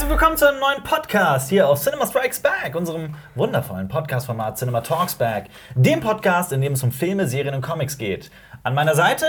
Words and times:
Herzlich 0.00 0.18
willkommen 0.18 0.38
zu 0.38 0.48
einem 0.48 0.60
neuen 0.60 0.82
Podcast 0.82 1.50
hier 1.50 1.68
auf 1.68 1.78
Cinema 1.78 2.06
Strikes 2.06 2.40
Back, 2.40 2.74
unserem 2.74 3.16
wundervollen 3.34 3.86
Podcast-Format 3.86 4.56
Cinema 4.56 4.80
Talks 4.80 5.14
Back, 5.14 5.50
dem 5.74 6.00
Podcast, 6.00 6.52
in 6.52 6.62
dem 6.62 6.72
es 6.72 6.82
um 6.82 6.90
Filme, 6.90 7.26
Serien 7.26 7.54
und 7.54 7.60
Comics 7.60 7.98
geht. 7.98 8.30
An 8.62 8.74
meiner 8.74 8.94
Seite 8.94 9.26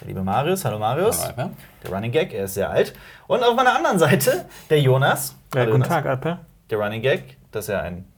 der 0.00 0.08
liebe 0.08 0.22
Marius. 0.22 0.64
Hallo 0.64 0.78
Marius. 0.78 1.28
Hallo. 1.36 1.50
Der 1.82 1.92
Running 1.92 2.10
Gag, 2.10 2.32
er 2.32 2.44
ist 2.44 2.54
sehr 2.54 2.70
alt. 2.70 2.94
Und 3.26 3.44
auf 3.44 3.54
meiner 3.54 3.76
anderen 3.76 3.98
Seite 3.98 4.46
der 4.70 4.80
Jonas. 4.80 5.36
Ja, 5.52 5.60
Hallo, 5.60 5.72
guten 5.72 5.82
Jonas. 5.82 5.88
Tag, 5.88 6.06
Alper. 6.06 6.38
Der 6.70 6.78
Running 6.78 7.02
Gag, 7.02 7.36
das 7.52 7.66
ist 7.66 7.74
ja 7.74 7.82
ein. 7.82 8.08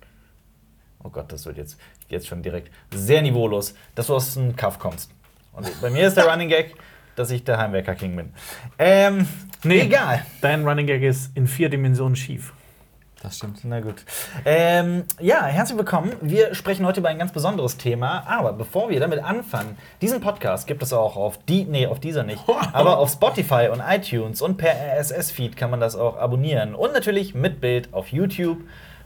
Oh 1.02 1.08
Gott, 1.08 1.32
das 1.32 1.44
wird 1.44 1.56
jetzt, 1.56 1.76
jetzt 2.08 2.28
schon 2.28 2.40
direkt 2.40 2.72
sehr 2.94 3.20
niveaulos, 3.20 3.74
dass 3.96 4.06
du 4.06 4.14
aus 4.14 4.38
einem 4.38 4.54
Kaff 4.54 4.78
kommst. 4.78 5.10
Und 5.54 5.68
bei 5.80 5.90
mir 5.90 6.06
ist 6.06 6.16
der 6.16 6.26
Running 6.30 6.50
Gag, 6.50 6.76
dass 7.16 7.30
ich 7.30 7.44
der 7.44 7.58
Heimwerker 7.58 7.94
King 7.94 8.16
bin. 8.16 8.32
Ähm, 8.78 9.26
Nee. 9.64 9.80
egal. 9.80 10.22
Dein 10.42 10.66
Running 10.66 10.86
Gag 10.86 11.02
ist 11.02 11.36
in 11.36 11.46
vier 11.48 11.68
Dimensionen 11.68 12.14
schief. 12.14 12.52
Das 13.22 13.38
stimmt. 13.38 13.60
Na 13.64 13.80
gut. 13.80 14.04
Ähm, 14.44 15.04
ja, 15.18 15.44
herzlich 15.46 15.76
willkommen. 15.78 16.12
Wir 16.20 16.54
sprechen 16.54 16.86
heute 16.86 17.00
über 17.00 17.08
ein 17.08 17.18
ganz 17.18 17.32
besonderes 17.32 17.76
Thema. 17.76 18.22
Aber 18.28 18.52
bevor 18.52 18.90
wir 18.90 19.00
damit 19.00 19.24
anfangen, 19.24 19.76
diesen 20.02 20.20
Podcast 20.20 20.66
gibt 20.68 20.82
es 20.82 20.92
auch 20.92 21.16
auf 21.16 21.38
die, 21.48 21.64
nee, 21.64 21.86
auf 21.88 21.98
dieser 21.98 22.22
nicht, 22.22 22.42
aber 22.72 22.98
auf 22.98 23.10
Spotify 23.10 23.68
und 23.72 23.80
iTunes 23.80 24.42
und 24.42 24.58
per 24.58 24.74
RSS-Feed 25.00 25.56
kann 25.56 25.70
man 25.70 25.80
das 25.80 25.96
auch 25.96 26.16
abonnieren. 26.18 26.74
Und 26.76 26.92
natürlich 26.92 27.34
mit 27.34 27.60
Bild 27.60 27.92
auf 27.92 28.12
YouTube 28.12 28.58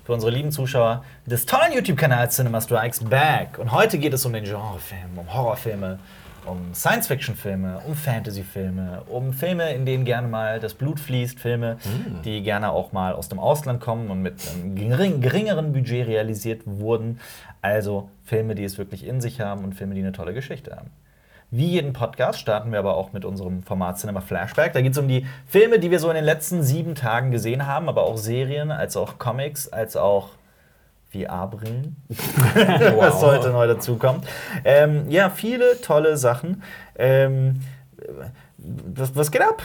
für 0.04 0.12
unsere 0.12 0.32
lieben 0.32 0.50
Zuschauer 0.50 1.04
des 1.24 1.46
tollen 1.46 1.72
YouTube-Kanals 1.72 2.34
Cinema 2.36 2.60
Strikes 2.60 3.00
Back. 3.04 3.58
Und 3.58 3.70
heute 3.72 3.96
geht 3.98 4.12
es 4.12 4.26
um 4.26 4.32
den 4.32 4.44
Genrefilm, 4.44 5.16
um 5.16 5.32
Horrorfilme, 5.32 5.98
um 6.46 6.74
Science-Fiction-Filme, 6.74 7.80
um 7.86 7.94
Fantasy-Filme, 7.94 9.02
um 9.08 9.32
Filme, 9.32 9.72
in 9.72 9.86
denen 9.86 10.04
gerne 10.04 10.28
mal 10.28 10.60
das 10.60 10.74
Blut 10.74 11.00
fließt, 11.00 11.38
Filme, 11.38 11.78
die 12.24 12.42
gerne 12.42 12.70
auch 12.70 12.92
mal 12.92 13.12
aus 13.12 13.28
dem 13.28 13.38
Ausland 13.38 13.80
kommen 13.80 14.10
und 14.10 14.22
mit 14.22 14.34
einem 14.48 14.74
gering, 14.74 15.20
geringeren 15.20 15.72
Budget 15.72 16.06
realisiert 16.06 16.62
wurden. 16.64 17.20
Also 17.62 18.08
Filme, 18.24 18.54
die 18.54 18.64
es 18.64 18.78
wirklich 18.78 19.06
in 19.06 19.20
sich 19.20 19.40
haben 19.40 19.64
und 19.64 19.74
Filme, 19.74 19.94
die 19.94 20.00
eine 20.00 20.12
tolle 20.12 20.34
Geschichte 20.34 20.76
haben. 20.76 20.90
Wie 21.52 21.66
jeden 21.66 21.92
Podcast 21.92 22.38
starten 22.38 22.70
wir 22.70 22.78
aber 22.78 22.96
auch 22.96 23.12
mit 23.12 23.24
unserem 23.24 23.64
Format 23.64 23.98
Cinema 23.98 24.20
Flashback. 24.20 24.72
Da 24.72 24.80
geht 24.82 24.92
es 24.92 24.98
um 24.98 25.08
die 25.08 25.26
Filme, 25.46 25.80
die 25.80 25.90
wir 25.90 25.98
so 25.98 26.08
in 26.08 26.14
den 26.14 26.24
letzten 26.24 26.62
sieben 26.62 26.94
Tagen 26.94 27.32
gesehen 27.32 27.66
haben, 27.66 27.88
aber 27.88 28.04
auch 28.04 28.16
Serien, 28.16 28.70
als 28.70 28.96
auch 28.96 29.18
Comics, 29.18 29.68
als 29.68 29.96
auch 29.96 30.28
VR-Brillen, 31.12 31.96
was 32.08 33.22
heute 33.22 33.50
neu 33.50 33.66
dazukommt. 33.66 34.26
Ähm, 34.64 35.10
ja, 35.10 35.28
viele 35.30 35.80
tolle 35.80 36.16
Sachen. 36.16 36.62
Ähm, 36.96 37.60
was, 38.58 39.14
was 39.16 39.30
geht 39.30 39.42
ab? 39.42 39.62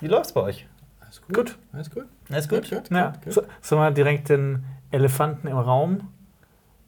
Wie 0.00 0.08
läuft's 0.08 0.32
bei 0.32 0.40
euch? 0.40 0.66
Alles 1.00 1.22
gut. 1.22 1.34
Gut. 1.34 1.58
Alles 1.72 1.90
gut. 1.90 2.04
Alles 2.30 2.48
gut? 2.48 2.90
Ja. 2.90 3.12
gut. 3.24 3.32
So, 3.32 3.42
sollen 3.62 3.80
wir 3.80 3.90
direkt 3.92 4.28
den 4.28 4.64
Elefanten 4.90 5.48
im 5.48 5.58
Raum 5.58 6.08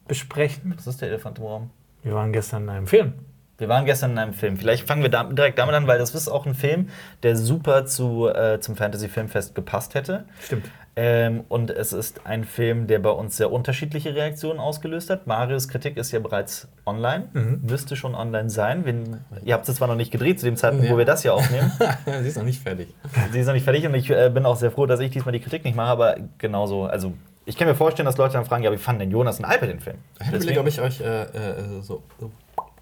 besprechen? 0.08 0.74
Was 0.76 0.86
ist 0.86 1.00
der 1.00 1.08
Elefant 1.08 1.38
im 1.38 1.44
Raum? 1.44 1.70
Wir 2.02 2.14
waren 2.14 2.32
gestern 2.32 2.64
in 2.64 2.70
einem 2.70 2.86
Film. 2.86 3.14
Wir 3.58 3.68
waren 3.68 3.84
gestern 3.84 4.12
in 4.12 4.18
einem 4.18 4.32
Film. 4.32 4.56
Vielleicht 4.56 4.88
fangen 4.88 5.02
wir 5.02 5.10
da, 5.10 5.24
direkt 5.24 5.58
damit 5.58 5.74
an, 5.74 5.86
weil 5.86 5.98
das 5.98 6.14
ist 6.14 6.28
auch 6.28 6.46
ein 6.46 6.54
Film, 6.54 6.88
der 7.22 7.36
super 7.36 7.84
zu, 7.84 8.26
äh, 8.28 8.58
zum 8.58 8.74
Fantasy-Filmfest 8.74 9.54
gepasst 9.54 9.94
hätte. 9.94 10.24
Stimmt. 10.42 10.64
Ähm, 11.02 11.44
und 11.48 11.70
es 11.70 11.94
ist 11.94 12.26
ein 12.26 12.44
Film, 12.44 12.86
der 12.86 12.98
bei 12.98 13.08
uns 13.08 13.38
sehr 13.38 13.50
unterschiedliche 13.50 14.14
Reaktionen 14.14 14.60
ausgelöst 14.60 15.08
hat. 15.08 15.26
Marius 15.26 15.68
Kritik 15.68 15.96
ist 15.96 16.12
ja 16.12 16.18
bereits 16.18 16.68
online, 16.84 17.28
Mhm. 17.32 17.60
müsste 17.66 17.96
schon 17.96 18.14
online 18.14 18.50
sein. 18.50 18.84
Wenn, 18.84 19.18
ihr 19.42 19.54
habt 19.54 19.66
es 19.66 19.76
zwar 19.76 19.88
noch 19.88 19.94
nicht 19.94 20.10
gedreht 20.10 20.38
zu 20.40 20.44
dem 20.44 20.56
Zeitpunkt, 20.56 20.84
Ja. 20.86 20.92
wo 20.92 20.98
wir 20.98 21.06
das 21.06 21.22
hier 21.22 21.32
aufnehmen. 21.32 21.72
Sie 22.22 22.28
ist 22.28 22.36
noch 22.36 22.44
nicht 22.44 22.62
fertig. 22.62 22.88
Sie 23.32 23.40
ist 23.40 23.46
noch 23.46 23.54
nicht 23.54 23.64
fertig 23.64 23.86
und 23.86 23.94
ich 23.94 24.10
äh, 24.10 24.28
bin 24.28 24.44
auch 24.44 24.56
sehr 24.56 24.70
froh, 24.70 24.84
dass 24.84 25.00
ich 25.00 25.10
diesmal 25.10 25.32
die 25.32 25.40
Kritik 25.40 25.64
nicht 25.64 25.74
mache, 25.74 25.88
aber 25.88 26.16
genauso, 26.36 26.84
also 26.84 27.14
ich 27.46 27.56
kann 27.56 27.66
mir 27.66 27.74
vorstellen, 27.74 28.04
dass 28.04 28.18
Leute 28.18 28.34
dann 28.34 28.44
fragen, 28.44 28.62
ja, 28.62 28.70
wie 28.70 28.76
fanden 28.76 29.00
denn 29.00 29.10
Jonas 29.10 29.38
und 29.38 29.46
Alper 29.46 29.68
den 29.68 29.80
Film? 29.80 29.96
Ich 30.20 30.28
überlegt, 30.28 30.58
ob 30.58 30.66
ich 30.66 30.80
euch 30.82 31.00
äh, 31.00 31.22
äh, 31.22 31.80
so, 31.80 32.02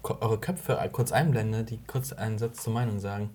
eure 0.03 0.37
Köpfe 0.39 0.77
kurz 0.91 1.13
einblende, 1.13 1.63
die 1.63 1.79
kurz 1.87 2.11
einen 2.11 2.37
Satz 2.37 2.63
zur 2.63 2.73
Meinung 2.73 2.99
sagen. 2.99 3.29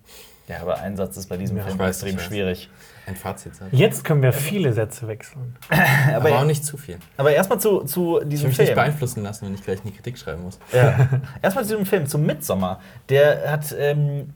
ja, 0.47 0.61
aber 0.61 0.81
ein 0.81 0.95
Satz 0.97 1.17
ist 1.17 1.29
bei 1.31 1.39
diesem 1.39 1.57
Ja, 1.57 1.63
Film 1.65 1.81
extrem 1.81 2.11
ich 2.11 2.17
weiß. 2.17 2.69
Ein 3.07 3.17
Fazit 3.17 3.55
sagen. 3.55 3.77
Jetzt 3.77 4.03
können 4.05 4.23
wir 4.23 4.33
viele 4.33 4.73
Sätze 4.73 5.07
wechseln. 5.09 5.57
Aber, 5.69 6.17
Aber, 6.29 6.39
auch 6.41 6.45
nicht 6.45 6.65
zu 6.65 6.77
viel. 6.77 6.99
aber 7.17 7.33
erstmal 7.33 7.61
zu, 7.61 7.81
zu 7.85 8.21
Ich 8.23 8.29
diesem 8.29 8.45
will 8.45 8.49
mich 8.51 8.59
nicht 8.59 8.67
Film. 8.69 8.75
beeinflussen 8.77 9.23
lassen, 9.23 9.47
wenn 9.47 9.55
ich 9.55 9.63
gleich 9.63 9.81
eine 9.83 9.93
Kritik 9.93 10.17
schreiben 10.19 10.43
muss. 10.43 10.59
Ja. 10.73 11.09
Erstmal 11.43 11.65
zu 11.65 11.71
diesem 11.73 11.87
Film, 11.87 12.07
zum 12.07 12.25
Midsommar. 12.25 12.81
Der 13.09 13.51
hat. 13.51 13.75
Ähm, 13.79 14.33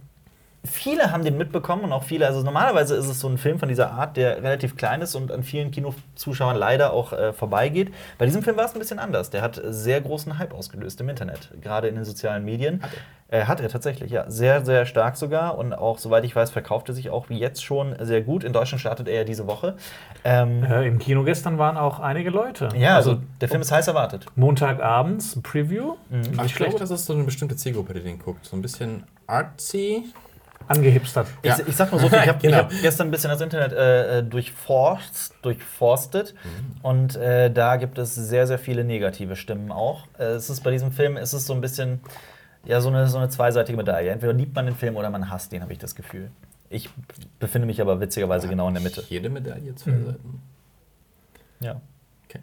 viele 0.65 1.13
haben 1.13 1.25
den 1.25 1.37
mitbekommen 1.39 1.85
und 1.85 1.93
auch 1.93 2.03
viele. 2.05 2.27
Also, 2.27 2.43
normalerweise 2.43 2.95
ist 2.97 3.07
es 3.07 3.21
so 3.21 3.29
ein 3.29 3.39
Film 3.39 3.59
von 3.59 3.69
dieser 3.69 3.93
Art, 3.93 4.17
der 4.17 4.43
relativ 4.43 4.77
klein 4.77 5.01
ist 5.01 5.15
und 5.15 5.31
an 5.33 5.43
vielen 5.43 5.71
Kinozuschauern 5.71 6.57
leider 6.57 6.93
auch 6.93 7.13
äh, 7.13 7.33
vorbeigeht. 7.33 7.93
Bei 8.19 8.27
diesem 8.27 8.43
Film 8.43 8.57
war 8.57 8.65
es 8.65 8.75
ein 8.75 8.79
bisschen 8.79 8.99
anders. 8.99 9.31
Der 9.31 9.43
hat 9.43 9.61
sehr 9.65 10.01
großen 10.01 10.39
Hype 10.39 10.53
ausgelöst 10.55 11.01
im 11.01 11.09
Internet, 11.09 11.51
gerade 11.61 11.89
in 11.89 11.95
den 11.95 12.05
sozialen 12.05 12.45
Medien. 12.45 12.83
Hat 12.83 12.91
er? 12.93 12.99
Äh, 13.31 13.45
hat 13.45 13.61
er 13.61 13.69
tatsächlich, 13.69 14.11
ja. 14.11 14.25
Sehr, 14.31 14.65
sehr 14.65 14.87
stark 14.87 15.17
sogar. 15.19 15.59
Und 15.59 15.75
auch, 15.75 15.99
soweit 15.99 16.25
ich 16.25 16.35
weiß, 16.35 16.51
verkauft 16.51 16.89
er 16.89 16.95
sich 16.95 17.11
auch 17.11 17.29
jetzt 17.29 17.63
schon 17.63 17.95
sehr 18.01 18.23
gut. 18.23 18.43
In 18.43 18.55
Deutschland 18.55 18.81
startet 18.81 19.07
er 19.07 19.17
ja 19.17 19.25
diese 19.25 19.47
Woche. 19.47 19.77
Ähm, 20.25 20.65
Äh, 20.65 20.89
Im 20.89 20.99
Kino 20.99 21.25
gestern 21.25 21.59
waren 21.59 21.77
auch 21.77 22.01
einige 22.01 22.31
Leute. 22.31 22.71
ja, 22.77 22.97
also 22.97 23.19
der 23.43 23.49
Film 23.49 23.61
ist 23.61 23.71
heiß 23.71 23.87
erwartet. 23.87 24.25
Montagabends 24.35 25.37
ein 25.37 25.43
Preview. 25.43 25.97
Aber 26.37 26.47
ich 26.47 26.55
glaube, 26.55 26.79
das 26.79 26.91
ist 26.91 27.05
so 27.07 27.13
eine 27.13 27.25
bestimmte 27.25 27.55
Zielgruppe, 27.57 27.95
die 27.95 28.01
den 28.01 28.19
guckt. 28.19 28.47
So 28.47 28.57
ein 28.57 28.63
bisschen 28.63 29.05
artsy. 29.27 30.05
Angehipstert. 30.69 31.27
Ja. 31.43 31.59
Ich, 31.59 31.69
ich 31.69 31.77
sag 31.77 31.91
nur 31.91 32.01
so 32.01 32.09
viel, 32.09 32.19
ich 32.19 32.29
habe 32.29 32.39
Genau. 32.43 32.57
hab 32.59 32.71
gestern 32.71 33.09
ein 33.09 33.11
bisschen 33.11 33.31
das 33.31 33.41
Internet 33.41 33.73
äh, 33.73 34.19
äh, 34.19 34.23
durchforst, 34.23 35.35
durchforstet 35.43 36.35
und 36.83 37.17
äh, 37.17 37.51
da 37.51 37.77
gibt 37.77 37.99
es 37.99 38.15
sehr, 38.15 38.47
sehr 38.47 38.59
viele 38.59 38.85
negative 38.85 39.37
Stimmen 39.37 39.73
auch. 39.73 40.07
Äh, 40.19 40.25
es 40.25 40.51
ist 40.51 40.63
bei 40.63 40.71
diesem 40.71 40.93
Film, 40.93 41.17
es 41.17 41.33
ist 41.35 41.47
so 41.47 41.55
ein 41.55 41.61
bisschen 41.61 42.01
ja, 42.65 42.81
so, 42.81 42.89
eine, 42.89 43.07
so 43.09 43.19
eine 43.19 43.29
zweiseitige 43.29 43.77
Medaille. 43.79 44.11
Entweder 44.11 44.33
liebt 44.33 44.55
man 44.55 44.67
den 44.67 44.75
Film 44.77 44.97
oder 44.97 45.09
man 45.11 45.31
hasst 45.31 45.53
ihn, 45.53 45.63
habe 45.63 45.73
ich 45.73 45.79
das 45.79 45.95
Gefühl. 45.95 46.31
Ich 46.71 46.91
befinde 47.39 47.67
mich 47.67 47.81
aber 47.81 47.99
witzigerweise 48.01 48.47
genau 48.47 48.69
in 48.69 48.75
der 48.75 48.83
Mitte. 48.83 49.03
Jede 49.09 49.31
Medaille 49.31 49.75
zwei 49.75 49.93
Mhm. 49.93 50.07
Seiten. 50.07 50.43
Ja. 51.61 51.81
Okay. 52.29 52.41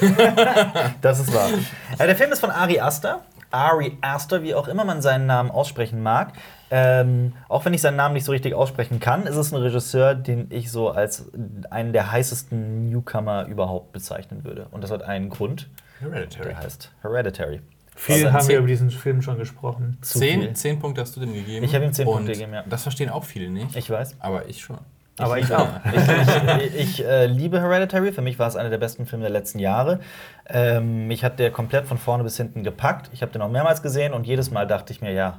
Das 1.02 1.20
ist 1.20 1.34
wahr. 1.34 1.50
Äh, 1.98 2.06
der 2.06 2.16
Film 2.16 2.32
ist 2.32 2.38
von 2.40 2.50
Ari 2.50 2.80
Aster. 2.80 3.20
Ari 3.56 3.96
Aster, 4.02 4.42
wie 4.42 4.54
auch 4.54 4.68
immer 4.68 4.84
man 4.84 5.00
seinen 5.00 5.26
Namen 5.26 5.50
aussprechen 5.50 6.02
mag. 6.02 6.34
Ähm, 6.70 7.32
auch 7.48 7.64
wenn 7.64 7.72
ich 7.72 7.80
seinen 7.80 7.96
Namen 7.96 8.14
nicht 8.14 8.24
so 8.24 8.32
richtig 8.32 8.54
aussprechen 8.54 9.00
kann, 9.00 9.26
ist 9.26 9.36
es 9.36 9.52
ein 9.52 9.56
Regisseur, 9.56 10.14
den 10.14 10.48
ich 10.50 10.70
so 10.70 10.90
als 10.90 11.30
einen 11.70 11.92
der 11.92 12.12
heißesten 12.12 12.90
Newcomer 12.90 13.46
überhaupt 13.46 13.92
bezeichnen 13.92 14.44
würde. 14.44 14.66
Und 14.72 14.84
das 14.84 14.90
hat 14.90 15.02
einen 15.02 15.30
Grund, 15.30 15.68
Hereditary. 16.00 16.48
der 16.48 16.58
heißt 16.58 16.92
Hereditary. 17.00 17.60
Viel 17.94 18.26
Also 18.26 18.32
haben 18.32 18.48
wir 18.48 18.58
über 18.58 18.66
diesen 18.66 18.90
Film 18.90 19.22
schon 19.22 19.38
gesprochen. 19.38 19.96
Zu. 20.02 20.18
Zehn, 20.18 20.54
zehn 20.54 20.78
Punkte 20.78 21.00
hast 21.00 21.16
du 21.16 21.20
dem 21.20 21.32
gegeben. 21.32 21.64
Ich 21.64 21.74
habe 21.74 21.86
ihm 21.86 21.94
zehn 21.94 22.06
Und 22.06 22.16
Punkte 22.16 22.32
gegeben, 22.32 22.52
ja. 22.52 22.62
Das 22.68 22.82
verstehen 22.82 23.08
auch 23.08 23.24
viele 23.24 23.48
nicht. 23.48 23.74
Ich 23.74 23.88
weiß. 23.88 24.16
aber 24.20 24.48
ich 24.48 24.60
schon. 24.60 24.78
Aber 25.18 25.38
ich 25.38 25.54
auch. 25.54 25.68
Ich, 25.86 26.74
ich, 26.74 26.74
ich 26.74 27.04
äh, 27.04 27.26
liebe 27.26 27.60
Hereditary. 27.60 28.12
Für 28.12 28.22
mich 28.22 28.38
war 28.38 28.48
es 28.48 28.56
einer 28.56 28.70
der 28.70 28.78
besten 28.78 29.06
Filme 29.06 29.22
der 29.22 29.32
letzten 29.32 29.58
Jahre. 29.58 30.00
Ähm, 30.48 31.06
mich 31.06 31.24
hat 31.24 31.38
der 31.38 31.50
komplett 31.50 31.86
von 31.86 31.98
vorne 31.98 32.22
bis 32.22 32.36
hinten 32.36 32.62
gepackt. 32.64 33.10
Ich 33.12 33.22
habe 33.22 33.32
den 33.32 33.42
auch 33.42 33.50
mehrmals 33.50 33.82
gesehen 33.82 34.12
und 34.12 34.26
jedes 34.26 34.50
Mal 34.50 34.66
dachte 34.66 34.92
ich 34.92 35.00
mir, 35.00 35.12
ja, 35.12 35.38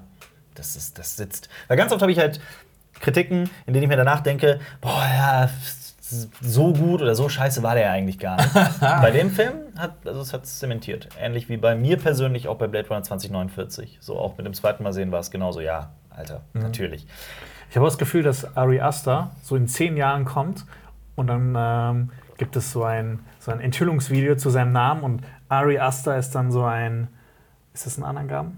das, 0.56 0.76
ist, 0.76 0.98
das 0.98 1.16
sitzt. 1.16 1.50
Weil 1.68 1.78
ganz 1.78 1.92
oft 1.92 2.02
habe 2.02 2.12
ich 2.12 2.18
halt 2.18 2.40
Kritiken, 3.00 3.50
in 3.68 3.74
denen 3.74 3.84
ich 3.84 3.90
mir 3.90 3.98
danach 3.98 4.22
denke, 4.22 4.60
boah, 4.82 5.06
ja, 5.16 5.50
so 6.42 6.74
gut 6.74 7.02
oder 7.02 7.16
so 7.16 7.28
scheiße 7.28 7.62
war 7.64 7.76
der 7.76 7.84
ja 7.84 7.92
eigentlich 7.92 8.18
gar 8.18 8.38
nicht. 8.38 8.54
bei 8.80 9.12
dem 9.12 9.30
Film 9.30 9.54
hat 9.78 9.96
also 10.06 10.22
es 10.22 10.34
hat 10.34 10.46
zementiert. 10.46 11.10
Ähnlich 11.20 11.50
wie 11.50 11.58
bei 11.58 11.76
mir 11.76 11.98
persönlich 11.98 12.48
auch 12.48 12.58
bei 12.58 12.68
Blade 12.68 12.88
Runner 12.88 13.04
2049. 13.04 13.98
So 14.00 14.18
auch 14.18 14.38
mit 14.38 14.46
dem 14.46 14.54
zweiten 14.54 14.84
Mal 14.84 14.94
sehen 14.94 15.12
war 15.12 15.20
es 15.20 15.32
genauso. 15.32 15.60
Ja, 15.60 15.92
Alter, 16.10 16.42
natürlich. 16.54 17.06
Ich 17.70 17.76
habe 17.76 17.86
das 17.86 17.98
Gefühl, 17.98 18.24
dass 18.24 18.56
Ari 18.58 18.80
Aster 18.82 19.32
so 19.44 19.56
in 19.56 19.68
zehn 19.68 19.98
Jahren 19.98 20.26
kommt 20.26 20.66
und 21.16 21.28
dann 21.28 21.54
ähm, 21.58 22.10
gibt 22.38 22.56
es 22.56 22.72
so 22.72 22.84
ein, 22.84 23.20
so 23.40 23.52
ein 23.52 23.60
Enthüllungsvideo 23.60 24.36
zu 24.36 24.50
seinem 24.50 24.72
Namen 24.72 25.02
und 25.04 25.22
Ari 25.50 25.80
Aster 25.80 26.18
ist 26.18 26.32
dann 26.36 26.52
so 26.52 26.64
ein. 26.64 27.08
Ist 27.74 27.86
das 27.86 27.98
ein 27.98 28.04
Anagramm? 28.04 28.58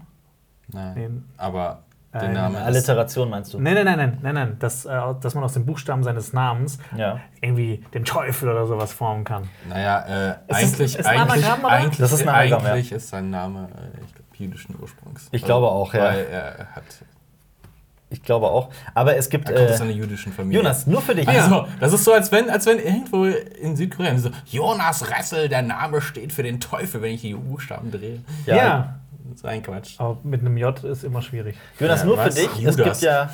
Nein. 0.72 0.94
Nee. 0.96 1.08
Aber 1.36 1.82
der 2.14 2.22
Äh, 2.22 2.32
Name 2.32 2.58
ist. 2.58 2.64
Alliteration 2.64 3.28
meinst 3.30 3.52
du? 3.54 3.60
Nein, 3.60 3.74
nein, 3.74 3.84
nein, 3.84 3.96
nein, 3.98 4.18
nein, 4.22 4.34
nein. 4.34 4.56
Dass, 4.58 4.84
äh, 4.86 4.98
dass 5.20 5.34
man 5.34 5.44
aus 5.44 5.52
den 5.52 5.66
Buchstaben 5.66 6.02
seines 6.02 6.32
Namens 6.32 6.78
Ja. 6.96 7.20
irgendwie 7.40 7.84
den 7.94 8.04
Teufel 8.04 8.48
oder 8.48 8.66
sowas 8.66 8.92
formen 8.92 9.24
kann. 9.24 9.48
Naja, 9.68 10.00
äh, 10.00 10.30
ist- 10.30 10.56
eigentlich, 10.56 10.98
ist 10.98 11.06
ein 11.06 11.20
eigentlich, 11.20 11.44
Anagramm, 11.46 11.64
eigentlich, 11.70 11.98
Das 11.98 12.12
ist 12.12 12.22
ein 12.22 12.28
Anagramm, 12.28 12.64
ja. 12.64 12.72
eigentlich 12.72 12.92
ist 12.92 13.08
sein 13.10 13.30
Name, 13.30 13.68
äh, 13.76 14.04
ich 14.04 14.14
glaube, 14.14 14.30
jüdischen 14.36 14.74
Ursprungs. 14.80 15.28
Ich 15.32 15.44
glaube 15.44 15.68
auch, 15.68 15.92
ja. 15.94 16.04
Weil 16.04 16.26
er 16.26 16.66
hat. 16.74 16.84
Ich 18.12 18.22
glaube 18.22 18.46
auch. 18.50 18.70
Aber 18.94 19.16
es 19.16 19.30
gibt. 19.30 19.48
Er 19.48 19.54
kommt 19.56 19.70
Äh, 19.70 19.72
aus 19.72 19.80
einer 19.80 19.90
jüdischen 19.92 20.32
Familie. 20.32 20.58
Jonas, 20.60 20.86
nur 20.86 21.00
für 21.00 21.14
dich. 21.14 21.28
Also, 21.28 21.66
das 21.78 21.92
ist 21.92 22.04
so, 22.04 22.12
als 22.12 22.32
wenn, 22.32 22.50
als 22.50 22.66
wenn 22.66 22.78
irgendwo 22.78 23.24
in 23.26 23.76
Südkorea 23.76 24.18
so, 24.18 24.30
Jonas 24.46 25.08
Ressel, 25.10 25.48
der 25.48 25.62
Name 25.62 26.00
steht 26.00 26.32
für 26.32 26.42
den 26.42 26.58
Teufel, 26.60 27.02
wenn 27.02 27.12
ich 27.14 27.20
die 27.20 27.34
Buchstaben 27.34 27.90
drehe. 27.92 28.18
Ja. 28.46 28.96
Das 29.28 29.36
ist 29.36 29.44
ein 29.46 29.62
Quatsch. 29.62 29.94
Aber 29.98 30.18
mit 30.24 30.40
einem 30.40 30.56
J 30.56 30.82
ist 30.82 31.04
immer 31.04 31.22
schwierig. 31.22 31.56
Jonas, 31.78 32.00
Ja, 32.00 32.06
nur 32.06 32.18
für 32.18 32.26
was? 32.26 32.34
dich. 32.34 32.48
Es 32.56 32.60
Judas. 32.76 32.76
gibt 32.76 33.02
ja. 33.02 33.30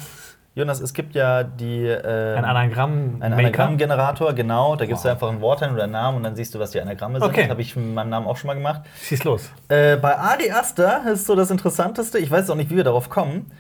Jonas, 0.55 0.81
es 0.81 0.93
gibt 0.94 1.14
ja 1.14 1.43
die. 1.43 1.84
ähm, 1.87 2.38
Ein 2.38 2.44
Anagramm. 2.44 3.17
Ein 3.20 3.32
Anagrammgenerator, 3.34 4.32
genau. 4.34 4.76
Da 4.76 4.84
gibst 4.87 5.05
du 5.05 5.08
einfach 5.11 5.28
ein 5.31 5.40
Wort 5.40 5.62
ein 5.62 5.73
oder 5.73 5.84
einen 5.84 5.93
Namen 5.93 6.19
und 6.19 6.23
dann 6.23 6.37
siehst 6.37 6.55
du, 6.55 6.58
was 6.58 6.70
die 6.70 6.81
Anagramme 6.81 7.19
sind. 7.19 7.28
Okay. 7.28 7.43
Das 7.43 7.50
habe 7.50 7.62
ich 7.62 7.76
mit 7.76 7.94
meinem 7.94 8.08
Namen 8.11 8.26
auch 8.26 8.37
schon 8.37 8.49
mal 8.49 8.55
gemacht. 8.55 8.82
Schieß 9.02 9.25
los. 9.25 9.50
Äh, 9.69 9.96
bei 9.96 10.19
Adi 10.19 10.50
Aster 10.50 11.02
ist 11.12 11.26
so 11.26 11.34
das 11.34 11.50
Interessanteste. 11.50 12.19
Ich 12.19 12.31
weiß 12.31 12.49
auch 12.50 12.55
nicht, 12.56 12.70
wie 12.70 12.76
wir 12.76 12.84
darauf 12.84 13.08
kommen. 13.11 13.50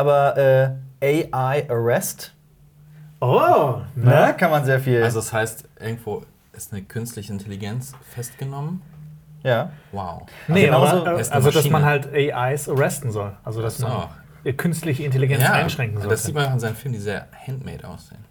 Aber 0.00 0.36
äh, 1.02 1.20
AI 1.22 1.68
Arrest, 1.68 2.32
Oh, 3.20 3.82
ne? 3.94 4.34
Kann 4.38 4.50
man 4.50 4.64
sehr 4.64 4.80
viel. 4.80 5.02
Also 5.02 5.18
das 5.20 5.30
heißt, 5.30 5.68
irgendwo 5.78 6.22
ist 6.54 6.72
eine 6.72 6.80
künstliche 6.82 7.30
Intelligenz 7.32 7.92
festgenommen. 8.14 8.80
ja. 9.42 9.70
Wow. 9.92 10.22
Nee, 10.48 10.64
genauso- 10.66 11.04
aber, 11.04 11.20
äh, 11.20 11.24
also 11.30 11.50
dass 11.50 11.68
man 11.68 11.84
halt 11.84 12.08
AIs 12.14 12.68
arresten 12.70 13.10
soll. 13.10 13.36
Also 13.44 13.60
dass 13.60 13.76
so. 13.76 13.86
man 13.88 14.56
künstliche 14.56 15.04
Intelligenz 15.04 15.44
einschränken 15.44 15.98
sollte. 15.98 16.14
das 16.14 16.22
sieht 16.24 16.34
man 16.34 16.46
auch 16.46 16.54
in 16.54 16.60
seinen 16.60 16.76
Filmen, 16.76 16.94
die 16.94 17.00
sehr 17.00 17.26
handmade 17.46 17.86
aussehen. 17.86 18.24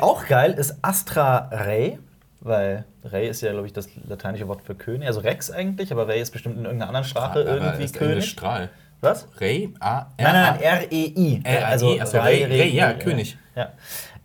Auch 0.00 0.26
geil 0.26 0.52
ist 0.52 0.76
Astra 0.82 1.48
Rey, 1.50 1.98
weil 2.40 2.84
Rey 3.04 3.26
ist 3.28 3.40
ja, 3.40 3.52
glaube 3.52 3.66
ich, 3.66 3.72
das 3.72 3.88
lateinische 4.06 4.46
Wort 4.48 4.60
für 4.60 4.74
König. 4.74 5.06
Also 5.08 5.20
Rex 5.20 5.50
eigentlich, 5.50 5.90
aber 5.92 6.06
Rey 6.08 6.20
ist 6.20 6.30
bestimmt 6.30 6.58
in 6.58 6.64
irgendeiner 6.64 6.88
anderen 6.88 7.06
Sprache 7.06 7.40
irgendwie 7.40 7.90
König. 7.90 8.28
Strahl. 8.28 8.68
Was? 9.00 9.26
Rey? 9.40 9.72
A, 9.80 9.98
R, 9.98 10.06
Nein, 10.18 10.32
nein, 10.32 10.60
R-E-I. 10.60 11.40
R-A-I, 11.44 11.64
Also 11.64 11.98
also 11.98 12.18
Rey, 12.20 12.44
Rey, 12.44 12.68
ja, 12.74 12.92
König. 12.92 13.38
Ja. 13.54 13.70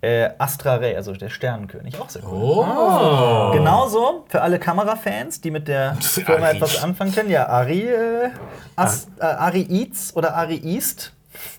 Äh, 0.01 0.29
Astra 0.37 0.75
Rey, 0.75 0.95
also 0.95 1.13
der 1.13 1.29
Sternenkönig, 1.29 1.99
auch 1.99 2.09
sehr 2.09 2.23
cool. 2.25 2.65
Oh. 2.67 3.51
Genauso 3.53 4.25
für 4.27 4.41
alle 4.41 4.59
Kamerafans, 4.59 5.41
die 5.41 5.49
mit 5.49 5.67
der 5.67 5.95
Firma 6.01 6.49
etwas 6.51 6.83
anfangen 6.83 7.13
können. 7.13 7.29
Ja, 7.29 7.47
Ari, 7.47 7.87
äh, 7.87 8.29
As, 8.75 9.07
äh, 9.19 9.23
Ari 9.23 9.65
Eats 9.69 10.15
oder 10.15 10.35
Ari 10.35 10.57
East. 10.57 11.13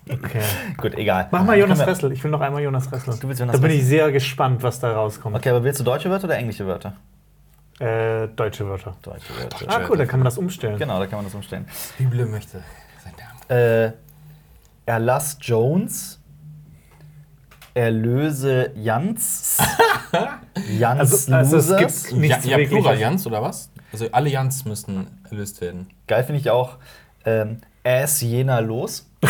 okay. 0.09 0.41
Gut, 0.77 0.93
egal. 0.95 1.27
Mach 1.31 1.43
mal 1.43 1.57
Jonas 1.57 1.85
Ressel. 1.85 2.11
Ich 2.11 2.23
will 2.23 2.31
noch 2.31 2.39
einmal 2.41 2.61
Jonas 2.61 2.89
Ressel. 2.91 3.17
Du 3.19 3.27
willst 3.27 3.39
Jonas 3.39 3.55
da 3.55 3.61
bin 3.61 3.71
ich 3.71 3.83
sehr 3.85 4.11
gespannt, 4.11 4.61
was 4.63 4.79
da 4.79 4.93
rauskommt. 4.93 5.35
Okay, 5.35 5.49
aber 5.49 5.63
willst 5.63 5.79
du 5.79 5.83
deutsche 5.83 6.09
Wörter 6.09 6.25
oder 6.25 6.37
englische 6.37 6.65
Wörter? 6.67 6.93
Äh, 7.79 8.27
deutsche 8.29 8.65
Wörter. 8.67 8.95
Deutsche 9.01 9.33
Wörter. 9.37 9.57
Ah, 9.67 9.81
cool, 9.89 9.97
dann 9.97 10.07
kann 10.07 10.19
man 10.19 10.25
das 10.25 10.37
umstellen. 10.37 10.77
Genau, 10.79 10.99
da 10.99 11.05
kann 11.07 11.17
man 11.17 11.25
das 11.25 11.35
umstellen. 11.35 11.67
Bibel 11.97 12.25
möchte. 12.27 12.63
Äh, 13.49 13.91
Erlass 14.85 15.37
Jones. 15.41 16.19
Erlöse 17.73 18.71
Jans. 18.75 19.57
Jans 20.79 21.29
Also- 21.29 21.55
also 21.57 21.75
es 21.75 22.03
gibt- 22.07 22.17
Nichts 22.19 22.45
ja, 22.45 22.57
ja. 22.57 22.67
Plural 22.67 22.97
Jans 22.99 23.27
oder 23.27 23.41
was? 23.43 23.69
Also 23.91 24.07
alle 24.11 24.29
Jans 24.29 24.65
müssen 24.65 25.07
erlöst 25.29 25.61
werden. 25.61 25.87
Geil 26.07 26.23
finde 26.23 26.41
ich 26.41 26.49
auch. 26.49 26.77
Ähm, 27.25 27.61
Ass 27.83 28.21
Jena 28.21 28.59
los. 28.59 29.07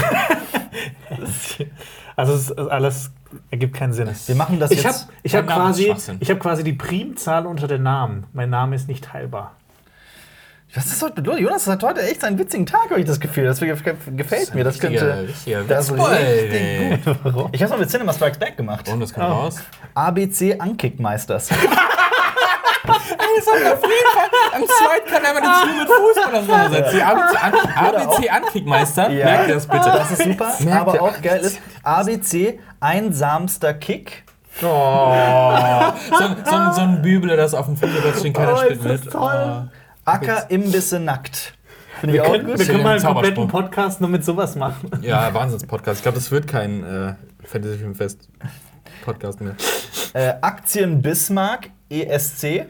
Also 2.15 2.33
es 2.33 2.49
ist 2.49 2.57
alles 2.57 3.11
ergibt 3.51 3.75
keinen 3.75 3.93
Sinn. 3.93 4.09
Wir 4.25 4.35
machen 4.35 4.59
das 4.59 4.71
Ich 4.71 4.79
habe 4.85 4.95
jetzt. 4.97 5.07
ich 5.21 5.35
hab 5.35 5.45
Name 5.45 5.69
ist 5.71 5.85
quasi, 5.85 6.17
ich 6.19 6.31
hab 6.31 6.39
quasi 6.39 6.63
die 6.63 6.73
Primzahl 6.73 7.45
unter 7.45 7.67
den 7.67 7.83
Namen. 7.83 8.25
Mein 8.33 8.49
Name 8.49 8.75
ist 8.75 8.87
nicht 8.87 9.03
teilbar. 9.03 9.55
Was 10.77 10.85
ist 10.85 11.01
heute 11.01 11.21
los? 11.21 11.39
Jonas 11.39 11.65
hat 11.67 11.83
heute 11.83 12.01
echt 12.03 12.21
seinen 12.21 12.37
witzigen 12.37 12.65
Tag, 12.65 12.89
habe 12.91 12.99
ich 12.99 13.05
das 13.05 13.19
Gefühl. 13.19 13.45
Das 13.45 13.59
gef- 13.61 14.15
gefällt 14.15 14.53
mir. 14.53 14.63
Das 14.63 14.77
könnte. 14.79 15.27
Das 15.67 15.89
ist 15.89 15.93
richtig 15.93 17.03
gut. 17.05 17.15
Warum? 17.23 17.49
Ich 17.51 17.61
habe 17.63 17.71
mal 17.73 17.79
mit 17.79 17.89
Cinema 17.89 18.13
Strikes 18.13 18.37
Back 18.37 18.55
gemacht. 18.57 18.87
Und 18.87 18.99
das 18.99 19.13
kommt 19.13 19.25
Oh. 19.27 19.31
raus. 19.33 19.55
ABC 19.95 20.57
Ankickmeisters. 20.59 21.49
Das 22.87 23.45
hat 23.45 23.73
auf 23.73 23.81
jeden 23.83 24.11
Fall 24.13 24.29
am 24.55 24.63
zweiten 24.65 25.11
kann 25.11 25.25
einmal 25.25 25.41
das 25.43 25.65
nur 25.65 25.75
mit 25.77 25.87
Fußball 25.87 26.35
auseinandersetzen. 26.35 27.01
ABC, 27.01 27.37
An 27.37 27.53
ABC 27.75 28.29
Ankickmeister. 28.29 29.09
Ja. 29.11 29.25
Merkt 29.25 29.47
ihr 29.49 29.55
das 29.55 29.67
bitte? 29.67 29.83
Das 29.91 30.11
ist 30.11 30.23
super. 30.23 30.53
Merkt 30.59 30.81
Aber 30.87 31.01
auch 31.01 31.21
geil 31.21 31.41
ist 31.41 31.59
ABC 31.83 32.59
Einsamster 32.79 33.73
Kick. 33.73 34.23
Oh. 34.63 34.65
So, 34.65 34.67
ein- 36.23 36.37
so, 36.45 36.71
so 36.73 36.81
ein 36.81 37.01
Bübel, 37.01 37.35
das 37.37 37.53
auf 37.53 37.65
dem 37.65 37.75
Fußball 37.77 38.13
stehen, 38.17 38.33
keiner 38.33 38.53
Oh, 38.53 38.57
spielt 38.57 38.83
mit. 38.83 39.11
toll. 39.11 39.69
Acker 40.07 40.49
Imbisse 40.49 40.99
nackt. 40.99 41.53
Finde 41.99 42.15
ich 42.15 42.21
Wir 42.21 42.27
auch 42.27 42.31
können, 42.31 42.45
gut. 42.45 42.59
wir 42.59 42.65
können 42.65 42.83
mal 42.83 42.95
einen 42.97 43.03
kompletten 43.05 43.47
Podcast 43.47 43.99
nur 44.01 44.09
mit 44.09 44.23
sowas 44.23 44.55
machen. 44.55 44.89
Ja, 45.01 45.33
Wahnsinns-Podcast. 45.33 45.97
Ich 45.99 46.03
glaube, 46.03 46.15
das 46.17 46.29
wird 46.31 46.47
kein 46.47 46.83
äh, 46.83 47.13
Fantasy-Filmfest-Podcast 47.43 49.41
mehr. 49.41 49.55
Äh, 50.13 50.33
Aktien 50.41 51.01
Bismarck 51.01 51.69
ESC. 51.89 52.65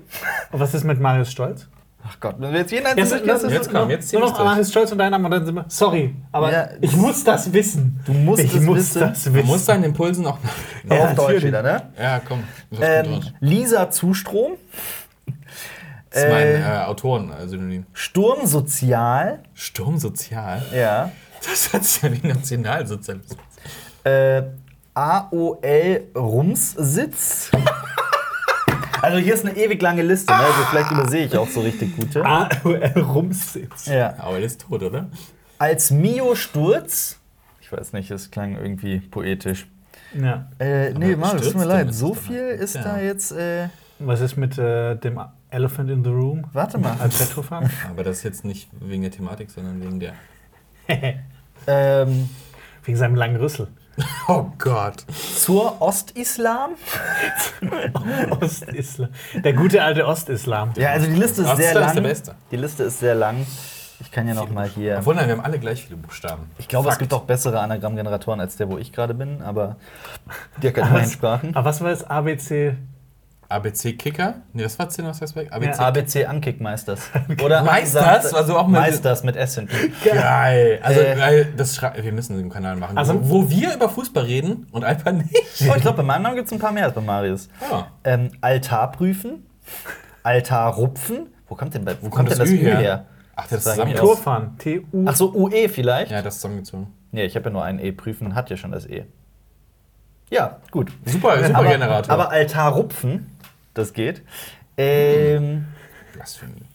Und 0.52 0.60
was 0.60 0.74
ist 0.74 0.84
mit 0.84 1.00
Marius 1.00 1.32
Stolz? 1.32 1.68
Ach 2.10 2.18
Gott, 2.22 2.36
wenn 2.40 2.54
wir 2.54 2.60
jetzt 2.62 2.72
jeden 2.72 2.86
Jetzt, 2.86 3.12
einzelnen 3.14 3.30
uns 3.30 3.52
Jetzt 3.52 3.74
noch- 3.74 3.82
komm, 3.82 3.90
jetzt 3.90 4.08
zieh 4.10 4.16
nur 4.18 4.30
mich 4.30 4.38
noch. 4.38 4.46
Marius 4.46 4.70
Stolz 4.72 4.92
und 4.94 4.98
dein 4.98 5.12
Name 5.12 5.26
und 5.26 5.32
dann 5.32 5.46
sind 5.46 5.56
wir. 5.56 5.66
Sorry, 5.68 6.16
aber 6.32 6.52
Ja, 6.54 6.70
ich 6.80 6.96
muss 6.96 7.22
das 7.26 7.52
wissen. 7.52 8.00
Du 8.06 8.14
musst 8.14 8.44
ich 8.44 8.56
es 8.56 8.62
muss 8.62 8.78
wissen. 8.78 9.00
das 9.02 9.24
Du 9.26 9.34
wissen. 9.34 9.46
musst 9.48 9.68
deinen 9.68 9.84
Impulsen 9.84 10.26
auch. 10.26 10.38
Ja, 10.90 11.06
auf 11.10 11.16
Deutsch 11.16 11.44
wieder, 11.44 11.62
ne? 11.62 11.82
Ja, 12.00 12.22
komm. 12.26 12.44
Das, 12.72 12.80
Ähm, 13.06 13.20
Lisa 13.42 13.90
Zustrom. 13.92 14.54
Das 16.10 16.24
ist 16.24 16.30
mein 16.30 16.48
äh, 16.48 16.62
äh, 16.62 16.86
Autoren-Synonym. 16.86 17.86
Sturm 17.94 18.46
Sozial. 18.46 19.44
Sturmsozial? 19.54 20.64
Ja. 20.74 21.12
Das 21.48 21.74
hat 21.74 21.84
sich 21.84 22.02
ja 22.02 22.12
wie 22.12 22.28
Nationalsozialismus. 22.28 23.38
Äh, 24.04 24.44
AOL 24.94 26.04
Rumssitz. 26.16 27.52
Also 29.00 29.20
hier 29.20 29.36
ist 29.36 29.46
eine 29.46 29.56
ewig 29.56 29.80
lange 29.80 30.02
Liste, 30.02 30.34
ne? 30.34 30.40
Also 30.40 30.64
vielleicht 30.72 30.92
übersehe 30.92 31.26
ich 31.26 31.38
auch 31.38 31.48
so 31.48 31.62
richtig 31.62 31.96
gute. 31.96 32.26
AOL 32.26 32.84
Rumsitz. 32.96 33.86
Ja. 33.86 34.16
Er 34.18 34.40
ist 34.40 34.62
tot, 34.62 34.82
oder? 34.82 35.08
Als 35.60 35.92
Mio 35.92 36.34
Sturz. 36.34 37.20
Ich 37.62 37.72
weiß 37.72 37.94
nicht, 37.94 38.10
es 38.10 38.32
klang 38.32 38.56
irgendwie 38.56 39.00
poetisch. 39.00 39.68
Ja. 40.20 40.50
Äh, 40.60 40.94
nee, 40.94 41.14
es 41.14 41.42
tut 41.42 41.56
mir 41.56 41.66
leid. 41.66 41.94
So 41.94 42.14
viel 42.16 42.40
ist 42.40 42.76
ja. 42.76 42.84
da 42.84 43.00
jetzt. 43.00 43.32
Äh, 43.32 43.70
Was 44.00 44.20
ist 44.22 44.36
mit 44.36 44.58
äh, 44.58 44.96
dem 44.96 45.20
Elephant 45.50 45.90
in 45.90 46.04
the 46.04 46.10
Room 46.10 46.46
warte 46.54 46.78
mal. 46.78 46.96
als 47.00 47.20
Retrofan? 47.22 47.70
Aber 47.90 48.04
das 48.04 48.18
ist 48.18 48.24
jetzt 48.24 48.46
nicht 48.46 48.70
wegen 48.80 49.02
der 49.04 49.12
Thematik, 49.12 49.50
sondern 49.52 49.82
wegen 49.82 50.00
der. 50.00 50.14
Ähm, 51.70 52.30
Wegen 52.86 52.98
seinem 52.98 53.16
langen 53.16 53.36
Rüssel. 53.36 53.68
Oh 54.30 54.46
Gott. 54.58 55.04
zur 55.36 55.82
Ostislam. 55.82 56.72
Ostislam. 58.40 59.10
Der 59.36 59.54
gute 59.54 59.84
alte 59.84 60.06
Ostislam. 60.06 60.72
Ja, 60.78 60.92
also 60.92 61.08
die 61.08 61.14
Liste 61.16 61.42
ist 61.42 61.48
sehr 61.58 61.76
Ostislam 61.76 61.84
ist 61.84 61.86
lang. 61.88 61.96
der 61.96 62.02
Beste. 62.10 62.36
Die 62.52 62.56
Liste 62.58 62.84
ist 62.84 63.00
sehr 63.00 63.16
lang. 63.16 63.46
Ich 64.00 64.12
kann 64.12 64.28
ja 64.28 64.34
noch 64.36 64.50
mal 64.52 64.70
hier. 64.70 64.98
Obwohl, 65.00 65.16
nein, 65.16 65.28
wir 65.28 65.34
haben 65.38 65.44
alle 65.44 65.58
gleich 65.60 65.84
viele 65.86 65.98
Buchstaben. 65.98 66.44
Ich 66.60 66.68
glaube, 66.68 66.90
es 66.90 67.00
gibt 67.00 67.12
auch 67.14 67.24
bessere 67.24 67.60
Anagrammgeneratoren 67.60 68.40
als 68.40 68.56
der, 68.56 68.70
wo 68.70 68.78
ich 68.78 68.94
gerade 68.94 69.14
bin, 69.16 69.42
aber 69.42 69.78
der 70.62 70.72
kann 70.72 70.90
immerhin 70.90 71.10
Sprachen. 71.10 71.56
Aber 71.56 71.66
was 71.70 71.82
war 71.82 71.90
das? 71.90 72.04
ABC? 72.04 72.76
ABC-Kicker? 73.50 74.36
Nee, 74.54 74.64
das 74.64 74.78
war 74.78 74.90
10 74.90 75.06
aus 75.06 75.22
Respekt. 75.22 75.54
ABC. 75.54 75.80
ABC 75.80 76.26
Ankickmeisters. 76.26 77.00
Oder 77.44 77.64
Meisters? 77.64 78.34
Also 78.34 78.58
auch 78.58 78.68
mit- 78.68 78.80
Meisters 78.82 79.24
mit 79.24 79.36
S 79.38 79.56
hinten. 79.56 79.94
Geil. 80.04 80.80
Also, 80.84 81.00
Äh. 81.00 81.18
weil 81.20 81.46
das 81.56 81.82
wir 81.82 82.12
müssen 82.12 82.38
den 82.38 82.50
Kanal 82.50 82.76
machen. 82.76 82.98
Also- 82.98 83.14
wo, 83.30 83.44
wo 83.46 83.50
wir 83.50 83.74
über 83.74 83.88
Fußball 83.90 84.24
reden 84.26 84.68
und 84.72 84.84
einfach 84.84 85.12
nicht. 85.12 85.34
Oh, 85.70 85.74
ich 85.76 85.82
glaube, 85.82 85.98
bei 85.98 86.04
meinem 86.04 86.22
Namen 86.24 86.36
gibt 86.36 86.48
es 86.48 86.54
ein 86.54 86.60
paar 86.60 86.72
mehr 86.72 86.86
als 86.86 86.94
bei 86.94 87.02
Marius. 87.02 87.50
Ja. 87.72 87.88
Ähm, 88.04 88.32
Altar 88.42 88.92
prüfen. 88.92 89.46
Altar 90.24 90.74
rupfen. 90.76 91.28
Wo 91.48 91.56
kommt 91.56 91.74
denn, 91.74 91.84
bei- 91.86 91.94
wo 92.02 92.10
kommt 92.10 92.30
kommt 92.30 92.32
denn 92.32 92.38
das 92.40 92.50
das 92.50 92.50
Ü 92.50 92.62
Ü 92.62 92.66
her? 92.66 92.78
her? 92.78 93.06
Ach, 93.36 93.48
das 93.48 93.60
ist 93.66 93.72
zusammen. 93.72 93.94
aus. 93.94 94.00
Turfahren. 94.00 94.58
T-U. 94.58 95.06
Ach 95.08 95.16
so, 95.16 95.34
UE 95.34 95.70
vielleicht? 95.70 96.12
Ja, 96.12 96.22
das 96.22 96.36
ist 96.36 96.42
zusammengezogen. 96.42 96.88
Nee, 97.12 97.26
ich 97.26 97.36
habe 97.36 97.46
ja 97.46 97.52
nur 97.52 97.64
ein 97.64 97.80
E. 97.80 97.92
Prüfen 97.92 98.36
hat 98.36 98.50
ja 98.50 98.58
schon 98.58 98.72
das 98.72 98.86
E. 98.86 99.06
Ja, 100.30 100.58
gut. 100.72 100.92
Super, 101.06 101.42
super 101.44 101.60
aber, 101.60 101.70
Generator. 101.70 102.14
aber 102.14 102.32
Altar 102.32 102.74
rupfen, 102.74 103.37
das 103.78 103.94
geht. 103.94 104.22
Ähm, 104.78 105.66
Blasphemie. 106.14 106.66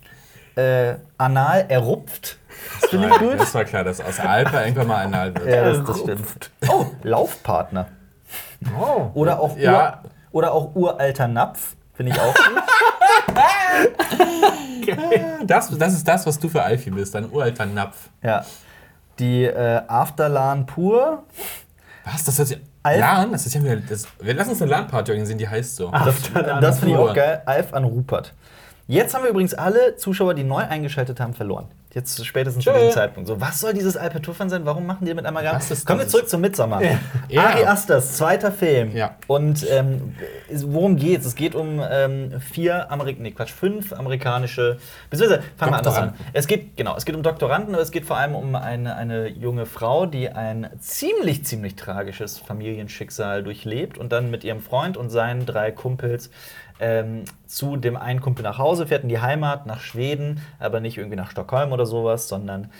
äh, 0.56 0.94
anal 1.18 1.66
erupft. 1.68 2.38
Das 2.80 2.90
finde 2.90 3.08
ich 3.08 3.18
gut. 3.18 3.40
Das 3.40 3.54
war 3.54 3.64
klar, 3.64 3.84
dass 3.84 4.00
aus 4.00 4.18
Alpa 4.20 4.62
irgendwann 4.62 4.86
mal 4.88 5.06
ein 5.06 5.14
Alt 5.14 5.38
wird. 5.40 5.48
Ja, 5.54 5.64
das, 5.72 5.84
das 5.84 6.00
stimmt. 6.00 6.50
Oh, 6.68 6.86
Laufpartner. 7.02 7.88
Oh. 8.78 9.10
Oder 9.14 9.40
auch, 9.40 9.56
Ja. 9.56 10.02
Ur, 10.02 10.10
oder 10.32 10.52
auch 10.52 10.74
uralter 10.74 11.28
Napf. 11.28 11.74
Finde 11.94 12.12
ich 12.12 12.20
auch 12.20 12.34
gut. 12.34 12.62
Das, 15.46 15.76
das 15.78 15.94
ist 15.94 16.06
das, 16.06 16.26
was 16.26 16.38
du 16.38 16.48
für 16.48 16.62
Alfie 16.62 16.90
bist, 16.90 17.14
ein 17.16 17.30
uralter 17.30 17.66
Napf. 17.66 18.08
ja. 18.22 18.44
Die 19.18 19.44
äh, 19.44 19.82
Afterlan 19.86 20.64
pur. 20.66 21.22
Was? 22.04 22.24
Das 22.24 22.38
hört 22.38 22.48
sich. 22.48 22.58
Alf- 22.82 22.98
LAN? 23.00 23.32
Das 23.32 23.46
ist 23.46 23.54
ja 23.54 23.62
wieder. 23.62 23.76
Das, 23.76 24.06
wir 24.20 24.34
lassen 24.34 24.50
uns 24.50 24.62
eine 24.62 24.70
LAN-Party 24.70 25.10
organisieren, 25.12 25.38
die 25.38 25.48
heißt 25.48 25.76
so. 25.76 25.90
Das, 25.90 26.04
das 26.60 26.78
finde 26.80 26.94
ich 26.94 27.00
auch 27.00 27.14
geil. 27.14 27.42
Alf 27.46 27.72
an 27.74 27.84
Rupert. 27.84 28.32
Jetzt 28.88 29.14
haben 29.14 29.22
wir 29.22 29.30
übrigens 29.30 29.54
alle 29.54 29.96
Zuschauer, 29.96 30.34
die 30.34 30.42
neu 30.44 30.62
eingeschaltet 30.62 31.20
haben, 31.20 31.32
verloren. 31.34 31.66
Jetzt 31.94 32.24
spätestens 32.24 32.64
zu 32.64 32.70
Tschö. 32.70 32.78
diesem 32.78 32.92
Zeitpunkt. 32.92 33.28
So, 33.28 33.38
was 33.40 33.60
soll 33.60 33.74
dieses 33.74 33.98
Alperturfan 33.98 34.48
sein? 34.48 34.64
Warum 34.64 34.86
machen 34.86 35.04
die 35.04 35.12
mit 35.12 35.26
Amalgam? 35.26 35.58
Ist 35.58 35.86
Kommen 35.86 36.00
wir 36.00 36.08
zurück 36.08 36.28
zum 36.28 36.40
Midsommar. 36.40 36.80
Ja. 37.28 37.44
Ari 37.44 37.64
Asters, 37.64 38.16
zweiter 38.16 38.50
Film. 38.50 38.96
Ja. 38.96 39.16
Und 39.26 39.66
ähm, 39.70 40.14
worum 40.50 40.96
geht's? 40.96 41.26
Es 41.26 41.34
geht 41.34 41.54
um 41.54 41.82
ähm, 41.86 42.40
vier 42.40 42.90
Amerik 42.90 43.20
nee, 43.20 43.32
Quatsch, 43.32 43.52
fünf 43.52 43.92
amerikanische, 43.92 44.78
beziehungsweise 45.10 45.42
fangen 45.56 45.72
wir 45.72 45.78
anders 45.78 45.96
an. 45.96 46.14
Es 46.32 46.46
geht, 46.46 46.76
genau, 46.76 46.96
es 46.96 47.04
geht 47.04 47.14
um 47.14 47.22
Doktoranden, 47.22 47.74
aber 47.74 47.82
es 47.82 47.90
geht 47.90 48.06
vor 48.06 48.16
allem 48.16 48.34
um 48.34 48.54
eine, 48.54 48.96
eine 48.96 49.28
junge 49.28 49.66
Frau, 49.66 50.06
die 50.06 50.30
ein 50.30 50.70
ziemlich, 50.80 51.44
ziemlich 51.44 51.76
tragisches 51.76 52.38
Familienschicksal 52.38 53.42
durchlebt 53.42 53.98
und 53.98 54.12
dann 54.12 54.30
mit 54.30 54.44
ihrem 54.44 54.60
Freund 54.60 54.96
und 54.96 55.10
seinen 55.10 55.44
drei 55.44 55.70
Kumpels 55.70 56.30
ähm, 56.82 57.24
zu 57.46 57.76
dem 57.76 57.96
einen 57.96 58.20
Kumpel 58.20 58.42
nach 58.42 58.58
Hause 58.58 58.86
fährt 58.88 59.04
in 59.04 59.08
die 59.08 59.20
Heimat, 59.20 59.66
nach 59.66 59.80
Schweden, 59.80 60.40
aber 60.58 60.80
nicht 60.80 60.98
irgendwie 60.98 61.16
nach 61.16 61.30
Stockholm 61.30 61.72
oder 61.72 61.86
sowas, 61.86 62.28
sondern 62.28 62.70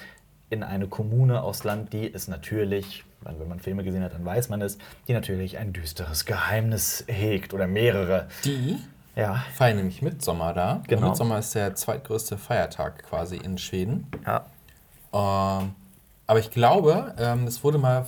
in 0.51 0.63
eine 0.63 0.89
Kommune 0.89 1.43
aus 1.43 1.65
Land, 1.65 1.93
die 1.93 2.13
es 2.13 2.27
natürlich, 2.29 3.05
wenn 3.23 3.39
wenn 3.41 3.49
man 3.49 3.61
Filme 3.61 3.85
gesehen 3.85 4.03
hat, 4.03 4.13
dann 4.13 4.25
weiß 4.25 4.49
man 4.49 4.61
es, 4.61 4.77
die 5.07 5.13
natürlich 5.13 5.57
ein 5.57 5.73
düsteres 5.73 6.27
Geheimnis 6.27 7.05
hegt 7.07 7.55
oder 7.55 7.67
mehrere. 7.67 8.27
Die 8.45 8.77
Ja, 9.15 9.45
feiern 9.55 9.77
nämlich 9.77 10.03
Mitsommer 10.03 10.53
da. 10.53 10.83
Genau. 10.89 11.03
Und 11.03 11.09
Mitsommer 11.11 11.39
ist 11.39 11.55
der 11.55 11.75
zweitgrößte 11.75 12.37
Feiertag 12.37 13.05
quasi 13.05 13.37
in 13.37 13.57
Schweden. 13.57 14.09
ja. 14.27 14.45
Ähm, 15.15 15.75
aber 16.27 16.39
ich 16.39 16.51
glaube, 16.51 17.15
ähm, 17.19 17.47
es 17.47 17.63
wurde 17.63 17.79
mal 17.79 18.07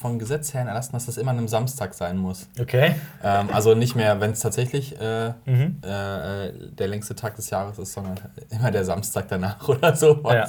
von 0.00 0.18
Gesetz 0.18 0.52
her 0.54 0.66
erlassen, 0.66 0.92
dass 0.92 1.06
das 1.06 1.16
immer 1.16 1.30
an 1.30 1.38
einem 1.38 1.48
Samstag 1.48 1.94
sein 1.94 2.18
muss. 2.18 2.46
Okay. 2.60 2.94
Ähm, 3.24 3.48
also 3.52 3.74
nicht 3.74 3.96
mehr, 3.96 4.20
wenn 4.20 4.32
es 4.32 4.40
tatsächlich 4.40 5.00
äh, 5.00 5.32
Mhm. 5.46 5.78
äh, 5.82 6.50
der 6.72 6.88
längste 6.88 7.14
Tag 7.14 7.36
des 7.36 7.48
Jahres 7.50 7.78
ist, 7.78 7.92
sondern 7.94 8.16
immer 8.50 8.70
der 8.70 8.84
Samstag 8.84 9.26
danach 9.28 9.66
oder 9.68 9.96
so. 9.96 10.20
Ja. 10.24 10.42
Äh, 10.44 10.46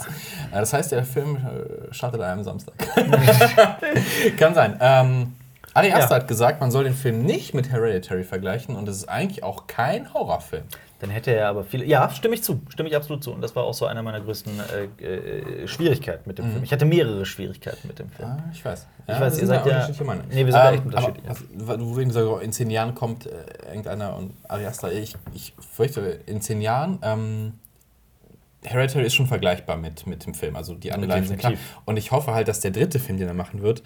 Das 0.51 0.73
heißt, 0.73 0.91
der 0.91 1.03
Film 1.05 1.37
äh, 1.37 1.93
startet 1.93 2.19
an 2.21 2.31
einem 2.31 2.43
Samstag. 2.43 2.73
Kann 4.37 4.53
sein. 4.53 4.77
Ähm, 4.79 5.33
Ari 5.77 5.93
Aster 5.93 6.15
Ja. 6.15 6.21
hat 6.21 6.27
gesagt, 6.27 6.59
man 6.61 6.71
soll 6.71 6.83
den 6.85 6.93
Film 6.93 7.23
nicht 7.23 7.53
mit 7.53 7.69
Hereditary 7.71 8.23
vergleichen 8.23 8.75
und 8.75 8.87
es 8.89 8.97
ist 8.97 9.09
eigentlich 9.09 9.43
auch 9.43 9.67
kein 9.67 10.13
Horrorfilm. 10.13 10.63
Dann 10.99 11.11
hätte 11.11 11.29
er 11.31 11.49
aber 11.49 11.63
viele. 11.63 11.85
Ja, 11.85 12.09
stimme 12.09 12.33
ich 12.33 12.41
zu. 12.43 12.59
Stimme 12.69 12.89
ich 12.89 12.95
absolut 12.95 13.23
zu. 13.23 13.31
Und 13.31 13.41
das 13.41 13.55
war 13.55 13.63
auch 13.65 13.73
so 13.75 13.85
einer 13.85 14.01
meiner 14.01 14.19
größten 14.19 14.51
äh, 14.99 15.03
äh, 15.05 15.67
Schwierigkeiten 15.67 16.23
mit 16.25 16.39
dem 16.39 16.49
Film. 16.51 16.63
Ich 16.63 16.71
hatte 16.71 16.85
mehrere 16.85 17.23
Schwierigkeiten 17.23 17.87
mit 17.87 17.99
dem 17.99 18.09
Film. 18.09 18.27
Ah, 18.27 18.43
ich 18.51 18.65
weiß. 18.65 18.87
Ich 19.07 19.19
weiß, 19.19 19.39
ihr 19.39 19.45
seid 19.45 19.65
ja-. 19.67 19.87
Nee, 20.31 20.45
wir 20.45 20.51
sind 20.51 20.53
da 20.53 20.71
echt 20.71 20.79
aber 20.81 20.85
unterschiedlich, 20.87 21.23
was- 21.27 21.79
Wo 21.79 22.11
sagst, 22.11 22.41
in 22.43 22.51
zehn 22.51 22.71
Jahren 22.71 22.95
kommt 22.95 23.27
äh, 23.27 23.29
irgendeiner 23.67 24.15
und 24.15 24.33
Ari 24.47 24.65
Aster, 24.65 24.91
ich, 24.91 25.15
ich 25.35 25.53
fürchte, 25.71 26.01
in 26.25 26.41
zehn 26.41 26.61
Jahren. 26.61 26.97
Ähm, 27.03 27.53
Hereditary 28.67 29.05
ist 29.05 29.15
schon 29.15 29.27
vergleichbar 29.27 29.77
mit, 29.77 30.05
mit 30.05 30.25
dem 30.25 30.33
Film, 30.33 30.55
also 30.55 30.75
die 30.75 30.91
Anleihen 30.91 31.25
sind 31.25 31.39
klar. 31.39 31.53
Und 31.85 31.97
ich 31.97 32.11
hoffe 32.11 32.33
halt, 32.33 32.47
dass 32.47 32.59
der 32.59 32.71
dritte 32.71 32.99
Film, 32.99 33.17
den 33.17 33.27
er 33.27 33.33
machen 33.33 33.61
wird, 33.61 33.81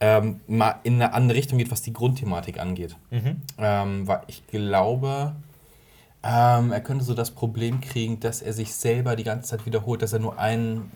ähm, 0.00 0.40
mal 0.46 0.76
in 0.82 0.94
eine 0.94 1.14
andere 1.14 1.38
Richtung 1.38 1.58
geht, 1.58 1.70
was 1.70 1.82
die 1.82 1.92
Grundthematik 1.92 2.60
angeht. 2.60 2.96
Mhm. 3.10 3.42
Ähm, 3.58 4.06
weil 4.06 4.20
ich 4.26 4.46
glaube, 4.46 5.34
ähm, 6.22 6.72
er 6.72 6.80
könnte 6.80 7.04
so 7.04 7.14
das 7.14 7.30
Problem 7.30 7.80
kriegen, 7.80 8.20
dass 8.20 8.42
er 8.42 8.52
sich 8.52 8.74
selber 8.74 9.16
die 9.16 9.24
ganze 9.24 9.50
Zeit 9.50 9.66
wiederholt, 9.66 10.02
dass 10.02 10.12
er 10.12 10.18
nur 10.18 10.38
einen 10.38 10.90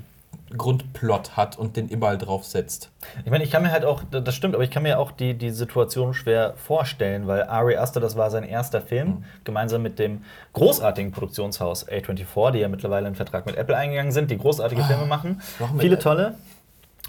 Grundplot 0.57 1.37
hat 1.37 1.59
und 1.59 1.76
den 1.76 1.88
überall 1.88 2.19
draufsetzt. 2.19 2.90
Ich 3.25 3.30
meine, 3.30 3.45
ich 3.45 3.50
kann 3.50 3.62
mir 3.62 3.71
halt 3.71 3.85
auch, 3.85 4.02
das 4.11 4.35
stimmt, 4.35 4.54
aber 4.54 4.64
ich 4.64 4.71
kann 4.71 4.83
mir 4.83 4.99
auch 4.99 5.12
die, 5.12 5.35
die 5.35 5.50
Situation 5.50 6.14
schwer 6.14 6.54
vorstellen, 6.57 7.26
weil 7.26 7.45
Ari 7.45 7.76
Aster, 7.76 8.00
das 8.00 8.16
war 8.16 8.30
sein 8.30 8.45
erster 8.45 8.80
Film, 8.80 9.25
gemeinsam 9.45 9.83
mit 9.83 9.99
dem 9.99 10.25
großartigen 10.52 11.12
Produktionshaus 11.12 11.88
A24, 11.88 12.52
die 12.52 12.59
ja 12.59 12.69
mittlerweile 12.69 13.07
einen 13.07 13.16
Vertrag 13.16 13.47
mit 13.47 13.57
Apple 13.57 13.76
eingegangen 13.76 14.12
sind, 14.12 14.30
die 14.30 14.38
großartige 14.38 14.83
Filme 14.85 15.07
machen. 15.07 15.40
Viele 15.78 15.99
tolle. 15.99 16.35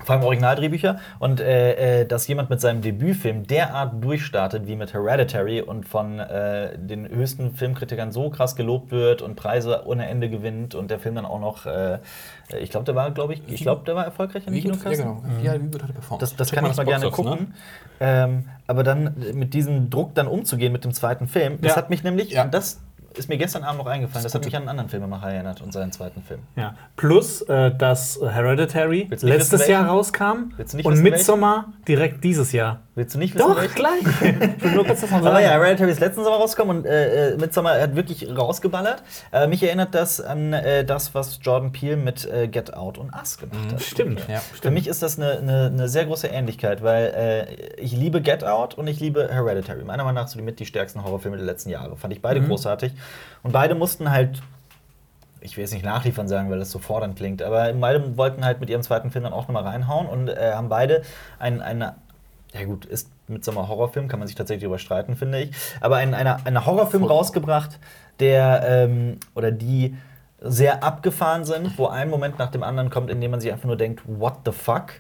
Vor 0.04 0.16
allem 0.16 0.24
Originaldrehbücher. 0.24 1.00
Und 1.20 1.40
äh, 1.40 2.02
äh, 2.02 2.06
dass 2.06 2.28
jemand 2.28 2.50
mit 2.50 2.62
seinem 2.62 2.82
Debütfilm 2.82 3.46
derart 3.48 4.04
durchstartet 4.04 4.68
wie 4.68 4.76
mit 4.76 4.94
Hereditary 4.94 5.62
und 5.62 5.88
von 5.88 6.20
äh, 6.20 6.78
den 6.78 7.08
höchsten 7.08 7.54
Filmkritikern 7.56 8.12
so 8.12 8.30
krass 8.30 8.56
gelobt 8.56 8.92
wird 8.92 9.22
und 9.22 9.36
Preise 9.36 9.84
ohne 9.86 10.08
Ende 10.08 10.30
gewinnt 10.30 10.76
und 10.76 10.92
der 10.92 11.00
Film 11.00 11.16
dann 11.16 11.26
auch 11.26 11.40
noch, 11.40 11.66
äh, 11.66 12.00
ich 12.60 12.70
glaube, 12.70 12.86
der 12.86 12.96
war, 12.96 13.12
glaube 13.12 13.34
ich, 13.34 13.42
ich 13.48 13.62
glaube, 13.62 13.84
der 13.86 13.96
war 13.96 14.06
erfolgreich 14.06 14.48
in 14.48 14.54
den 14.54 14.64
ja, 14.74 14.90
genau. 14.90 15.24
Ja, 15.44 15.54
wie 15.56 15.68
gut 15.68 15.82
hat 15.84 15.90
er 15.90 15.94
performt? 15.94 16.22
Das, 16.22 16.36
das 16.36 16.50
Check 16.50 16.60
kann 16.60 16.70
ich 16.70 16.78
mal 16.78 16.84
das 16.86 16.90
gerne 16.90 17.06
Box 17.06 17.20
Office, 17.20 17.32
gucken. 17.32 17.54
Ähm, 18.00 18.46
aber 18.68 18.84
dann 18.84 19.16
mit 19.34 19.54
diesem 19.54 19.90
Druck 19.90 20.16
dann 20.16 20.28
umzugehen 20.28 20.72
mit 20.74 20.84
dem 20.84 20.94
zweiten 20.94 21.28
Film, 21.28 21.60
das 21.62 21.72
Ja. 21.72 21.78
hat 21.78 21.90
mich 21.90 22.04
nämlich, 22.04 22.32
Ja. 22.32 22.46
das 22.46 22.80
ist 23.16 23.30
mir 23.30 23.38
gestern 23.38 23.64
Abend 23.64 23.80
noch 23.80 23.88
eingefallen, 23.88 24.24
das, 24.24 24.32
Das 24.32 24.36
hat 24.36 24.46
mich 24.46 24.56
an 24.56 24.64
einen 24.64 24.70
anderen 24.70 24.90
Filmemacher 24.90 25.32
erinnert 25.32 25.62
und 25.62 25.72
seinen 25.74 25.92
zweiten 25.92 26.22
Film. 26.24 26.42
Ja. 26.56 26.76
Plus, 26.96 27.42
äh, 27.44 27.76
dass 27.76 28.20
Hereditary 28.22 29.08
letztes 29.10 29.62
wissen, 29.62 29.72
Jahr 29.72 29.88
rauskam 29.88 30.54
und 30.84 31.02
Midsommar 31.02 31.74
direkt 31.88 32.24
dieses 32.24 32.52
Jahr. 32.52 32.82
Willst 32.94 33.16
du 33.16 33.20
nicht 33.20 33.34
wissen, 33.36 33.48
Doch, 33.48 33.58
welchen? 33.58 33.76
gleich. 33.76 34.02
Ich 34.58 34.64
will 34.64 34.72
nur 34.74 34.86
kurz 34.86 35.02
das 35.02 35.10
mal 35.10 35.20
Aber 35.20 35.32
sagen. 35.32 35.46
ja, 35.46 35.52
Hereditary 35.52 35.92
ist 35.92 36.00
letzten 36.02 36.24
Sommer 36.24 36.36
rausgekommen 36.38 36.80
und 36.80 36.86
äh, 36.86 37.32
äh, 37.34 37.38
Midsommar 37.38 37.80
hat 37.80 37.96
wirklich 37.96 38.28
rausgeballert. 38.36 39.02
Äh, 39.32 39.48
mich 39.48 39.64
erinnert 39.64 39.96
das 39.96 40.20
an 40.20 40.52
äh, 40.54 40.84
das, 40.84 41.16
was 41.16 41.40
Jordan 41.42 41.72
Peele 41.72 41.96
mit 41.96 42.26
äh, 42.26 42.48
Get 42.48 42.74
Out 42.74 42.98
und 42.98 43.14
Us 43.16 43.38
gemacht 43.38 43.72
hat. 43.72 43.82
Stimmt. 43.82 44.28
Ja. 44.28 44.40
Für 44.62 44.72
mich 44.72 44.88
ist 44.88 45.02
das 45.02 45.18
eine, 45.18 45.38
eine, 45.38 45.66
eine 45.68 45.88
sehr 45.90 46.06
große 46.06 46.28
Ähnlichkeit, 46.28 46.84
weil 46.84 47.48
äh, 47.58 47.82
ich 47.82 47.94
liebe 47.94 48.22
Get 48.22 48.44
Out 48.44 48.76
und 48.76 48.88
ich 48.88 49.00
liebe 49.00 49.30
Hereditary. 49.32 49.84
Meiner 49.86 50.04
Meinung 50.04 50.22
nach 50.22 50.28
so 50.28 50.38
die 50.38 50.44
mit 50.44 50.60
die 50.60 50.66
stärksten 50.66 51.04
Horrorfilme 51.04 51.38
der 51.38 51.46
letzten 51.46 51.70
Jahre. 51.70 51.96
Fand 51.96 52.14
ich 52.14 52.22
beide 52.22 52.42
großartig. 52.42 52.92
Und 53.44 53.52
beide 53.52 53.76
mussten 53.76 54.12
halt, 54.12 54.42
ich 55.40 55.58
will 55.58 55.64
jetzt 55.64 55.74
nicht 55.74 55.86
nachliefern 55.86 56.28
sagen, 56.28 56.50
weil 56.50 56.60
das 56.60 56.72
so 56.72 56.80
fordernd 56.80 57.16
klingt, 57.16 57.42
aber 57.42 57.72
beide 57.74 58.18
wollten 58.18 58.46
halt 58.46 58.60
mit 58.60 58.70
ihrem 58.70 58.82
zweiten 58.82 59.12
Film 59.12 59.24
dann 59.24 59.34
auch 59.34 59.48
nochmal 59.48 59.64
reinhauen 59.64 60.08
und 60.08 60.30
äh, 60.30 60.54
haben 60.54 60.70
beide 60.70 61.02
ein, 61.40 61.62
eine, 61.62 61.96
ja 62.54 62.66
gut, 62.66 62.86
ist 62.86 63.10
mit 63.28 63.44
so 63.44 63.52
einem 63.52 63.68
Horrorfilm, 63.68 64.08
kann 64.08 64.20
man 64.20 64.28
sich 64.28 64.36
tatsächlich 64.36 64.66
überstreiten, 64.66 65.16
finde 65.16 65.40
ich, 65.40 65.52
aber 65.80 65.98
einen 65.98 66.14
eine, 66.14 66.46
eine 66.46 66.66
Horrorfilm 66.66 67.04
rausgebracht, 67.04 67.80
der 68.20 68.64
ähm, 68.68 69.18
oder 69.34 69.52
die 69.52 69.96
sehr 70.42 70.84
abgefahren 70.84 71.46
sind, 71.46 71.78
wo 71.78 71.88
ein 71.88 72.10
Moment 72.10 72.40
nach 72.40 72.52
dem 72.52 72.64
anderen 72.64 72.90
kommt, 72.90 73.10
in 73.10 73.22
dem 73.22 73.32
man 73.32 73.40
sich 73.40 73.52
einfach 73.52 73.66
nur 73.66 73.78
denkt, 73.78 74.02
what 74.06 74.40
the 74.46 74.52
fuck? 74.52 74.94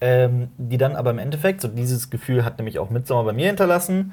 Ähm, 0.00 0.50
die 0.58 0.78
dann 0.78 0.96
aber 0.96 1.10
im 1.10 1.18
Endeffekt, 1.18 1.60
so 1.60 1.68
dieses 1.68 2.10
Gefühl 2.10 2.44
hat 2.44 2.58
nämlich 2.58 2.80
auch 2.80 2.90
Midsommar 2.90 3.24
bei 3.24 3.32
mir 3.32 3.46
hinterlassen, 3.46 4.12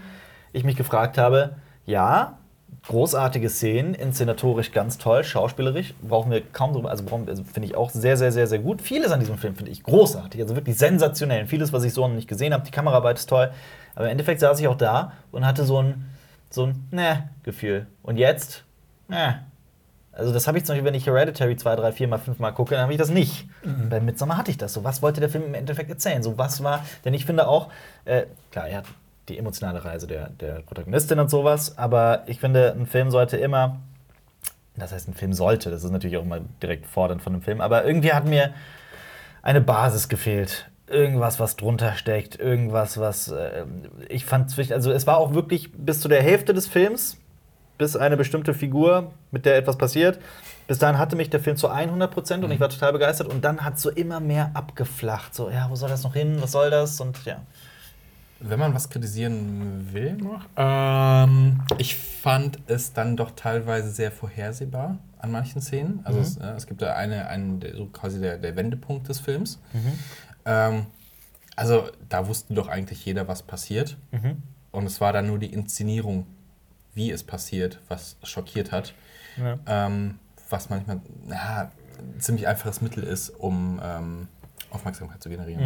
ich 0.53 0.63
mich 0.63 0.75
gefragt 0.75 1.17
habe, 1.17 1.55
ja, 1.85 2.38
großartige 2.87 3.49
Szenen, 3.49 3.93
inszenatorisch 3.93 4.71
ganz 4.71 4.97
toll, 4.97 5.23
schauspielerisch, 5.23 5.93
brauchen 6.01 6.31
wir 6.31 6.41
kaum 6.41 6.73
drüber, 6.73 6.89
also, 6.89 7.03
also 7.27 7.43
finde 7.43 7.67
ich 7.67 7.75
auch 7.75 7.89
sehr, 7.89 8.17
sehr, 8.17 8.31
sehr, 8.31 8.47
sehr 8.47 8.59
gut. 8.59 8.81
Vieles 8.81 9.11
an 9.11 9.19
diesem 9.19 9.37
Film 9.37 9.55
finde 9.55 9.71
ich 9.71 9.83
großartig, 9.83 10.41
also 10.41 10.55
wirklich 10.55 10.77
sensationell. 10.77 11.45
Vieles, 11.45 11.71
was 11.71 11.83
ich 11.83 11.93
so 11.93 12.07
noch 12.07 12.15
nicht 12.15 12.27
gesehen 12.27 12.53
habe, 12.53 12.63
die 12.63 12.71
Kameraarbeit 12.71 13.19
ist 13.19 13.29
toll, 13.29 13.51
aber 13.95 14.05
im 14.05 14.11
Endeffekt 14.11 14.39
saß 14.39 14.59
ich 14.59 14.67
auch 14.67 14.77
da 14.77 15.13
und 15.31 15.45
hatte 15.45 15.65
so 15.65 15.81
ein, 15.81 16.05
so 16.49 16.67
ein, 16.67 16.87
ne, 16.91 17.29
Gefühl. 17.43 17.87
Und 18.01 18.17
jetzt, 18.17 18.63
ne. 19.07 19.43
Also 20.11 20.33
das 20.33 20.47
habe 20.47 20.57
ich 20.57 20.65
zum 20.65 20.73
Beispiel, 20.73 20.85
wenn 20.85 20.95
ich 20.95 21.05
Hereditary 21.05 21.55
zwei, 21.55 21.75
drei, 21.75 21.91
vier 21.91 22.07
mal, 22.07 22.17
fünf 22.17 22.39
Mal 22.39 22.51
gucke, 22.51 22.73
dann 22.73 22.83
habe 22.83 22.91
ich 22.91 22.97
das 22.97 23.09
nicht. 23.09 23.47
Bei 23.89 24.01
Midsommar 24.01 24.37
hatte 24.37 24.51
ich 24.51 24.57
das 24.57 24.73
so. 24.73 24.83
Was 24.83 25.01
wollte 25.01 25.21
der 25.21 25.29
Film 25.29 25.45
im 25.45 25.53
Endeffekt 25.53 25.89
erzählen? 25.89 26.23
So 26.23 26.37
was 26.37 26.63
war, 26.63 26.83
denn 27.05 27.13
ich 27.13 27.25
finde 27.25 27.47
auch, 27.47 27.69
äh, 28.05 28.23
klar, 28.51 28.67
er 28.67 28.79
hat 28.79 28.85
die 29.29 29.37
emotionale 29.37 29.83
Reise 29.85 30.07
der, 30.07 30.29
der 30.29 30.61
Protagonistin 30.61 31.19
und 31.19 31.29
sowas, 31.29 31.77
aber 31.77 32.23
ich 32.27 32.39
finde, 32.39 32.71
ein 32.73 32.85
Film 32.85 33.11
sollte 33.11 33.37
immer, 33.37 33.77
das 34.75 34.91
heißt, 34.91 35.07
ein 35.07 35.13
Film 35.13 35.33
sollte, 35.33 35.69
das 35.71 35.83
ist 35.83 35.91
natürlich 35.91 36.17
auch 36.17 36.23
immer 36.23 36.39
direkt 36.61 36.85
fordernd 36.85 37.21
von 37.21 37.33
einem 37.33 37.41
Film, 37.41 37.61
aber 37.61 37.85
irgendwie 37.85 38.13
hat 38.13 38.25
mir 38.25 38.53
eine 39.41 39.61
Basis 39.61 40.09
gefehlt. 40.09 40.69
Irgendwas, 40.87 41.39
was 41.39 41.55
drunter 41.55 41.93
steckt, 41.93 42.39
irgendwas, 42.39 42.97
was 42.99 43.27
äh, 43.29 43.63
ich 44.09 44.25
fand, 44.25 44.49
zwischen- 44.49 44.73
also 44.73 44.91
es 44.91 45.05
war 45.05 45.17
auch 45.17 45.33
wirklich 45.33 45.71
bis 45.73 46.01
zu 46.01 46.07
der 46.07 46.23
Hälfte 46.23 46.53
des 46.53 46.67
Films, 46.67 47.17
bis 47.77 47.95
eine 47.95 48.17
bestimmte 48.17 48.53
Figur, 48.53 49.11
mit 49.31 49.45
der 49.45 49.55
etwas 49.55 49.77
passiert. 49.77 50.19
Bis 50.67 50.79
dahin 50.79 50.97
hatte 50.97 51.15
mich 51.15 51.29
der 51.29 51.39
Film 51.39 51.55
zu 51.57 51.69
100 51.69 52.11
Prozent 52.11 52.43
und 52.43 52.51
ich 52.51 52.59
war 52.59 52.69
total 52.69 52.91
begeistert. 52.91 53.27
Und 53.27 53.45
dann 53.45 53.63
hat 53.63 53.79
so 53.79 53.89
immer 53.89 54.19
mehr 54.19 54.51
abgeflacht. 54.53 55.33
So, 55.33 55.49
ja, 55.49 55.67
wo 55.69 55.75
soll 55.75 55.89
das 55.89 56.03
noch 56.03 56.13
hin? 56.13 56.37
Was 56.41 56.51
soll 56.51 56.69
das? 56.71 56.99
Und 56.99 57.23
ja. 57.25 57.37
Wenn 58.41 58.59
man 58.59 58.73
was 58.73 58.89
kritisieren 58.89 59.89
will, 59.91 60.13
noch, 60.13 60.45
ähm, 60.55 61.61
ich 61.77 61.97
fand 61.97 62.59
es 62.67 62.93
dann 62.93 63.17
doch 63.17 63.31
teilweise 63.31 63.91
sehr 63.91 64.11
vorhersehbar 64.11 64.97
an 65.17 65.31
manchen 65.31 65.61
Szenen. 65.61 66.01
Also 66.05 66.19
es, 66.19 66.37
äh, 66.37 66.51
es 66.51 66.65
gibt 66.65 66.81
da 66.81 66.93
eine, 66.93 67.27
einen, 67.27 67.61
so 67.75 67.87
quasi 67.87 68.19
der, 68.19 68.37
der 68.37 68.55
Wendepunkt 68.55 69.09
des 69.09 69.19
Films. 69.19 69.59
Ähm, 70.45 70.85
also 71.55 71.89
da 72.07 72.27
wusste 72.27 72.53
doch 72.53 72.69
eigentlich 72.69 73.05
jeder, 73.05 73.27
was 73.27 73.43
passiert. 73.43 73.97
Und 74.71 74.85
es 74.85 75.01
war 75.01 75.11
dann 75.11 75.27
nur 75.27 75.39
die 75.39 75.51
Inszenierung, 75.51 76.25
wie 76.93 77.11
es 77.11 77.23
passiert, 77.23 77.79
was 77.89 78.15
schockiert 78.23 78.71
hat. 78.71 78.93
Ja. 79.37 79.59
Ähm, 79.65 80.19
was 80.49 80.69
manchmal 80.69 81.01
ja, 81.29 81.71
ein 81.97 82.19
ziemlich 82.19 82.47
einfaches 82.47 82.81
Mittel 82.81 83.03
ist, 83.03 83.29
um 83.29 83.79
ähm, 83.83 84.27
Aufmerksamkeit 84.71 85.21
zu 85.21 85.29
generieren. 85.29 85.61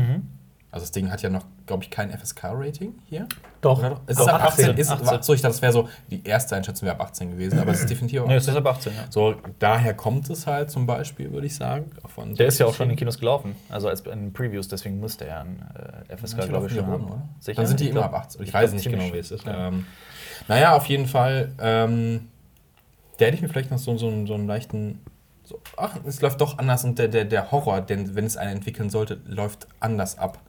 Also 0.72 0.84
das 0.84 0.92
Ding 0.92 1.12
hat 1.12 1.22
ja 1.22 1.30
noch, 1.30 1.46
glaube 1.66 1.84
ich, 1.84 1.90
kein 1.90 2.12
FSK-Rating 2.12 2.94
hier. 3.06 3.28
Doch. 3.62 3.80
Oder 3.80 3.90
doch? 3.92 4.02
Es 4.08 4.18
Doch, 4.18 4.28
ist 4.28 4.34
ab 4.34 4.44
18. 4.44 4.66
18. 4.72 4.78
Ist, 4.78 4.90
18. 4.92 5.22
So, 5.24 5.34
ich 5.34 5.42
dachte, 5.42 5.54
das 5.54 5.62
wäre 5.62 5.72
so, 5.72 5.90
die 6.10 6.24
erste 6.26 6.56
Einschätzung 6.56 6.86
wäre 6.88 6.96
ab 7.00 7.04
18 7.08 7.32
gewesen, 7.32 7.60
aber 7.60 7.72
es 7.72 7.80
ist 7.82 7.90
definitiv 7.90 8.22
ab 8.22 8.28
Nee, 8.28 8.36
es 8.36 8.44
18. 8.44 8.54
ist 8.54 8.58
ab 8.68 8.76
18, 8.76 8.94
ja. 8.94 9.00
So, 9.10 9.36
daher 9.60 9.94
kommt 9.94 10.30
es 10.30 10.46
halt 10.46 10.70
zum 10.72 10.86
Beispiel, 10.86 11.32
würde 11.32 11.48
ich 11.48 11.56
sagen. 11.56 11.92
Von 12.06 12.36
Der 12.36 12.48
ist 12.48 12.60
ja 12.60 12.66
auch 12.66 12.74
schon 12.74 12.86
in 12.86 12.90
den 12.92 12.98
Kinos 12.98 13.18
gelaufen, 13.20 13.56
also 13.70 13.88
als 13.88 14.02
in 14.02 14.34
Previews, 14.34 14.68
deswegen 14.68 15.00
müsste 15.00 15.26
er 15.26 15.42
ein 15.42 15.66
äh, 16.10 16.18
FSK, 16.18 16.38
Manche 16.38 16.50
glaube 16.50 16.68
ich, 16.68 16.74
schon 16.74 16.82
ja 16.86 16.88
haben. 16.92 17.06
oder? 17.06 17.30
Sicher? 17.40 17.56
Dann 17.56 17.68
sind 17.68 17.80
die 17.80 17.86
Ich 17.86 17.90
immer 17.92 18.02
glaub- 18.02 18.14
ab 18.14 18.20
18. 18.26 18.42
Ich, 18.42 18.48
ich 18.50 18.54
weiß 18.54 18.74
nicht 18.74 18.90
genau, 18.90 19.14
wie 19.14 19.18
es 19.20 19.32
ist. 19.32 19.46
ja. 19.46 19.68
Ähm, 19.70 19.86
naja, 20.48 20.76
auf 20.76 20.86
jeden 20.88 21.08
Fall. 21.08 21.52
Ähm, 21.62 22.28
da 23.20 23.26
hätte 23.26 23.36
ich 23.36 23.42
mir 23.42 23.48
vielleicht 23.50 23.72
noch 23.72 23.78
so, 23.80 23.98
so, 23.98 24.08
einen- 24.08 24.28
so 24.28 24.34
einen 24.34 24.48
leichten. 24.48 25.00
So, 25.46 25.60
ach, 25.78 25.98
es 26.06 26.22
läuft 26.22 26.40
doch 26.42 26.58
anders 26.58 26.84
und 26.86 26.98
der, 27.00 27.08
der, 27.10 27.26
der 27.26 27.52
Horror, 27.52 27.82
denn 27.82 28.16
wenn 28.16 28.26
es 28.26 28.38
einen 28.38 28.58
entwickeln 28.58 28.90
sollte, 28.90 29.20
läuft 29.26 29.68
anders 29.80 30.18
ab. 30.18 30.40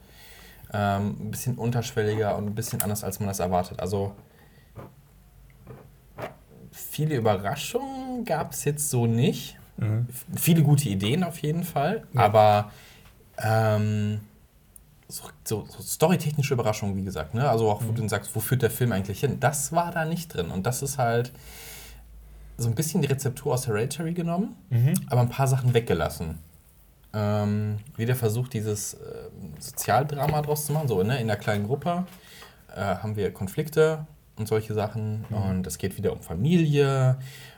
Ähm, 0.76 1.16
ein 1.21 1.31
bisschen 1.31 1.54
unterschwelliger 1.57 2.37
und 2.37 2.47
ein 2.47 2.54
bisschen 2.54 2.83
anders, 2.83 3.04
als 3.04 3.21
man 3.21 3.28
das 3.28 3.38
erwartet. 3.38 3.78
Also 3.81 4.12
viele 6.73 7.14
Überraschungen 7.16 8.25
gab 8.25 8.52
es 8.52 8.64
jetzt 8.64 8.90
so 8.90 9.07
nicht. 9.07 9.57
F- 10.09 10.25
Viele 10.37 10.62
gute 10.62 10.88
Ideen 10.88 11.25
auf 11.25 11.38
jeden 11.38 11.64
Fall, 11.64 12.04
aber 12.14 12.71
ähm, 13.38 14.21
so, 15.09 15.25
so, 15.45 15.64
so 15.69 15.83
storytechnische 15.83 16.54
Überraschungen, 16.54 16.97
wie 16.97 17.04
gesagt. 17.04 17.35
Ne? 17.35 17.49
Also 17.49 17.71
auch, 17.71 17.83
wo 17.87 17.93
du 17.93 18.09
sagst, 18.09 18.35
wo 18.35 18.40
führt 18.40 18.62
der 18.62 18.71
Film 18.71 18.93
eigentlich 18.93 19.21
hin? 19.21 19.38
Das 19.40 19.73
war 19.73 19.90
da 19.93 20.04
nicht 20.04 20.28
drin. 20.35 20.50
Und 20.50 20.64
das 20.66 20.83
ist 20.83 20.99
halt 20.99 21.33
so 22.57 22.69
ein 22.69 22.75
bisschen 22.75 23.02
die 23.02 23.09
Rezeptur 23.09 23.54
aus 23.54 23.66
Hereditary 23.66 24.14
genommen, 24.14 24.57
aber 25.11 25.21
ein 25.21 25.28
paar 25.28 25.47
Sachen 25.49 25.75
weggelassen. 25.75 26.38
Ähm, 27.14 27.78
wieder 27.97 28.14
versucht, 28.16 28.52
dieses 28.54 28.94
äh, 28.94 28.99
Sozialdrama 29.61 30.42
draus 30.42 30.66
zu 30.66 30.73
machen. 30.73 30.88
So, 30.88 31.02
ne? 31.02 31.21
in 31.21 31.26
der 31.28 31.37
kleinen 31.37 31.66
Gruppe 31.66 32.04
äh, 32.75 32.80
haben 32.80 33.16
wir 33.16 33.33
Konflikte 33.33 34.06
und 34.37 34.49
solche 34.49 34.75
Sachen. 34.75 35.25
Und 35.30 35.66
es 35.66 35.78
geht 35.78 35.97
wieder 35.97 36.12
um 36.12 36.21
Familie 36.21 37.16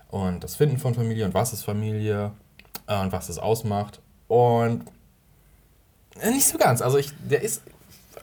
und 0.09 0.45
das 0.45 0.57
Finden 0.57 0.79
von 0.79 0.95
Familie 0.95 1.25
und 1.25 1.35
was 1.35 1.53
ist 1.53 1.63
Familie 1.65 2.33
äh, 2.87 3.01
und 3.01 3.13
was 3.13 3.29
es 3.29 3.39
ausmacht. 3.39 4.01
Und 4.29 4.83
äh, 6.21 6.31
nicht 6.31 6.47
so 6.47 6.59
ganz. 6.59 6.83
Also 6.83 6.99
ich, 6.99 7.13
der 7.29 7.43
ist. 7.43 7.63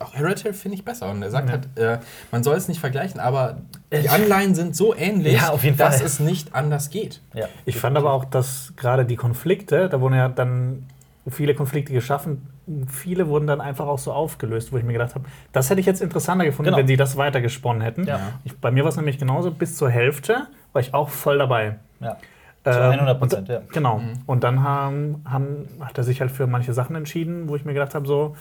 Auch 0.00 0.12
Hereditary 0.12 0.54
finde 0.54 0.76
ich 0.76 0.84
besser. 0.84 1.08
Und 1.08 1.22
er 1.22 1.30
sagt 1.30 1.48
Ja. 1.48 1.52
halt, 1.52 2.00
äh, 2.00 2.04
man 2.32 2.42
soll 2.42 2.56
es 2.56 2.66
nicht 2.66 2.80
vergleichen, 2.80 3.20
aber 3.20 3.58
die 3.92 4.08
Anleihen 4.08 4.56
sind 4.56 4.74
so 4.74 4.92
ähnlich, 4.92 5.34
Ja, 5.34 5.50
auf 5.50 5.62
jeden 5.62 5.76
dass 5.76 5.98
Fall. 5.98 6.06
es 6.06 6.18
nicht 6.18 6.52
anders 6.52 6.90
geht. 6.90 7.20
Ja. 7.32 7.46
Ich 7.64 7.76
fand 7.78 7.96
aber 7.96 8.12
auch, 8.12 8.24
dass 8.24 8.72
gerade 8.76 9.04
die 9.04 9.14
Konflikte, 9.14 9.88
da 9.88 10.00
wurden 10.00 10.14
ja 10.14 10.28
dann 10.28 10.84
viele 11.30 11.54
Konflikte 11.54 11.92
geschaffen, 11.92 12.48
viele 12.88 13.28
wurden 13.28 13.46
dann 13.46 13.60
einfach 13.60 13.86
auch 13.86 13.98
so 13.98 14.12
aufgelöst, 14.12 14.72
wo 14.72 14.76
ich 14.78 14.84
mir 14.84 14.92
gedacht 14.92 15.14
habe, 15.14 15.24
das 15.52 15.70
hätte 15.70 15.80
ich 15.80 15.86
jetzt 15.86 16.02
interessanter 16.02 16.44
gefunden, 16.44 16.66
Genau. 16.68 16.78
wenn 16.78 16.86
sie 16.86 16.96
das 16.96 17.16
weitergesponnen 17.16 17.82
hätten. 17.82 18.04
Ja. 18.04 18.20
Ich, 18.44 18.58
bei 18.58 18.70
mir 18.70 18.84
war 18.84 18.90
es 18.90 18.96
nämlich 18.96 19.18
genauso, 19.18 19.50
bis 19.50 19.76
zur 19.76 19.90
Hälfte 19.90 20.46
war 20.72 20.80
ich 20.80 20.92
auch 20.94 21.08
voll 21.08 21.38
dabei. 21.38 21.76
ja. 22.00 22.16
Zu 22.64 22.70
Ähm, 22.70 22.92
100 22.92 23.18
Prozent, 23.18 23.48
und, 23.48 23.54
ja. 23.54 23.60
Genau. 23.74 24.00
Und 24.24 24.42
dann 24.42 24.62
haben, 24.62 25.22
haben, 25.28 25.68
hat 25.80 25.98
er 25.98 26.04
sich 26.04 26.22
halt 26.22 26.30
für 26.30 26.46
manche 26.46 26.72
Sachen 26.72 26.96
entschieden, 26.96 27.46
wo 27.48 27.56
ich 27.56 27.64
mir 27.66 27.74
gedacht 27.74 27.94
habe, 27.94 28.06
so, 28.06 28.36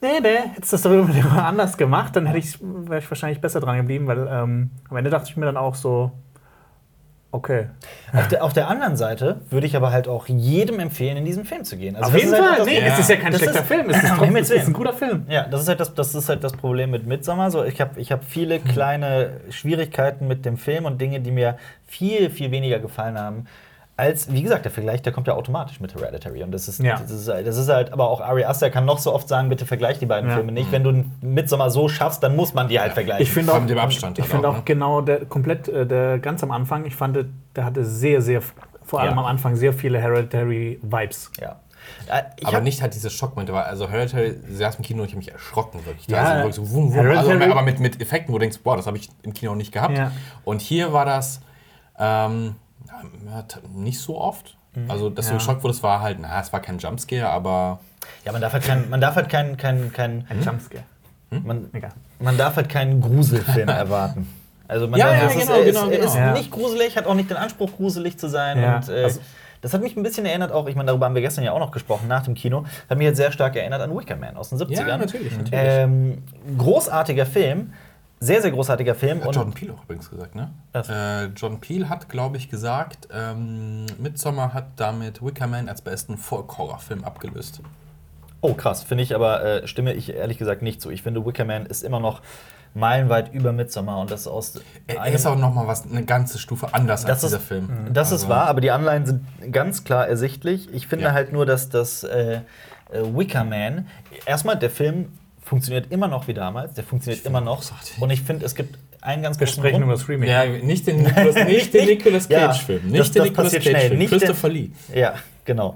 nee, 0.00 0.18
nee, 0.22 0.38
hättest 0.54 0.72
du 0.72 0.76
das 0.76 0.82
doch 0.82 0.90
immer 1.30 1.44
anders 1.44 1.76
gemacht, 1.76 2.16
dann 2.16 2.24
hätte 2.26 2.38
ich, 2.38 2.58
wäre 2.62 2.98
ich 3.00 3.10
wahrscheinlich 3.10 3.40
besser 3.42 3.60
dran 3.60 3.76
geblieben, 3.76 4.06
weil 4.06 4.26
ähm, 4.30 4.70
am 4.88 4.96
Ende 4.96 5.10
dachte 5.10 5.28
ich 5.28 5.36
mir 5.36 5.44
dann 5.44 5.58
auch 5.58 5.74
so, 5.74 6.10
okay. 7.36 7.66
Auf 8.12 8.28
der, 8.28 8.44
auf 8.44 8.52
der 8.52 8.68
anderen 8.68 8.96
Seite 8.96 9.40
würde 9.50 9.66
ich 9.66 9.76
aber 9.76 9.92
halt 9.92 10.08
auch 10.08 10.26
jedem 10.28 10.80
empfehlen, 10.80 11.16
in 11.16 11.24
diesen 11.24 11.44
Film 11.44 11.64
zu 11.64 11.76
gehen. 11.76 11.96
Also 11.96 12.08
Auf 12.10 12.16
jeden 12.18 12.32
halt 12.32 12.56
Fall, 12.56 12.64
nee, 12.66 12.78
Ja. 12.80 12.86
es 12.86 12.98
ist 12.98 13.10
ja 13.10 13.16
kein 13.16 13.32
Das 13.32 13.40
schlechter 13.42 13.60
ist- 13.60 13.68
Film, 13.68 13.90
es 13.90 13.96
ist, 14.02 14.08
trotzdem, 14.16 14.36
es 14.36 14.50
ist 14.50 14.66
ein 14.66 14.72
guter 14.72 14.92
Film. 14.92 15.26
Ja, 15.28 15.44
das 15.46 15.62
ist 15.62 15.68
halt 15.68 15.80
das, 15.80 15.94
das, 15.94 16.14
ist 16.14 16.28
halt 16.28 16.42
das 16.42 16.52
Problem 16.54 16.90
mit 16.90 17.06
Midsommar. 17.06 17.50
So, 17.50 17.64
ich 17.64 17.80
habe 17.80 18.00
ich 18.00 18.10
hab 18.12 18.24
viele 18.24 18.56
Hm. 18.56 18.64
kleine 18.64 19.30
Schwierigkeiten 19.50 20.26
mit 20.26 20.44
dem 20.44 20.56
Film 20.56 20.84
und 20.86 21.00
Dinge, 21.00 21.20
die 21.20 21.30
mir 21.30 21.56
viel, 21.86 22.30
viel 22.30 22.50
weniger 22.50 22.78
gefallen 22.78 23.18
haben. 23.18 23.46
Als, 23.98 24.30
wie 24.30 24.42
gesagt, 24.42 24.66
der 24.66 24.72
Vergleich, 24.72 25.00
der 25.00 25.12
kommt 25.12 25.26
ja 25.26 25.32
automatisch 25.34 25.80
mit 25.80 25.94
Hereditary. 25.94 26.42
Und 26.42 26.50
das 26.52 26.68
ist, 26.68 26.80
Ja. 26.82 26.98
das 27.00 27.10
ist, 27.10 27.28
halt- 27.28 27.46
das 27.46 27.56
ist 27.56 27.68
halt, 27.70 27.92
aber 27.94 28.10
auch 28.10 28.20
Ari 28.20 28.44
Aster 28.44 28.68
kann 28.68 28.84
noch 28.84 28.98
so 28.98 29.10
oft 29.14 29.26
sagen, 29.26 29.48
bitte 29.48 29.64
vergleich 29.64 29.98
die 29.98 30.04
beiden 30.06 30.28
Ja. 30.28 30.36
Filme 30.36 30.52
nicht. 30.52 30.70
Wenn 30.70 30.82
du 30.84 30.90
einen 30.90 31.14
Midsommar 31.22 31.70
so 31.70 31.88
schaffst, 31.88 32.22
dann 32.22 32.36
muss 32.36 32.52
man 32.52 32.68
die 32.68 32.78
halt 32.78 32.92
vergleichen. 32.92 33.22
Ich 33.22 33.30
finde 33.32 33.54
auch, 33.54 33.64
dem 33.64 33.78
Abstand 33.78 34.18
ich 34.18 34.24
halt 34.24 34.32
finde 34.32 34.48
auch, 34.48 34.52
auch 34.52 34.58
ne? 34.58 34.62
genau 34.66 35.00
der 35.00 35.24
komplett 35.24 35.68
äh, 35.68 35.86
der 35.86 36.18
ganz 36.18 36.42
am 36.42 36.50
Anfang. 36.50 36.84
Ich 36.84 36.94
fand, 36.94 37.16
der 37.56 37.64
hatte 37.64 37.84
sehr, 37.86 38.20
sehr 38.20 38.42
vor 38.82 39.00
allem 39.00 39.14
Ja. 39.14 39.18
am 39.18 39.24
Anfang 39.24 39.56
sehr 39.56 39.72
viele 39.72 39.98
Hereditary 39.98 40.78
Vibes. 40.82 41.30
ja. 41.40 41.56
Äh, 42.08 42.22
Ich 42.38 42.46
aber 42.48 42.60
nicht 42.60 42.82
halt 42.82 42.94
diese 42.94 43.08
Schockmomente, 43.10 43.52
weil 43.52 43.62
also 43.62 43.88
Hereditary 43.88 44.34
saß 44.50 44.74
im 44.76 44.82
Kino 44.82 45.00
und 45.02 45.06
ich 45.06 45.12
habe 45.12 45.18
mich 45.18 45.32
erschrocken 45.32 45.86
wirklich. 45.86 46.06
Da 46.08 46.16
Ja, 46.16 46.30
ist 46.32 46.36
wirklich 46.38 46.54
so 46.56 46.70
wum, 46.74 46.92
wum, 46.94 47.06
also, 47.16 47.30
aber 47.30 47.62
mit, 47.62 47.78
mit 47.80 48.00
Effekten, 48.02 48.32
wo 48.34 48.38
du 48.38 48.42
denkst, 48.42 48.58
boah, 48.62 48.76
das 48.76 48.86
habe 48.86 48.96
ich 48.98 49.08
im 49.22 49.32
Kino 49.32 49.52
noch 49.52 49.56
nicht 49.56 49.72
gehabt. 49.72 49.96
Ja. 49.96 50.10
Und 50.44 50.60
hier 50.60 50.92
war 50.92 51.04
das 51.06 51.40
ähm, 51.98 52.56
ja, 53.26 53.44
nicht 53.74 54.00
so 54.00 54.20
oft. 54.20 54.56
Also, 54.88 55.08
dass 55.08 55.26
Ja. 55.26 55.32
du 55.32 55.38
geschockt 55.38 55.62
wurdest, 55.64 55.82
war 55.82 56.00
halt, 56.02 56.18
na, 56.20 56.38
es 56.40 56.52
war 56.52 56.60
kein 56.60 56.78
Jumpscare, 56.78 57.28
aber 57.30 57.78
ja, 58.26 58.32
man 58.32 58.42
darf 58.42 58.52
halt 58.52 58.64
kein, 58.64 58.90
man 58.90 59.00
darf 59.00 59.16
halt 59.16 59.28
kein, 59.30 59.56
kein, 59.56 59.90
kein, 59.92 60.26
Ein 60.28 60.42
Jumpscare. 60.42 60.82
man, 61.30 61.70
Egal. 61.72 61.92
man 62.18 62.36
darf 62.36 62.56
halt 62.56 62.68
keinen 62.68 63.00
Gruselfilm 63.00 63.68
erwarten. 63.70 64.28
Also 64.68 64.86
man 64.86 65.00
Ja, 65.00 65.06
darf, 65.12 65.16
ja, 65.18 65.26
es 65.28 65.34
ist, 65.36 65.40
genau, 65.46 65.54
er 65.54 65.60
ist, 65.64 65.74
genau, 65.74 65.88
er 65.90 65.98
ist 66.00 66.12
genau. 66.14 66.26
Ja. 66.26 66.32
nicht 66.34 66.50
gruselig, 66.50 66.96
hat 66.98 67.06
auch 67.06 67.14
nicht 67.14 67.30
den 67.30 67.36
Anspruch, 67.38 67.70
gruselig 67.76 68.18
zu 68.18 68.28
sein. 68.28 68.60
Ja, 68.60 68.76
Und, 68.76 68.88
äh, 68.90 69.04
also- 69.04 69.20
das 69.62 69.72
hat 69.72 69.80
mich 69.82 69.96
ein 69.96 70.02
bisschen 70.02 70.26
erinnert, 70.26 70.52
auch, 70.52 70.66
ich 70.68 70.76
meine, 70.76 70.88
darüber 70.88 71.06
haben 71.06 71.14
wir 71.14 71.22
gestern 71.22 71.42
ja 71.42 71.52
auch 71.52 71.58
noch 71.58 71.70
gesprochen, 71.72 72.06
nach 72.08 72.22
dem 72.24 72.34
Kino, 72.34 72.64
hat 72.90 72.98
mich 72.98 73.06
jetzt 73.06 73.16
sehr 73.16 73.32
stark 73.32 73.56
erinnert 73.56 73.80
an 73.80 73.96
Wicker 73.96 74.14
Man 74.16 74.36
aus 74.36 74.50
den 74.50 74.58
70ern. 74.58 74.86
Ja, 74.88 74.98
natürlich, 74.98 75.32
natürlich. 75.36 75.50
Ähm, 75.52 76.22
großartiger 76.58 77.24
Film, 77.24 77.72
sehr, 78.20 78.40
sehr 78.42 78.50
großartiger 78.50 78.94
Film. 78.94 79.20
hat 79.20 79.26
Und 79.28 79.34
Jordan 79.36 79.52
Peele 79.54 79.74
auch 79.74 79.82
übrigens 79.84 80.08
gesagt, 80.10 80.34
ne? 80.34 80.50
Äh, 80.72 81.26
Jordan 81.36 81.60
Peele 81.60 81.88
hat, 81.88 82.08
glaube 82.08 82.36
ich, 82.38 82.48
gesagt, 82.48 83.08
ähm, 83.12 83.86
Midsommar 83.98 84.54
hat 84.54 84.66
damit 84.76 85.22
Wicker 85.24 85.46
Man 85.46 85.68
als 85.68 85.82
besten 85.82 86.16
Folk-Horror-Film 86.16 87.04
abgelöst. 87.04 87.60
Oh, 88.40 88.54
krass, 88.54 88.82
finde 88.84 89.02
ich 89.04 89.14
aber, 89.14 89.42
äh, 89.44 89.66
stimme 89.66 89.92
ich 89.94 90.10
ehrlich 90.14 90.38
gesagt 90.38 90.62
nicht 90.62 90.80
zu. 90.80 90.90
Ich 90.90 91.02
finde, 91.02 91.24
Wicker 91.26 91.44
Man 91.44 91.66
ist 91.66 91.82
immer 91.82 92.00
noch 92.00 92.22
meilenweit 92.74 93.32
über 93.32 93.52
Midsommar 93.52 93.98
und 94.00 94.10
das 94.10 94.26
aus. 94.26 94.60
Er, 94.86 95.06
ist 95.12 95.26
auch 95.26 95.36
noch 95.38 95.54
mal 95.54 95.66
was, 95.66 95.90
eine 95.90 96.04
ganze 96.04 96.38
Stufe 96.38 96.68
anders 96.74 97.02
Das 97.02 97.10
als 97.10 97.20
dieser 97.22 97.36
ist- 97.38 97.44
Film. 97.48 97.68
Das 97.92 98.08
ist 98.08 98.24
Also- 98.24 98.28
wahr, 98.28 98.48
aber 98.48 98.60
die 98.60 98.70
Anleihen 98.70 99.06
sind 99.06 99.24
ganz 99.52 99.84
klar 99.84 100.06
ersichtlich. 100.06 100.72
Ich 100.74 100.86
finde 100.86 101.06
Ja. 101.06 101.12
halt 101.12 101.32
nur, 101.32 101.46
dass 101.46 101.70
das 101.70 102.04
äh, 102.04 102.40
äh, 102.92 103.02
Wicker 103.14 103.44
Man, 103.44 103.86
erstmal, 104.26 104.56
der 104.58 104.70
Film 104.70 105.08
funktioniert 105.46 105.90
immer 105.92 106.08
noch 106.08 106.26
wie 106.28 106.34
damals, 106.34 106.74
der 106.74 106.84
funktioniert 106.84 107.24
immer 107.24 107.40
noch. 107.40 107.56
großartig. 107.56 108.02
Und 108.02 108.10
ich 108.10 108.20
finde, 108.22 108.44
es 108.44 108.54
gibt 108.54 108.78
einen 109.00 109.22
ganz 109.22 109.38
Wir 109.40 109.46
sprechen 109.46 109.82
über 109.82 109.92
das 109.92 110.08
Remake. 110.08 110.30
Ja, 110.30 110.44
nicht 110.44 110.86
den 110.86 111.02
Nicolas, 111.02 111.34
nicht 111.46 111.72
den 111.72 111.86
Nicolas 111.86 112.28
Ja, 112.28 112.48
Cage-Film. 112.48 112.86
Nicht 112.88 113.14
den 113.14 113.22
Nicolas. 113.22 113.52
Cage-Film. 113.52 113.98
Nicht 113.98 114.12
der- 114.12 114.18
Christopher 114.18 114.48
Lee. 114.48 114.70
Ja, 114.94 115.14
genau. 115.44 115.74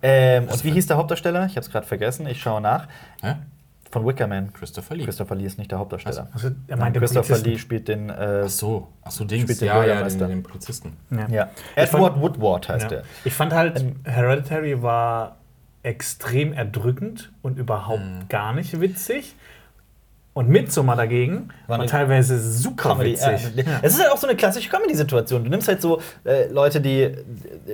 Ähm, 0.00 0.44
und 0.48 0.64
wie 0.64 0.70
hieß 0.70 0.86
der 0.86 0.96
Hauptdarsteller? 0.96 1.46
Ich 1.46 1.52
habe 1.56 1.60
es 1.60 1.70
gerade 1.70 1.86
vergessen. 1.86 2.26
Ich 2.28 2.40
schaue 2.40 2.60
nach. 2.60 2.86
Hä? 3.20 3.34
Von 3.90 4.06
Wicker 4.06 4.26
Man. 4.28 4.52
Christopher 4.52 4.94
Lee. 4.94 5.04
Christopher 5.04 5.34
Lee 5.34 5.46
ist 5.46 5.58
nicht 5.58 5.70
der 5.72 5.78
Hauptdarsteller. 5.78 6.28
Also, 6.32 6.48
er 6.48 6.52
Nein, 6.68 6.78
meint 6.78 6.94
den 6.96 7.00
Christopher 7.00 7.22
Polizisten. 7.26 7.50
Lee 7.50 7.58
spielt 7.58 7.88
den. 7.88 8.10
Äh, 8.10 8.42
Ach 8.44 8.48
so, 8.48 8.86
ach 9.02 9.10
so, 9.10 9.24
Dings. 9.24 9.44
Spielt 9.44 9.62
den 9.62 9.66
ja, 9.68 9.74
ja, 9.74 9.80
den, 9.80 9.86
Bürgermeister. 9.88 10.28
den 10.28 10.42
Polizisten. 10.44 10.96
Ja. 11.10 11.26
ja. 11.28 11.50
Ich 11.74 11.88
fand- 11.88 11.94
Edward 12.04 12.20
Woodward 12.20 12.68
heißt 12.68 12.90
Ja. 12.92 12.98
er. 12.98 13.02
Ich 13.24 13.32
fand 13.32 13.52
halt, 13.54 13.80
Ähm, 13.80 13.96
Hereditary 14.04 14.80
war 14.82 15.37
extrem 15.88 16.52
erdrückend 16.52 17.32
und 17.42 17.58
überhaupt 17.58 18.04
Mhm. 18.04 18.28
gar 18.28 18.52
nicht 18.54 18.80
witzig. 18.80 19.34
Und 20.34 20.48
Midsommar 20.48 20.94
dagegen 20.94 21.48
War 21.66 21.78
war, 21.80 21.86
teilweise 21.86 22.38
super 22.38 22.90
Comedy. 22.90 23.12
witzig. 23.14 23.40
Ja. 23.56 23.62
Ja. 23.64 23.78
Es 23.82 23.94
ist 23.94 24.00
halt 24.00 24.12
auch 24.12 24.18
so 24.18 24.28
eine 24.28 24.36
klassische 24.36 24.68
Comedy-Situation. 24.68 25.42
Du 25.42 25.50
nimmst 25.50 25.66
halt 25.66 25.82
so 25.82 26.00
äh, 26.24 26.46
Leute, 26.48 26.80
die, 26.80 27.12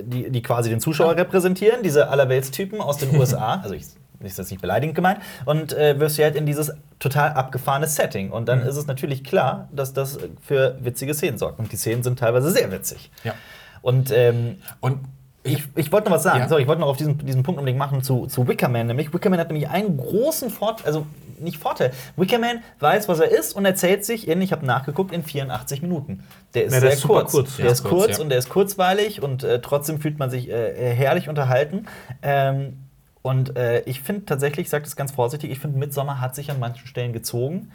die, 0.03 0.31
die 0.31 0.43
quasi 0.43 0.71
den 0.71 0.81
Zuschauer 0.81 1.15
repräsentieren, 1.17 1.83
diese 1.83 2.09
Allerweltstypen 2.09 2.81
aus 2.81 2.97
den 2.99 3.15
USA. 3.17 3.57
Also 3.63 3.75
ich 3.75 3.85
ist 4.21 4.39
das 4.39 4.51
nicht 4.51 4.63
beleidigend 4.63 4.95
gemeint, 4.95 5.19
und 5.45 5.75
äh, 5.75 6.01
wirfst 6.01 6.17
sie 6.17 6.23
halt 6.25 6.35
in 6.37 6.47
dieses 6.47 6.73
total 6.99 7.33
abgefahrene 7.33 7.87
Setting. 7.87 8.31
Und 8.31 8.43
Mhm. 8.43 8.47
dann 8.47 8.63
ist 8.63 8.77
es 8.79 8.87
natürlich 8.87 9.23
klar, 9.25 9.69
dass 9.73 9.93
das 9.93 10.19
für 10.41 10.79
witzige 10.81 11.13
Szenen 11.13 11.37
sorgt. 11.37 11.59
Und 11.59 11.71
die 11.73 11.77
Szenen 11.77 12.03
sind 12.03 12.19
teilweise 12.19 12.51
sehr 12.51 12.73
witzig. 12.73 13.11
Ja. 13.25 13.35
Und 13.83 14.11
ähm, 14.13 14.57
Und 14.81 15.01
ich, 15.45 15.63
ich 15.77 15.93
wollte 15.93 16.09
noch 16.09 16.17
was 16.17 16.23
sagen. 16.23 16.41
Ja. 16.41 16.49
Sorry, 16.49 16.63
ich 16.63 16.69
wollte 16.69 16.81
noch 16.81 16.89
auf 16.89 16.97
diesen, 16.97 17.19
diesen 17.19 17.43
Punkt 17.43 17.59
unbedingt 17.59 17.79
machen 17.79 18.03
zu, 18.03 18.27
zu 18.27 18.49
Wickerman. 18.49 18.87
Nämlich, 18.87 19.13
Wickerman 19.13 19.39
hat 19.39 19.49
nämlich 19.49 19.69
einen 19.69 19.99
großen 19.99 20.49
Vorteil, 20.49 20.87
also 20.87 21.07
nicht 21.39 21.59
Vorteil. 21.59 21.93
Wickerman 22.17 22.63
weiß, 22.81 23.09
was 23.09 23.21
er 23.21 23.31
ist 23.31 23.55
und 23.55 23.67
erzählt 23.67 24.07
sich 24.07 24.27
in, 24.27 24.41
ich 24.41 24.53
habe 24.53 24.65
nachgeguckt, 24.65 25.13
in 25.13 25.23
84 25.23 25.83
Minuten. 25.83 26.25
Der 26.55 26.65
ist 26.65 26.73
Ja, 26.73 26.81
der 26.81 26.91
sehr 26.91 26.99
ist 26.99 27.07
kurz. 27.07 27.33
kurz. 27.33 27.57
Der 27.57 27.67
Ja, 27.67 27.73
ist 27.73 27.83
kurz 27.83 28.05
kurz, 28.07 28.17
ja. 28.17 28.23
und 28.23 28.31
der 28.31 28.39
ist 28.39 28.49
kurzweilig 28.49 29.23
und 29.23 29.45
äh, 29.45 29.61
trotzdem 29.61 30.01
fühlt 30.01 30.19
man 30.19 30.31
sich 30.31 30.49
äh, 30.49 30.95
herrlich 30.95 31.29
unterhalten. 31.29 31.87
Ähm, 32.23 32.79
und 33.21 33.57
äh, 33.57 33.81
ich 33.81 34.01
finde 34.01 34.25
tatsächlich, 34.25 34.65
ich 34.67 34.71
sage 34.71 34.85
das 34.85 34.97
ganz 34.97 35.13
vorsichtig, 35.13 35.51
ich 35.51 35.59
finde, 35.59 35.79
Midsommar 35.79 36.21
hat 36.23 36.35
sich 36.35 36.51
an 36.51 36.59
manchen 36.59 36.87
Stellen 36.87 37.13
gezogen. 37.13 37.71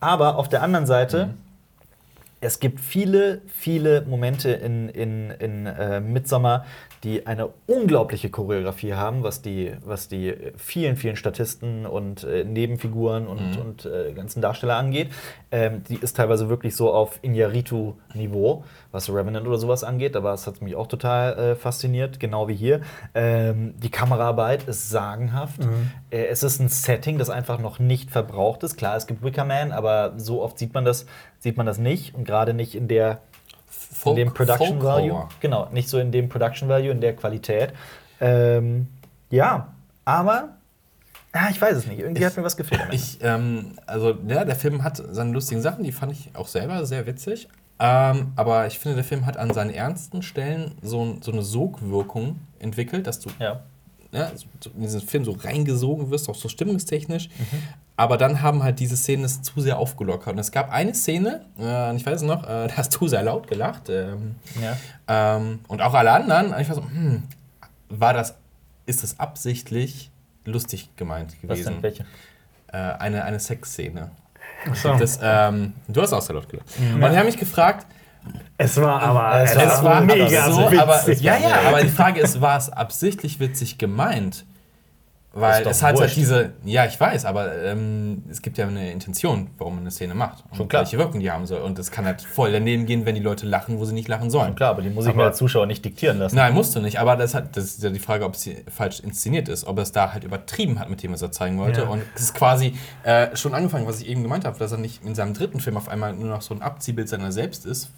Aber 0.00 0.36
auf 0.36 0.48
der 0.48 0.62
anderen 0.62 0.86
Seite 0.86 1.34
es 2.42 2.58
gibt 2.58 2.80
viele, 2.80 3.40
viele 3.46 4.02
Momente 4.02 4.50
in, 4.50 4.88
in, 4.88 5.30
in 5.30 5.66
äh, 5.66 6.00
Midsommar, 6.00 6.66
die 7.04 7.26
eine 7.26 7.48
unglaubliche 7.66 8.30
Choreografie 8.30 8.94
haben, 8.94 9.24
was 9.24 9.42
die, 9.42 9.72
was 9.84 10.06
die 10.06 10.34
vielen, 10.56 10.96
vielen 10.96 11.16
Statisten 11.16 11.84
und 11.84 12.22
äh, 12.22 12.44
Nebenfiguren 12.44 13.26
und, 13.26 13.56
und 13.58 13.86
äh, 13.86 14.12
ganzen 14.12 14.40
Darsteller 14.40 14.76
angeht. 14.76 15.10
Ähm, 15.50 15.82
die 15.88 15.96
ist 15.96 16.16
teilweise 16.16 16.48
wirklich 16.48 16.76
so 16.76 16.92
auf 16.92 17.18
Inyaritu-Niveau, 17.22 18.64
was 18.92 19.08
Revenant 19.10 19.46
oder 19.48 19.58
sowas 19.58 19.82
angeht. 19.82 20.14
Aber 20.14 20.32
es 20.32 20.46
hat 20.46 20.62
mich 20.62 20.76
auch 20.76 20.86
total 20.86 21.38
äh, 21.38 21.54
fasziniert, 21.56 22.20
genau 22.20 22.46
wie 22.46 22.54
hier. 22.54 22.82
Ähm, 23.14 23.74
die 23.78 23.90
Kameraarbeit 23.90 24.68
ist 24.68 24.88
sagenhaft. 24.88 25.60
Äh, 26.10 26.26
es 26.26 26.44
ist 26.44 26.60
ein 26.60 26.68
Setting, 26.68 27.18
das 27.18 27.30
einfach 27.30 27.58
noch 27.58 27.80
nicht 27.80 28.12
verbraucht 28.12 28.62
ist. 28.62 28.76
Klar, 28.76 28.96
es 28.96 29.08
gibt 29.08 29.24
Wickerman, 29.24 29.72
aber 29.72 30.14
so 30.18 30.40
oft 30.40 30.56
sieht 30.56 30.72
man 30.72 30.84
das, 30.84 31.06
sieht 31.40 31.56
man 31.56 31.66
das 31.66 31.78
nicht. 31.78 32.14
Und 32.14 32.24
gerade 32.24 32.54
nicht 32.54 32.76
in 32.76 32.86
der 32.86 33.22
in 34.10 34.16
dem 34.16 34.34
Production 34.34 34.68
Folk 34.80 34.82
Value. 34.82 35.12
Horror. 35.12 35.28
Genau, 35.40 35.68
nicht 35.72 35.88
so 35.88 35.98
in 35.98 36.12
dem 36.12 36.28
Production 36.28 36.68
Value, 36.68 36.90
in 36.90 37.00
der 37.00 37.14
Qualität. 37.16 37.72
Ähm, 38.20 38.88
ja, 39.30 39.72
aber 40.04 40.50
ah, 41.32 41.48
ich 41.50 41.60
weiß 41.60 41.76
es 41.76 41.86
nicht. 41.86 41.98
Irgendwie 42.00 42.20
Ich- 42.20 42.26
hat 42.26 42.36
mir 42.36 42.44
was 42.44 42.56
gefehlt. 42.56 42.82
Ich, 42.92 43.18
ähm, 43.22 43.72
also, 43.86 44.14
ja, 44.28 44.44
der 44.44 44.56
Film 44.56 44.84
hat 44.84 45.02
seine 45.10 45.32
lustigen 45.32 45.60
Sachen, 45.62 45.84
die 45.84 45.92
fand 45.92 46.12
ich 46.12 46.30
auch 46.34 46.48
selber 46.48 46.84
sehr 46.86 47.06
witzig. 47.06 47.48
Ähm, 47.78 48.32
aber 48.36 48.66
ich 48.68 48.78
finde, 48.78 48.96
der 48.96 49.04
Film 49.04 49.26
hat 49.26 49.36
an 49.36 49.52
seinen 49.52 49.70
ernsten 49.70 50.22
Stellen 50.22 50.76
so, 50.82 51.16
so 51.20 51.32
eine 51.32 51.42
Sogwirkung 51.42 52.38
entwickelt, 52.60 53.08
dass 53.08 53.18
du 53.18 53.30
ja. 53.40 53.60
ja, 54.12 54.30
so 54.60 54.70
in 54.76 54.82
diesen 54.82 55.00
Film 55.00 55.24
so 55.24 55.32
reingesogen 55.32 56.10
wirst, 56.10 56.28
auch 56.28 56.36
so 56.36 56.48
stimmungstechnisch. 56.48 57.28
Aber 58.02 58.16
dann 58.16 58.42
haben 58.42 58.64
halt 58.64 58.80
diese 58.80 58.96
Szenen 58.96 59.24
es 59.24 59.42
zu 59.42 59.60
sehr 59.60 59.78
aufgelockert. 59.78 60.32
Und 60.32 60.40
es 60.40 60.50
gab 60.50 60.72
eine 60.72 60.92
Szene, 60.92 61.42
äh, 61.56 61.94
ich 61.94 62.04
weiß 62.04 62.16
es 62.16 62.22
noch, 62.22 62.42
äh, 62.42 62.66
da 62.66 62.76
hast 62.76 62.90
du 63.00 63.06
sehr 63.06 63.22
laut 63.22 63.46
gelacht. 63.46 63.88
Ähm, 63.90 64.34
ja. 64.60 64.76
ähm, 65.36 65.60
und 65.68 65.80
auch 65.80 65.94
alle 65.94 66.10
anderen. 66.10 66.52
Ich 66.60 66.68
war 66.68 66.74
so, 66.74 66.82
hm, 66.82 67.22
war 67.90 68.12
das, 68.12 68.34
ist 68.86 69.04
das 69.04 69.20
absichtlich 69.20 70.10
lustig 70.44 70.88
gemeint 70.96 71.30
Was 71.42 71.58
gewesen? 71.58 71.74
denn? 71.74 71.82
Welche? 71.84 72.04
Äh, 72.72 72.76
eine, 72.76 73.22
eine 73.22 73.38
Sexszene. 73.38 74.10
So. 74.74 74.96
Das, 74.96 75.20
ähm, 75.22 75.74
du 75.86 76.02
hast 76.02 76.12
auch 76.12 76.22
sehr 76.22 76.34
laut 76.34 76.48
gelacht. 76.48 76.66
Und 76.80 77.00
ich 77.02 77.16
habe 77.16 77.24
mich 77.26 77.36
gefragt, 77.38 77.86
Es 78.58 78.80
war 78.80 79.00
aber 79.00 79.42
Es 79.44 79.52
es 79.52 79.56
war 79.58 79.84
war 79.84 79.94
aber 79.98 80.06
mega 80.06 80.50
so, 80.50 80.62
witzig. 80.62 80.80
aber, 80.80 81.12
ja, 81.12 81.36
ja, 81.36 81.48
Ja. 81.50 81.60
aber 81.68 81.82
die 81.82 81.88
Frage 81.88 82.20
ist, 82.20 82.40
war 82.40 82.58
es 82.58 82.68
absichtlich 82.68 83.38
witzig 83.38 83.78
gemeint? 83.78 84.44
Weil 85.34 85.66
es 85.66 85.82
hat 85.82 85.98
halt 85.98 86.14
diese, 86.14 86.52
ja, 86.62 86.84
ich 86.84 87.00
weiß, 87.00 87.24
aber 87.24 87.56
ähm, 87.62 88.22
es 88.30 88.42
gibt 88.42 88.58
ja 88.58 88.66
eine 88.66 88.92
Intention, 88.92 89.48
warum 89.56 89.76
man 89.76 89.84
eine 89.84 89.90
Szene 89.90 90.14
macht. 90.14 90.44
Und 90.50 90.56
Schon 90.58 90.68
klar. 90.68 90.82
welche 90.82 90.98
Wirkung 90.98 91.20
die 91.20 91.30
haben 91.30 91.46
soll. 91.46 91.62
Und 91.62 91.78
es 91.78 91.90
kann 91.90 92.04
halt 92.04 92.20
voll 92.20 92.52
daneben 92.52 92.84
gehen, 92.84 93.06
wenn 93.06 93.14
die 93.14 93.22
Leute 93.22 93.46
lachen, 93.46 93.78
wo 93.78 93.84
sie 93.86 93.94
nicht 93.94 94.08
lachen 94.08 94.28
sollen. 94.30 94.54
Klar, 94.54 94.70
aber 94.70 94.82
die 94.82 94.90
muss 94.90 95.04
ich 95.04 95.08
Aber- 95.10 95.18
mir 95.22 95.24
als 95.28 95.38
Zuschauer 95.38 95.64
nicht 95.66 95.82
diktieren 95.84 96.18
lassen. 96.18 96.36
Nein, 96.36 96.52
musst 96.52 96.76
du 96.76 96.80
nicht, 96.80 96.98
aber 97.00 97.16
das, 97.16 97.32
hat, 97.34 97.56
das 97.56 97.64
ist 97.64 97.82
ja 97.82 97.88
die 97.88 97.98
Frage, 97.98 98.26
ob 98.26 98.36
sie 98.36 98.62
falsch 98.68 99.00
inszeniert 99.00 99.48
ist, 99.48 99.64
ob 99.66 99.78
er 99.78 99.84
es 99.84 99.92
da 99.92 100.12
halt 100.12 100.24
übertrieben 100.24 100.78
hat 100.78 100.90
mit 100.90 101.02
dem, 101.02 101.12
was 101.14 101.22
er 101.22 101.32
zeigen 101.32 101.58
wollte. 101.58 101.82
Ja. 101.82 101.88
Und 101.88 102.02
es 102.14 102.22
ist 102.22 102.34
quasi 102.34 102.74
äh, 103.04 103.34
schon 103.34 103.54
angefangen, 103.54 103.86
was 103.86 104.00
ich 104.00 104.08
eben 104.08 104.22
gemeint 104.22 104.44
habe, 104.44 104.58
dass 104.58 104.70
er 104.72 104.78
nicht 104.78 105.02
in 105.02 105.14
seinem 105.14 105.32
dritten 105.32 105.60
Film 105.60 105.78
auf 105.78 105.88
einmal 105.88 106.12
nur 106.12 106.28
noch 106.28 106.42
so 106.42 106.52
ein 106.54 106.60
Abziehbild 106.60 107.08
seiner 107.08 107.32
selbst 107.32 107.64
ist, 107.64 107.90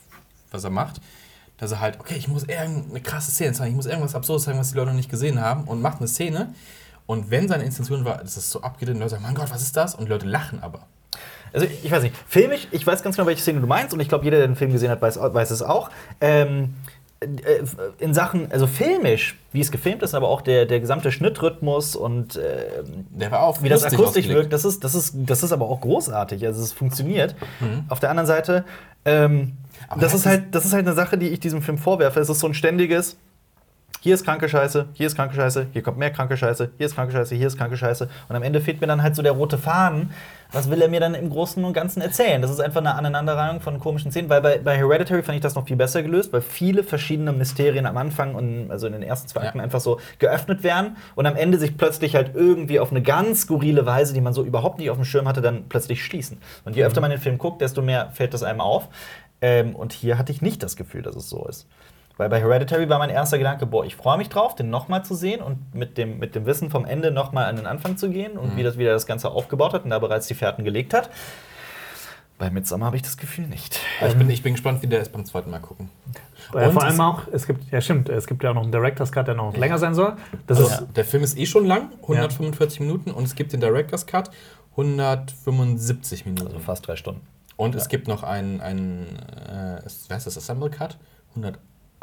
was 0.53 0.63
er 0.63 0.71
macht. 0.71 1.01
Dass 1.59 1.73
er 1.73 1.81
halt, 1.81 1.99
okay, 1.99 2.15
ich 2.17 2.29
muss 2.29 2.45
irgendeine 2.45 3.01
krasse 3.01 3.33
Szene 3.33 3.53
zeigen, 3.55 3.71
ich 3.71 3.77
muss 3.77 3.87
irgendwas 3.87 4.15
Absurdes 4.15 4.45
zeigen, 4.45 4.59
was 4.59 4.71
die 4.71 4.77
Leute 4.77 4.91
noch 4.91 4.97
nicht 4.97 5.11
gesehen 5.11 5.41
haben 5.41 5.65
und 5.65 5.83
macht 5.83 5.99
eine 5.99 6.07
Szene. 6.09 6.55
Und 7.07 7.31
wenn 7.31 7.49
seine 7.49 7.65
Intention 7.65 8.05
war, 8.05 8.19
dass 8.19 8.37
es 8.37 8.51
so 8.51 8.63
abgedreht 8.63 8.97
Leute 8.97 9.11
sagen, 9.11 9.23
mein 9.23 9.35
Gott, 9.35 9.51
was 9.51 9.63
ist 9.63 9.77
das? 9.77 9.95
Und 9.95 10.09
Leute 10.09 10.27
lachen 10.27 10.63
aber. 10.63 10.87
Also 11.53 11.67
ich 11.67 11.91
weiß 11.91 12.03
nicht, 12.03 12.17
filmisch, 12.27 12.67
ich 12.73 12.85
weiß 12.85 13.03
ganz 13.03 13.17
genau, 13.17 13.29
welche 13.29 13.43
Szene 13.43 13.61
du 13.61 13.67
meinst 13.67 13.95
und 13.95 14.01
ich 14.01 14.09
glaube, 14.09 14.25
jeder, 14.25 14.39
der 14.39 14.49
den 14.49 14.57
Film 14.57 14.73
gesehen 14.73 14.91
hat, 14.91 15.01
weiß, 15.01 15.19
weiß 15.21 15.51
es 15.53 15.63
auch. 15.63 15.91
Ähm, 16.21 16.75
äh, 17.21 17.63
in 17.99 18.13
Sachen, 18.13 18.51
also 18.51 18.67
filmisch, 18.67 19.39
wie 19.53 19.61
es 19.61 19.71
gefilmt 19.71 20.03
ist, 20.03 20.15
aber 20.15 20.29
auch 20.29 20.43
der, 20.43 20.67
der 20.67 20.81
gesamte 20.81 21.13
Schnittrhythmus 21.13 21.95
und 21.95 22.37
Der 22.37 23.31
war 23.31 23.43
auch 23.43 23.63
wie 23.63 23.69
das 23.69 23.85
akustisch 23.85 24.29
wirkt, 24.29 24.53
das 24.53 24.65
ist, 24.65 24.83
das, 24.83 24.95
ist, 24.95 25.15
das 25.15 25.43
ist 25.43 25.53
aber 25.53 25.67
auch 25.67 25.81
großartig. 25.81 26.45
Also 26.45 26.63
es 26.63 26.73
funktioniert. 26.73 27.37
Mhm. 27.61 27.85
Auf 27.89 28.01
der 28.01 28.11
anderen 28.11 28.27
Seite, 28.27 28.65
ähm, 29.05 29.53
das, 29.91 30.01
das 30.01 30.15
ist 30.15 30.27
halt, 30.27 30.55
das 30.55 30.65
ist 30.65 30.73
halt 30.73 30.87
eine 30.87 30.95
Sache, 30.95 31.17
die 31.19 31.29
ich 31.29 31.41
diesem 31.41 31.63
Film 31.63 31.79
vorwerfe. 31.79 32.19
Es 32.21 32.29
ist 32.29 32.41
so 32.41 32.49
ein 32.49 32.55
ständiges, 32.55 33.17
hier 34.05 34.13
ist 34.13 34.23
kranke 34.23 34.51
Scheiße, 34.51 34.89
hier 34.93 35.07
ist 35.07 35.17
kranke 35.17 35.35
Scheiße, 35.35 35.69
hier 35.73 35.83
kommt 35.83 35.97
mehr 35.97 36.11
kranke 36.11 36.37
Scheiße, 36.37 36.73
hier 36.77 36.85
ist 36.85 36.95
kranke 36.95 37.15
Scheiße, 37.15 37.35
hier 37.37 37.47
ist 37.47 37.57
kranke 37.57 37.79
Scheiße. 37.79 38.07
Und 38.29 38.37
am 38.37 38.43
Ende 38.43 38.61
fehlt 38.61 38.83
mir 38.83 38.87
dann 38.87 39.03
halt 39.03 39.17
so 39.17 39.23
der 39.23 39.33
rote 39.33 39.57
Faden. 39.57 40.11
Was 40.53 40.69
will 40.69 40.83
er 40.83 40.91
mir 40.91 41.01
dann 41.01 41.15
im 41.15 41.31
Großen 41.31 41.65
und 41.65 41.73
Ganzen 41.73 42.03
erzählen? 42.03 42.43
Das 42.43 42.51
ist 42.51 42.61
einfach 42.61 42.83
eine 42.83 42.97
Aneinanderreihung 42.97 43.63
von 43.63 43.81
komischen 43.81 44.11
Szenen, 44.11 44.29
weil 44.29 44.43
bei, 44.43 44.59
bei 44.59 44.77
Hereditary 44.77 45.23
fand 45.23 45.37
ich 45.37 45.43
das 45.43 45.55
noch 45.55 45.67
viel 45.67 45.77
besser 45.77 46.03
gelöst, 46.03 46.35
weil 46.35 46.43
viele 46.43 46.85
verschiedene 46.85 47.33
Mysterien 47.33 47.87
am 47.87 47.97
Anfang 47.97 48.35
und 48.35 48.71
also 48.71 48.87
in 48.87 48.93
den 48.93 49.03
ersten 49.03 49.27
zwei 49.27 49.41
Ja. 49.41 49.47
Akten 49.47 49.61
einfach 49.61 49.81
so 49.81 49.99
geöffnet 50.19 50.63
werden 50.63 50.99
und 51.15 51.25
am 51.25 51.35
Ende 51.35 51.57
sich 51.57 51.75
plötzlich 51.75 52.15
halt 52.15 52.33
irgendwie 52.35 52.81
auf 52.81 52.91
eine 52.91 53.01
ganz 53.01 53.41
skurrile 53.41 53.87
Weise, 53.87 54.13
die 54.13 54.21
man 54.21 54.35
so 54.35 54.45
überhaupt 54.45 54.81
nicht 54.81 54.91
auf 54.91 54.99
dem 54.99 55.07
Schirm 55.07 55.27
hatte, 55.27 55.41
dann 55.41 55.65
plötzlich 55.71 56.05
schließen. 56.05 56.37
Und 56.67 56.77
je 56.77 56.85
öfter 56.85 57.01
man 57.01 57.11
den 57.11 57.21
Film 57.21 57.39
guckt, 57.39 57.63
desto 57.63 57.81
mehr 57.81 58.11
fällt 58.11 58.35
das 58.35 58.43
einem 58.43 58.61
auf. 58.61 58.89
Ähm, 59.41 59.75
und 59.75 59.95
hier 59.95 60.19
hatte 60.19 60.31
ich 60.31 60.43
nicht 60.43 60.63
das 60.63 60.77
Gefühl, 60.77 61.01
dass 61.01 61.17
es 61.17 61.31
so 61.31 61.47
ist. 61.47 61.67
Weil 62.17 62.29
bei 62.29 62.39
Hereditary 62.41 62.89
war 62.89 62.99
mein 62.99 63.11
erster 63.11 63.39
Gedanke, 63.39 63.67
boah, 63.67 63.85
ich 63.85 63.97
freue 63.97 64.17
mich 64.19 64.29
drauf, 64.29 64.55
den 64.55 64.71
nochmal 64.71 65.05
zu 65.05 65.15
sehen 65.17 65.43
und 65.43 65.75
mit 65.75 65.99
dem, 65.99 66.19
mit 66.21 66.35
dem 66.37 66.47
Wissen 66.47 66.71
vom 66.71 66.85
Ende 66.85 67.11
nochmal 67.11 67.47
an 67.47 67.57
den 67.57 67.67
Anfang 67.67 67.97
zu 67.97 68.09
gehen 68.09 68.39
und 68.39 68.57
wie 68.57 68.63
das 68.63 68.79
wieder 68.79 68.93
das 68.93 69.07
Ganze 69.07 69.31
aufgebaut 69.31 69.73
hat 69.73 69.83
und 69.85 69.91
da 69.91 69.99
bereits 69.99 70.29
die 70.29 70.35
Fährten 70.35 70.65
gelegt 70.65 70.95
hat. 70.95 71.11
Bei 72.39 72.51
Midsommar 72.51 72.87
habe 72.87 72.97
ich 72.97 73.03
das 73.03 73.17
Gefühl 73.17 73.47
nicht. 73.47 73.79
Aber 74.01 74.11
ich, 74.11 74.17
bin, 74.17 74.29
ich 74.31 74.43
bin 74.43 74.55
gespannt, 74.55 74.83
wie 74.83 74.87
der 74.89 75.01
ist 75.01 75.13
beim 75.13 75.25
zweiten 75.25 75.51
Mal 75.51 75.61
gucken. 75.61 75.89
Und 76.53 76.73
vor 76.73 76.83
allem 76.85 77.01
auch, 77.01 77.23
es 77.33 77.47
gibt, 77.47 77.71
ja 77.73 77.81
stimmt, 77.81 78.09
es 78.09 78.27
gibt 78.27 78.43
ja 78.45 78.51
auch 78.51 78.55
noch 78.55 78.63
einen 78.63 78.73
Director's 78.73 79.11
Cut, 79.13 79.27
der 79.29 79.35
noch 79.35 79.57
länger 79.57 79.79
sein 79.79 79.95
soll. 79.95 80.15
Das 80.47 80.59
Also, 80.59 80.71
ist, 80.85 80.97
Der 80.97 81.05
Film 81.05 81.23
ist 81.23 81.39
eh 81.39 81.47
schon 81.47 81.65
lang, 81.65 81.91
145 82.03 82.81
Minuten, 82.81 83.11
und 83.13 83.25
es 83.25 83.35
gibt 83.35 83.53
den 83.53 83.61
Director's 83.61 84.07
Cut, 84.07 84.31
175 84.73 86.27
Minuten. 86.27 86.47
Also 86.49 86.59
fast 86.61 86.87
drei 86.87 86.97
Stunden. 86.97 87.21
und 87.57 87.75
es 87.75 87.89
gibt 87.89 88.09
noch 88.09 88.23
einen, 88.25 88.61
einen 88.61 89.17
äh, 89.49 89.85
ist- 89.87 90.09
wie 90.11 90.15
heißt 90.15 90.27
das, 90.27 90.37
Assemble 90.37 90.71
Cut, 90.71 90.97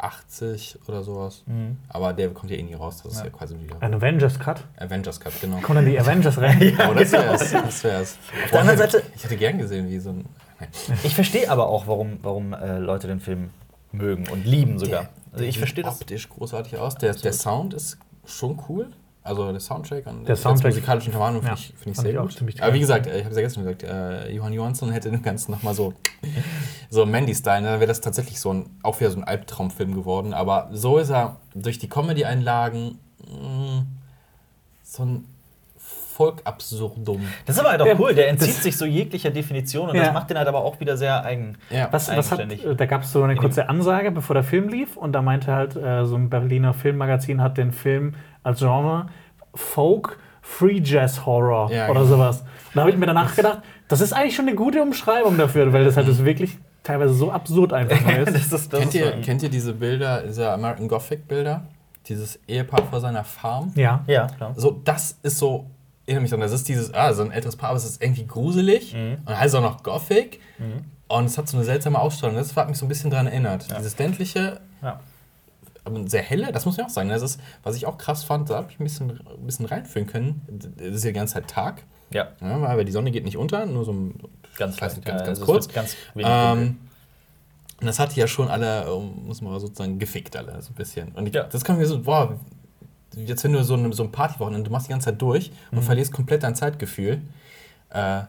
180 0.02 0.78
oder 0.88 1.02
sowas. 1.02 1.42
Aber 1.88 2.12
der 2.12 2.30
kommt 2.30 2.50
ja 2.50 2.56
eh 2.58 2.62
nie 2.62 2.74
raus, 2.74 3.00
das 3.02 3.14
ist 3.14 3.24
ja, 3.24 3.30
quasi 3.30 3.56
wieder 3.58 3.76
ein 3.80 3.94
Avengers 3.94 4.38
Cut. 4.38 4.64
Avengers 4.76 5.20
Cut, 5.20 5.32
genau. 5.40 5.58
Kommen 5.58 5.76
dann 5.76 5.86
die 5.86 5.98
Avengers 6.00 6.38
rein? 6.38 6.76
Oh, 6.90 6.94
das 6.94 7.12
wär's, 7.12 7.52
das 7.52 7.84
wär's. 7.84 8.18
Auf 8.44 8.50
der 8.50 8.60
anderen 8.60 8.78
Seite- 8.78 9.02
ich 9.14 9.24
hätte 9.24 9.36
gern 9.36 9.58
gesehen, 9.58 9.88
wie 9.88 9.98
so 9.98 10.10
ein... 10.10 10.24
Nein. 10.60 10.68
Ich 11.04 11.14
verstehe 11.14 11.48
aber 11.50 11.68
auch, 11.68 11.86
warum, 11.86 12.18
warum 12.22 12.52
äh, 12.52 12.78
Leute 12.78 13.06
den 13.06 13.20
Film 13.20 13.50
mögen 13.92 14.28
und 14.28 14.44
lieben 14.44 14.78
sogar. 14.78 15.08
Also 15.32 15.44
ich 15.44 15.58
verstehe 15.58 15.84
das. 15.84 16.00
optisch 16.00 16.28
großartig 16.28 16.76
aus. 16.78 16.94
Der, 16.96 17.14
der 17.14 17.32
Sound 17.32 17.74
ist 17.74 17.98
schon 18.26 18.58
cool. 18.68 18.88
Also 19.24 19.50
der 19.52 19.60
Soundtrack 19.60 20.06
und 20.06 20.26
Der 20.28 20.36
Soundtrack- 20.36 20.66
musikalische 20.70 21.06
Untermalung 21.06 21.42
finde 21.42 21.54
Ja, 21.54 21.54
ich, 21.54 21.66
find 21.76 21.94
ich 21.96 22.00
sehr 22.02 22.10
ich 22.10 22.38
gut. 22.38 22.60
Aber 22.60 22.74
wie 22.74 22.80
gesagt, 22.80 23.06
ich 23.06 23.12
habe 23.12 23.30
es 23.30 23.36
ja 23.36 23.42
gestern 23.42 23.62
gesagt, 23.64 23.82
äh, 23.84 24.30
Johann 24.32 24.52
Johansson 24.52 24.90
hätte 24.90 25.10
dem 25.12 25.22
Ganzen 25.22 25.52
nochmal 25.52 25.74
so, 25.74 25.94
so 26.90 27.06
Mandy-Style, 27.06 27.62
ne? 27.62 27.68
dann 27.70 27.80
wäre 27.80 27.86
das 27.88 28.00
tatsächlich 28.00 28.40
so 28.40 28.52
ein, 28.52 28.66
auch 28.82 28.98
wieder 28.98 29.10
so 29.12 29.18
ein 29.18 29.24
Albtraumfilm 29.24 29.94
geworden. 29.94 30.34
Aber 30.34 30.68
so 30.72 30.98
ist 30.98 31.10
er 31.10 31.36
durch 31.54 31.78
die 31.78 31.88
Comedy-Einlagen 31.88 32.98
mh, 33.20 33.84
so 34.82 35.04
ein 35.04 35.24
Volkabsurdum. 36.16 37.22
Das 37.46 37.56
ist 37.56 37.60
aber 37.60 37.70
halt 37.70 37.80
auch 37.82 37.86
Ja, 37.86 37.94
cool, 37.98 38.14
der 38.14 38.28
entzieht 38.28 38.54
sich 38.54 38.76
so 38.76 38.84
jeglicher 38.84 39.30
Definition 39.30 39.88
und 39.88 39.96
Ja. 39.96 40.04
das 40.04 40.12
macht 40.12 40.28
den 40.30 40.36
halt 40.38 40.46
aber 40.48 40.62
auch 40.62 40.78
wieder 40.78 40.96
sehr 40.96 41.24
eigen. 41.24 41.56
Ja. 41.70 41.88
Was, 41.90 42.08
was 42.14 42.30
hat, 42.30 42.40
Eigenständig. 42.40 42.76
da 42.76 42.86
gab 42.86 43.02
es 43.02 43.12
so 43.12 43.22
eine 43.22 43.34
kurze 43.36 43.68
Ansage, 43.68 44.10
bevor 44.10 44.34
der 44.34 44.44
Film 44.44 44.68
lief, 44.68 44.96
und 44.96 45.12
da 45.12 45.22
meinte 45.22 45.52
halt, 45.52 45.74
äh, 45.76 46.04
so 46.04 46.16
ein 46.16 46.28
Berliner 46.28 46.74
Filmmagazin 46.74 47.40
hat 47.40 47.56
den 47.56 47.72
Film 47.72 48.14
als 48.42 48.58
Genre 48.60 49.06
Folk 49.54 50.18
Free 50.40 50.80
Jazz 50.82 51.24
Horror 51.24 51.70
Ja, 51.72 51.88
oder 51.88 52.00
genau. 52.00 52.16
sowas. 52.16 52.44
Da 52.74 52.80
habe 52.80 52.90
ich 52.90 52.96
mir 52.96 53.06
danach 53.06 53.34
gedacht, 53.36 53.62
das 53.88 54.00
ist 54.00 54.12
eigentlich 54.12 54.34
schon 54.34 54.46
eine 54.48 54.56
gute 54.56 54.82
Umschreibung 54.82 55.36
dafür, 55.36 55.72
weil 55.72 55.84
das 55.84 55.96
halt 55.96 56.08
das 56.08 56.24
wirklich 56.24 56.58
teilweise 56.82 57.14
so 57.14 57.30
absurd 57.30 57.72
einfach 57.72 57.96
ist. 58.18 58.34
das 58.52 58.62
ist, 58.62 58.72
das 58.72 58.80
Kennt 58.80 58.94
ist 58.94 59.00
ihr, 59.00 59.12
so- 59.12 59.20
kennt 59.22 59.42
ihr 59.42 59.48
diese 59.50 59.72
Bilder, 59.74 60.22
diese 60.26 60.50
American 60.50 60.88
Gothic-Bilder? 60.88 61.62
Dieses 62.08 62.40
Ehepaar 62.48 62.82
vor 62.90 63.00
seiner 63.00 63.22
Farm? 63.22 63.72
Ja. 63.76 64.02
Ja, 64.08 64.26
klar. 64.26 64.54
So, 64.56 64.80
das 64.84 65.18
ist 65.22 65.38
so, 65.38 65.66
erinnere 66.06 66.22
mich 66.22 66.30
dran, 66.30 66.40
das 66.40 66.50
ist 66.52 66.68
dieses, 66.68 66.92
ah, 66.92 67.12
so 67.12 67.22
ein 67.22 67.30
älteres 67.30 67.54
Paar, 67.54 67.68
aber 67.68 67.76
es 67.76 67.84
ist 67.84 68.02
irgendwie 68.02 68.26
gruselig 68.26 68.94
Mhm. 68.94 69.18
und 69.24 69.38
heißt 69.38 69.54
auch 69.54 69.62
noch 69.62 69.84
Gothic 69.84 70.40
und 71.06 71.24
es 71.26 71.38
hat 71.38 71.46
so 71.48 71.56
eine 71.56 71.64
seltsame 71.64 72.00
Ausstrahlung. 72.00 72.36
Das 72.36 72.56
hat 72.56 72.68
mich 72.68 72.78
so 72.78 72.86
ein 72.86 72.88
bisschen 72.88 73.10
dran 73.10 73.26
erinnert. 73.28 73.68
Dieses 73.78 73.96
ländliche, 73.98 74.60
Ja. 74.82 74.98
Aber 75.84 76.08
sehr 76.08 76.22
helle, 76.22 76.52
das 76.52 76.64
muss 76.64 76.76
man 76.76 76.86
auch 76.86 76.90
sagen. 76.90 77.08
Das 77.08 77.22
ist, 77.22 77.40
was 77.62 77.76
ich 77.76 77.86
auch 77.86 77.98
krass 77.98 78.24
fand, 78.24 78.50
da 78.50 78.56
habe 78.56 78.68
ich 78.70 78.78
ein 78.80 78.84
bisschen, 78.84 79.10
ein 79.10 79.46
bisschen 79.46 79.66
reinführen 79.66 80.06
können. 80.06 80.40
Es 80.78 80.96
ist 80.96 81.04
ja 81.04 81.10
die 81.10 81.14
ganze 81.14 81.34
Zeit 81.34 81.48
Tag, 81.48 81.82
ja, 82.10 82.28
ja, 82.40 82.56
aber 82.66 82.84
die 82.84 82.92
Sonne 82.92 83.10
geht 83.10 83.24
nicht 83.24 83.36
unter, 83.36 83.64
nur 83.66 83.84
so 83.84 83.92
ein, 83.92 84.14
ganz, 84.56 84.80
weiß 84.80 84.94
ganz, 84.96 85.06
ja, 85.06 85.16
ganz 85.16 85.28
also 85.28 85.44
kurz. 85.44 85.68
Ganz. 85.68 85.96
Ähm, 86.16 86.78
und 87.80 87.86
das 87.86 87.98
hat 87.98 88.14
die 88.14 88.20
ja 88.20 88.26
schon 88.28 88.48
alle, 88.48 88.84
muss 89.24 89.40
man 89.40 89.52
mal 89.52 89.60
sozusagen, 89.60 89.98
gefickt 89.98 90.36
alle, 90.36 90.60
so 90.62 90.70
ein 90.70 90.74
bisschen. 90.74 91.08
Und 91.12 91.26
ich, 91.26 91.34
Ja. 91.34 91.44
das 91.44 91.64
kann 91.64 91.78
mir 91.78 91.86
so, 91.86 92.00
boah, 92.00 92.38
jetzt 93.16 93.42
wenn 93.44 93.52
du 93.54 93.64
so 93.64 93.74
ein, 93.74 93.92
so 93.92 94.04
ein 94.04 94.12
Partywochenende, 94.12 94.64
du 94.68 94.70
machst 94.70 94.86
die 94.86 94.90
ganze 94.90 95.06
Zeit 95.06 95.20
durch 95.20 95.50
und 95.72 95.78
Mhm. 95.78 95.82
verlierst 95.82 96.12
komplett 96.12 96.42
dein 96.44 96.54
Zeitgefühl, 96.54 97.22
äh, 97.90 98.22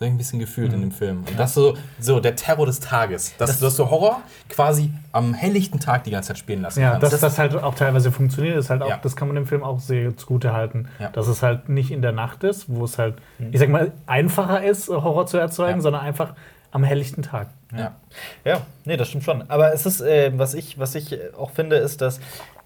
so 0.00 0.06
ein 0.06 0.16
bisschen 0.16 0.38
gefühlt 0.38 0.72
in 0.72 0.80
dem 0.80 0.92
Film. 0.92 1.24
Und 1.28 1.38
das 1.38 1.52
so, 1.52 1.76
so 2.00 2.20
der 2.20 2.34
Terror 2.34 2.64
des 2.64 2.80
Tages. 2.80 3.34
Dass 3.36 3.58
du 3.58 3.66
das 3.66 3.76
so 3.76 3.90
Horror 3.90 4.22
quasi 4.48 4.90
am 5.12 5.34
helllichten 5.34 5.78
Tag 5.78 6.04
die 6.04 6.10
ganze 6.10 6.28
Zeit 6.28 6.38
spielen 6.38 6.62
lassen 6.62 6.80
Ja, 6.80 6.92
kannst. 6.92 7.12
dass 7.12 7.20
das 7.20 7.38
halt 7.38 7.54
auch 7.54 7.74
teilweise 7.74 8.10
funktioniert, 8.10 8.56
ist 8.56 8.70
halt 8.70 8.80
auch, 8.80 8.88
Ja. 8.88 8.98
das 9.02 9.14
kann 9.14 9.28
man 9.28 9.34
dem 9.34 9.46
Film 9.46 9.62
auch 9.62 9.78
sehr 9.78 10.16
zugute 10.16 10.54
halten. 10.54 10.88
Ja. 10.98 11.10
Dass 11.10 11.28
es 11.28 11.42
halt 11.42 11.68
nicht 11.68 11.90
in 11.90 12.00
der 12.00 12.12
Nacht 12.12 12.44
ist, 12.44 12.64
wo 12.68 12.84
es 12.84 12.96
halt, 12.98 13.16
ich 13.52 13.60
sag 13.60 13.68
mal, 13.68 13.92
einfacher 14.06 14.64
ist, 14.64 14.88
Horror 14.88 15.26
zu 15.26 15.36
erzeugen, 15.36 15.76
Ja. 15.78 15.82
sondern 15.82 16.00
einfach 16.02 16.32
am 16.70 16.82
helllichten 16.82 17.22
Tag. 17.22 17.48
ja. 17.76 17.94
Ja, 18.46 18.62
nee, 18.86 18.96
das 18.96 19.08
stimmt 19.08 19.24
schon. 19.24 19.50
Aber 19.50 19.74
es 19.74 19.84
ist, 19.84 20.00
äh, 20.00 20.32
was, 20.34 20.54
ich, 20.54 20.78
was 20.78 20.94
ich 20.94 21.18
auch 21.38 21.50
finde, 21.50 21.76
ist, 21.76 22.00
dass. 22.00 22.20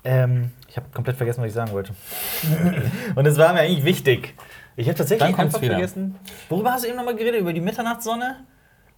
Ähm, 0.06 0.50
ich 0.68 0.76
habe 0.76 0.86
komplett 0.92 1.16
vergessen, 1.16 1.40
was 1.40 1.48
ich 1.48 1.54
sagen 1.54 1.72
wollte. 1.72 1.94
Und 3.14 3.26
es 3.26 3.38
war 3.38 3.52
mir 3.54 3.60
eigentlich 3.60 3.84
wichtig. 3.84 4.34
Ich 4.76 4.86
habe 4.88 4.96
tatsächlich 4.98 5.36
einfach 5.38 5.60
wieder. 5.60 5.72
vergessen. 5.74 6.16
Worüber 6.48 6.72
hast 6.72 6.84
du 6.84 6.88
eben 6.88 6.96
nochmal 6.96 7.14
geredet? 7.16 7.40
Über 7.40 7.52
die 7.52 7.60
Mitternachtssonne? 7.60 8.36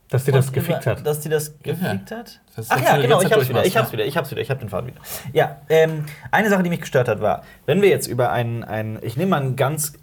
Dass 0.09 0.25
dir 0.25 0.33
das 0.33 0.53
gefickt 0.53 0.87
hat. 0.87 1.05
Dass 1.05 1.21
die 1.21 1.29
das 1.29 1.49
Ja. 1.65 1.73
gefickt 1.75 2.11
hat? 2.13 2.41
Das 2.55 2.71
Ach 2.71 2.81
ja, 2.81 2.97
genau, 2.97 3.19
die 3.21 3.27
ich 3.27 3.33
hab's 3.33 3.49
wieder, 3.49 3.65
ich 3.67 3.77
hab's 3.77 3.93
wieder, 3.93 4.05
ich 4.07 4.17
hab's 4.17 4.31
wieder, 4.31 4.41
ich 4.41 4.51
hab 4.51 4.61
den 4.61 4.69
Faden 4.69 4.89
wieder. 4.89 5.01
Ja, 5.33 5.57
ähm, 5.69 6.05
eine 6.31 6.49
Sache, 6.49 6.63
die 6.63 6.71
mich 6.71 6.81
gestört 6.81 7.09
hat, 7.09 7.21
war, 7.21 7.43
wenn 7.67 7.83
wir 7.83 7.89
jetzt 7.89 8.07
über 8.07 8.31
ein, 8.31 8.63
ein 8.63 8.99
ich 9.03 9.17
nehme 9.17 9.31
mal 9.31 9.41
ein 9.43 9.57
ganz 9.57 9.95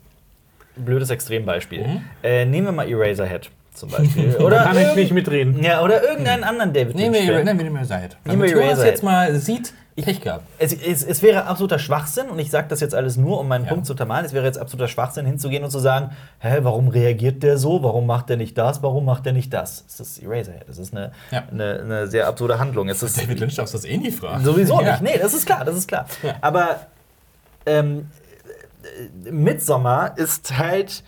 blödes 0.76 1.10
Extrembeispiel. 1.10 1.88
Mhm. 1.88 2.02
Äh, 2.22 2.46
nehmen 2.46 2.68
wir 2.68 2.72
mal 2.74 2.90
Eraserhead 2.90 3.50
zum 3.74 3.90
Beispiel. 3.90 4.32
Da 4.38 4.44
oder 4.44 4.64
kann 4.64 4.78
ich 4.78 4.94
nicht 4.96 5.12
mitreden. 5.14 5.64
Ja, 5.64 5.82
oder 5.82 6.04
irgendeinen 6.04 6.44
anderen 6.44 6.74
David 6.74 6.96
Nehmen 6.96 7.14
wir, 7.14 7.22
Lynch-Film. 7.22 7.46
nehmen 7.46 7.60
wir 7.60 7.66
wir 7.66 8.26
Damit 8.26 8.52
Eraserhead. 8.52 8.86
jetzt 8.92 9.04
mal 9.04 9.36
sieht, 9.36 9.74
Pech 9.96 10.22
gehabt. 10.22 10.44
Es, 10.60 10.74
es, 10.74 11.04
es 11.04 11.22
wäre 11.22 11.46
absoluter 11.46 11.78
Schwachsinn, 11.80 12.30
und 12.30 12.40
ich 12.40 12.50
sage 12.50 12.68
das 12.68 12.80
jetzt 12.80 12.96
alles 12.96 13.16
nur, 13.18 13.40
um 13.40 13.48
meinen 13.48 13.66
Ja. 13.66 13.70
Punkt 13.72 13.86
zu 13.86 13.94
untermalen, 13.94 14.26
es 14.26 14.34
wäre 14.34 14.46
jetzt 14.46 14.58
absoluter 14.58 14.88
Schwachsinn, 14.88 15.26
hinzugehen 15.26 15.64
und 15.64 15.70
zu 15.70 15.80
sagen, 15.80 16.12
hä, 16.40 16.60
warum 16.62 16.88
reagiert 16.88 17.44
der 17.44 17.58
so, 17.58 17.84
warum 17.84 18.06
macht 18.08 18.30
der 18.30 18.38
nicht 18.38 18.58
das, 18.58 18.82
warum 18.82 19.06
macht 19.06 19.26
der 19.26 19.34
nicht 19.34 19.54
das? 19.54 19.86
Das 19.86 20.00
ist 20.00 20.24
Eraserhead, 20.24 20.68
das 20.68 20.78
ist 20.80 20.96
eine, 20.96 21.12
Ja. 21.32 21.44
eine, 21.52 21.80
eine 21.82 22.08
sehr 22.08 22.28
absurde 22.28 22.58
Handlung. 22.60 22.90
Es 22.90 23.04
ist 23.04 23.22
David 23.22 23.40
Lynch 23.40 23.56
darfst 23.56 23.74
du 23.74 23.78
das 23.78 23.86
eh 23.86 23.98
nie 23.98 24.12
fragen. 24.12 24.44
sowieso 24.44 24.82
Ja. 24.82 24.92
nicht, 24.94 25.02
nee, 25.04 25.20
das 25.20 25.34
ist 25.34 25.46
klar, 25.46 25.64
das 25.64 25.76
ist 25.76 25.88
klar. 25.88 26.06
Aber 26.42 26.88
ähm, 27.66 28.10
äh, 29.26 29.32
Midsommar 29.32 30.18
ist 30.18 30.58
halt 30.58 31.04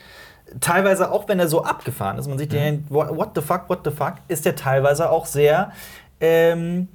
teilweise, 0.62 1.12
auch 1.12 1.28
wenn 1.28 1.40
er 1.40 1.48
so 1.48 1.64
abgefahren 1.64 2.18
ist, 2.20 2.28
man 2.28 2.38
sieht 2.38 2.54
den, 2.54 2.86
what 2.90 3.10
what 3.18 3.30
the 3.36 3.42
fuck, 3.42 3.68
what 3.68 3.80
the 3.84 3.92
fuck, 3.92 4.14
ist 4.28 4.46
der 4.46 4.56
teilweise 4.56 5.10
auch 5.10 5.26
sehr 5.26 5.72
ähm, 6.22 6.88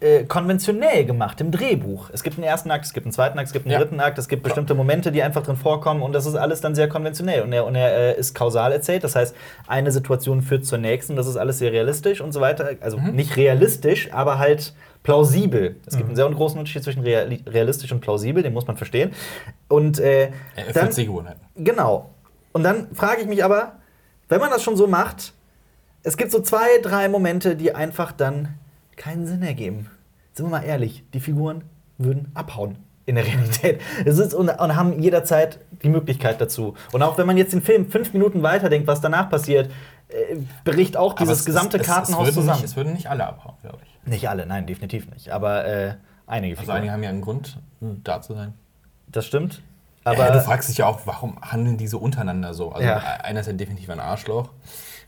äh, 0.00 0.24
konventionell 0.24 1.06
gemacht 1.06 1.40
im 1.40 1.50
Drehbuch. 1.50 2.10
Es 2.12 2.22
gibt 2.22 2.36
einen 2.36 2.44
ersten 2.44 2.70
Akt, 2.70 2.84
es 2.84 2.92
gibt 2.92 3.06
einen 3.06 3.12
zweiten 3.12 3.38
Akt, 3.38 3.46
es 3.46 3.52
gibt 3.54 3.64
einen 3.64 3.72
Ja. 3.72 3.78
dritten 3.78 3.98
Akt, 3.98 4.18
es 4.18 4.28
gibt 4.28 4.42
bestimmte 4.42 4.74
Momente, 4.74 5.10
die 5.10 5.22
einfach 5.22 5.42
drin 5.42 5.56
vorkommen 5.56 6.02
und 6.02 6.12
das 6.12 6.26
ist 6.26 6.34
alles 6.34 6.60
dann 6.60 6.74
sehr 6.74 6.88
konventionell. 6.88 7.42
Und 7.42 7.52
er, 7.52 7.64
und 7.64 7.74
er 7.76 8.16
äh, 8.16 8.20
ist 8.20 8.34
kausal 8.34 8.72
erzählt, 8.72 9.04
das 9.04 9.16
heißt, 9.16 9.34
eine 9.66 9.90
Situation 9.90 10.42
führt 10.42 10.66
zur 10.66 10.76
nächsten, 10.78 11.16
das 11.16 11.26
ist 11.26 11.36
alles 11.36 11.58
sehr 11.58 11.72
realistisch 11.72 12.20
und 12.20 12.32
so 12.32 12.40
weiter. 12.42 12.70
Also 12.80 12.98
nicht 12.98 13.36
realistisch, 13.36 14.12
aber 14.12 14.38
halt 14.38 14.74
plausibel. 15.02 15.76
Es 15.86 15.96
gibt 15.96 16.08
einen 16.08 16.16
sehr 16.16 16.28
großen 16.28 16.58
Unterschied 16.58 16.82
zwischen 16.84 17.02
reali 17.02 17.42
realistisch 17.46 17.90
und 17.92 18.00
plausibel, 18.00 18.42
den 18.42 18.52
muss 18.52 18.66
man 18.66 18.76
verstehen. 18.76 19.12
Und 19.68 19.98
äh, 19.98 20.30
Er 20.56 20.66
erfüllt 20.66 20.92
Sehgewohnheiten. 20.94 21.40
Genau. 21.56 22.10
Und 22.52 22.64
dann 22.64 22.88
frage 22.94 23.22
ich 23.22 23.28
mich 23.28 23.42
aber, 23.44 23.76
wenn 24.28 24.40
man 24.40 24.50
das 24.50 24.62
schon 24.62 24.76
so 24.76 24.86
macht, 24.86 25.32
es 26.02 26.16
gibt 26.16 26.32
so 26.32 26.40
zwei, 26.40 26.66
drei 26.82 27.08
Momente, 27.08 27.56
die 27.56 27.74
einfach 27.74 28.12
dann 28.12 28.58
keinen 28.96 29.26
Sinn 29.26 29.42
ergeben. 29.42 29.90
Sind 30.32 30.46
wir 30.46 30.50
mal 30.50 30.62
ehrlich, 30.64 31.04
die 31.14 31.20
Figuren 31.20 31.62
würden 31.98 32.30
abhauen 32.34 32.76
in 33.06 33.14
der 33.14 33.24
Realität. 33.26 33.80
Es 34.04 34.18
ist 34.18 34.34
und, 34.34 34.48
und 34.50 34.76
haben 34.76 35.00
jederzeit 35.00 35.58
die 35.82 35.88
Möglichkeit 35.88 36.40
dazu. 36.40 36.74
Und 36.92 37.02
auch 37.02 37.16
wenn 37.18 37.26
man 37.26 37.36
jetzt 37.36 37.52
den 37.52 37.62
Film 37.62 37.90
fünf 37.90 38.12
Minuten 38.12 38.42
weiterdenkt, 38.42 38.86
was 38.88 39.00
danach 39.00 39.30
passiert, 39.30 39.70
äh, 40.08 40.36
bricht 40.64 40.96
auch 40.96 41.14
dieses 41.14 41.40
es- 41.40 41.44
gesamte 41.46 41.76
es, 41.78 41.86
es, 41.86 41.92
Kartenhaus 41.92 42.28
es 42.28 42.34
zusammen. 42.34 42.58
Nicht, 42.58 42.64
es 42.70 42.76
würden 42.76 42.92
nicht 42.92 43.08
alle 43.08 43.26
abhauen, 43.26 43.54
glaube 43.62 43.78
ich. 43.84 44.10
nicht 44.10 44.28
alle, 44.28 44.44
nein, 44.46 44.66
definitiv 44.66 45.08
nicht. 45.10 45.30
Aber 45.30 45.64
äh, 45.66 45.94
einige 46.26 46.52
Also 46.54 46.62
Figuren. 46.62 46.76
einige 46.78 46.92
haben 46.92 47.02
ja 47.02 47.10
einen 47.10 47.20
Grund, 47.22 47.58
da 47.80 48.20
zu 48.22 48.34
sein. 48.34 48.54
das 49.08 49.24
stimmt. 49.26 49.62
Aber 50.04 50.16
Aber 50.18 50.26
ja, 50.28 50.32
du 50.34 50.40
fragst 50.40 50.68
dich 50.68 50.78
ja 50.78 50.86
auch, 50.86 51.00
warum 51.04 51.36
handeln 51.42 51.78
die 51.78 51.88
so 51.88 51.98
untereinander 51.98 52.54
so? 52.54 52.70
Also 52.70 52.86
Ja. 52.86 52.98
einer 53.24 53.40
ist 53.40 53.46
ja 53.48 53.52
definitiv 53.54 53.90
ein 53.90 53.98
Arschloch. 53.98 54.50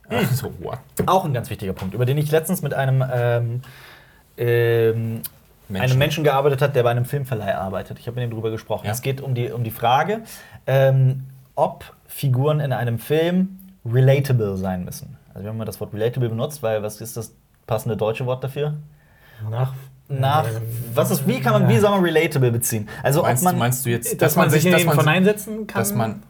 Also, 0.09 0.53
what? 0.61 0.79
Auch 1.07 1.25
ein 1.25 1.35
ganz 1.35 1.51
wichtiger 1.51 1.73
Punkt, 1.73 1.95
über 1.95 2.07
den 2.07 2.19
ich 2.19 2.31
letztens 2.31 2.63
mit 2.63 2.75
einem, 2.75 3.05
ähm, 3.13 3.61
ähm, 4.37 5.23
einem 5.73 5.99
Menschen 5.99 6.25
gearbeitet 6.25 6.63
hat, 6.63 6.75
der 6.77 6.83
bei 6.83 6.91
einem 6.91 7.05
Filmverleih 7.05 7.55
arbeitet. 7.55 7.99
Ich 7.99 8.07
habe 8.07 8.17
mit 8.17 8.25
ihm 8.25 8.31
darüber 8.31 8.51
gesprochen. 8.51 8.87
Ja. 8.87 8.93
Es 8.93 9.03
geht 9.03 9.21
um 9.21 9.35
die, 9.35 9.51
um 9.51 9.65
die 9.65 9.71
Frage, 9.71 10.23
ähm, 10.67 11.25
ob 11.55 11.85
Figuren 12.07 12.61
in 12.61 12.73
einem 12.73 12.99
Film 12.99 13.59
relatable 13.85 14.57
sein 14.57 14.85
müssen. 14.85 15.17
Also 15.29 15.43
wir 15.45 15.51
haben 15.51 15.59
mal 15.59 15.65
das 15.65 15.81
Wort 15.81 15.93
relatable 15.93 16.29
benutzt, 16.29 16.63
weil 16.63 16.83
was 16.83 17.01
ist 17.01 17.17
das 17.17 17.33
passende 17.67 17.97
deutsche 17.97 18.27
Wort 18.27 18.43
dafür? 18.43 18.75
Nach, 19.51 19.73
Nach 20.09 20.47
was 20.95 21.11
ist 21.11 21.29
wie 21.29 21.41
kann 21.41 21.53
man 21.53 21.69
wie 21.69 21.79
soll 21.79 21.91
man 21.91 22.03
relatable 22.03 22.51
beziehen? 22.51 22.89
Also 23.03 23.23
Meinst, 23.23 23.43
ob 23.43 23.45
man 23.45 23.55
du, 23.55 23.59
meinst 23.59 23.87
du 23.87 23.91
jetzt, 23.91 24.21
dass, 24.21 24.37
man 24.37 24.51
sich 24.51 24.65
dass 24.65 24.81
den 24.81 24.87
man, 24.87 24.99
hineinsetzen 24.99 25.67
kann. 25.67 25.79
dass 25.79 25.95
man 25.95 26.23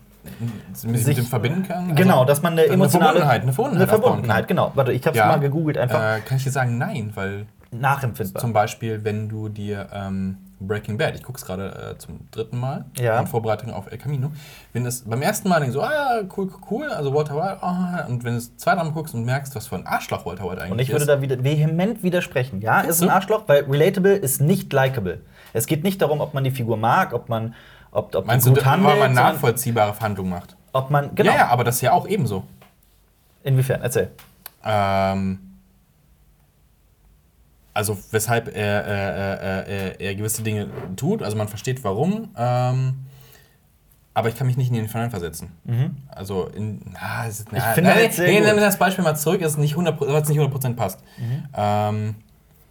sich 0.75 1.07
mit 1.07 1.17
dem 1.19 1.25
verbinden 1.27 1.63
kann? 1.67 1.95
genau, 1.95 2.15
Also, 2.21 2.25
dass 2.27 2.43
man 2.43 2.53
eine 2.53 2.65
emotionale 2.67 3.19
Verbundenheit, 3.21 3.43
eine 3.43 3.53
Verbundenheit, 3.53 3.89
eine 3.89 3.99
Verbundenheit, 4.03 4.49
genau. 4.49 4.73
Warte, 4.75 4.93
ich 4.93 5.03
habe 5.07 5.17
es 5.17 5.19
Ja. 5.19 5.27
mal 5.29 5.41
gegoogelt 5.41 5.79
einfach 5.79 5.99
kann. 6.01 6.19
Äh, 6.19 6.21
kann 6.23 6.37
ich 6.37 6.45
dir 6.45 6.51
sagen, 6.51 6.79
nein, 6.79 7.13
weil 7.15 7.47
nachempfindbar. 7.71 8.41
zum 8.41 8.53
Beispiel, 8.53 9.05
wenn 9.05 9.29
du 9.29 9.49
dir 9.49 9.89
ähm, 9.93 10.39
Breaking 10.61 10.99
Bad, 10.99 11.15
ich 11.15 11.23
gucke 11.23 11.39
es 11.39 11.45
gerade 11.45 11.95
äh, 11.95 11.99
zum 11.99 12.21
dritten 12.31 12.59
Mal, 12.59 12.87
Ja. 12.99 13.21
in 13.21 13.27
Vorbereitung 13.27 13.73
auf 13.73 13.91
El 13.93 13.99
Camino, 13.99 14.33
wenn 14.73 14.87
es 14.87 15.03
beim 15.03 15.23
ersten 15.23 15.49
Mal 15.49 15.61
denkst 15.61 15.75
so, 15.75 15.83
ah, 15.83 16.21
cool, 16.37 16.49
cool, 16.49 16.61
cool, 16.71 16.89
also 16.91 17.15
Walter 17.15 17.37
White, 17.37 17.59
ah, 17.63 18.07
und 18.09 18.25
wenn 18.25 18.33
du 18.33 18.39
es 18.39 18.57
zweimal 18.57 18.91
guckst 18.91 19.15
und 19.15 19.25
merkst, 19.25 19.55
was 19.55 19.69
für 19.69 19.77
ein 19.77 19.87
Arschloch 19.87 20.27
Walter 20.27 20.45
White 20.45 20.63
eigentlich 20.63 20.73
Und 20.73 20.79
ich 20.81 20.89
würde 20.89 21.03
ist. 21.03 21.09
da 21.09 21.21
wieder 21.23 21.45
vehement 21.45 22.03
widersprechen. 22.03 22.61
Ja, 22.61 22.81
ist 22.81 23.03
ein? 23.03 23.09
Arschloch, 23.11 23.45
weil 23.47 23.65
relatable 23.65 24.15
ist 24.17 24.41
nicht 24.41 24.73
likable. 24.73 25.21
Es 25.53 25.67
geht 25.67 25.85
nicht 25.85 26.03
darum, 26.03 26.21
ob 26.21 26.35
man 26.35 26.43
die 26.45 26.51
Figur 26.51 26.77
mag, 26.77 27.13
ob 27.15 27.29
man 27.29 27.55
ob, 27.99 28.15
ob 28.15 28.27
Meinst 28.27 28.47
du, 28.47 28.51
gut 28.51 28.59
weil 28.61 28.73
handelt, 28.73 28.99
man 28.99 29.15
sondern 29.15 29.35
nachvollziehbare 29.35 29.95
Verhandlungen 29.95 30.31
macht? 30.31 30.57
ob 30.73 30.91
man 30.91 31.15
genau. 31.15 31.31
Ja, 31.33 31.37
ja, 31.39 31.49
aber 31.49 31.65
das 31.65 31.77
ist 31.77 31.81
ja 31.83 31.93
auch 31.93 32.07
ebenso. 32.07 32.45
Inwiefern? 33.43 33.81
Erzähl. 33.83 34.11
Ähm, 34.65 35.39
also 37.75 37.97
weshalb 38.11 38.55
er, 38.55 38.85
er, 38.85 39.41
er, 39.41 40.01
er, 40.01 40.15
gewisse 40.15 40.43
Dinge 40.43 40.69
tut, 40.97 41.23
also 41.23 41.37
man 41.37 41.49
versteht 41.49 41.83
warum, 41.85 42.29
ähm, 42.37 43.07
aber 44.15 44.29
ich 44.29 44.35
kann 44.37 44.49
mich 44.49 44.57
nicht 44.57 44.71
in 44.71 44.75
ihn 44.75 44.87
hineinversetzen. 44.87 45.53
Also 46.09 46.47
in, 46.49 46.81
na, 46.93 47.27
ist, 47.27 47.47
na, 47.53 47.59
Mhm. 47.59 47.59
Ich 47.59 47.75
finde 47.75 47.91
nein. 47.91 48.11
Mhm. 48.17 48.25
nehmen 48.25 48.57
wir 48.57 48.61
das 48.61 48.79
Beispiel 48.79 49.05
mal 49.05 49.15
zurück, 49.15 49.41
es 49.43 49.57
nicht 49.57 49.77
100%, 49.77 50.01
weil 50.01 50.23
es 50.23 50.29
nicht 50.29 50.41
100% 50.41 50.75
passt. 50.75 51.01
Ähm, 51.57 52.17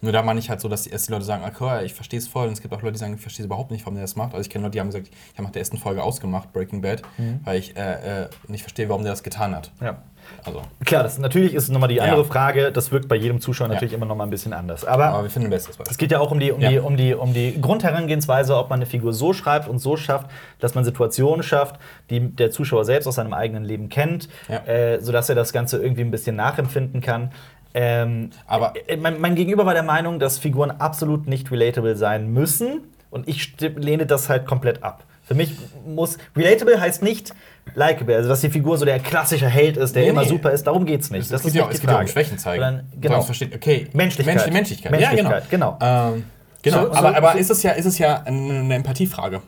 nur 0.00 0.12
da 0.12 0.22
meine 0.22 0.38
ich 0.40 0.48
halt 0.50 0.60
so, 0.60 0.68
dass 0.68 0.82
die, 0.82 0.90
erst 0.90 1.08
die 1.08 1.12
Leute 1.12 1.24
sagen, 1.24 1.42
okay, 1.44 1.84
ich 1.84 1.94
verstehe 1.94 2.18
es 2.18 2.28
voll. 2.28 2.46
Und 2.46 2.52
es 2.52 2.60
gibt 2.62 2.72
auch 2.74 2.82
Leute, 2.82 2.92
die 2.92 2.98
sagen, 2.98 3.14
ich 3.14 3.20
verstehe 3.20 3.42
es 3.44 3.46
überhaupt 3.46 3.70
nicht, 3.70 3.82
warum 3.84 3.94
der 3.94 4.04
das 4.04 4.16
macht. 4.16 4.32
Also 4.34 4.40
ich 4.42 4.50
kenne 4.50 4.62
Leute, 4.64 4.72
die 4.72 4.80
haben 4.80 4.88
gesagt, 4.88 5.08
ich 5.08 5.34
habe 5.34 5.44
nach 5.44 5.50
der 5.52 5.60
ersten 5.60 5.76
Folge 5.78 6.02
ausgemacht, 6.02 6.52
Breaking 6.52 6.80
Bad, 6.82 7.02
Mhm. 7.18 7.40
weil 7.44 7.58
ich 7.58 7.76
äh, 7.76 8.22
äh, 8.24 8.28
nicht 8.46 8.62
verstehe, 8.62 8.88
warum 8.88 9.02
der 9.02 9.12
das 9.12 9.22
getan 9.22 9.54
hat. 9.56 9.70
Ja. 9.80 9.98
Also, 10.44 10.60
Klar, 10.84 11.04
das 11.04 11.18
natürlich 11.18 11.54
ist 11.54 11.70
nochmal 11.70 11.88
die 11.88 12.02
andere 12.02 12.20
Ja. 12.20 12.26
Frage. 12.26 12.70
Das 12.70 12.92
wirkt 12.92 13.08
bei 13.08 13.16
jedem 13.16 13.40
Zuschauer 13.40 13.68
natürlich 13.68 13.94
immer 13.94 14.04
nochmal 14.04 14.26
ein 14.26 14.30
bisschen 14.30 14.52
anders. 14.52 14.84
Aber 14.84 15.06
aber 15.06 15.22
wir 15.22 15.30
finden 15.30 15.46
ein 15.46 15.50
bestes 15.50 15.76
Beispiel. 15.78 15.90
Es 15.92 15.96
geht 15.96 16.10
ja 16.12 16.20
auch 16.20 16.30
um 16.30 16.38
die, 16.38 16.52
um, 16.52 16.60
Ja. 16.60 16.68
die, 16.68 16.78
um, 16.80 16.96
die, 16.98 17.14
um 17.14 17.32
die 17.32 17.58
Grundherangehensweise, 17.58 18.54
ob 18.56 18.68
man 18.68 18.78
eine 18.80 18.86
Figur 18.86 19.14
so 19.14 19.32
schreibt 19.32 19.68
und 19.68 19.78
so 19.78 19.96
schafft, 19.96 20.26
dass 20.58 20.74
man 20.74 20.84
Situationen 20.84 21.42
schafft, 21.42 21.76
die 22.10 22.20
der 22.20 22.50
Zuschauer 22.50 22.84
selbst 22.84 23.06
aus 23.06 23.14
seinem 23.14 23.32
eigenen 23.32 23.64
Leben 23.64 23.88
kennt, 23.88 24.28
Ja. 24.48 24.56
äh, 24.66 25.00
sodass 25.00 25.28
er 25.30 25.34
das 25.34 25.52
Ganze 25.54 25.78
irgendwie 25.82 26.02
ein 26.02 26.10
bisschen 26.10 26.36
nachempfinden 26.36 27.00
kann. 27.00 27.30
Ähm, 27.74 28.30
Aber- 28.46 28.72
äh, 28.86 28.96
mein, 28.96 29.20
mein 29.20 29.34
Gegenüber 29.34 29.66
war 29.66 29.74
der 29.74 29.82
Meinung, 29.82 30.18
dass 30.18 30.38
Figuren 30.38 30.70
absolut 30.70 31.26
nicht 31.26 31.50
relatable 31.50 31.96
sein 31.96 32.32
müssen 32.32 32.80
und 33.10 33.28
ich 33.28 33.54
lehne 33.60 34.06
das 34.06 34.28
halt 34.28 34.46
komplett 34.46 34.82
ab. 34.82 35.04
Für 35.24 35.34
mich 35.34 35.54
muss 35.86 36.16
relatable 36.34 36.80
heißt 36.80 37.02
nicht 37.02 37.34
likable, 37.74 38.16
also 38.16 38.30
dass 38.30 38.40
die 38.40 38.48
Figur 38.48 38.78
so 38.78 38.86
der 38.86 38.98
klassische 38.98 39.46
Held 39.46 39.76
ist, 39.76 39.94
der 39.94 40.04
Nee, 40.04 40.08
immer 40.08 40.22
nee. 40.22 40.28
super 40.28 40.50
ist. 40.52 40.66
Darum 40.66 40.86
geht's 40.86 41.10
nicht. 41.10 41.24
Es 41.24 41.28
das 41.28 41.42
geht 41.42 41.48
ist 41.50 41.54
ja, 41.56 41.62
nicht 41.66 41.74
es 41.74 41.80
die 41.80 41.86
geht 41.86 41.90
ja 41.90 41.96
um 41.96 41.98
Frage. 42.06 42.12
Schwächen 42.12 42.38
zeigen. 42.38 42.62
Sondern, 42.64 42.86
genau. 42.98 43.18
okay, 43.54 43.88
Menschlichkeit. 43.92 44.36
Mensch, 44.36 44.50
Menschlichkeit. 44.50 44.90
Menschlichkeit, 44.92 45.42
ja, 45.42 45.48
genau. 45.50 45.78
Ähm, 45.82 46.24
genau. 46.62 46.80
So- 46.84 46.92
aber 46.92 47.10
so- 47.10 47.14
aber 47.16 47.32
so- 47.32 47.38
ist, 47.38 47.50
es 47.50 47.62
ja, 47.62 47.72
ist 47.72 47.84
es 47.84 47.98
ja 47.98 48.22
eine, 48.22 48.74
Empathiefrage. 48.74 49.42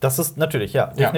Das 0.00 0.18
ist 0.18 0.36
natürlich, 0.36 0.74
ja, 0.74 0.92
Ja. 0.96 1.10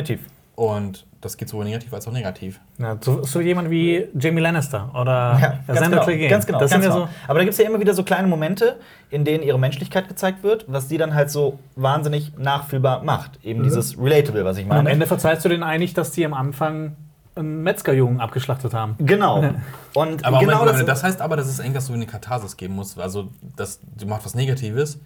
Und 0.56 1.06
das 1.20 1.36
geht 1.36 1.48
sowohl 1.48 1.66
negativ 1.66 1.92
als 1.92 2.08
auch 2.08 2.12
negativ. 2.12 2.60
Ja, 2.78 2.96
so, 3.00 3.22
so 3.22 3.40
jemand 3.40 3.70
wie 3.70 4.06
Jamie 4.18 4.40
Lannister 4.40 4.90
oder 4.92 5.38
Ja, 5.40 5.58
ganz 5.66 5.80
Xander 5.80 5.88
genau, 5.90 6.04
Clegane. 6.04 6.28
ganz 6.30 6.46
genau. 6.46 6.58
Das 6.60 6.70
ganz 6.70 6.84
sind 6.84 6.92
genau. 6.92 7.06
so. 7.06 7.12
Aber 7.28 7.38
da 7.38 7.44
gibt 7.44 7.52
es 7.52 7.58
ja 7.58 7.66
immer 7.66 7.78
wieder 7.78 7.92
so 7.94 8.02
kleine 8.04 8.26
Momente, 8.26 8.76
in 9.10 9.24
denen 9.24 9.44
ihre 9.44 9.58
Menschlichkeit 9.58 10.08
gezeigt 10.08 10.42
wird, 10.42 10.64
was 10.66 10.88
die 10.88 10.96
dann 10.96 11.14
halt 11.14 11.30
so 11.30 11.58
wahnsinnig 11.74 12.32
nachfühlbar 12.38 13.04
macht. 13.04 13.38
Eben 13.44 13.62
dieses 13.62 13.98
Relatable, 13.98 14.44
was 14.46 14.56
ich 14.56 14.64
Und 14.64 14.72
am 14.72 14.78
meine. 14.78 14.90
Ende 14.90 15.06
verzeihst 15.06 15.44
du 15.44 15.50
denen 15.50 15.62
eigentlich, 15.62 15.92
dass 15.92 16.12
die 16.12 16.24
am 16.24 16.32
Anfang 16.32 16.96
einen 17.34 17.62
Metzgerjungen 17.62 18.18
abgeschlachtet 18.20 18.72
haben. 18.72 18.94
Genau. 18.98 19.44
Und 19.94 20.24
Aber 20.24 20.38
genau 20.38 20.60
Moment, 20.60 20.78
das, 20.80 20.86
das, 20.86 21.04
heißt 21.04 21.20
aber, 21.20 21.36
dass 21.36 21.48
es 21.48 21.60
eigentlich 21.60 21.82
so 21.82 21.92
eine 21.92 22.06
Katharsis 22.06 22.56
geben 22.56 22.74
muss. 22.74 22.98
Also, 22.98 23.28
dass 23.56 23.80
du 23.96 24.06
machst 24.06 24.24
was 24.24 24.34
Negatives 24.34 24.98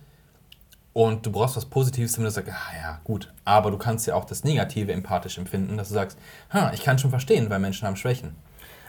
und 0.93 1.25
du 1.25 1.31
brauchst 1.33 1.57
was 1.57 1.67
Positives, 1.67 2.13
damit 2.13 2.29
du 2.29 2.33
sagst, 2.33 2.51
ah 2.53 2.77
ja, 2.83 3.01
gut. 3.05 3.33
Aber 3.45 3.71
du 3.71 3.79
kannst 3.79 4.07
ja 4.07 4.15
auch 4.15 4.25
das 4.25 4.43
Negative 4.45 4.93
empathisch 4.93 5.39
empfinden, 5.39 5.77
dass 5.77 5.89
du 5.89 5.95
sagst, 5.95 6.19
ha, 6.53 6.73
ich 6.75 6.83
kann 6.83 6.99
schon 6.99 7.11
verstehen, 7.11 7.49
weil 7.51 7.59
Menschen 7.61 7.87
haben 7.87 7.97
Schwächen. 7.97 8.35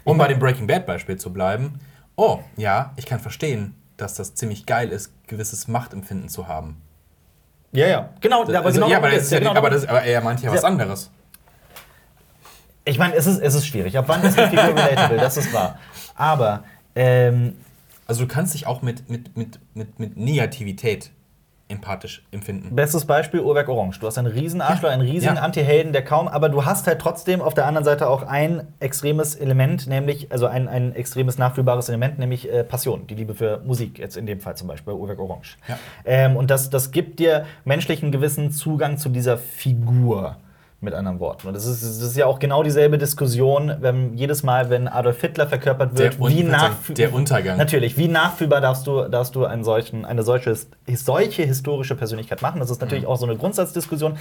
Um 0.03 0.17
bei 0.17 0.27
dem 0.27 0.39
Breaking 0.39 0.65
Bad 0.65 0.85
Beispiel 0.87 1.17
zu 1.17 1.31
bleiben, 1.31 1.79
oh, 2.15 2.39
ja, 2.57 2.91
ich 2.95 3.05
kann 3.05 3.19
verstehen, 3.19 3.75
dass 3.97 4.15
das 4.15 4.33
ziemlich 4.33 4.65
geil 4.65 4.89
ist, 4.89 5.11
gewisses 5.27 5.67
Machtempfinden 5.67 6.27
zu 6.27 6.47
haben. 6.47 6.81
Ja, 7.71 7.87
ja. 7.87 8.09
Genau, 8.19 8.41
aber 8.43 8.65
also, 8.65 8.79
genau 8.79 8.89
ja, 8.89 8.97
aber, 8.97 9.07
darum 9.07 9.17
das 9.19 9.25
ist 9.25 9.31
ja, 9.31 9.39
nicht- 9.39 9.55
aber, 9.55 9.69
das, 9.69 9.85
aber 9.87 10.01
er 10.01 10.21
meint 10.21 10.41
ja 10.41 10.51
was 10.51 10.63
anderes. 10.63 11.11
Ich 12.83 12.97
meine, 12.97 13.13
es 13.13 13.27
ist, 13.27 13.39
es 13.39 13.53
ist 13.53 13.67
schwierig. 13.67 13.95
Ab 13.97 14.05
wann 14.07 14.23
ist 14.23 14.37
eine 14.37 14.49
Figur 14.49 14.63
relatable? 14.75 15.17
Das 15.17 15.37
ist 15.37 15.53
wahr. 15.53 15.77
Aber, 16.15 16.63
ähm, 16.95 17.55
Also 18.07 18.23
du 18.23 18.27
kannst 18.27 18.55
dich 18.55 18.65
auch 18.65 18.81
mit, 18.81 19.07
mit, 19.09 19.37
mit, 19.37 19.59
mit, 19.75 19.99
mit 19.99 20.17
Negativität 20.17 21.11
empathisch 21.71 22.23
empfinden. 22.31 22.75
bestes 22.75 23.05
Beispiel 23.05 23.39
Uhrwerk 23.39 23.69
Orange. 23.69 23.99
Du 23.99 24.07
hast 24.07 24.17
einen 24.17 24.27
riesen 24.31 24.61
Arschloch, 24.61 24.89
einen 24.89 25.01
riesigen 25.01 25.35
Ja. 25.35 25.41
Anti-Helden, 25.41 25.93
der 25.93 26.03
kaum, 26.03 26.27
aber 26.27 26.49
du 26.49 26.65
hast 26.65 26.87
halt 26.87 26.99
trotzdem 26.99 27.41
auf 27.41 27.53
der 27.53 27.65
anderen 27.65 27.85
Seite 27.85 28.07
auch 28.07 28.23
ein 28.23 28.67
extremes 28.79 29.35
Element, 29.35 29.87
nämlich, 29.87 30.31
also 30.31 30.45
ein, 30.47 30.67
ein 30.67 30.93
extremes 30.95 31.37
nachfühlbares 31.37 31.89
Element, 31.89 32.19
nämlich 32.19 32.51
äh, 32.51 32.63
Passion, 32.63 33.07
die 33.07 33.15
Liebe 33.15 33.33
für 33.33 33.59
Musik, 33.65 33.97
jetzt 33.97 34.17
in 34.17 34.25
dem 34.25 34.39
Fall 34.39 34.55
zum 34.55 34.67
Beispiel 34.67 34.93
bei 34.93 34.99
Uhrwerk 34.99 35.19
Orange. 35.19 35.57
Ja. 35.67 35.77
Ähm, 36.05 36.35
und 36.35 36.51
das, 36.51 36.69
das 36.69 36.91
gibt 36.91 37.19
dir 37.19 37.45
menschlichen 37.65 38.11
gewissen 38.11 38.51
Zugang 38.51 38.97
zu 38.97 39.09
dieser 39.09 39.37
Figur. 39.37 40.37
Mit 40.83 40.95
anderen 40.95 41.19
Worten. 41.19 41.47
Und 41.47 41.53
das 41.53 41.67
ist, 41.67 41.83
das 41.83 42.01
ist 42.01 42.17
ja 42.17 42.25
auch 42.25 42.39
genau 42.39 42.63
dieselbe 42.63 42.97
Diskussion, 42.97 43.71
wenn 43.81 44.15
jedes 44.15 44.41
Mal, 44.41 44.71
wenn 44.71 44.87
Adolf 44.87 45.21
Hitler 45.21 45.45
verkörpert 45.47 45.95
wird, 45.95 46.19
Der 46.19 46.27
wie 46.29 46.41
nachfühlbar. 46.41 46.95
der 46.95 47.13
Untergang. 47.13 47.57
Natürlich, 47.59 47.97
wie 47.97 48.07
nachfühlbar 48.07 48.61
darfst 48.61 48.87
du, 48.87 49.07
darfst 49.07 49.35
du 49.35 49.45
einen 49.45 49.63
solchen, 49.63 50.05
eine 50.05 50.23
solche, 50.23 50.57
solche 50.87 51.43
historische 51.43 51.95
Persönlichkeit 51.95 52.41
machen? 52.41 52.59
Das 52.59 52.71
ist 52.71 52.81
natürlich 52.81 53.05
auch 53.05 53.17
so 53.17 53.27
eine 53.27 53.37
Grundsatzdiskussion. 53.37 54.17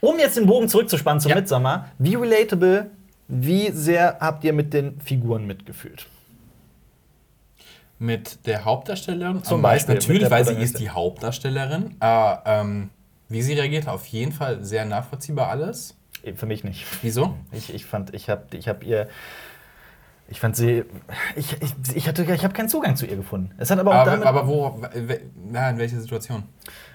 Um 0.00 0.18
jetzt 0.18 0.36
den 0.36 0.46
Bogen 0.46 0.68
zurückzuspannen 0.68 1.20
zum 1.20 1.30
Ja. 1.30 1.36
Midsommar, 1.36 1.86
wie 1.98 2.16
relatable, 2.16 2.90
wie 3.28 3.70
sehr 3.70 4.16
habt 4.18 4.42
ihr 4.42 4.52
mit 4.52 4.74
den 4.74 5.00
Figuren 5.00 5.46
mitgefühlt? 5.46 6.06
Mit 7.98 8.44
der 8.46 8.64
Hauptdarstellerin, 8.64 9.42
Zum 9.44 9.56
am 9.56 9.62
Beispiel, 9.62 9.94
natürlich, 9.94 10.30
weil 10.30 10.44
sie 10.44 10.54
ist 10.54 10.78
die 10.80 10.90
Hauptdarstellerin. 10.90 11.94
Aber 12.00 12.42
ähm, 12.44 12.90
wie 13.28 13.42
sie 13.42 13.54
reagiert, 13.54 13.88
auf 13.88 14.06
jeden 14.06 14.32
Fall 14.32 14.64
sehr 14.64 14.84
nachvollziehbar 14.84 15.48
alles. 15.48 15.96
Für 16.34 16.46
mich 16.46 16.64
nicht. 16.64 16.84
Wieso? 17.02 17.34
Ich, 17.52 17.72
ich 17.72 17.84
fand, 17.86 18.12
ich 18.14 18.28
hab, 18.28 18.52
ich 18.54 18.68
hab 18.68 18.82
ihr. 18.84 19.08
Ich 20.28 20.40
fand 20.40 20.56
sie. 20.56 20.84
Ich, 21.36 21.56
ich, 21.62 21.74
ich, 21.94 22.08
hatte, 22.08 22.24
ich 22.24 22.42
habe 22.42 22.52
keinen 22.52 22.68
Zugang 22.68 22.96
zu 22.96 23.06
ihr 23.06 23.14
gefunden. 23.16 23.52
Es 23.58 23.70
hat 23.70 23.78
aber 23.78 23.92
auch 23.92 23.94
Aber, 23.96 24.10
damit. 24.12 24.26
aber 24.26 24.48
wo, 24.48 24.80
na, 25.50 25.70
in 25.70 25.78
welcher 25.78 26.00
Situation? 26.00 26.42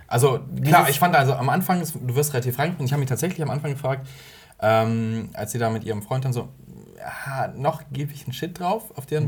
Also, 0.08 0.42
klar, 0.66 0.90
ich 0.90 1.00
fand 1.00 1.16
also 1.16 1.34
am 1.34 1.48
Anfang, 1.48 1.80
du 1.82 2.16
wirst 2.16 2.34
relativ 2.34 2.56
frank, 2.58 2.78
und 2.78 2.86
ich 2.86 2.92
habe 2.92 3.00
mich 3.00 3.08
tatsächlich 3.08 3.42
am 3.42 3.50
Anfang 3.50 3.72
gefragt, 3.72 4.06
ähm, 4.62 5.30
als 5.34 5.54
sie 5.54 5.60
da 5.60 5.70
mit 5.70 5.86
ihrem 5.86 6.02
Freund 6.02 6.26
dann 6.26 6.34
so, 6.34 6.50
ja, 6.98 7.48
noch 7.56 7.84
gebe 7.92 8.12
ich 8.12 8.26
einen 8.26 8.34
Shit 8.34 8.60
drauf 8.60 8.92
auf 8.98 9.06
Mhm. 9.06 9.10
deren 9.10 9.28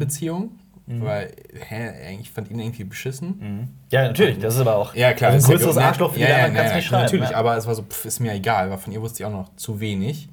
Beziehung, 0.85 1.05
weil, 1.05 1.31
hä, 1.69 2.17
ich 2.19 2.31
fand 2.31 2.49
ihn 2.51 2.59
irgendwie 2.59 2.83
beschissen. 2.83 3.69
ja, 3.91 4.03
natürlich, 4.03 4.39
das 4.39 4.55
ist 4.55 4.61
aber 4.61 4.75
auch. 4.75 4.93
Ja, 4.95 5.13
klar. 5.13 5.31
Also 5.31 5.47
ein 5.47 5.51
größeres 5.57 5.75
ja, 5.77 5.81
Arschloch 5.83 6.13
für 6.13 6.19
ja, 6.19 6.27
ja, 6.29 6.47
ja, 6.47 6.63
ja, 6.65 6.75
nicht 6.75 6.87
schreiben. 6.87 7.03
Natürlich, 7.03 7.29
ja. 7.29 7.37
aber 7.37 7.55
es 7.57 7.65
war 7.67 7.75
so, 7.75 7.83
pff, 7.83 8.05
ist 8.05 8.19
mir 8.19 8.33
egal, 8.33 8.69
weil 8.69 8.77
von 8.77 8.91
ihr 8.93 9.01
wusste 9.01 9.23
ich 9.23 9.25
auch 9.25 9.31
noch 9.31 9.55
zu 9.55 9.79
wenig. 9.79 10.29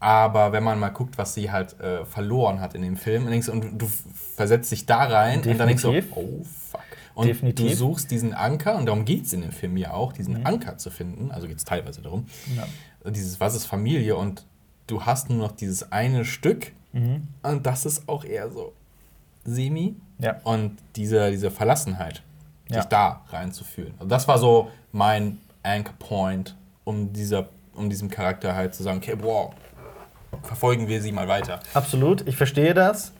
Aber 0.00 0.52
wenn 0.52 0.62
man 0.62 0.78
mal 0.78 0.90
guckt, 0.90 1.18
was 1.18 1.34
sie 1.34 1.50
halt 1.50 1.78
äh, 1.80 2.04
verloren 2.04 2.60
hat 2.60 2.74
in 2.74 2.82
dem 2.82 2.96
Film, 2.96 3.24
und, 3.24 3.32
denkst, 3.32 3.48
und 3.48 3.80
du 3.82 3.90
versetzt 4.36 4.70
dich 4.70 4.86
da 4.86 5.04
rein 5.04 5.42
und 5.42 5.58
dann 5.58 5.66
denkst 5.66 5.82
du, 5.82 5.90
Definitiv. 5.92 6.16
oh 6.16 6.44
fuck. 6.70 6.80
Und 7.14 7.26
Definitiv. 7.26 7.64
Mhm. 7.66 7.70
du 7.70 7.74
suchst 7.76 8.10
diesen 8.12 8.32
Anker, 8.32 8.76
und 8.76 8.86
darum 8.86 9.04
geht 9.04 9.26
es 9.26 9.32
in 9.32 9.40
dem 9.42 9.50
Film 9.50 9.76
ja 9.76 9.92
auch, 9.92 10.12
diesen 10.12 10.46
Anker 10.46 10.78
zu 10.78 10.90
finden. 10.90 11.32
Also 11.32 11.48
geht 11.48 11.56
es 11.56 11.64
teilweise 11.64 12.00
darum. 12.00 12.26
Ja. 12.56 13.10
Dieses, 13.10 13.40
was 13.40 13.56
ist 13.56 13.66
Familie? 13.66 14.14
Und 14.16 14.44
du 14.86 15.04
hast 15.04 15.30
nur 15.30 15.38
noch 15.38 15.52
dieses 15.52 15.90
eine 15.90 16.24
Stück, 16.24 16.72
Mhm. 16.92 17.28
und 17.42 17.66
das 17.66 17.84
ist 17.84 18.08
auch 18.08 18.24
eher 18.24 18.50
so 18.50 18.72
semi. 19.48 19.94
Ja. 20.18 20.36
Und 20.44 20.78
diese, 20.96 21.30
diese 21.30 21.50
Verlassenheit, 21.50 22.22
Ja. 22.68 22.80
sich 22.82 22.88
da 22.88 23.22
reinzufühlen. 23.30 23.94
Also 23.98 24.08
das 24.08 24.26
war 24.28 24.38
so 24.38 24.68
mein 24.92 25.38
Anchor 25.62 25.94
Point, 25.98 26.54
um, 26.84 27.12
dieser, 27.12 27.46
um 27.74 27.88
diesem 27.90 28.08
Charakter 28.10 28.54
halt 28.54 28.74
zu 28.74 28.82
sagen, 28.82 28.98
okay, 28.98 29.16
wow, 29.20 29.52
verfolgen 30.42 30.88
wir 30.88 31.00
sie 31.02 31.12
mal 31.12 31.28
weiter. 31.28 31.60
Absolut, 31.74 32.26
ich 32.26 32.36
verstehe 32.36 32.74
das. 32.74 33.12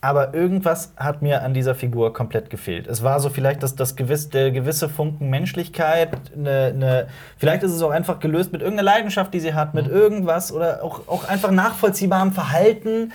Aber 0.00 0.32
irgendwas 0.32 0.92
hat 0.96 1.22
mir 1.22 1.42
an 1.42 1.54
dieser 1.54 1.74
Figur 1.74 2.12
komplett 2.12 2.50
gefehlt. 2.50 2.86
Es 2.86 3.02
war 3.02 3.18
so 3.18 3.30
vielleicht 3.30 3.64
das, 3.64 3.74
das 3.74 3.96
gewiss, 3.96 4.28
der 4.30 4.52
gewisse 4.52 4.88
Funken 4.88 5.28
Menschlichkeit. 5.28 6.36
Ne, 6.36 6.72
ne, 6.72 7.08
vielleicht 7.36 7.64
ist 7.64 7.72
es 7.72 7.82
auch 7.82 7.90
einfach 7.90 8.20
gelöst 8.20 8.52
mit 8.52 8.62
irgendeiner 8.62 8.92
Leidenschaft, 8.92 9.34
die 9.34 9.40
sie 9.40 9.54
hat, 9.54 9.74
Mhm. 9.74 9.80
mit 9.82 9.90
irgendwas 9.90 10.52
oder 10.52 10.84
auch, 10.84 11.08
auch 11.08 11.24
einfach 11.24 11.50
nachvollziehbarem 11.50 12.30
Verhalten, 12.30 13.12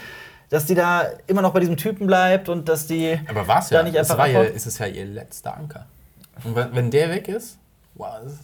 dass 0.53 0.65
die 0.67 0.75
da 0.75 1.07
immer 1.25 1.41
noch 1.41 1.51
bei 1.51 1.61
diesem 1.61 1.77
Typen 1.77 2.05
bleibt 2.05 2.47
und 2.47 2.69
dass 2.69 2.85
die 2.85 3.19
Aber 3.27 3.47
war 3.47 3.57
es 3.57 3.69
da 3.69 3.77
ja, 3.77 3.83
nicht 3.83 3.95
es 3.95 4.11
einfach 4.11 4.19
war 4.19 4.27
ja, 4.27 4.43
ist 4.43 4.67
es 4.67 4.77
ja 4.77 4.85
ihr 4.85 5.03
letzter 5.05 5.57
Anker. 5.57 5.87
Und 6.43 6.55
wenn, 6.55 6.75
wenn 6.75 6.91
der 6.91 7.09
weg 7.09 7.27
ist, 7.27 7.57
wow, 7.95 8.17
das 8.23 8.33
ist, 8.33 8.39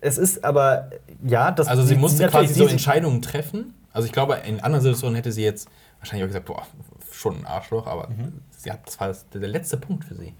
Es 0.00 0.18
ist 0.18 0.44
aber, 0.44 0.90
ja, 1.22 1.52
das 1.52 1.68
also 1.68 1.84
sie 1.84 1.94
musste 1.94 2.26
quasi 2.26 2.54
so 2.54 2.66
Entscheidungen 2.66 3.22
treffen. 3.22 3.72
Also 3.92 4.06
ich 4.06 4.12
glaube, 4.12 4.34
in 4.44 4.58
anderen 4.58 4.82
Situationen 4.82 5.14
hätte 5.14 5.30
sie 5.30 5.44
jetzt 5.44 5.68
wahrscheinlich 6.00 6.24
auch 6.24 6.28
gesagt, 6.28 6.46
boah, 6.46 6.66
schon 7.12 7.38
ein 7.38 7.46
Arschloch, 7.46 7.86
aber 7.86 8.08
Mhm. 8.08 8.40
sie 8.56 8.72
hat, 8.72 8.80
das 8.84 8.98
war 8.98 9.14
der 9.32 9.48
letzte 9.48 9.76
Punkt 9.76 10.06
für 10.06 10.16
sie. 10.16 10.34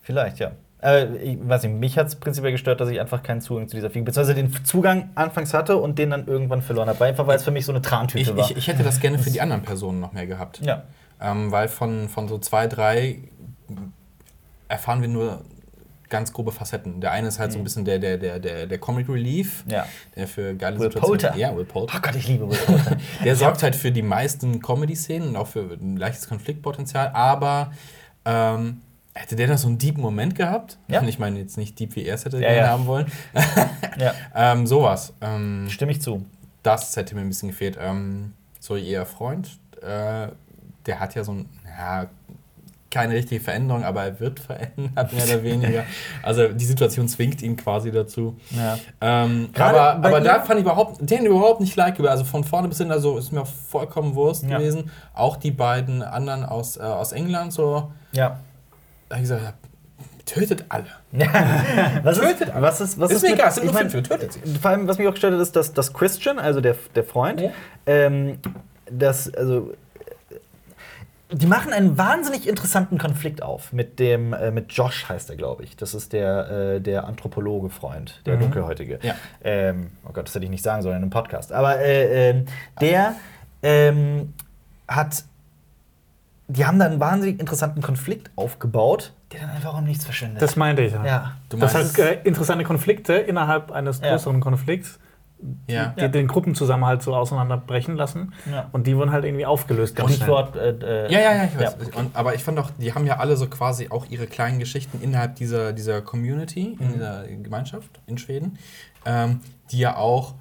Vielleicht, 0.00 0.38
ja. 0.38 0.52
Äh, 0.86 1.16
ich 1.16 1.38
weiß 1.48 1.64
nicht, 1.64 1.74
mich 1.74 1.98
hat 1.98 2.06
es 2.06 2.14
prinzipiell 2.16 2.52
gestört, 2.52 2.80
dass 2.80 2.88
ich 2.88 3.00
einfach 3.00 3.22
keinen 3.22 3.40
Zugang 3.40 3.66
zu 3.68 3.74
dieser 3.76 3.90
Figur, 3.90 4.04
beziehungsweise 4.06 4.34
den 4.34 4.64
Zugang 4.64 5.10
anfangs 5.16 5.52
hatte 5.52 5.76
und 5.78 5.98
den 5.98 6.10
dann 6.10 6.26
irgendwann 6.26 6.62
verloren 6.62 6.88
habe. 6.88 7.04
Einfach 7.04 7.26
weil 7.26 7.36
es 7.36 7.44
für 7.44 7.50
mich 7.50 7.64
so 7.64 7.72
eine 7.72 7.82
Trantüte 7.82 8.30
Ich, 8.30 8.36
war. 8.36 8.50
ich, 8.50 8.56
ich 8.56 8.68
hätte 8.68 8.82
das 8.84 9.00
gerne 9.00 9.18
für 9.18 9.30
die 9.30 9.40
anderen 9.40 9.62
Personen 9.62 10.00
noch 10.00 10.12
mehr 10.12 10.26
gehabt. 10.26 10.60
ja. 10.64 10.84
Ähm, 11.20 11.50
weil 11.50 11.68
von, 11.68 12.10
von 12.10 12.28
so 12.28 12.36
zwei, 12.38 12.66
drei 12.66 13.20
erfahren 14.68 15.00
wir 15.00 15.08
nur 15.08 15.42
ganz 16.08 16.32
grobe 16.32 16.52
Facetten. 16.52 17.00
Der 17.00 17.10
eine 17.12 17.28
ist 17.28 17.38
halt 17.40 17.52
so 17.52 17.58
ein 17.58 17.64
bisschen 17.64 17.84
der, 17.84 17.98
der, 17.98 18.16
der, 18.16 18.38
der, 18.38 18.66
der 18.66 18.78
Comic 18.78 19.08
Relief, 19.08 19.64
Mhm. 19.64 19.70
Ja. 19.72 19.86
der 20.14 20.28
für 20.28 20.54
geile 20.54 20.78
Will 20.78 20.84
Situationen. 20.88 21.20
Poulter. 21.20 21.36
Ja, 21.36 21.56
Will 21.56 21.64
Poulter. 21.64 21.94
Oh 21.96 22.00
Gott, 22.00 22.14
ich 22.14 22.28
liebe 22.28 22.48
Will 22.48 22.56
Poulter. 22.58 22.96
Der 23.24 23.34
sorgt 23.34 23.62
halt 23.62 23.74
für 23.74 23.90
die 23.90 24.02
meisten 24.02 24.60
Comedy-Szenen 24.62 25.30
und 25.30 25.36
auch 25.36 25.48
für 25.48 25.60
ein 25.80 25.96
leichtes 25.96 26.28
Konfliktpotenzial, 26.28 27.08
aber 27.12 27.72
ähm, 28.24 28.82
hätte 29.16 29.36
der 29.36 29.46
da 29.48 29.56
so 29.56 29.66
einen 29.68 29.78
deepen 29.78 30.02
Moment 30.02 30.34
gehabt? 30.34 30.78
Ja. 30.88 31.02
Ich 31.02 31.18
meine 31.18 31.38
jetzt 31.38 31.56
nicht 31.56 31.78
deep, 31.78 31.96
wie 31.96 32.04
er 32.04 32.14
es 32.14 32.24
hätte 32.24 32.36
Ja, 32.36 32.48
gerne 32.48 32.58
ja. 32.58 32.68
haben 32.68 32.86
wollen. 32.86 33.06
ja, 33.98 34.14
ähm, 34.34 34.66
sowas. 34.66 35.12
Ähm, 35.20 35.66
stimme 35.70 35.92
ich 35.92 36.02
zu. 36.02 36.24
das 36.62 36.96
hätte 36.96 37.14
mir 37.14 37.22
ein 37.22 37.28
bisschen 37.28 37.48
gefehlt. 37.48 37.78
Ähm, 37.80 38.32
so 38.60 38.76
ihr 38.76 39.06
Freund, 39.06 39.58
äh, 39.82 40.28
der 40.86 41.00
hat 41.00 41.14
ja 41.14 41.24
so 41.24 41.32
ein, 41.32 41.48
ja, 41.78 42.06
keine 42.90 43.14
richtige 43.14 43.40
Veränderung, 43.42 43.84
aber 43.84 44.04
er 44.04 44.20
wird 44.20 44.40
verändert, 44.40 45.12
mehr 45.12 45.24
oder 45.24 45.42
weniger. 45.42 45.84
Also 46.22 46.48
die 46.48 46.64
Situation 46.64 47.08
zwingt 47.08 47.42
ihn 47.42 47.56
quasi 47.56 47.90
dazu. 47.90 48.36
Ja. 48.50 48.78
Ähm, 49.00 49.50
aber 49.54 49.96
aber 49.96 50.20
da 50.20 50.40
fand 50.40 50.60
ich 50.60 50.64
überhaupt, 50.64 50.98
den 51.08 51.26
überhaupt 51.26 51.60
nicht 51.60 51.76
likeable. 51.76 52.10
Also 52.10 52.24
von 52.24 52.42
vorne 52.44 52.68
bis 52.68 52.78
hin, 52.78 52.90
also 52.90 53.18
ist 53.18 53.32
mir 53.32 53.44
vollkommen 53.44 54.14
Wurst 54.14 54.44
Ja. 54.44 54.56
gewesen. 54.58 54.90
Auch 55.14 55.36
die 55.36 55.50
beiden 55.50 56.02
anderen 56.02 56.44
aus, 56.44 56.76
äh, 56.76 56.80
aus 56.82 57.12
England, 57.12 57.52
so, 57.52 57.92
Ja. 58.12 58.38
Da 59.08 59.16
hab 59.16 59.22
ich 59.22 59.28
gesagt, 59.28 59.54
tötet 60.24 60.64
alle. 60.68 60.86
Was 62.02 62.18
Tötet 62.18 62.48
ist, 62.48 62.54
was 62.60 62.80
ist, 62.80 62.98
was 63.00 63.10
Ist 63.10 63.16
ist, 63.18 63.22
mir 63.22 63.30
mit- 63.30 63.38
egal, 63.38 63.48
es 63.48 63.54
sind 63.54 63.64
ich 63.66 63.72
nur 63.72 63.80
mein, 63.80 63.90
fünf, 63.90 64.08
tötet 64.08 64.32
sie. 64.32 64.40
Vor 64.60 64.70
allem, 64.70 64.88
was 64.88 64.98
mich 64.98 65.06
auch 65.06 65.12
gestört 65.12 65.34
hat, 65.34 65.40
ist, 65.40 65.54
dass, 65.54 65.72
dass 65.72 65.92
Christian, 65.92 66.38
also 66.38 66.60
der, 66.60 66.74
der 66.94 67.04
Freund, 67.04 67.40
Ja. 67.40 67.50
ähm, 67.86 68.38
das, 68.90 69.32
also, 69.34 69.72
die 71.32 71.46
machen 71.46 71.72
einen 71.72 71.98
wahnsinnig 71.98 72.48
interessanten 72.48 72.98
Konflikt 72.98 73.42
auf 73.42 73.72
mit 73.72 73.98
dem, 73.98 74.32
äh, 74.32 74.50
mit 74.52 74.72
Josh 74.72 75.08
heißt 75.08 75.28
er, 75.30 75.36
glaube 75.36 75.64
ich. 75.64 75.76
Das 75.76 75.92
ist 75.94 76.12
der, 76.12 76.50
äh, 76.76 76.80
der 76.80 77.04
Anthropologe-Freund, 77.06 78.22
der 78.26 78.36
Dunkelhäutige. 78.36 79.00
Ja. 79.02 79.14
Ähm, 79.42 79.90
oh 80.08 80.12
Gott, 80.12 80.26
das 80.28 80.34
hätte 80.36 80.44
ich 80.44 80.50
nicht 80.50 80.62
sagen 80.62 80.82
sollen 80.82 80.96
in 80.96 81.02
einem 81.02 81.10
Podcast. 81.10 81.52
Aber 81.52 81.78
äh, 81.80 82.30
ähm, 82.30 82.44
der 82.80 83.16
ähm, 83.62 84.34
hat, 84.86 85.24
die 86.48 86.64
haben 86.64 86.78
da 86.78 86.86
einen 86.86 87.00
wahnsinnig 87.00 87.40
interessanten 87.40 87.82
Konflikt 87.82 88.30
aufgebaut, 88.36 89.12
der 89.32 89.40
dann 89.40 89.50
einfach 89.50 89.76
um 89.76 89.84
nichts 89.84 90.04
verschwindet. 90.04 90.40
Das 90.42 90.56
meinte 90.56 90.82
ich. 90.82 90.92
Ja. 90.92 91.04
ja. 91.04 91.32
Du 91.48 91.56
Das 91.56 91.74
meinst, 91.74 91.98
heißt, 91.98 92.08
äh, 92.10 92.20
interessante 92.24 92.64
Konflikte 92.64 93.14
innerhalb 93.14 93.72
eines 93.72 94.00
Ja. 94.00 94.10
größeren 94.10 94.40
Konflikts, 94.40 94.98
ja. 95.66 95.88
die 95.98 96.08
den 96.08 96.28
Gruppenzusammenhalt 96.28 97.02
so 97.02 97.14
auseinanderbrechen 97.14 97.96
lassen. 97.96 98.32
Ja. 98.50 98.68
Und 98.72 98.86
die 98.86 98.96
wurden 98.96 99.10
halt 99.10 99.24
irgendwie 99.24 99.44
aufgelöst. 99.44 99.96
ganz. 99.96 100.14
Stichwort. 100.14 100.54
Äh, 100.56 100.70
äh, 101.06 101.12
Ja, 101.12 101.18
ja, 101.20 101.34
ja, 101.34 101.44
ich 101.44 101.58
weiß. 101.58 101.76
Ja. 101.92 101.98
Und, 101.98 102.14
aber 102.16 102.34
ich 102.34 102.44
fand 102.44 102.58
auch, 102.60 102.70
die 102.78 102.94
haben 102.94 103.06
ja 103.06 103.16
alle 103.18 103.36
so 103.36 103.48
quasi 103.48 103.88
auch 103.90 104.06
ihre 104.08 104.26
kleinen 104.26 104.58
Geschichten 104.60 105.00
innerhalb 105.02 105.34
dieser, 105.34 105.72
dieser 105.72 106.00
Community, 106.00 106.76
Mhm. 106.78 106.86
in 106.86 106.92
dieser 106.94 107.26
Gemeinschaft 107.26 107.90
in 108.06 108.18
Schweden, 108.18 108.56
ähm, 109.04 109.40
die 109.72 109.78
ja 109.78 109.96
auch 109.96 110.34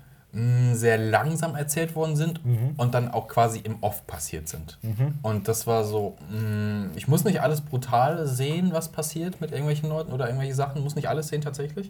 sehr 0.73 0.97
langsam 0.97 1.55
erzählt 1.55 1.95
worden 1.95 2.15
sind 2.17 2.45
Mhm. 2.45 2.73
und 2.77 2.93
dann 2.93 3.09
auch 3.09 3.27
quasi 3.29 3.59
im 3.59 3.77
Off 3.81 4.05
passiert 4.05 4.47
sind. 4.49 4.77
Und 5.21 5.47
das 5.47 5.65
war 5.65 5.83
so, 5.85 6.17
mh, 6.29 6.89
ich 6.95 7.07
muss 7.07 7.23
nicht 7.23 7.41
alles 7.41 7.61
brutal 7.61 8.27
sehen, 8.27 8.69
was 8.73 8.89
passiert 8.89 9.39
mit 9.39 9.51
irgendwelchen 9.51 9.87
Leuten 9.89 10.11
oder 10.11 10.25
irgendwelche 10.27 10.53
Sachen, 10.55 10.83
muss 10.83 10.95
nicht 10.95 11.07
alles 11.07 11.29
sehen 11.29 11.41
tatsächlich. 11.41 11.89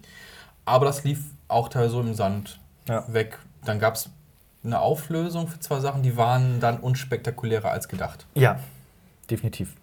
Aber 0.64 0.86
das 0.86 1.02
lief 1.04 1.20
auch 1.48 1.68
teilweise 1.68 1.92
so 1.94 2.00
im 2.00 2.14
Sand 2.14 2.60
Ja. 2.88 3.04
weg. 3.08 3.38
Dann 3.64 3.80
gab 3.80 3.94
es 3.94 4.10
eine 4.64 4.80
Auflösung 4.80 5.48
für 5.48 5.58
zwei 5.60 5.80
Sachen, 5.80 6.02
die 6.02 6.16
waren 6.16 6.60
dann 6.60 6.78
unspektakulärer 6.78 7.70
als 7.70 7.88
gedacht. 7.88 8.26
Ja, 8.34 8.58
definitiv. 9.30 9.74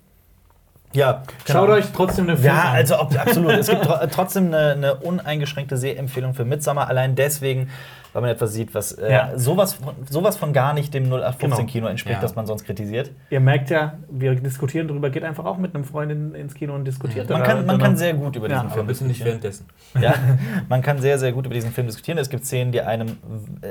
Ja, 0.93 1.24
Schaut 1.47 1.66
genau. 1.66 1.74
euch 1.78 1.86
trotzdem 1.93 2.28
den 2.28 2.38
Film 2.38 2.47
Ja, 2.53 2.61
an. 2.70 2.76
also 2.76 2.99
ob, 2.99 3.18
absolut. 3.18 3.51
Es 3.53 3.68
gibt 3.68 3.84
tro 3.84 3.95
trotzdem 4.11 4.47
eine, 4.47 4.72
eine 4.74 4.95
uneingeschränkte 4.95 5.76
Sehempfehlung 5.76 6.34
für 6.36 6.45
Midsummer. 6.45 6.88
Allein 6.88 7.16
deswegen, 7.16 7.70
weil 8.14 8.22
man 8.22 8.32
etwas 8.32 8.53
sieht, 8.53 8.74
was 8.74 8.93
äh, 8.93 9.11
Ja. 9.11 9.32
sowas, 9.38 9.74
von, 9.74 9.93
sowas 10.09 10.38
von 10.38 10.53
gar 10.53 10.74
nicht 10.74 10.93
dem 10.93 11.05
0815-Kino 11.11 11.88
entspricht, 11.88 12.16
Ja. 12.18 12.22
das 12.22 12.36
man 12.36 12.45
sonst 12.45 12.64
kritisiert. 12.66 13.11
Ihr 13.30 13.39
merkt 13.39 13.70
ja, 13.70 13.93
wir 14.09 14.36
diskutieren 14.36 14.88
drüber, 14.88 15.09
geht 15.09 15.24
einfach 15.24 15.45
auch 15.45 15.57
mit 15.57 15.74
einem 15.76 15.84
Freund 15.84 16.11
in, 16.11 16.36
ins 16.36 16.53
Kino 16.53 16.74
und 16.76 16.86
diskutiert. 16.86 17.30
Man 17.30 17.41
da- 17.41 17.45
kann, 17.47 17.66
man 17.66 17.80
kann 17.80 17.97
sehr 17.97 18.14
gut 18.14 18.36
über 18.36 18.47
Ja, 18.49 18.55
diesen 18.55 18.66
Aber 18.68 18.74
Film 18.76 18.88
bitte 18.88 19.03
nicht 19.05 19.20
diskutieren. 19.26 19.41
währenddessen. 19.41 19.66
Ja, 19.99 20.14
man 20.70 20.82
kann 20.82 20.99
sehr, 21.01 21.18
sehr 21.20 21.32
gut 21.32 21.45
über 21.45 21.55
diesen 21.55 21.72
Film 21.72 21.88
diskutieren. 21.88 22.18
Es 22.18 22.30
gibt 22.30 22.45
Szenen, 22.45 22.72
die 22.72 22.82
einem. 22.82 23.18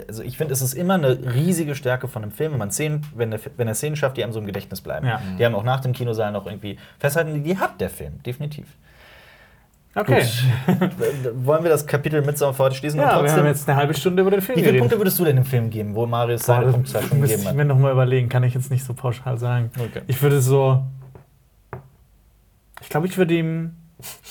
Also, 0.08 0.22
ich 0.22 0.36
finde, 0.36 0.52
es 0.52 0.60
ist 0.62 0.74
immer 0.74 0.94
eine 0.94 1.18
riesige 1.34 1.74
Stärke 1.74 2.08
von 2.08 2.22
einem 2.22 2.32
Film, 2.32 2.52
wenn 2.52 2.58
man 2.58 2.70
Szenen, 2.70 3.06
wenn 3.14 3.32
er, 3.32 3.38
wenn 3.56 3.68
er 3.68 3.74
Szenen 3.74 3.96
schafft, 3.96 4.16
die 4.16 4.24
einem 4.24 4.32
so 4.32 4.40
im 4.40 4.46
Gedächtnis 4.46 4.80
bleiben. 4.80 5.06
Ja. 5.06 5.20
Die 5.38 5.44
haben 5.44 5.54
auch 5.54 5.64
nach 5.64 5.80
dem 5.80 5.92
Kinosaal 5.92 6.32
noch 6.32 6.46
irgendwie 6.46 6.78
festhalten. 6.98 7.42
Die 7.44 7.58
hat 7.58 7.80
der 7.80 7.90
Film, 7.90 8.22
definitiv. 8.24 8.66
Okay. 9.94 10.24
Gut. 10.66 10.90
Wollen 11.46 11.62
wir 11.64 11.70
das 11.70 11.86
Kapitel 11.86 12.22
Midsommer 12.24 12.54
für 12.54 12.62
heute 12.64 12.76
schließen? 12.76 12.98
Ja, 12.98 13.18
Und 13.18 13.24
wir 13.24 13.32
haben 13.32 13.46
jetzt 13.46 13.68
eine 13.68 13.76
halbe 13.76 13.92
Stunde 13.94 14.22
über 14.22 14.30
den 14.30 14.40
Film 14.40 14.58
wie 14.58 14.62
viele 14.64 14.78
Punkte 14.78 14.96
würdest 14.98 15.18
du 15.18 15.24
denn 15.24 15.36
dem 15.36 15.44
Film 15.44 15.68
geben, 15.68 15.94
wo 15.94 16.06
Marius 16.06 16.44
seine 16.44 16.64
Boah, 16.66 16.72
Punktzahl 16.72 17.02
das 17.02 17.10
schon 17.10 17.20
müsste 17.20 17.36
gegeben 17.36 17.42
ich 17.42 17.48
hat? 17.48 17.56
mir 17.56 17.64
noch 17.66 17.78
mal 17.78 17.92
überlegen, 17.92 18.28
kann 18.30 18.42
ich 18.42 18.54
jetzt 18.54 18.70
nicht 18.70 18.84
so 18.84 18.94
pauschal 18.94 19.36
sagen. 19.38 19.70
Okay. 19.78 20.00
Ich 20.06 20.22
würde 20.22 20.40
so. 20.40 20.82
Ich 22.80 22.88
glaube, 22.88 23.06
ich 23.06 23.16
würde 23.18 23.34
ihm 23.34 23.76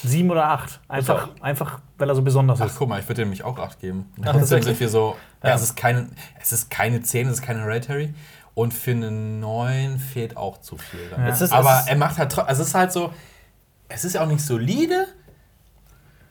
sieben 0.03 0.31
oder 0.31 0.49
acht. 0.49 0.79
Einfach, 0.87 1.29
einfach 1.41 1.79
weil 1.97 2.09
er 2.09 2.15
so 2.15 2.21
besonders 2.23 2.59
Ach, 2.59 2.65
ist. 2.65 2.77
guck 2.77 2.89
mal, 2.89 2.99
ich 2.99 3.07
würde 3.07 3.21
dem 3.21 3.29
mich 3.29 3.43
auch 3.43 3.57
8 3.57 3.79
geben. 3.79 4.11
Ach, 4.21 4.33
tatsächlich? 4.33 4.79
wir 4.79 4.89
so, 4.89 5.15
Ja. 5.43 5.49
ja. 5.49 5.55
es, 5.55 5.61
ist 5.61 5.75
keine, 5.77 6.07
es 6.41 6.51
ist 6.51 6.69
keine 6.71 7.01
10, 7.01 7.27
es 7.27 7.33
ist 7.35 7.41
keine 7.43 7.61
Hereditary. 7.61 8.13
Und 8.55 8.73
für 8.73 8.91
einen 8.91 9.39
9 9.39 9.99
fehlt 9.99 10.35
auch 10.35 10.59
zu 10.59 10.75
viel. 10.77 10.99
Ja. 11.15 11.27
Es 11.27 11.39
ist- 11.41 11.53
aber 11.53 11.69
es 11.75 11.81
ist- 11.83 11.89
er 11.89 11.95
macht 11.97 12.17
halt, 12.17 12.37
also 12.39 12.61
es 12.63 12.67
ist 12.69 12.75
halt 12.75 12.91
so, 12.91 13.13
es 13.87 14.03
ist 14.03 14.13
ja 14.15 14.23
auch 14.23 14.27
nicht 14.27 14.41
solide, 14.41 15.07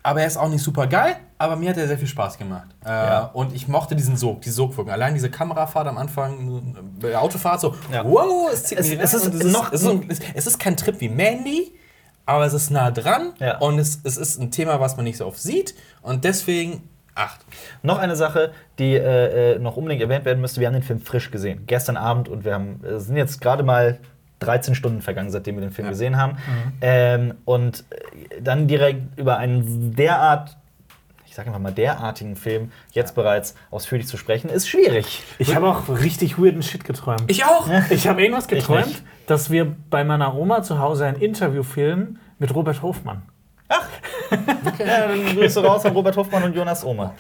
aber 0.02 0.20
er 0.22 0.26
ist 0.26 0.36
auch 0.36 0.48
nicht 0.48 0.62
super 0.62 0.86
geil, 0.86 1.16
aber 1.38 1.56
mir 1.56 1.70
hat 1.70 1.76
er 1.76 1.86
sehr 1.86 1.98
viel 1.98 2.06
Spaß 2.08 2.38
gemacht. 2.38 2.68
Äh, 2.84 2.88
Ja. 2.88 3.20
Und 3.32 3.54
ich 3.54 3.68
mochte 3.68 3.94
diesen 3.96 4.16
Sog, 4.16 4.40
die 4.42 4.50
Sogwirkung. 4.50 4.90
Allein 4.92 5.14
diese 5.14 5.30
Kamerafahrt 5.30 5.86
am 5.86 5.98
Anfang, 5.98 6.94
äh, 7.02 7.14
Autofahrt, 7.14 7.60
so, 7.60 7.74
Ja. 7.92 8.04
wow, 8.04 8.50
es 8.52 8.64
zieht 8.64 8.78
Es- 8.78 8.88
mich 8.90 8.98
es 9.00 9.12
rein 9.14 9.32
ist 9.32 9.44
und 9.44 9.52
noch- 9.52 9.72
es, 9.72 9.82
ist, 9.82 9.88
ein- 9.88 10.06
es, 10.08 10.18
es 10.34 10.46
ist 10.46 10.58
kein 10.58 10.76
Trip 10.76 11.00
wie 11.00 11.08
Mandy, 11.08 11.74
aber 12.26 12.46
es 12.46 12.52
ist 12.54 12.70
nah 12.70 12.90
dran 12.90 13.32
Ja. 13.38 13.58
und 13.58 13.78
es, 13.78 14.00
es 14.04 14.16
ist 14.16 14.38
ein 14.40 14.50
Thema, 14.50 14.80
was 14.80 14.96
man 14.96 15.04
nicht 15.04 15.16
so 15.18 15.26
oft 15.26 15.38
sieht 15.40 15.74
und 16.02 16.24
deswegen 16.24 16.88
8. 17.14 17.40
Noch 17.82 17.98
eine 17.98 18.16
Sache, 18.16 18.52
die 18.78 18.94
äh, 18.94 19.54
äh, 19.56 19.58
noch 19.58 19.76
unbedingt 19.76 20.00
erwähnt 20.00 20.24
werden 20.24 20.40
müsste. 20.40 20.60
Wir 20.60 20.68
haben 20.68 20.74
den 20.74 20.82
Film 20.82 21.00
frisch 21.00 21.30
gesehen, 21.30 21.64
gestern 21.66 21.96
Abend, 21.98 22.28
und 22.28 22.44
wir 22.44 22.54
haben, 22.54 22.80
es 22.84 23.06
sind 23.06 23.16
jetzt 23.16 23.40
gerade 23.40 23.62
mal 23.62 23.98
13 24.40 24.74
Stunden 24.74 25.00
vergangen, 25.02 25.30
seitdem 25.30 25.56
wir 25.56 25.60
den 25.62 25.70
Film 25.72 25.86
Ja. 25.86 25.90
gesehen 25.90 26.16
haben. 26.16 26.36
Ähm, 26.80 27.34
und 27.44 27.84
dann 28.40 28.66
direkt 28.68 29.18
über 29.18 29.36
einen 29.38 29.94
derart, 29.94 30.56
ich 31.26 31.34
sage 31.34 31.48
einfach 31.48 31.60
mal 31.60 31.72
derartigen 31.72 32.36
Film 32.36 32.72
jetzt 32.92 33.14
bereits 33.14 33.54
ausführlich 33.70 34.06
zu 34.08 34.16
sprechen, 34.16 34.50
ist 34.50 34.68
schwierig. 34.68 35.22
Ich 35.38 35.54
habe 35.54 35.68
auch 35.68 35.88
richtig 35.88 36.38
weirden 36.38 36.62
Shit 36.62 36.84
geträumt. 36.84 37.24
Ich 37.28 37.44
auch! 37.44 37.68
Ich 37.90 38.08
habe 38.08 38.20
irgendwas 38.22 38.48
geträumt, 38.48 39.02
dass 39.26 39.50
wir 39.50 39.76
bei 39.90 40.02
meiner 40.04 40.34
Oma 40.34 40.62
zu 40.62 40.78
Hause 40.80 41.06
ein 41.06 41.16
Interview 41.16 41.62
filmen 41.62 42.18
mit 42.38 42.54
Robert 42.54 42.82
Hofmann. 42.82 43.22
Ja, 44.78 45.06
dann 45.08 45.36
Grüße 45.36 45.62
raus 45.62 45.84
an 45.84 45.92
Robert 45.92 46.16
Hoffmann 46.16 46.42
und 46.44 46.54
Jonas 46.56 46.84
Ohme. 46.84 47.12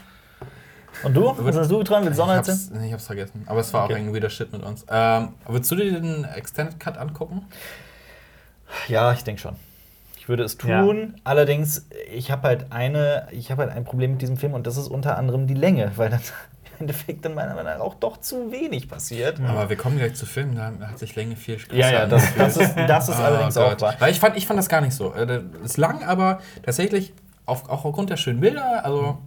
Und 1.02 1.14
du? 1.14 1.34
Was 1.38 1.56
hast 1.56 1.70
du 1.70 1.78
geträumt? 1.78 2.06
Willst 2.06 2.18
du 2.18 2.22
auch 2.22 2.26
noch 2.26 2.34
Ich 2.34 2.38
erzählen? 2.38 2.58
hab's, 2.58 2.70
nee, 2.80 2.86
ich 2.88 2.92
hab's 2.92 3.06
vergessen. 3.06 3.44
Aber 3.46 3.60
es 3.60 3.72
war 3.72 3.84
Okay. 3.84 3.94
auch 3.94 3.98
ein 3.98 4.14
weirder 4.14 4.30
Shit 4.30 4.52
mit 4.52 4.62
uns. 4.62 4.84
Ähm, 4.90 5.28
würdest 5.46 5.70
du 5.70 5.76
dir 5.76 6.00
den 6.00 6.24
Extended 6.24 6.78
Cut 6.78 6.98
angucken? 6.98 7.46
Ja, 8.88 9.12
ich 9.12 9.24
denke 9.24 9.40
schon. 9.40 9.56
Ich 10.18 10.28
würde 10.28 10.44
es 10.44 10.58
tun. 10.58 11.14
Ja. 11.16 11.20
Allerdings, 11.24 11.86
ich 12.12 12.30
habe 12.30 12.46
halt 12.48 12.66
eine, 12.70 13.26
ich 13.32 13.50
habe 13.50 13.62
halt 13.62 13.72
ein 13.72 13.84
Problem 13.84 14.12
mit 14.12 14.22
diesem 14.22 14.36
Film 14.36 14.54
und 14.54 14.66
das 14.66 14.76
ist 14.76 14.88
unter 14.88 15.16
anderem 15.16 15.46
die 15.46 15.54
Länge, 15.54 15.92
weil 15.96 16.10
dann 16.10 16.20
im 16.78 16.80
Endeffekt 16.82 17.24
dann 17.24 17.34
meiner 17.34 17.54
Meinung 17.54 17.72
nach 17.72 17.80
auch 17.80 17.94
doch 17.94 18.18
zu 18.18 18.52
wenig 18.52 18.88
passiert. 18.88 19.40
Aber 19.40 19.68
wir 19.70 19.76
kommen 19.76 19.96
gleich 19.98 20.14
zu 20.14 20.26
Filmen, 20.26 20.54
da 20.56 20.72
hat 20.88 20.98
sich 20.98 21.16
Länge 21.16 21.36
viel 21.36 21.56
krasser 21.56 21.74
Ja, 21.74 21.90
ja, 21.90 22.06
das, 22.06 22.34
das 22.36 22.56
ist, 22.56 22.74
das 22.76 23.08
ist 23.08 23.16
Ah, 23.16 23.24
allerdings 23.24 23.56
auch 23.56 23.70
Gott. 23.70 23.80
wahr. 23.82 23.94
Weil 23.98 24.12
ich 24.12 24.20
fand, 24.20 24.36
ich 24.36 24.46
fand 24.46 24.58
das 24.58 24.68
gar 24.68 24.82
nicht 24.82 24.94
so. 24.94 25.12
Äh, 25.14 25.26
das 25.26 25.42
ist 25.64 25.76
lang, 25.78 26.04
aber 26.04 26.40
tatsächlich 26.62 27.12
auf, 27.46 27.68
auch 27.68 27.84
aufgrund 27.84 28.10
der 28.10 28.16
schönen 28.16 28.40
Bilder, 28.40 28.84
also 28.84 29.18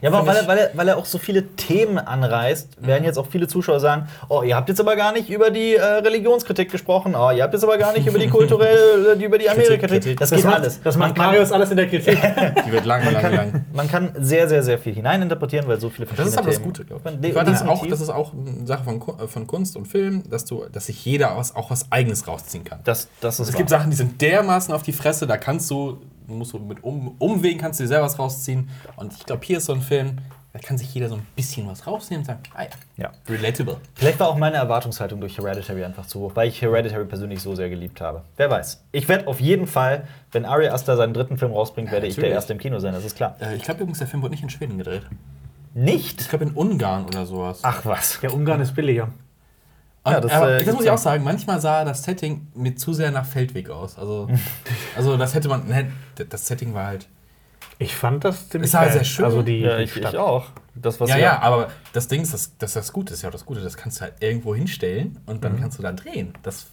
Ja, 0.00 0.10
aber 0.12 0.26
weil 0.26 0.36
er, 0.36 0.46
weil, 0.48 0.58
er, 0.58 0.70
weil 0.74 0.88
er 0.88 0.96
auch 0.96 1.04
so 1.04 1.18
viele 1.18 1.46
Themen 1.56 1.98
anreißt, 1.98 2.84
werden 2.86 3.04
jetzt 3.04 3.18
auch 3.18 3.26
viele 3.26 3.46
Zuschauer 3.48 3.80
sagen: 3.80 4.08
Oh, 4.28 4.42
ihr 4.42 4.56
habt 4.56 4.68
jetzt 4.68 4.80
aber 4.80 4.96
gar 4.96 5.12
nicht 5.12 5.28
über 5.30 5.50
die 5.50 5.74
äh, 5.74 5.82
Religionskritik 5.82 6.70
gesprochen. 6.70 7.14
Oh, 7.14 7.30
ihr 7.30 7.42
habt 7.42 7.52
jetzt 7.54 7.62
aber 7.64 7.78
gar 7.78 7.92
nicht 7.92 8.06
über 8.06 8.18
die 8.18 8.28
kulturelle, 8.28 9.16
die- 9.18 9.24
über 9.24 9.38
die 9.38 9.48
Amerika-Kritik. 9.50 9.90
Kritik. 9.90 10.18
Das, 10.20 10.30
Das 10.30 10.36
geht 10.38 10.44
macht, 10.46 10.54
alles. 10.56 10.80
Das 10.82 10.96
Man 10.96 11.08
macht 11.10 11.16
kann- 11.18 11.26
Marius 11.26 11.52
alles 11.52 11.70
in 11.70 11.76
der 11.76 11.88
Kritik. 11.88 12.18
die 12.66 12.72
wird 12.72 12.84
lang, 12.86 13.04
lang, 13.12 13.34
lang. 13.34 13.64
Man 13.72 13.88
kann 13.88 14.10
sehr, 14.18 14.48
sehr, 14.48 14.62
sehr 14.62 14.78
viel 14.78 14.94
hineininterpretieren, 14.94 15.66
weil 15.68 15.78
so 15.80 15.90
viele 15.90 16.06
Das 16.06 16.16
verschiedene 16.16 16.30
ist 16.34 16.38
aber 16.38 16.46
das 16.48 16.56
Themen- 16.56 16.64
Gute, 16.66 16.84
glaube 16.84 17.02
ich. 17.28 17.34
das, 17.34 17.62
auch, 17.66 17.86
das 17.86 18.00
ist 18.00 18.10
auch 18.10 18.32
eine 18.32 18.66
Sache 18.66 18.84
von, 18.84 19.00
äh, 19.00 19.26
von 19.28 19.46
Kunst 19.46 19.76
und 19.76 19.86
Film, 19.88 20.22
dass, 20.30 20.44
du, 20.44 20.64
dass 20.72 20.86
sich 20.86 21.04
jeder 21.04 21.36
was, 21.36 21.54
auch 21.54 21.70
was 21.70 21.90
Eigenes 21.90 22.26
rausziehen 22.26 22.64
kann. 22.64 22.80
Das, 22.84 23.08
das 23.20 23.40
ist 23.40 23.48
Es 23.48 23.52
wahr. 23.54 23.58
gibt 23.58 23.70
Sachen, 23.70 23.90
die 23.90 23.96
sind 23.96 24.20
dermaßen 24.20 24.72
auf 24.74 24.82
die 24.82 24.92
Fresse, 24.92 25.26
da 25.26 25.36
kannst 25.36 25.70
du, 25.70 25.98
musst 26.26 26.52
du 26.52 26.58
mit 26.58 26.82
um, 26.84 27.14
Umwegen 27.18 27.60
kannst 27.60 27.80
du 27.80 27.84
dir 27.84 27.88
selber 27.88 28.04
was 28.06 28.18
rausziehen. 28.18 28.68
Und 28.96 29.12
ich 29.12 29.24
glaube, 29.26 29.44
hier 29.44 29.58
ist 29.58 29.66
so 29.66 29.72
ein 29.72 29.80
Film, 29.82 30.18
da 30.52 30.58
kann 30.58 30.76
sich 30.76 30.92
jeder 30.92 31.08
so 31.08 31.14
ein 31.14 31.26
bisschen 31.34 31.66
was 31.66 31.86
rausnehmen 31.86 32.20
und 32.22 32.26
sagen, 32.26 32.40
ah 32.54 32.64
ja, 32.64 32.68
Ja. 33.04 33.12
relatable. 33.28 33.78
Vielleicht 33.94 34.20
war 34.20 34.28
auch 34.28 34.36
meine 34.36 34.56
Erwartungshaltung 34.56 35.18
durch 35.20 35.38
Hereditary 35.38 35.82
einfach 35.84 36.06
zu 36.06 36.20
hoch, 36.20 36.32
weil 36.34 36.48
ich 36.48 36.60
Hereditary 36.60 37.06
persönlich 37.06 37.40
so 37.40 37.54
sehr 37.54 37.70
geliebt 37.70 38.00
habe. 38.02 38.22
Wer 38.36 38.50
weiß. 38.50 38.84
Ich 38.92 39.08
werde 39.08 39.26
auf 39.28 39.40
jeden 39.40 39.66
Fall, 39.66 40.06
wenn 40.30 40.44
Ari 40.44 40.68
Aster 40.68 40.96
seinen 40.96 41.14
dritten 41.14 41.38
Film 41.38 41.52
rausbringt, 41.52 41.88
Ja, 41.88 41.92
werde 41.94 42.06
ich 42.06 42.14
der 42.16 42.22
natürlich. 42.24 42.34
Erste 42.34 42.52
im 42.52 42.58
Kino 42.58 42.78
sein, 42.80 42.92
das 42.92 43.04
ist 43.04 43.16
klar. 43.16 43.36
Äh, 43.40 43.56
ich 43.56 43.62
glaube 43.62 43.80
übrigens, 43.80 43.98
der 43.98 44.08
Film 44.08 44.22
wurde 44.22 44.32
nicht 44.32 44.42
in 44.42 44.50
Schweden 44.50 44.76
gedreht. 44.76 45.02
Nicht? 45.74 46.20
Ich 46.20 46.28
glaube 46.28 46.44
in 46.44 46.50
Ungarn 46.52 47.06
oder 47.06 47.24
sowas. 47.24 47.60
Ach 47.62 47.86
was. 47.86 48.20
Der 48.20 48.34
Ungarn 48.34 48.60
ist 48.60 48.74
billiger. 48.74 49.08
Und, 50.04 50.12
Ja, 50.12 50.20
das, 50.20 50.32
aber 50.32 50.58
äh, 50.58 50.64
das 50.64 50.74
muss 50.74 50.84
ich 50.84 50.90
auch 50.90 50.98
sagen, 50.98 51.22
manchmal 51.22 51.60
sah 51.60 51.84
das 51.84 52.02
Setting 52.02 52.48
mir 52.54 52.74
zu 52.74 52.92
sehr 52.92 53.10
nach 53.12 53.24
Feldweg 53.24 53.70
aus. 53.70 53.98
Also, 53.98 54.28
also 54.96 55.16
das 55.16 55.34
hätte 55.34 55.48
man, 55.48 55.66
ne, 55.68 55.92
das 56.28 56.46
Setting 56.46 56.74
war 56.74 56.86
halt. 56.86 57.08
Ich 57.78 57.94
fand 57.96 58.24
das 58.24 58.48
ziemlich 58.48 58.68
Es 58.70 58.74
war 58.74 58.84
geil. 58.84 58.92
sehr 58.92 59.04
schön. 59.04 59.24
Also 59.24 59.42
die, 59.42 59.60
Ja, 59.60 59.76
die 59.78 59.84
ich, 59.84 59.92
Stadt. 59.92 60.12
ich 60.14 60.18
auch. 60.18 60.46
Das, 60.74 61.00
was 61.00 61.10
ja, 61.10 61.18
ja, 61.18 61.40
aber 61.40 61.68
das 61.92 62.08
Ding 62.08 62.22
ist, 62.22 62.32
das, 62.32 62.56
das, 62.58 62.72
das 62.74 62.92
Gute 62.92 63.12
ist 63.14 63.22
ja 63.22 63.28
auch 63.28 63.32
das 63.32 63.44
Gute, 63.44 63.60
das 63.60 63.76
kannst 63.76 63.98
du 63.98 64.02
halt 64.02 64.14
irgendwo 64.20 64.54
hinstellen 64.54 65.18
und 65.26 65.36
Mhm. 65.36 65.40
dann 65.40 65.60
kannst 65.60 65.78
du 65.78 65.82
da 65.82 65.92
drehen. 65.92 66.32
Das 66.42 66.66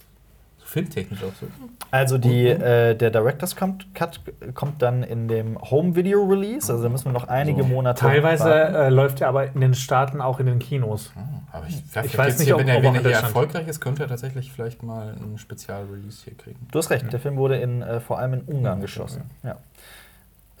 filmtechnisch 0.70 1.20
auch 1.22 1.34
so. 1.40 1.46
Also 1.90 2.18
die, 2.18 2.46
äh, 2.46 2.94
der 2.94 3.10
Director's 3.10 3.56
Cut 3.56 4.20
kommt 4.54 4.80
dann 4.82 5.02
in 5.02 5.28
dem 5.28 5.58
Home-Video-Release, 5.60 6.70
also 6.72 6.82
da 6.84 6.88
müssen 6.88 7.06
wir 7.06 7.12
noch 7.12 7.28
einige 7.28 7.62
So. 7.62 7.68
Monate 7.68 8.00
Teilweise 8.00 8.44
warten. 8.44 8.74
äh, 8.74 8.88
läuft 8.90 9.20
er 9.20 9.28
aber 9.28 9.52
in 9.52 9.60
den 9.60 9.74
Staaten 9.74 10.20
auch 10.20 10.40
in 10.40 10.46
den 10.46 10.58
Kinos. 10.60 11.12
Aber 11.52 11.66
ich, 11.66 11.82
Ich 12.04 12.16
weiß 12.16 12.38
nicht, 12.38 12.46
hier, 12.46 12.54
ob- 12.54 12.60
wenn 12.60 12.68
er, 12.68 12.82
wenn 12.82 12.94
er 12.94 13.00
hier 13.02 13.10
erfolgreich 13.10 13.66
ist, 13.66 13.80
könnte 13.80 14.02
er 14.04 14.08
tatsächlich 14.08 14.52
vielleicht 14.52 14.82
mal 14.82 15.14
einen 15.20 15.36
Spezial-Release 15.38 16.22
hier 16.24 16.34
kriegen. 16.36 16.68
Du 16.70 16.78
hast 16.78 16.90
recht, 16.90 17.12
der 17.12 17.18
Film 17.20 17.36
wurde 17.36 17.56
in, 17.56 17.82
äh, 17.82 18.00
vor 18.00 18.18
allem 18.18 18.34
in 18.34 18.40
Ungarn 18.42 18.78
Ja, 18.78 18.82
geschossen. 18.82 19.22
Ja. 19.42 19.56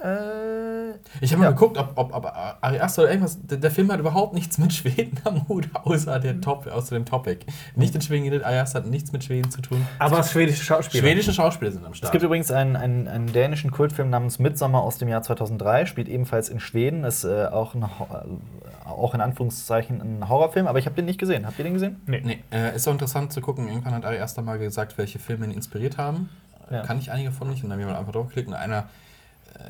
Äh, 0.02 0.90
Ich 1.20 1.30
habe 1.32 1.40
mal 1.40 1.46
Ja. 1.46 1.50
geguckt, 1.52 1.76
ob, 1.78 1.92
ob, 1.96 2.14
ob 2.14 2.24
Ari 2.60 2.80
Aster 2.80 3.02
oder 3.02 3.10
irgendwas. 3.10 3.38
Der, 3.46 3.58
der 3.58 3.70
Film 3.70 3.90
hat 3.92 4.00
überhaupt 4.00 4.34
nichts 4.34 4.58
mit 4.58 4.72
Schweden 4.72 5.18
am 5.24 5.46
Hut, 5.48 5.68
außer, 5.84 6.18
der 6.18 6.40
Top, 6.40 6.66
außer 6.66 6.94
dem 6.94 7.04
Topic. 7.04 7.44
Nicht 7.76 7.94
in 7.94 8.00
Schweden 8.00 8.24
geredet, 8.24 8.44
Ari 8.44 8.58
Aster 8.58 8.80
hat 8.80 8.86
nichts 8.86 9.12
mit 9.12 9.24
Schweden 9.24 9.50
zu 9.50 9.60
tun. 9.60 9.86
Aber 9.98 10.22
schwedische 10.22 10.64
Schauspieler. 10.64 11.02
Schwedische 11.04 11.32
Schauspieler 11.32 11.72
sind 11.72 11.84
am 11.84 11.92
es 11.92 11.98
Start. 11.98 12.12
gibt 12.12 12.24
übrigens 12.24 12.50
einen, 12.50 12.76
einen, 12.76 13.08
einen 13.08 13.32
dänischen 13.32 13.70
Kultfilm 13.70 14.10
namens 14.10 14.38
Midsommar 14.38 14.82
aus 14.82 14.98
dem 14.98 15.08
Jahr 15.08 15.22
2003, 15.22 15.86
spielt 15.86 16.08
ebenfalls 16.08 16.48
in 16.48 16.60
Schweden, 16.60 17.04
ist 17.04 17.24
äh, 17.24 17.46
auch, 17.46 17.74
ein, 17.74 17.82
äh, 17.82 18.88
auch 18.88 19.14
in 19.14 19.20
Anführungszeichen 19.20 20.00
ein 20.00 20.28
Horrorfilm, 20.28 20.66
aber 20.66 20.78
ich 20.78 20.86
habe 20.86 20.96
den 20.96 21.04
nicht 21.04 21.18
gesehen. 21.18 21.46
Habt 21.46 21.58
ihr 21.58 21.64
den 21.64 21.74
gesehen? 21.74 22.00
Nee. 22.06 22.22
Nee, 22.24 22.38
äh, 22.52 22.74
ist 22.74 22.86
auch 22.88 22.92
interessant 22.92 23.32
zu 23.32 23.40
gucken. 23.40 23.68
Irgendwann 23.68 23.94
hat 23.94 24.04
Ari 24.04 24.18
Aster 24.20 24.42
mal 24.42 24.58
gesagt, 24.58 24.96
welche 24.98 25.18
Filme 25.18 25.44
ihn 25.46 25.52
inspiriert 25.52 25.98
haben. 25.98 26.28
Ja. 26.70 26.82
Kann 26.82 26.98
ich 26.98 27.10
einige 27.10 27.32
von 27.32 27.48
nicht. 27.50 27.64
Und 27.64 27.70
dann 27.70 27.80
haben 27.80 27.88
wir 27.88 27.98
einfach 27.98 28.12
draufgeklickt. 28.12 28.48
Und 28.48 28.54
einer, 28.54 28.78
äh, 28.78 28.82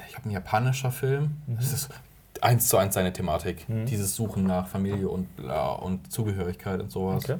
ich 0.09 0.17
habe 0.17 0.29
ein 0.29 0.33
japanischer 0.33 0.91
Film. 0.91 1.37
Das 1.47 1.73
ist 1.73 1.89
eins 2.41 2.69
zu 2.69 2.77
eins 2.79 2.95
seine 2.95 3.13
Thematik. 3.13 3.69
Mhm. 3.69 3.87
Dieses 3.87 4.15
Suchen 4.17 4.45
nach 4.45 4.67
Familie 4.67 5.09
und, 5.09 5.35
bla 5.37 5.73
und 5.73 6.11
Zugehörigkeit 6.13 6.81
und 6.81 6.91
sowas. 6.91 7.25
Okay. 7.25 7.37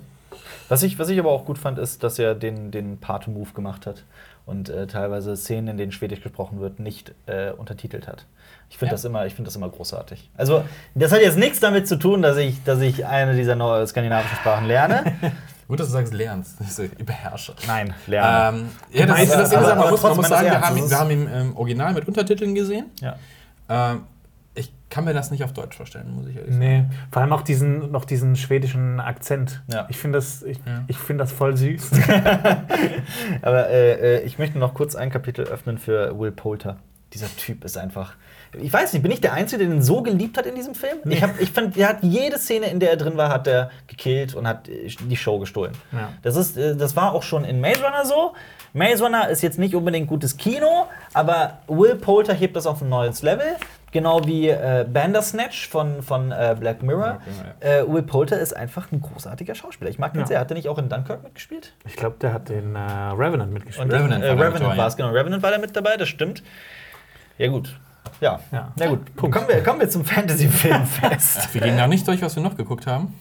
Was 0.69 0.83
ich, 0.83 0.99
was 0.99 1.09
ich 1.09 1.19
aber 1.19 1.31
auch 1.31 1.45
gut 1.45 1.59
fand, 1.59 1.79
ist, 1.79 2.03
dass 2.05 2.19
er 2.19 2.35
den, 2.35 2.71
den 2.71 2.99
Pate-Move 2.99 3.51
gemacht 3.53 3.85
hat 3.87 4.05
und 4.47 4.69
äh, 4.69 4.87
teilweise 4.87 5.37
Szenen, 5.37 5.69
in 5.69 5.77
denen 5.77 5.93
Schwedisch 5.93 6.21
gesprochen 6.23 6.61
wird, 6.61 6.79
nicht 6.81 7.13
äh, 7.27 7.51
untertitelt 7.51 8.07
hat. 8.07 8.27
Ich 8.71 8.79
finde 8.79 8.91
Ja. 8.91 8.95
das, 8.95 9.05
immer- 9.05 9.27
ich 9.27 9.35
das 9.37 9.57
immer 9.57 9.69
großartig. 9.69 10.31
Also, 10.37 10.63
das 10.95 11.11
hat 11.13 11.21
jetzt 11.21 11.37
nichts 11.37 11.59
damit 11.61 11.89
zu 11.89 11.97
tun, 11.99 12.23
dass 12.23 12.37
ich, 12.37 12.63
dass 12.63 12.81
ich 12.81 13.05
eine 13.07 13.35
dieser 13.35 13.57
neu- 13.57 13.85
skandinavischen 13.87 14.37
Sprachen 14.37 14.67
lerne. 14.67 15.17
Gut, 15.71 15.79
dass 15.81 15.87
du 15.87 15.93
sagst, 15.93 16.13
lernst. 16.13 16.57
Das 16.61 16.79
ist 16.79 17.07
Beherrscher. 17.07 17.55
Nein, 17.67 17.95
lernen. 18.09 18.59
Ähm, 18.93 18.99
ja, 18.99 19.07
das, 19.07 19.23
ist, 19.23 19.33
das 19.33 19.49
ist 19.53 19.55
aber- 19.57 19.75
man 19.77 19.91
muss, 19.91 20.03
man 20.03 20.17
muss 20.17 20.29
sagen, 20.29 20.47
wir 20.51 20.61
haben, 20.61 20.91
wir 20.91 20.99
haben 20.99 21.11
ihn 21.13 21.27
im 21.29 21.57
Original 21.57 21.95
mit 21.95 22.07
Untertiteln 22.09 22.55
gesehen. 22.55 22.87
ja. 23.01 23.17
Ähm, 23.69 24.03
ich 24.57 24.73
kann 24.91 25.05
mir 25.05 25.15
das 25.15 25.31
nicht 25.31 25.45
auf 25.45 25.53
Deutsch 25.53 25.77
vorstellen, 25.77 26.13
muss 26.13 26.27
ich 26.27 26.35
ehrlich 26.35 26.51
sagen. 26.51 26.59
Nee, 26.59 26.85
vor 27.13 27.23
allem 27.23 27.33
auch 27.33 27.43
diesen, 27.43 27.93
noch 27.93 28.05
diesen 28.05 28.35
schwedischen 28.35 28.99
Akzent. 28.99 29.63
Ja. 29.73 29.87
Ich 29.89 29.97
finde 29.97 30.19
das, 30.19 30.43
ich, 30.43 30.59
Ja. 30.67 30.83
ich 30.89 30.99
find 30.99 31.21
das 31.21 31.31
voll 31.31 31.57
süß. 31.57 31.89
Aber 33.43 33.69
äh, 33.71 34.17
äh, 34.19 34.21
ich 34.25 34.39
möchte 34.39 34.59
noch 34.59 34.75
kurz 34.75 34.97
ein 34.97 35.11
Kapitel 35.11 35.45
öffnen 35.47 35.79
für 35.79 36.19
Will 36.19 36.33
Poulter. 36.33 36.79
Dieser 37.13 37.29
Typ 37.37 37.65
ist 37.65 37.79
einfach. 37.79 38.15
Ich 38.59 38.73
weiß 38.73 38.93
nicht, 38.93 39.03
bin 39.03 39.13
ich 39.13 39.21
der 39.21 39.33
Einzige, 39.33 39.65
der 39.65 39.73
den 39.73 39.83
so 39.83 40.03
geliebt 40.03 40.37
hat 40.37 40.45
in 40.47 40.55
diesem 40.57 40.75
Film? 40.75 40.99
Ich, 41.05 41.23
hab, 41.23 41.41
ich 41.41 41.51
fand, 41.53 41.77
er 41.77 41.89
hat 41.89 41.99
jede 42.03 42.39
Szene, 42.39 42.67
in 42.67 42.81
der 42.81 42.91
er 42.91 42.97
drin 42.97 43.17
war, 43.17 43.29
hat 43.29 43.47
er 43.47 43.71
gekillt 43.87 44.35
und 44.35 44.47
hat 44.49 44.69
äh, 44.69 44.89
die 44.89 45.17
Show 45.17 45.39
gestohlen. 45.39 45.73
Ja. 45.93 46.09
Das, 46.23 46.35
ist, 46.37 46.57
äh, 46.57 46.75
das 46.77 46.97
war 46.97 47.13
auch 47.13 47.23
schon 47.23 47.45
in 47.45 47.61
Maze 47.61 47.83
Runner 47.83 48.05
so. 48.05 48.35
Maze 48.73 49.05
Runner 49.05 49.29
ist 49.29 49.43
jetzt 49.43 49.59
nicht 49.59 49.75
unbedingt 49.75 50.09
gutes 50.09 50.37
Kino, 50.37 50.87
aber 51.13 51.59
Will 51.69 51.95
Poulter 51.97 52.35
hebt 52.35 52.57
das 52.57 52.67
auf 52.67 52.81
ein 52.83 52.89
neues 52.89 53.23
Level. 53.23 53.47
Genau 53.93 54.25
wie 54.25 54.49
äh, 54.49 54.87
Bandersnatch 54.89 55.69
von, 55.69 56.03
von 56.05 56.31
äh, 56.31 56.57
Black 56.59 56.81
Mirror. 56.83 57.19
Black 57.25 57.63
Mirror, 57.63 57.81
Äh, 57.89 57.93
Will 57.93 58.03
Poulter 58.03 58.39
ist 58.39 58.57
einfach 58.57 58.93
ein 58.93 59.01
großartiger 59.01 59.57
Schauspieler. 59.57 59.91
Ich 59.91 59.99
mag 59.99 60.13
den 60.13 60.21
Ja. 60.21 60.27
sehr. 60.27 60.41
Hat 60.41 60.51
er 60.51 60.55
nicht 60.55 60.69
auch 60.69 60.79
in 60.79 60.89
Dunkirk 60.89 61.25
mitgespielt? 61.25 61.73
Ich 61.87 61.97
glaube, 61.97 62.15
der 62.21 62.33
hat 62.33 62.49
den 62.49 62.77
äh, 62.77 62.79
Revenant 62.79 63.53
mitgespielt. 63.53 63.87
Und 63.89 63.93
Revenant 63.97 64.23
äh, 64.23 64.31
Revenant 64.31 64.77
war 64.77 64.87
es, 64.87 64.97
genau. 64.97 65.11
Revenant 65.11 65.43
war 65.43 65.51
da 65.51 65.59
mit 65.59 65.75
dabei, 65.75 65.97
das 65.97 66.09
stimmt. 66.09 66.43
Ja, 67.39 67.49
gut. 67.49 67.77
Ja. 68.21 68.41
Ja. 68.53 68.73
Na 68.77 68.87
gut. 68.87 69.01
Kommen 69.17 69.49
wir, 69.49 69.63
kommen 69.63 69.81
wir 69.81 69.89
zum 69.89 70.05
Fantasy-Filmfest. 70.05 71.55
Wir 71.55 71.61
gehen 71.63 71.77
da 71.77 71.87
nicht 71.87 72.07
durch, 72.07 72.21
was 72.23 72.37
wir 72.37 72.43
noch 72.43 72.57
geguckt 72.57 72.87
haben. 72.87 73.15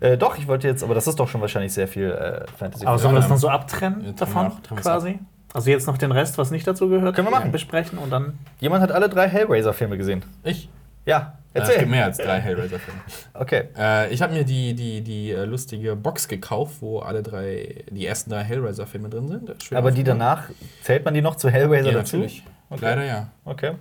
äh, 0.00 0.16
doch, 0.16 0.38
ich 0.38 0.46
wollte 0.46 0.68
jetzt, 0.68 0.82
aber 0.84 0.94
das 0.94 1.06
ist 1.06 1.18
doch 1.18 1.28
schon 1.28 1.40
wahrscheinlich 1.40 1.72
sehr 1.72 1.88
viel 1.88 2.10
äh, 2.10 2.46
fantasy 2.56 2.86
Aber 2.86 2.98
sollen 2.98 3.14
wir 3.14 3.20
das 3.20 3.28
noch 3.28 3.38
so 3.38 3.48
abtrennen 3.48 4.04
Ja, 4.04 4.12
davon, 4.12 4.46
auch- 4.48 4.76
quasi? 4.76 5.18
Also 5.52 5.70
jetzt 5.70 5.86
noch 5.86 5.96
den 5.98 6.12
Rest, 6.12 6.36
was 6.38 6.50
nicht 6.50 6.66
dazu 6.66 6.88
gehört, 6.88 7.14
Können 7.16 7.28
wir 7.28 7.32
machen. 7.32 7.50
besprechen 7.50 7.98
und 7.98 8.10
dann. 8.10 8.38
Jemand 8.60 8.82
hat 8.82 8.92
alle 8.92 9.08
drei 9.08 9.28
Hellraiser-Filme 9.28 9.96
gesehen. 9.96 10.22
Ich. 10.44 10.68
Ja, 11.06 11.38
Äh, 11.54 11.60
es 11.60 11.68
erzähl. 11.68 11.78
gibt 11.78 11.90
mehr 11.92 12.04
als 12.04 12.18
drei 12.18 12.38
Hellraiser-Filme. 12.40 13.00
okay. 13.34 13.64
Äh, 13.78 14.12
ich 14.12 14.20
habe 14.22 14.34
mir 14.34 14.44
die, 14.44 14.74
die, 14.74 15.00
die 15.00 15.30
äh, 15.30 15.44
lustige 15.44 15.96
Box 15.96 16.28
gekauft, 16.28 16.74
wo 16.80 16.98
alle 16.98 17.22
drei, 17.22 17.84
die 17.90 18.04
ersten 18.06 18.30
drei 18.30 18.42
Hellraiser-Filme 18.44 19.08
drin 19.08 19.28
sind. 19.28 19.62
Schwer 19.62 19.78
Aber 19.78 19.92
die 19.92 20.04
danach, 20.04 20.42
zählt 20.82 21.04
man 21.04 21.14
die 21.14 21.22
noch 21.22 21.36
zu 21.36 21.48
Hellraiser 21.48 21.90
Ja, 21.90 21.98
dazu? 21.98 22.16
natürlich. 22.16 22.44
Okay. 22.68 22.84
Leider 22.84 23.04
ja. 23.04 23.28
Okay. 23.44 23.72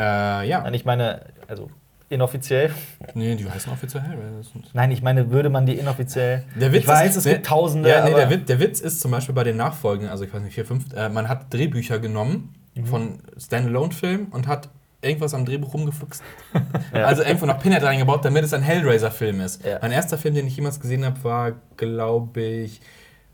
Äh, 0.00 0.48
ja. 0.48 0.62
Nein, 0.62 0.74
ich 0.74 0.84
meine, 0.84 1.20
also 1.48 1.70
inoffiziell. 2.08 2.70
Nee, 3.14 3.34
die 3.36 3.48
heißen 3.48 3.72
offiziell 3.72 4.02
Hellraiser. 4.02 4.50
Nein, 4.72 4.90
ich 4.90 5.02
meine, 5.02 5.30
würde 5.30 5.50
man 5.50 5.66
die 5.66 5.74
inoffiziell. 5.78 6.44
Der 6.58 6.72
Witz 6.72 6.82
ich 6.82 6.88
weiß, 6.88 7.10
ist- 7.10 7.16
es 7.18 7.24
der- 7.24 7.34
gibt 7.34 7.46
Tausende. 7.46 7.88
Ja, 7.88 8.04
nee, 8.04 8.14
der, 8.14 8.30
Witz, 8.30 8.46
der 8.46 8.58
Witz 8.60 8.80
ist 8.80 9.00
zum 9.00 9.10
Beispiel 9.10 9.34
bei 9.34 9.44
den 9.44 9.56
Nachfolgen, 9.56 10.08
also 10.08 10.24
ich 10.24 10.32
weiß 10.32 10.42
nicht, 10.42 10.54
vier, 10.54 10.64
fünf, 10.64 10.92
äh, 10.94 11.08
man 11.08 11.28
hat 11.28 11.52
Drehbücher 11.52 11.98
genommen 11.98 12.54
Mhm. 12.74 12.86
von 12.86 13.18
Standalone-Filmen 13.38 14.26
und 14.28 14.46
hat 14.48 14.70
irgendwas 15.02 15.34
am 15.34 15.44
Drehbuch 15.44 15.72
rumgefuchst. 15.74 16.22
Ja. 16.94 17.04
Also 17.04 17.22
irgendwo 17.22 17.46
noch 17.46 17.60
Pinhead 17.60 17.82
reingebaut, 17.84 18.24
damit 18.24 18.42
es 18.44 18.52
ein 18.52 18.62
Hellraiser-Film 18.62 19.40
ist. 19.40 19.64
Ja. 19.64 19.78
Mein 19.80 19.92
erster 19.92 20.18
Film, 20.18 20.34
den 20.34 20.46
ich 20.48 20.56
jemals 20.56 20.80
gesehen 20.80 21.04
habe, 21.04 21.22
war, 21.22 21.52
glaube 21.76 22.40
ich, 22.40 22.80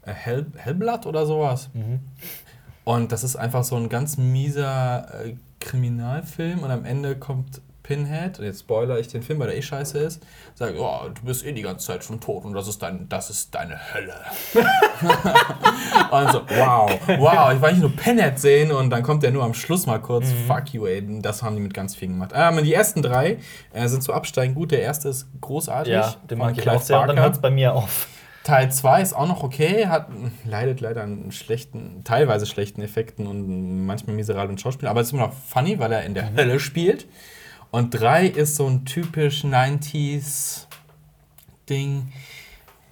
äh, 0.02 0.12
Hell, 0.12 0.46
Hellblood 0.56 1.06
oder 1.06 1.24
sowas. 1.24 1.70
Mhm. 1.72 2.00
Und 2.87 3.11
das 3.11 3.24
ist 3.24 3.34
einfach 3.34 3.64
so 3.64 3.74
ein 3.74 3.89
ganz 3.89 4.16
mieser 4.16 5.09
äh, 5.24 5.34
Kriminalfilm 5.59 6.61
und 6.62 6.70
am 6.70 6.84
Ende 6.84 7.16
kommt 7.16 7.61
Pinhead, 7.82 8.39
und 8.39 8.45
jetzt 8.45 8.61
spoiler 8.61 8.99
ich 9.01 9.09
den 9.09 9.22
Film, 9.22 9.41
weil 9.41 9.49
der 9.49 9.57
eh 9.57 9.62
scheiße 9.62 9.99
ist, 9.99 10.22
sagt, 10.55 10.74
oh, 10.78 11.09
du 11.12 11.22
bist 11.22 11.45
eh 11.45 11.51
die 11.53 11.62
ganze 11.62 11.84
Zeit 11.87 12.05
schon 12.05 12.20
tot 12.20 12.45
und 12.45 12.55
das 12.55 12.68
ist, 12.68 12.80
dein, 12.82 13.09
das 13.09 13.28
ist 13.28 13.53
deine 13.57 13.76
Hölle. 13.93 14.14
und 16.11 16.32
so, 16.32 16.43
wow, 16.49 16.91
wow, 17.18 17.53
ich 17.53 17.61
wollte 17.61 17.74
nicht 17.74 17.80
nur 17.80 17.91
Pinhead 17.97 18.39
sehen 18.39 18.70
und 18.70 18.91
dann 18.91 19.03
kommt 19.03 19.24
der 19.24 19.32
nur 19.32 19.43
am 19.43 19.55
Schluss 19.55 19.87
mal 19.87 19.99
kurz, 20.01 20.26
Mhm. 20.26 20.47
fuck 20.47 20.72
you, 20.72 20.87
ey, 20.87 21.20
das 21.22 21.43
haben 21.43 21.57
die 21.57 21.62
mit 21.62 21.74
ganz 21.74 21.97
viel 21.97 22.09
gemacht. 22.09 22.30
Ähm, 22.34 22.62
die 22.62 22.72
ersten 22.74 23.03
drei 23.03 23.39
äh, 23.72 23.89
sind 23.89 24.03
zu 24.05 24.12
absteigen 24.12 24.55
gut, 24.55 24.70
der 24.70 24.82
erste 24.82 25.09
ist 25.09 25.26
großartig. 25.41 25.93
Ja, 25.93 26.14
den 26.30 26.39
mag 26.39 26.57
ich 26.57 26.68
auch 26.68 26.80
sehr. 26.82 27.01
Und 27.01 27.09
dann 27.09 27.18
hört 27.20 27.34
es 27.34 27.41
bei 27.41 27.51
mir 27.51 27.74
auf. 27.74 28.09
Teil 28.47 28.70
2 28.70 29.03
ist 29.03 29.12
auch 29.12 29.26
noch 29.26 29.42
okay, 29.42 29.88
hat, 29.88 30.07
leidet 30.44 30.80
leider 30.80 31.03
an 31.03 31.32
schlechten, 31.32 32.05
teilweise 32.05 32.47
schlechten 32.47 32.80
Effekten 32.80 33.26
und 33.26 33.84
manchmal 33.86 34.14
miserablen 34.14 34.57
Schauspiel, 34.57 34.88
aber 34.88 35.01
es 35.01 35.09
ist 35.09 35.14
immer 35.14 35.26
noch 35.26 35.32
funny, 35.32 35.80
weil 35.80 35.90
er 35.90 36.05
in 36.05 36.14
der 36.14 36.32
Hölle 36.32 36.61
spielt. 36.61 37.09
Und 37.72 37.90
3 37.90 38.28
ist 38.28 38.55
so 38.55 38.68
ein 38.68 38.84
typisch 38.84 39.44
90s 39.44 40.66
Ding, 41.68 42.12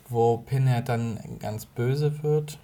wo 0.08 0.38
Pinhead 0.38 0.88
dann 0.88 1.20
ganz 1.38 1.66
böse 1.66 2.24
wird. 2.24 2.58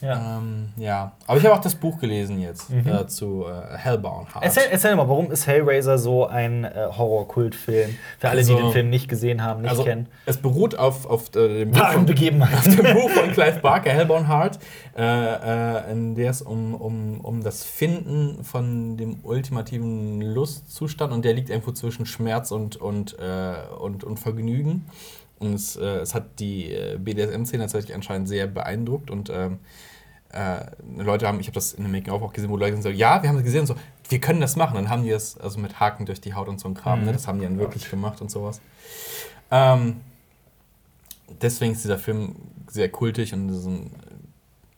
Ja. 0.00 0.38
Ähm, 0.38 0.70
ja. 0.76 1.12
Aber 1.26 1.38
ich 1.38 1.44
habe 1.44 1.54
auch 1.54 1.60
das 1.60 1.74
Buch 1.74 1.98
gelesen 1.98 2.40
jetzt 2.40 2.70
äh, 2.70 3.06
zu 3.06 3.44
äh, 3.46 3.76
Hellbound 3.76 4.34
Heart. 4.34 4.44
Erzähl, 4.44 4.62
erzähl 4.70 4.96
mal, 4.96 5.08
warum 5.08 5.30
ist 5.30 5.46
Hellraiser 5.46 5.98
so 5.98 6.26
ein 6.26 6.64
äh, 6.64 6.88
Horror-Kultfilm? 6.96 7.96
Für 8.18 8.28
alle, 8.28 8.38
Also- 8.38 8.56
die 8.56 8.62
den 8.62 8.72
Film 8.72 8.90
nicht 8.90 9.08
gesehen 9.08 9.42
haben, 9.42 9.62
nicht 9.62 9.70
also, 9.70 9.84
kennen. 9.84 10.08
es 10.26 10.38
beruht 10.38 10.78
auf, 10.78 11.06
auf 11.06 11.34
äh, 11.36 11.64
dem 11.64 11.72
Buch 11.72 11.78
von, 11.92 12.06
auf 12.08 12.64
dem 12.64 12.94
Buch 12.94 13.10
von 13.10 13.30
Clive 13.32 13.60
Barker, 13.60 13.90
Hellbound 13.90 14.28
Heart, 14.28 14.58
äh, 14.96 15.02
äh, 15.02 15.92
in 15.92 16.14
der 16.14 16.30
es 16.30 16.42
um, 16.42 16.74
um, 16.74 17.20
um 17.20 17.42
das 17.42 17.64
Finden 17.64 18.42
von 18.42 18.96
dem 18.96 19.20
ultimativen 19.22 20.22
Lustzustand 20.22 21.12
und 21.12 21.24
der 21.24 21.34
liegt 21.34 21.50
irgendwo 21.50 21.72
zwischen 21.72 22.06
Schmerz 22.06 22.50
und, 22.52 22.76
und, 22.76 23.16
und, 23.80 24.04
und 24.04 24.18
Vergnügen. 24.18 24.86
Und 25.38 25.54
es, 25.54 25.76
äh, 25.76 25.84
es 26.00 26.14
hat 26.14 26.38
die 26.38 26.74
BDSM-Szene 26.98 27.62
tatsächlich 27.64 27.94
anscheinend 27.94 28.28
sehr 28.28 28.46
beeindruckt 28.46 29.10
und 29.10 29.30
ähm, 29.30 29.58
äh, 30.32 30.66
Leute 30.96 31.26
haben, 31.26 31.40
ich 31.40 31.46
habe 31.46 31.54
das 31.54 31.72
in 31.72 31.82
dem 31.82 31.92
Making-of 31.92 32.22
auch 32.22 32.32
gesehen, 32.32 32.50
wo 32.50 32.56
Leute 32.56 32.74
sind 32.74 32.82
so, 32.82 32.88
ja, 32.88 33.22
wir 33.22 33.28
haben 33.28 33.36
es 33.36 33.44
gesehen 33.44 33.60
und 33.60 33.66
so, 33.66 33.76
wir 34.08 34.20
können 34.20 34.40
das 34.40 34.56
machen. 34.56 34.74
Dann 34.74 34.88
haben 34.88 35.02
die 35.02 35.10
das 35.10 35.38
also 35.38 35.58
mit 35.58 35.80
Haken 35.80 36.06
durch 36.06 36.20
die 36.20 36.34
Haut 36.34 36.48
und 36.48 36.60
so 36.60 36.68
ein 36.68 36.74
Kram, 36.74 37.04
ne? 37.04 37.12
das 37.12 37.26
haben 37.26 37.38
die 37.38 37.44
dann 37.44 37.58
wirklich 37.58 37.88
gemacht 37.90 38.20
und 38.20 38.30
sowas. 38.30 38.60
Ähm, 39.50 40.00
deswegen 41.40 41.72
ist 41.72 41.84
dieser 41.84 41.98
Film 41.98 42.36
sehr 42.68 42.88
kultig 42.88 43.32
und 43.32 43.52
so 43.52 43.70
ein, 43.70 43.90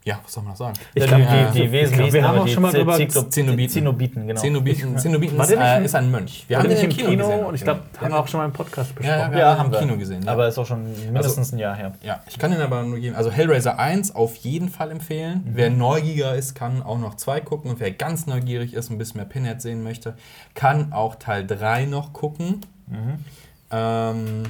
ja, 0.04 0.18
was 0.24 0.32
soll 0.32 0.42
man 0.42 0.52
noch 0.52 0.58
sagen? 0.58 0.74
Ich 0.94 1.02
Ja, 1.04 1.16
glaub, 1.16 1.20
die, 1.20 1.58
die- 1.60 1.66
die, 1.66 1.72
Wesen, 1.72 1.96
glaub, 1.96 2.12
wir 2.12 2.26
haben 2.28 2.38
auch 2.40 2.48
schon 2.48 2.62
mal 2.62 2.72
drüber- 2.72 2.96
Zenobiten. 3.30 3.68
Zenobiten. 3.72 4.26
Genau. 4.26 4.40
Zenobiten, 4.40 4.98
Zenobiten 4.98 5.38
War 5.38 5.44
ist, 5.44 5.52
äh, 5.52 5.76
im- 5.78 5.84
ist 5.84 5.94
ein 5.94 6.10
Mönch. 6.10 6.44
Wir 6.48 6.58
haben 6.58 6.68
nicht 6.68 6.82
im 6.82 6.90
im 6.90 6.96
Kino, 6.96 7.10
gesehen, 7.28 7.44
und 7.44 7.54
ich 7.54 7.62
glaube, 7.62 7.80
haben 8.00 8.10
wir 8.10 8.18
auch 8.18 8.26
schon 8.26 8.38
mal 8.40 8.46
im 8.46 8.52
Podcast 8.52 8.90
Ja, 8.90 8.94
besprochen. 8.96 9.20
ja, 9.20 9.30
wir 9.32 9.38
Ja, 9.38 9.58
haben 9.58 9.70
wir. 9.70 9.78
im 9.80 9.86
Kino 9.86 9.98
gesehen. 9.98 10.22
Ja. 10.24 10.32
Aber 10.32 10.48
ist 10.48 10.58
auch 10.58 10.66
schon 10.66 10.84
mindestens 11.12 11.52
ein 11.52 11.58
Jahr 11.58 11.76
her. 11.76 11.92
Ja, 12.02 12.20
ich 12.28 12.38
kann 12.38 12.50
den 12.50 12.60
aber 12.60 12.82
nur 12.82 12.98
geben. 12.98 13.14
Also 13.14 13.30
Hellraiser 13.30 13.78
1 13.78 14.14
auf 14.14 14.34
jeden 14.36 14.68
Fall 14.70 14.90
empfehlen. 14.90 15.42
Wer 15.46 15.70
neugieriger 15.70 16.34
ist, 16.34 16.54
kann 16.54 16.82
auch 16.82 16.98
noch 16.98 17.14
2 17.14 17.40
gucken. 17.40 17.70
Und 17.70 17.78
wer 17.78 17.92
ganz 17.92 18.26
neugierig 18.26 18.74
ist 18.74 18.88
und 18.90 18.96
ein 18.96 18.98
bisschen 18.98 19.18
mehr 19.18 19.26
Pinhead 19.26 19.62
sehen 19.62 19.82
möchte, 19.84 20.14
kann 20.54 20.92
auch 20.92 21.14
Teil 21.14 21.46
3 21.46 21.84
noch 21.84 22.12
gucken. 22.12 22.60
Ähm, 23.70 24.42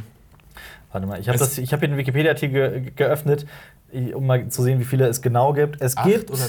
Warte 0.90 1.07
mal, 1.07 1.18
ich 1.18 1.26
habe 1.28 1.38
hab 1.38 1.48
hier 1.55 1.78
den 1.78 1.96
Wikipedia-Artikel 1.96 2.80
ge 2.82 2.92
geöffnet, 2.94 3.46
um 4.14 4.26
mal 4.26 4.49
zu 4.49 4.62
sehen, 4.62 4.80
wie 4.80 4.84
viele 4.84 5.07
es 5.07 5.20
genau 5.22 5.53
gibt. 5.53 5.80
Es 5.80 5.97
acht 5.97 6.07
gibt 6.07 6.30
oder 6.30 6.40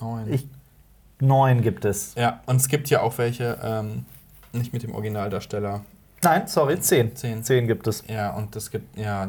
neun. 0.00 0.32
ich, 0.32 0.46
neun 1.20 1.62
gibt 1.62 1.84
es. 1.84 2.14
ja, 2.14 2.40
und 2.46 2.56
es 2.56 2.68
gibt 2.68 2.88
ja 2.90 3.00
auch 3.00 3.16
welche, 3.18 3.58
ähm, 3.62 4.04
nicht 4.52 4.72
mit 4.72 4.82
dem 4.82 4.94
Originaldarsteller. 4.94 5.82
Nein, 6.22 6.46
sorry, 6.48 6.80
zehn. 6.80 7.14
Zehn. 7.14 7.44
Zehn 7.44 7.66
gibt 7.66 7.86
es. 7.86 8.02
Ja, 8.08 8.30
und 8.34 8.54
es 8.56 8.70
gibt, 8.70 8.96
ja, 8.98 9.26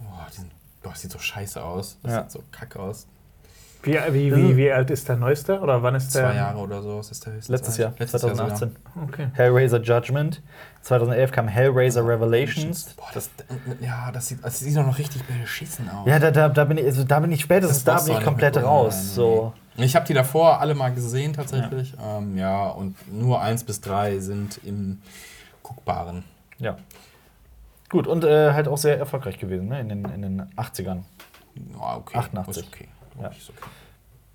boah, 0.00 0.26
die 0.32 0.36
sind, 0.36 0.50
boah, 0.82 0.90
das 0.90 1.00
sieht 1.02 1.10
so 1.10 1.18
scheiße 1.18 1.62
aus. 1.62 1.98
Das 2.02 2.12
Ja. 2.12 2.22
sieht 2.22 2.30
so 2.32 2.42
kacke 2.52 2.78
aus. 2.80 3.06
Wie, 3.82 3.92
wie, 4.10 4.34
wie, 4.34 4.56
wie 4.56 4.72
alt 4.72 4.90
ist 4.90 5.08
der 5.08 5.16
neueste? 5.16 5.60
Oder 5.60 5.82
wann 5.84 5.94
ist 5.94 6.12
der? 6.14 6.30
Zwei 6.30 6.34
Jahre 6.36 6.58
oder 6.58 6.82
so 6.82 6.98
ist 6.98 7.24
der 7.24 7.34
höchste 7.34 7.52
Letztes 7.52 7.74
Zeit. 7.76 7.80
Jahr, 7.84 7.94
Letztes 7.98 8.22
Jahr 8.22 8.34
2018. 8.34 8.76
Okay. 9.04 9.28
Hellraiser 9.34 9.80
Judgment. 9.80 10.42
2011 10.88 11.32
kam 11.32 11.48
Hellraiser 11.48 12.06
Revelations. 12.06 12.94
Boah, 12.94 13.10
das, 13.12 13.28
ja, 13.80 14.10
das 14.10 14.28
sieht, 14.28 14.42
das 14.42 14.58
sieht 14.58 14.74
doch 14.74 14.86
noch 14.86 14.98
richtig 14.98 15.22
beschissen 15.24 15.88
aus. 15.90 16.06
Ja, 16.08 16.18
da, 16.18 16.30
da, 16.30 16.48
da, 16.48 16.64
bin 16.64 16.78
ich, 16.78 16.86
also 16.86 17.04
da 17.04 17.20
bin 17.20 17.30
ich 17.30 17.42
spätestens, 17.42 17.84
Das 17.84 18.06
da 18.06 18.12
bin 18.12 18.18
ich 18.18 18.24
komplett 18.24 18.56
raus. 18.56 18.94
gucken. 18.94 19.08
So. 19.10 19.52
Ich 19.76 19.94
habe 19.94 20.06
die 20.06 20.14
davor 20.14 20.60
alle 20.60 20.74
mal 20.74 20.88
gesehen 20.92 21.34
tatsächlich. 21.34 21.92
Ja, 21.92 22.18
ähm, 22.18 22.38
ja 22.38 22.68
und 22.68 22.96
nur 23.12 23.42
eins 23.42 23.64
bis 23.64 23.82
drei 23.82 24.18
sind 24.18 24.60
im 24.64 25.02
Guckbaren. 25.62 26.24
Ja. 26.58 26.76
Gut, 27.90 28.06
und 28.06 28.24
äh, 28.24 28.52
halt 28.52 28.66
auch 28.66 28.78
sehr 28.78 28.98
erfolgreich 28.98 29.38
gewesen, 29.38 29.68
ne? 29.68 29.80
in, 29.80 29.90
den, 29.90 30.04
in 30.06 30.22
den 30.22 30.42
80ern. 30.56 31.02
Ja, 31.78 31.96
okay. 31.96 32.16
88. 32.16 32.62
Ist 32.62 32.72
okay. 32.72 32.88
Ja. 33.20 33.28
Ist 33.28 33.50
okay. 33.50 33.68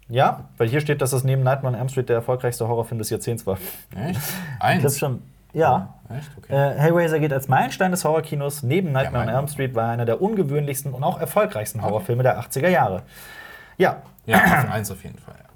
Ja, 0.07 0.49
weil 0.57 0.67
hier 0.69 0.81
steht, 0.81 1.01
dass 1.01 1.11
das 1.11 1.23
neben 1.23 1.41
Nightmare 1.41 1.73
on 1.73 1.79
Elm 1.79 1.89
Street 1.89 2.09
der 2.09 2.17
erfolgreichste 2.17 2.67
Horrorfilm 2.67 2.99
des 2.99 3.09
Jahrzehnts 3.09 3.47
war. 3.47 3.57
Echt? 3.95 4.19
Eins? 4.59 4.81
glaub 4.81 4.93
schon. 4.93 5.32
Ja. 5.53 5.93
Echt? 6.09 6.29
Okay. 6.37 6.53
Äh, 6.53 6.79
Hellraiser 6.79 7.19
geht 7.19 7.31
als 7.33 7.47
Meilenstein 7.47 7.91
des 7.91 8.03
Horrorkinos. 8.03 8.63
Neben 8.63 8.91
Nightmare 8.91 9.21
on 9.21 9.25
mein- 9.27 9.35
Elm 9.35 9.47
Street 9.47 9.73
war 9.75 9.85
er 9.85 9.89
einer 9.91 10.05
der 10.05 10.21
ungewöhnlichsten 10.21 10.93
und 10.93 11.03
auch 11.03 11.19
erfolgreichsten 11.19 11.81
Horrorfilme 11.81 12.23
der 12.23 12.39
80er 12.39 12.69
Jahre. 12.69 13.03
Ja. 13.77 13.97
ja, 14.25 14.37
auf 14.37 14.71
eins 14.71 14.91
auf 14.91 15.03
jeden 15.03 15.17
Fall. 15.19 15.35
Ja. 15.37 15.49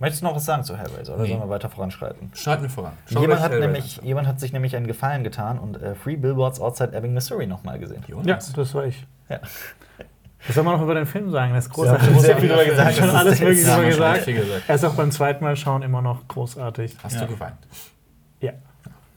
Möchtest 0.00 0.22
du 0.22 0.26
noch 0.26 0.34
was 0.36 0.44
sagen 0.44 0.64
zu 0.64 0.76
Hellraiser 0.76 1.14
oder 1.14 1.22
Nee. 1.22 1.28
sollen 1.30 1.42
wir 1.42 1.48
weiter 1.48 1.68
voranschreiten? 1.70 2.30
Schreitet 2.34 2.62
mir 2.64 2.68
voran. 2.68 2.92
Schaut 3.06 3.22
Jemand 3.22 3.40
hat, 3.40 3.52
Hellraiser 3.52 3.66
nämlich, 3.72 3.98
an. 4.00 4.04
jemand 4.06 4.26
hat 4.28 4.40
sich 4.40 4.52
nämlich 4.52 4.76
einen 4.76 4.86
Gefallen 4.86 5.24
getan 5.24 5.58
und 5.58 5.80
äh, 5.80 5.94
Free 5.94 6.16
Billboards 6.16 6.60
Outside 6.60 6.92
Ebbing, 6.94 7.14
Missouri 7.14 7.46
nochmal 7.46 7.78
gesehen. 7.78 8.02
Ja, 8.24 8.36
das 8.56 8.74
war 8.74 8.84
ich. 8.86 9.06
Ja. 9.28 9.38
Was 10.46 10.56
soll 10.56 10.64
man 10.64 10.74
noch 10.74 10.82
über 10.82 10.94
den 10.94 11.06
Film 11.06 11.30
sagen? 11.30 11.54
Das 11.54 11.66
ist 11.66 11.70
Wir 11.70 11.74
großartig. 11.84 12.06
schon 12.08 12.20
sehr 12.20 12.36
viel 12.36 12.48
drüber 12.50 12.64
gesagt. 12.66 12.94
Schon 12.96 13.06
Das 13.06 13.14
ist 13.14 13.20
alles 13.20 13.38
Ja, 13.66 13.80
gesagt. 13.82 14.18
viel 14.24 14.34
gesagt. 14.34 14.62
Er 14.68 14.74
ist 14.74 14.84
auch 14.84 14.94
beim 14.94 15.10
zweiten 15.10 15.42
Mal 15.44 15.56
schauen 15.56 15.80
immer 15.82 16.02
noch 16.02 16.28
großartig. 16.28 16.96
Hast 17.02 17.14
Ja. 17.14 17.20
du 17.22 17.28
geweint? 17.28 17.56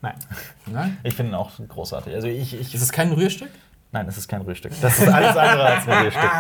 Nein. 0.02 0.16
Nein? 0.66 0.98
Ich 1.04 1.16
finde 1.16 1.32
ihn 1.32 1.36
auch 1.36 1.52
großartig. 1.68 2.14
Also 2.14 2.28
ich, 2.28 2.54
ich 2.60 2.74
Ist 2.74 2.82
es 2.82 2.91
kein 2.91 3.12
Rührstück? 3.12 3.50
Nein, 3.91 4.08
es 4.08 4.18
ist 4.18 4.28
kein 4.28 4.41
Rührstück. 4.41 4.74
Das 4.82 5.00
ist 5.00 5.08
alles 5.08 5.36
andere 5.38 5.66
als 5.66 5.88
ein 5.88 6.04
Rührstück. 6.04 6.32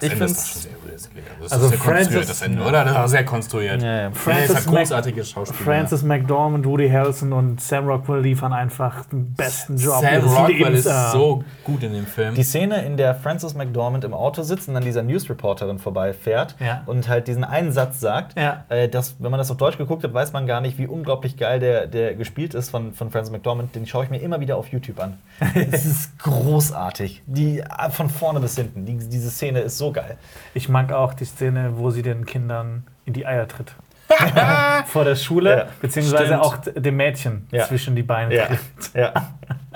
Ich 0.00 0.08
Ich 0.08 0.10
finde 0.18 0.26
find's- 0.26 0.68
es 0.94 1.52
Also 1.52 1.66
ist 1.66 1.70
sehr 1.70 1.78
Francis- 1.78 1.78
konstruiert, 1.78 2.28
das 2.28 2.42
Ende, 2.42 2.62
oder? 2.62 2.84
Das 2.84 2.94
war 2.94 3.08
sehr 3.08 3.24
konstruiert. 3.24 3.82
Ja, 3.82 3.96
ja. 4.02 4.08
Nee, 4.10 4.14
Francis 4.14 4.66
Mac- 4.66 4.74
großartige 4.76 5.24
Schauspieler. 5.24 5.64
Francis 5.64 6.02
McDormand, 6.02 6.66
Woody 6.66 6.88
Harrelson 6.88 7.32
und 7.32 7.60
Sam 7.60 7.86
Rockwell 7.86 8.20
liefern 8.20 8.52
einfach 8.52 9.04
den 9.06 9.32
besten 9.34 9.76
Job 9.76 10.00
Sam 10.00 10.22
Rockwell 10.24 10.56
Lebens. 10.56 10.86
ist 10.86 11.12
so 11.12 11.44
gut 11.64 11.82
in 11.82 11.92
dem 11.94 12.06
Film. 12.06 12.34
Die 12.34 12.42
Szene, 12.42 12.84
in 12.84 12.96
der 12.96 13.14
Frances 13.14 13.54
McDormand 13.54 14.04
im 14.04 14.12
Auto 14.14 14.42
sitzt 14.42 14.68
und 14.68 14.74
dann 14.74 14.84
dieser 14.84 15.02
Newsreporterin 15.02 15.78
vorbeifährt 15.78 16.56
Ja. 16.60 16.82
und 16.86 17.08
halt 17.08 17.26
diesen 17.28 17.44
einen 17.44 17.72
Satz 17.72 18.00
sagt, 18.00 18.38
Ja. 18.38 18.64
äh, 18.68 18.88
dass, 18.88 19.16
wenn 19.18 19.30
man 19.30 19.38
das 19.38 19.50
auf 19.50 19.56
Deutsch 19.56 19.78
geguckt 19.78 20.04
hat, 20.04 20.12
weiß 20.14 20.32
man 20.32 20.46
gar 20.46 20.60
nicht, 20.60 20.78
wie 20.78 20.86
unglaublich 20.86 21.36
geil 21.36 21.58
der, 21.60 21.86
der 21.86 22.14
gespielt 22.14 22.54
ist 22.54 22.70
von, 22.70 22.92
von 22.92 23.10
Frances 23.10 23.32
McDormand. 23.32 23.74
Den 23.74 23.86
schaue 23.86 24.04
ich 24.04 24.10
mir 24.10 24.18
immer 24.18 24.40
wieder 24.40 24.56
auf 24.56 24.68
YouTube 24.68 25.00
an. 25.00 25.18
Es 25.70 25.84
ist 25.86 26.18
großartig. 26.18 27.22
Die, 27.26 27.60
äh, 27.60 27.90
von 27.90 28.08
vorne 28.10 28.40
bis 28.40 28.56
hinten. 28.56 28.84
Die, 28.86 28.96
diese 28.96 29.30
Szene 29.30 29.60
ist 29.60 29.78
so 29.78 29.85
geil. 29.92 30.16
Ich 30.54 30.68
mag 30.68 30.92
auch 30.92 31.14
die 31.14 31.24
Szene, 31.24 31.72
wo 31.76 31.90
sie 31.90 32.02
den 32.02 32.26
Kindern 32.26 32.84
in 33.04 33.12
die 33.12 33.26
Eier 33.26 33.46
tritt. 33.48 33.74
Vor 34.86 35.04
der 35.04 35.16
Schule, 35.16 35.56
Ja, 35.56 35.66
beziehungsweise 35.80 36.26
stimmt. 36.26 36.42
auch 36.42 36.56
dem 36.58 36.96
Mädchen 36.96 37.46
Ja. 37.50 37.64
zwischen 37.64 37.96
die 37.96 38.02
Beine 38.04 38.34
Ja. 38.34 38.46
tritt. 38.46 38.60
ja. 38.94 39.12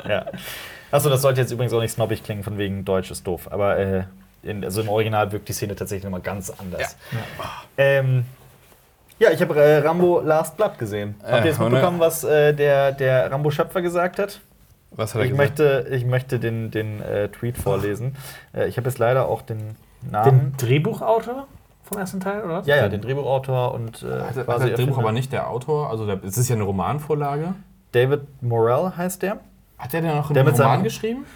ja. 0.08 0.26
Achso, 0.92 1.08
das 1.08 1.22
sollte 1.22 1.40
jetzt 1.40 1.50
übrigens 1.52 1.72
auch 1.72 1.80
nicht 1.80 1.92
snobbig 1.92 2.22
klingen, 2.22 2.42
von 2.44 2.56
wegen 2.58 2.84
Deutsch 2.84 3.10
ist 3.10 3.26
doof. 3.26 3.48
Aber 3.50 3.78
äh, 3.78 4.04
in, 4.42 4.64
also 4.64 4.80
im 4.82 4.88
Original 4.88 5.30
wirkt 5.32 5.48
die 5.48 5.52
Szene 5.52 5.74
tatsächlich 5.76 6.04
nochmal 6.04 6.20
ganz 6.20 6.50
anders. 6.50 6.96
Ähm, 7.76 8.24
ja, 9.18 9.30
ich 9.30 9.40
habe 9.42 9.60
äh, 9.60 9.78
Rambo 9.78 10.20
Last 10.20 10.56
Blood 10.56 10.78
gesehen. 10.78 11.14
Habt 11.22 11.32
ihr 11.32 11.42
Äh, 11.42 11.46
jetzt 11.48 11.60
mitbekommen, 11.60 12.00
was 12.00 12.24
äh, 12.24 12.54
der, 12.54 12.92
der 12.92 13.30
Rambo-Schöpfer 13.30 13.82
gesagt 13.82 14.18
hat? 14.18 14.40
Was 14.92 15.14
hat 15.14 15.20
er 15.20 15.24
Ich 15.26 15.30
gesagt? 15.32 15.58
möchte, 15.58 15.86
ich 15.94 16.04
möchte 16.04 16.38
den, 16.40 16.70
den 16.70 17.00
äh, 17.02 17.28
Tweet 17.28 17.56
vorlesen. 17.58 18.16
Äh, 18.54 18.66
ich 18.68 18.76
habe 18.76 18.88
jetzt 18.88 18.98
leider 18.98 19.28
auch 19.28 19.42
den 19.42 19.76
Den 20.02 20.10
Namen. 20.12 20.54
Drehbuchautor 20.56 21.46
vom 21.82 21.98
ersten 21.98 22.20
Teil, 22.20 22.42
oder 22.44 22.58
was? 22.58 22.66
ja, 22.66 22.76
ja, 22.76 22.88
den 22.88 23.00
Drehbuchautor 23.00 23.74
und 23.74 24.02
äh, 24.02 24.42
quasi 24.44 24.70
das 24.70 24.76
Drehbuch 24.78 24.98
aber 24.98 25.12
nicht 25.12 25.32
der 25.32 25.48
Autor? 25.50 25.90
Also, 25.90 26.06
der, 26.06 26.22
es 26.24 26.38
ist 26.38 26.48
ja 26.48 26.54
eine 26.56 26.64
Romanvorlage. 26.64 27.54
David 27.92 28.42
Morell 28.42 28.92
heißt 28.96 29.22
der. 29.22 29.38
Hat 29.78 29.92
der 29.92 30.02
denn 30.02 30.14
noch 30.16 30.30
Der 30.32 30.42
einen 30.42 30.50
mit 30.52 30.60
Roman 30.60 30.72
seinem- 30.76 30.84
geschrieben? 30.84 31.26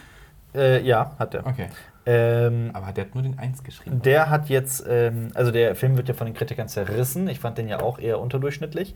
Äh, 0.55 0.83
ja, 0.87 1.13
hat 1.19 1.35
er. 1.35 1.47
Okay. 1.47 1.67
Ähm, 2.07 2.71
Aber 2.75 2.93
der 2.93 3.07
hat 3.07 3.15
nur 3.15 3.23
den 3.25 3.39
Eins 3.39 3.65
geschrieben. 3.65 4.03
Der 4.03 4.29
hat 4.29 4.49
jetzt, 4.51 4.85
ähm, 4.89 5.31
also 5.35 5.51
der 5.51 5.75
Film 5.75 5.97
wird 5.97 6.07
ja 6.09 6.15
von 6.15 6.27
den 6.27 6.35
Kritikern 6.35 6.69
zerrissen. 6.69 7.27
Ich 7.29 7.41
fand 7.41 7.57
den 7.59 7.67
ja 7.67 7.81
auch 7.81 7.99
eher 7.99 8.21
unterdurchschnittlich. 8.21 8.95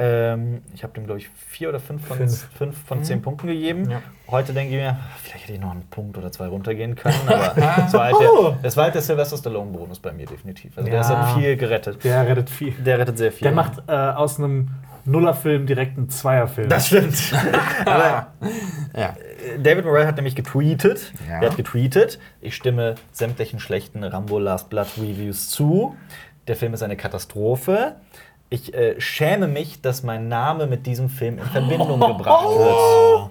Ähm, 0.00 0.62
ich 0.74 0.82
habe 0.82 0.94
dem, 0.94 1.04
glaube 1.04 1.18
ich, 1.20 1.28
vier 1.28 1.68
oder 1.68 1.78
fünf 1.78 2.06
von, 2.06 2.16
Fünf. 2.16 2.48
fünf 2.56 2.84
von 2.86 3.04
zehn 3.04 3.20
Punkten 3.20 3.48
gegeben. 3.48 3.90
Ja. 3.90 4.00
Heute 4.28 4.52
denke 4.54 4.74
ich 4.74 4.80
mir, 4.80 4.96
vielleicht 5.22 5.44
hätte 5.44 5.52
ich 5.54 5.60
noch 5.60 5.72
einen 5.72 5.82
Punkt 5.90 6.16
oder 6.16 6.32
zwei 6.32 6.46
runtergehen 6.46 6.94
können. 6.96 7.16
Aber 7.26 7.52
es 7.86 7.92
war, 7.92 8.04
halt 8.04 8.16
der, 8.20 8.58
es 8.62 8.76
war 8.76 8.84
halt 8.84 8.94
der 8.94 9.02
Sylvester 9.02 9.36
Stallone-Bonus 9.36 9.98
bei 10.00 10.12
mir 10.12 10.26
definitiv. 10.26 10.76
Also 10.78 10.88
der 10.90 11.00
Ja. 11.00 11.08
hat 11.08 11.38
viel 11.38 11.56
gerettet. 11.56 12.02
Der 12.04 12.26
rettet 12.26 12.48
viel. 12.50 12.72
Der 12.72 12.98
rettet 12.98 13.18
sehr 13.18 13.30
viel. 13.32 13.42
Der 13.44 13.52
macht 13.52 13.82
äh, 13.88 13.92
aus 13.92 14.38
einem 14.38 14.70
Nullerfilm 15.04 15.66
direkt 15.66 15.96
einen 15.98 16.08
Zweierfilm. 16.10 16.68
das 16.68 16.86
stimmt. 16.86 17.16
aber 17.86 18.28
Ja. 18.96 19.16
David 19.62 19.84
Morrell 19.84 20.06
hat 20.06 20.16
nämlich 20.16 20.36
getweetet. 20.36 21.12
Ja. 21.28 21.40
Er 21.42 21.50
hat 21.50 21.56
getweetet, 21.56 22.18
ich 22.40 22.54
stimme 22.54 22.94
sämtlichen 23.12 23.58
schlechten 23.60 24.04
Rambo 24.04 24.38
Last 24.38 24.70
Blood 24.70 24.88
Reviews 24.98 25.48
zu. 25.48 25.96
Der 26.46 26.56
Film 26.56 26.74
ist 26.74 26.82
eine 26.82 26.96
Katastrophe. 26.96 27.96
Ich 28.52 28.74
äh, 28.74 29.00
schäme 29.00 29.46
mich, 29.46 29.80
dass 29.80 30.02
mein 30.02 30.26
Name 30.26 30.66
mit 30.66 30.84
diesem 30.84 31.08
Film 31.08 31.38
in 31.38 31.44
Verbindung 31.44 32.00
gebracht 32.00 32.48
wird. 32.48 33.30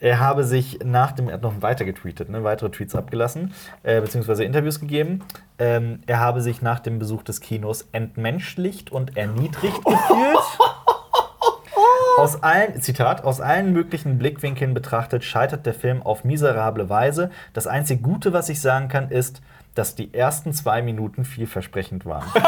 Er 0.00 0.20
habe 0.20 0.44
sich 0.44 0.80
nach 0.84 1.12
dem, 1.12 1.28
er 1.28 1.34
hat 1.34 1.42
noch 1.42 1.62
weiter 1.62 1.86
getweetet, 1.86 2.28
ne, 2.28 2.44
weitere 2.44 2.70
Tweets 2.70 2.94
abgelassen, 2.94 3.54
äh, 3.84 4.02
beziehungsweise 4.02 4.44
Interviews 4.44 4.80
gegeben. 4.80 5.24
Ähm, 5.58 6.00
er 6.06 6.20
habe 6.20 6.42
sich 6.42 6.60
nach 6.60 6.80
dem 6.80 6.98
Besuch 6.98 7.22
des 7.22 7.40
Kinos 7.40 7.88
entmenschlicht 7.92 8.92
und 8.92 9.16
erniedrigt 9.16 9.82
gefühlt. 9.82 10.38
Aus 12.18 12.42
allen, 12.42 12.82
Zitat, 12.82 13.24
aus 13.24 13.40
allen 13.40 13.72
möglichen 13.72 14.18
Blickwinkeln 14.18 14.74
betrachtet 14.74 15.24
scheitert 15.24 15.64
der 15.64 15.72
Film 15.72 16.02
auf 16.02 16.24
miserable 16.24 16.90
Weise. 16.90 17.30
Das 17.54 17.66
einzig 17.66 18.02
Gute, 18.02 18.34
was 18.34 18.50
ich 18.50 18.60
sagen 18.60 18.88
kann, 18.88 19.08
ist, 19.10 19.40
dass 19.74 19.94
die 19.94 20.12
ersten 20.12 20.52
zwei 20.52 20.82
Minuten 20.82 21.24
vielversprechend 21.24 22.06
waren. 22.06 22.24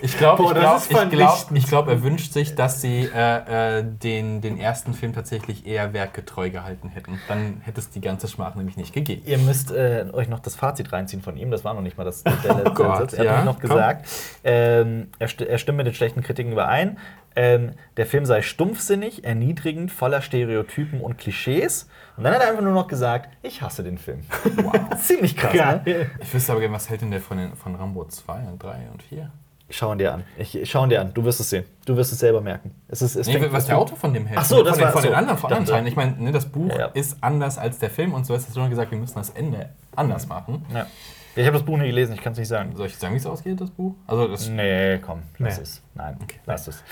Ich 0.00 0.16
glaube, 0.16 0.42
Boah, 0.42 0.52
ich 0.52 0.58
glaube, 0.60 0.82
ich 0.88 1.10
glaube, 1.10 1.58
ich 1.58 1.66
glaube, 1.66 1.90
er 1.90 2.02
wünscht 2.02 2.32
sich, 2.32 2.54
dass 2.54 2.80
sie 2.80 3.10
äh, 3.12 3.78
äh, 3.78 3.84
den, 3.84 4.40
den 4.40 4.58
ersten 4.58 4.94
Film 4.94 5.12
tatsächlich 5.12 5.66
eher 5.66 5.92
werkgetreu 5.92 6.50
gehalten 6.50 6.88
hätten. 6.88 7.18
Dann 7.28 7.60
hätte 7.62 7.80
es 7.80 7.90
die 7.90 8.00
ganze 8.00 8.28
Schmach 8.28 8.54
nämlich 8.54 8.76
nicht 8.76 8.92
gegeben. 8.92 9.22
Ihr 9.26 9.38
müsst 9.38 9.72
äh, 9.72 10.06
euch 10.12 10.28
noch 10.28 10.38
das 10.38 10.54
Fazit 10.54 10.92
reinziehen 10.92 11.22
von 11.22 11.36
ihm. 11.36 11.50
Das 11.50 11.64
war 11.64 11.74
noch 11.74 11.80
nicht 11.80 11.98
mal 11.98 12.04
das 12.04 12.22
der 12.22 12.32
letzte 12.54 12.74
Gott, 12.74 12.96
Satz. 12.96 13.12
Er 13.14 13.30
hat 13.30 13.38
ja, 13.38 13.44
noch 13.44 13.58
gesagt, 13.58 14.08
ähm, 14.44 15.08
er, 15.18 15.28
sti 15.28 15.44
er 15.44 15.58
stimmt 15.58 15.78
mit 15.78 15.86
den 15.86 15.94
schlechten 15.94 16.22
Kritiken 16.22 16.52
überein. 16.52 16.98
Ähm, 17.36 17.72
der 17.98 18.06
Film 18.06 18.24
sei 18.24 18.40
stumpfsinnig, 18.42 19.24
erniedrigend, 19.24 19.92
voller 19.92 20.22
Stereotypen 20.22 21.00
und 21.02 21.18
Klischees. 21.18 21.88
Und 22.16 22.24
dann 22.24 22.32
hat 22.34 22.40
er 22.42 22.48
einfach 22.48 22.62
nur 22.62 22.72
noch 22.72 22.86
gesagt, 22.88 23.28
ich 23.42 23.60
hasse 23.60 23.84
den 23.84 23.98
Film. 23.98 24.20
Wow. 24.56 24.72
Ziemlich 24.98 25.36
krass, 25.36 25.52
ne? 25.52 25.82
Geil. 25.84 26.10
Ich 26.20 26.32
wüsste 26.32 26.52
aber 26.52 26.60
gerne, 26.62 26.74
was 26.74 26.88
hält 26.88 27.02
denn 27.02 27.10
der 27.10 27.20
von, 27.20 27.36
den, 27.36 27.54
von 27.54 27.74
Rambo 27.74 28.04
2 28.06 28.38
und 28.48 28.62
3 28.62 28.88
und 28.92 29.02
4? 29.02 29.30
Schau 29.68 29.92
ihn 29.92 29.98
dir 29.98 30.14
an. 30.14 30.24
Ich, 30.38 30.58
schau 30.70 30.84
ihn 30.84 30.90
dir 30.90 31.00
an. 31.00 31.12
Du 31.12 31.24
wirst 31.24 31.40
es 31.40 31.50
sehen. 31.50 31.64
Du 31.84 31.96
wirst 31.96 32.12
es 32.12 32.20
selber 32.20 32.40
merken. 32.40 32.70
Es 32.88 33.02
ist, 33.02 33.16
es 33.16 33.26
Nee, 33.26 33.44
was 33.50 33.66
der 33.66 33.76
Autor 33.76 33.98
von 33.98 34.14
dem 34.14 34.24
hält. 34.24 34.38
Ach 34.38 34.44
so, 34.44 34.62
das 34.62 34.78
von, 34.78 34.78
den, 34.78 34.84
war- 34.86 34.92
von 34.92 35.02
den 35.02 35.10
so. 35.10 35.16
anderen, 35.16 35.38
von 35.38 35.50
anderen 35.52 35.66
Teilen. 35.66 35.86
Ich 35.88 35.96
meine, 35.96 36.12
ne, 36.22 36.30
das 36.32 36.46
Buch 36.46 36.70
Ja, 36.70 36.78
ja. 36.78 36.86
ist 36.86 37.18
anders 37.20 37.58
als 37.58 37.78
der 37.80 37.90
Film 37.90 38.14
und 38.14 38.24
so 38.24 38.34
hast 38.34 38.48
du 38.48 38.54
schon 38.58 38.70
gesagt, 38.70 38.92
wir 38.92 38.98
müssen 38.98 39.16
das 39.16 39.30
Ende 39.30 39.70
anders 39.96 40.26
machen. 40.28 40.64
Ja. 40.72 40.86
Ich 41.34 41.44
habe 41.44 41.52
das 41.58 41.66
Buch 41.66 41.76
nie 41.76 41.88
gelesen, 41.88 42.14
ich 42.14 42.22
kann 42.22 42.32
es 42.32 42.38
nicht 42.38 42.48
sagen. 42.48 42.74
Soll 42.76 42.86
ich 42.86 42.96
sagen, 42.96 43.12
wie 43.12 43.18
es 43.18 43.26
ausgeht, 43.26 43.60
das 43.60 43.70
Buch? 43.70 43.94
Also, 44.06 44.26
das, 44.28 44.48
Nee, 44.48 44.98
komm, 45.04 45.22
lass 45.36 45.56
Nee. 45.58 45.62
es. 45.64 45.82
Nein, 45.94 46.16
Okay. 46.22 46.36
lass 46.46 46.66
es. 46.68 46.82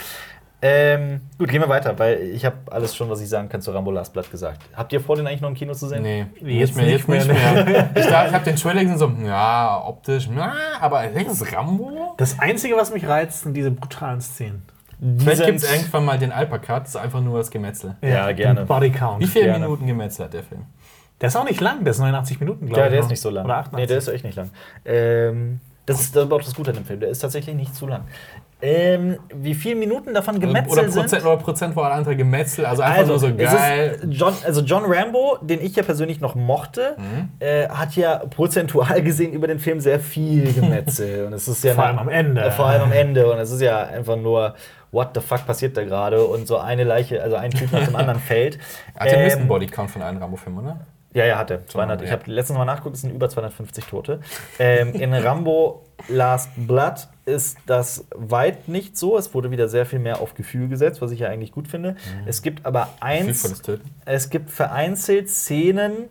Ähm, 0.67 1.21
gut, 1.39 1.51
gehen 1.51 1.61
wir 1.61 1.69
weiter, 1.69 1.99
weil 1.99 2.23
ich 2.23 2.43
habe 2.47 2.57
alles 2.71 2.97
schon, 2.97 3.11
was 3.11 3.21
ich 3.21 3.29
sagen 3.29 3.51
kann, 3.51 3.61
zu 3.61 3.71
Rambo 3.71 3.91
Last 3.91 4.15
Blood 4.15 4.31
gesagt. 4.31 4.63
Habt 4.75 4.95
ihr 4.95 5.01
vor, 5.03 5.15
den 5.15 5.27
eigentlich 5.27 5.43
noch 5.43 5.51
im 5.51 5.55
Kino 5.55 5.75
zu 5.75 5.89
sehen? 5.89 6.01
Nee, 6.01 6.25
Jetzt 6.41 6.75
nicht 6.75 6.77
mehr, 6.77 6.85
nicht 6.87 6.93
jetzt 6.93 7.09
mehr, 7.09 7.55
nicht 7.55 7.67
mehr. 7.67 7.91
Ich, 7.95 8.07
dachte, 8.07 8.29
ich 8.29 8.35
habe 8.35 8.45
den 8.47 8.57
Trailer 8.57 8.81
gesehen, 8.83 8.97
so, 8.99 9.13
ja, 9.27 9.83
optisch, 9.87 10.27
na, 10.35 10.55
aber 10.81 11.05
ist 11.11 11.43
es 11.43 11.53
Rambo? 11.53 12.15
Das 12.17 12.39
Einzige, 12.39 12.77
was 12.77 12.95
mich 12.95 13.07
reizt, 13.07 13.43
sind 13.43 13.55
diese 13.55 13.71
brutalen 13.73 14.23
Szenen. 14.23 14.63
Vielleicht 15.19 15.45
gibt 15.45 15.59
es 15.59 15.71
irgendwann 15.71 16.07
mal 16.07 16.19
den 16.19 16.33
Alpakat, 16.33 16.85
das 16.85 16.91
ist 16.91 16.97
einfach 16.97 17.21
nur 17.21 17.37
das 17.37 17.51
Gemetzel. 17.51 17.97
Ja, 18.01 18.33
gerne. 18.33 18.63
Und 18.63 18.67
Body 18.67 18.91
Count. 18.91 19.21
Wie 19.21 19.27
viele 19.27 19.45
Gerne. 19.47 19.67
Minuten 19.67 19.87
Gemetzel 19.87 20.25
hat 20.25 20.33
der 20.33 20.45
Film? 20.45 20.63
Der 21.21 21.27
ist 21.29 21.37
auch 21.37 21.45
nicht 21.45 21.61
lang, 21.61 21.85
der 21.85 21.91
ist 21.91 21.99
89 21.99 22.41
Minuten, 22.41 22.67
glaube 22.67 22.81
Ja, 22.81 22.87
ich. 22.87 22.91
der 22.93 23.01
noch. 23.01 23.07
ist 23.07 23.11
nicht 23.11 23.21
so 23.21 23.29
lang. 23.29 23.45
Oder 23.45 23.57
88. 23.59 23.79
Nee, 23.83 23.87
der 23.87 23.99
ist 23.99 24.09
echt 24.09 24.25
nicht 24.25 24.37
lang. 24.37 24.51
Ähm, 24.87 25.61
das 25.85 26.01
ist 26.01 26.17
das 26.17 26.25
ist 26.25 26.33
auch 26.33 26.41
das 26.41 26.55
Gute 26.55 26.71
an 26.71 26.77
dem 26.77 26.87
Film. 26.87 27.01
Der 27.01 27.11
ist 27.11 27.19
tatsächlich 27.19 27.55
nicht 27.55 27.75
zu 27.75 27.87
lang. 27.87 28.05
Ähm, 28.67 29.19
wie 29.35 29.55
viele 29.55 29.75
Minuten 29.77 30.15
davon 30.15 30.41
gemetzelt 30.41 30.73
Oder 30.73 30.91
sind? 30.91 31.03
Prozent, 31.03 31.25
oder 31.25 31.37
prozentual 31.37 31.93
andere 31.93 32.17
Gemetzel, 32.17 32.65
also 32.65 32.81
einfach 32.83 32.99
Also, 33.01 33.11
nur 33.13 33.19
so 33.21 33.35
geil. 33.37 34.01
John, 34.09 34.33
also 34.45 34.63
John 34.63 34.85
Rambo, 34.87 35.37
den 35.43 35.61
ich 35.61 35.77
ja 35.77 35.83
persönlich 35.83 36.21
noch 36.21 36.35
mochte, 36.35 36.97
Mhm. 36.97 37.29
äh, 37.41 37.69
hat 37.69 37.95
ja 37.97 38.19
prozentual 38.31 39.03
gesehen 39.03 39.33
über 39.35 39.47
den 39.47 39.59
Film 39.59 39.81
sehr 39.81 40.01
viel 40.01 40.53
Gemetzel. 40.53 41.25
und 41.27 41.35
es 41.35 41.47
ist 41.47 41.63
ja 41.63 41.75
Vor 41.75 41.85
allem 41.85 41.99
am 41.99 42.09
Ende. 42.09 42.41
Äh, 42.41 42.51
vor 42.51 42.67
allem 42.67 42.83
am 42.85 42.93
Ende. 42.93 43.31
Und 43.31 43.39
es 43.39 43.51
ist 43.51 43.61
ja 43.61 43.83
einfach 43.85 44.17
nur, 44.17 44.55
what 44.93 45.11
the 45.15 45.21
fuck 45.21 45.47
passiert 45.47 45.77
da 45.77 45.85
gerade? 45.85 46.25
Und 46.25 46.47
so 46.47 46.57
eine 46.57 46.85
Leiche, 46.85 47.23
also 47.23 47.37
ein 47.37 47.51
Typ 47.51 47.71
nach 47.73 47.85
dem 47.85 47.97
anderen 47.97 48.21
fällt. 48.27 48.59
Hat 48.99 49.11
den 49.11 49.19
Ähm, 49.19 49.25
höchsten 49.27 49.47
Bodycount 49.49 49.91
von 49.91 50.01
allen 50.03 50.17
Rambo-Filmen, 50.17 50.65
oder? 50.65 50.81
Ja, 51.13 51.27
ja, 51.27 51.39
hatte. 51.39 51.61
200. 51.69 52.01
ja. 52.01 52.07
Ich 52.07 52.13
habe 52.13 52.23
letztens 52.27 52.59
mal 52.59 52.65
nachgeguckt, 52.65 52.97
es 52.97 53.03
sind 53.03 53.11
über 53.15 53.29
250 53.29 53.85
Tote. 53.85 54.21
Ähm, 54.59 54.95
in 54.95 55.13
Rambo 55.15 55.85
Last 56.09 56.51
Blood 56.57 57.09
ist 57.27 57.57
das 57.67 58.05
weit 58.15 58.69
nicht 58.69 58.97
so. 58.97 59.17
Es 59.17 59.33
wurde 59.35 59.51
wieder 59.51 59.69
sehr 59.69 59.87
viel 59.87 59.99
mehr 59.99 60.21
auf 60.21 60.35
Gefühl 60.35 60.69
gesetzt, 60.69 61.01
was 61.01 61.11
ich 61.11 61.21
ja 61.21 61.29
eigentlich 61.29 61.53
gut 61.53 61.69
finde. 61.69 61.97
Es 62.27 62.43
gibt 62.43 62.67
aber 62.67 62.89
eins, 63.01 63.63
es 64.05 64.31
gibt 64.31 64.51
vereinzelt 64.51 65.31
Szenen, 65.31 66.09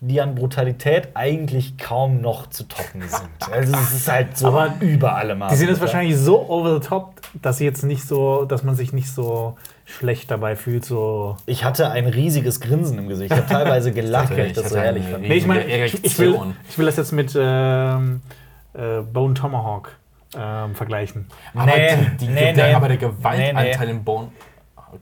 die 0.00 0.20
an 0.20 0.34
Brutalität 0.34 1.08
eigentlich 1.14 1.78
kaum 1.78 2.20
noch 2.20 2.48
zu 2.48 2.64
toppen 2.64 3.02
sind. 3.02 3.52
Also 3.52 3.72
es 3.74 3.92
ist 3.92 4.08
halt 4.10 4.36
so 4.36 4.48
Aber 4.48 4.74
über 4.80 5.16
alle 5.16 5.34
Maße. 5.34 5.54
Die 5.54 5.58
sind 5.58 5.68
jetzt 5.68 5.80
wahrscheinlich 5.80 6.16
so 6.16 6.48
over 6.48 6.74
the 6.80 6.86
top, 6.86 7.20
dass 7.40 7.58
sie 7.58 7.64
jetzt 7.64 7.84
nicht 7.84 8.06
so, 8.06 8.44
dass 8.44 8.62
man 8.62 8.74
sich 8.74 8.92
nicht 8.92 9.10
so 9.10 9.56
schlecht 9.86 10.30
dabei 10.30 10.56
fühlt. 10.56 10.84
So. 10.84 11.36
Ich 11.46 11.64
hatte 11.64 11.90
ein 11.90 12.06
riesiges 12.06 12.60
Grinsen 12.60 12.98
im 12.98 13.08
Gesicht. 13.08 13.32
Ich 13.32 13.38
habe 13.38 13.48
teilweise 13.48 13.92
gelacht, 13.92 14.30
weil 14.30 14.46
ich 14.46 14.52
das 14.52 14.70
so 14.70 14.76
herrlich 14.76 15.04
eine 15.04 15.12
fand. 15.14 15.28
Nee, 15.28 15.34
ich 15.36 15.46
meine, 15.46 15.64
ich, 15.64 16.04
ich, 16.04 16.18
will, 16.18 16.38
ich 16.68 16.78
will 16.78 16.86
das 16.86 16.96
jetzt 16.96 17.12
mit 17.12 17.34
ähm, 17.38 18.20
äh, 18.74 19.00
Bone 19.00 19.34
Tomahawk 19.34 19.92
ähm, 20.38 20.74
vergleichen. 20.74 21.26
Aber, 21.54 21.66
Nee, 21.66 21.96
die, 21.96 22.26
die, 22.26 22.32
nee, 22.32 22.52
der, 22.52 22.68
nee. 22.68 22.74
aber 22.74 22.88
der 22.88 22.96
Gewaltanteil 22.96 23.86
Nee, 23.86 23.90
im 23.92 24.04
Bone 24.04 24.32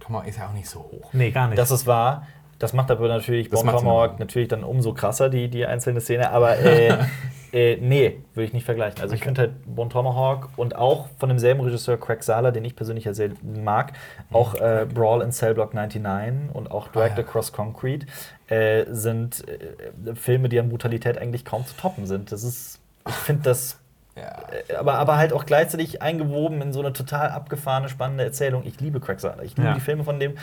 komm 0.03 0.15
mal, 0.15 0.27
ist 0.27 0.39
ja 0.39 0.49
auch 0.49 0.53
nicht 0.53 0.69
so 0.69 0.81
hoch. 0.81 1.11
Nee, 1.13 1.31
gar 1.31 1.49
nicht. 1.49 1.59
Das 1.59 1.71
ist 1.71 1.87
wahr. 1.87 2.27
Das 2.59 2.73
macht 2.73 2.91
aber 2.91 3.09
natürlich 3.09 3.49
Das 3.51 3.61
Bone 3.61 3.73
Tomahawk 3.73 4.21
natürlich 4.21 4.49
dann 4.49 4.65
umso 4.65 4.95
krasser, 4.95 5.29
die, 5.29 5.49
die 5.49 5.67
einzelne 5.67 6.01
Szene. 6.01 6.31
Aber 6.31 6.59
äh, 6.59 6.97
Äh, 7.53 7.77
nee, 7.77 8.23
würde 8.33 8.47
ich 8.47 8.55
nicht 8.55 8.65
vergleichen. 8.65 9.03
Also 9.03 9.15
ich 9.15 9.23
finde 9.23 9.43
halt 9.43 9.53
Bon 9.67 9.91
Tomahawk 9.91 10.49
und 10.57 10.75
auch 10.75 11.09
von 11.19 11.29
demselben 11.29 11.61
Regisseur 11.61 11.99
Craig 12.01 12.23
Sala, 12.23 12.51
den 12.51 12.65
ich 12.65 12.75
persönlich 12.75 13.05
ja 13.05 13.13
sehr 13.13 13.31
mag, 13.43 13.93
auch 14.33 14.55
äh, 14.55 14.87
Brawl 14.93 15.21
in 15.21 15.33
Cell 15.33 15.53
Block 15.53 15.75
99 15.75 16.55
und 16.55 16.71
auch 16.71 16.89
Dragged 16.89 17.19
Ah, 17.19 17.21
ja. 17.21 17.27
Across 17.27 17.53
Concrete 17.53 18.07
äh, 18.49 18.87
sind 18.89 19.45
äh, 19.47 20.15
Filme, 20.15 20.49
die 20.49 20.59
an 20.59 20.71
Brutalität 20.71 21.19
eigentlich 21.19 21.45
kaum 21.45 21.67
zu 21.67 21.77
toppen 21.77 22.07
sind. 22.07 22.33
Das 22.33 22.43
ist, 22.43 22.81
ich 23.07 23.15
finde 23.15 23.43
das 23.43 23.79
Ja. 24.15 24.25
äh, 24.69 24.75
aber, 24.75 24.95
aber 24.95 25.17
halt 25.17 25.33
auch 25.33 25.47
gleichzeitig 25.47 26.03
eingewoben 26.03 26.61
in 26.61 26.73
so 26.75 26.81
eine 26.81 26.93
total 26.93 27.31
abgefahrene, 27.31 27.89
spannende 27.89 28.25
Erzählung. 28.25 28.63
Ich 28.67 28.79
liebe 28.81 29.01
Sala. 29.17 29.43
Ich 29.43 29.57
liebe 29.57 29.69
Ja. 29.69 29.75
die 29.75 29.81
Filme 29.81 30.05
von 30.05 30.21
dem. 30.21 30.35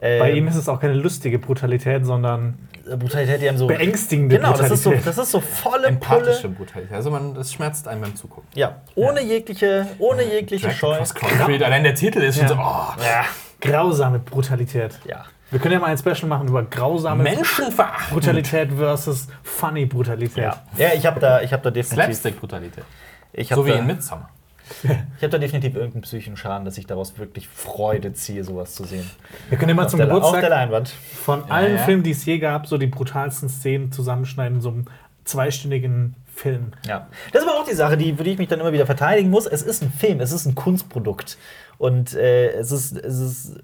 Bei 0.00 0.30
Ähm, 0.30 0.36
ihm 0.36 0.48
ist 0.48 0.56
es 0.56 0.68
auch 0.68 0.80
keine 0.80 0.94
lustige 0.94 1.38
Brutalität, 1.38 2.06
sondern 2.06 2.58
Brutalität, 2.98 3.42
die 3.42 3.48
einem 3.48 3.58
so. 3.58 3.66
beängstigende 3.66 4.36
Genau, 4.36 4.52
das 4.52 4.70
ist, 4.70 4.82
so, 4.82 4.90
Brutalität. 4.90 5.06
das 5.06 5.18
ist 5.26 5.30
so 5.32 5.40
volle 5.40 5.88
Empathische 5.88 6.42
Pulle. 6.48 6.54
Brutalität. 6.54 6.94
Also 6.96 7.10
man, 7.10 7.34
das 7.34 7.52
schmerzt 7.52 7.86
einen 7.86 8.00
beim 8.00 8.16
Zugucken. 8.16 8.48
Ja, 8.54 8.76
ohne 8.94 9.22
jegliche, 9.22 9.86
ohne 9.98 10.22
jegliche 10.24 10.68
Dragged 10.68 11.18
Scheu. 11.18 11.64
Allein 11.64 11.82
der 11.84 11.94
Titel 11.94 12.20
ist 12.20 12.36
schon 12.36 12.44
Ja. 12.44 12.48
so, 12.48 12.54
oh, 12.54 13.02
Ja. 13.04 13.24
grausame 13.60 14.18
Brutalität. 14.20 14.98
ja. 15.04 15.24
Wir 15.50 15.58
können 15.60 15.72
ja 15.72 15.78
mal 15.80 15.86
ein 15.86 15.96
Special 15.96 16.26
machen 16.28 16.46
über 16.48 16.62
grausame 16.62 17.22
Menschenverachtend. 17.22 18.10
Brutalität 18.10 18.70
versus 18.70 19.28
funny 19.42 19.86
Brutalität. 19.86 20.36
Ja, 20.44 20.62
ja 20.76 20.88
ich 20.94 21.06
habe 21.06 21.18
da, 21.20 21.40
ich 21.40 21.54
hab 21.54 21.62
da 21.62 21.70
definitiv. 21.70 22.04
Slapstick-Brutalität. 22.04 22.84
Ich 23.32 23.48
So 23.48 23.64
wie 23.66 23.70
da, 23.70 23.78
in 23.78 23.86
Midsommar. 23.86 24.30
Ich 24.82 25.22
habe 25.22 25.30
da 25.30 25.38
definitiv 25.38 25.74
irgendeinen 25.74 26.02
psychischen 26.02 26.36
Schaden, 26.36 26.66
dass 26.66 26.76
ich 26.76 26.86
daraus 26.86 27.16
wirklich 27.18 27.48
Freude 27.48 28.12
ziehe, 28.12 28.44
sowas 28.44 28.74
zu 28.74 28.84
sehen. 28.84 29.10
Wir 29.48 29.56
können 29.56 29.70
ja 29.70 29.74
mal 29.74 29.88
zum 29.88 29.96
der, 29.98 30.06
auf 30.08 30.12
der 30.12 30.20
Geburtstag 30.42 30.50
Leinwand. 30.50 30.88
von 30.90 31.40
Ja, 31.40 31.46
allen 31.54 31.76
ja. 31.76 31.82
Filmen, 31.84 32.02
die 32.02 32.10
es 32.10 32.24
je 32.26 32.38
gab, 32.38 32.66
so 32.66 32.76
die 32.76 32.86
brutalsten 32.86 33.48
Szenen 33.48 33.92
zusammenschneiden 33.92 34.56
in 34.56 34.60
so 34.60 34.68
einem 34.68 34.84
zweistündigen 35.24 36.16
Film. 36.34 36.72
Ja. 36.86 37.08
Das 37.32 37.42
ist 37.42 37.48
aber 37.48 37.58
auch 37.58 37.66
die 37.66 37.74
Sache, 37.74 37.96
die, 37.96 38.12
für 38.14 38.24
die 38.24 38.32
ich 38.32 38.38
mich 38.38 38.48
dann 38.48 38.60
immer 38.60 38.72
wieder 38.72 38.84
verteidigen 38.86 39.30
muss. 39.30 39.46
Es 39.46 39.62
ist 39.62 39.82
ein 39.82 39.90
Film, 39.90 40.20
es 40.20 40.32
ist 40.32 40.44
ein 40.44 40.54
Kunstprodukt. 40.54 41.38
Und 41.78 42.14
äh, 42.14 42.50
es 42.50 42.70
ist, 42.70 42.92
es 42.96 43.18
ist, 43.18 43.54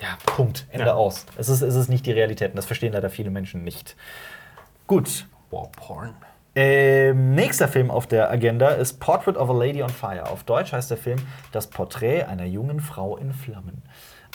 ja, 0.00 0.16
Punkt, 0.24 0.66
Ende 0.70 0.86
Ja. 0.86 0.94
aus. 0.94 1.26
Es 1.36 1.50
ist, 1.50 1.60
es 1.60 1.74
ist 1.74 1.88
nicht 1.88 2.06
die 2.06 2.12
Realität 2.12 2.50
und 2.52 2.56
das 2.56 2.64
verstehen 2.66 2.94
leider 2.94 3.10
viele 3.10 3.30
Menschen 3.30 3.62
nicht. 3.62 3.94
Gut. 4.86 5.26
War 5.50 5.68
Porn. 5.72 6.14
Ähm, 6.62 7.34
nächster 7.34 7.68
Film 7.68 7.90
auf 7.90 8.06
der 8.06 8.30
Agenda 8.30 8.68
ist 8.68 9.00
Portrait 9.00 9.38
of 9.38 9.48
a 9.48 9.54
Lady 9.54 9.82
on 9.82 9.88
Fire. 9.88 10.28
Auf 10.28 10.44
Deutsch 10.44 10.74
heißt 10.74 10.90
der 10.90 10.98
Film 10.98 11.18
Das 11.52 11.68
Porträt 11.68 12.24
einer 12.24 12.44
jungen 12.44 12.80
Frau 12.80 13.16
in 13.16 13.32
Flammen. 13.32 13.82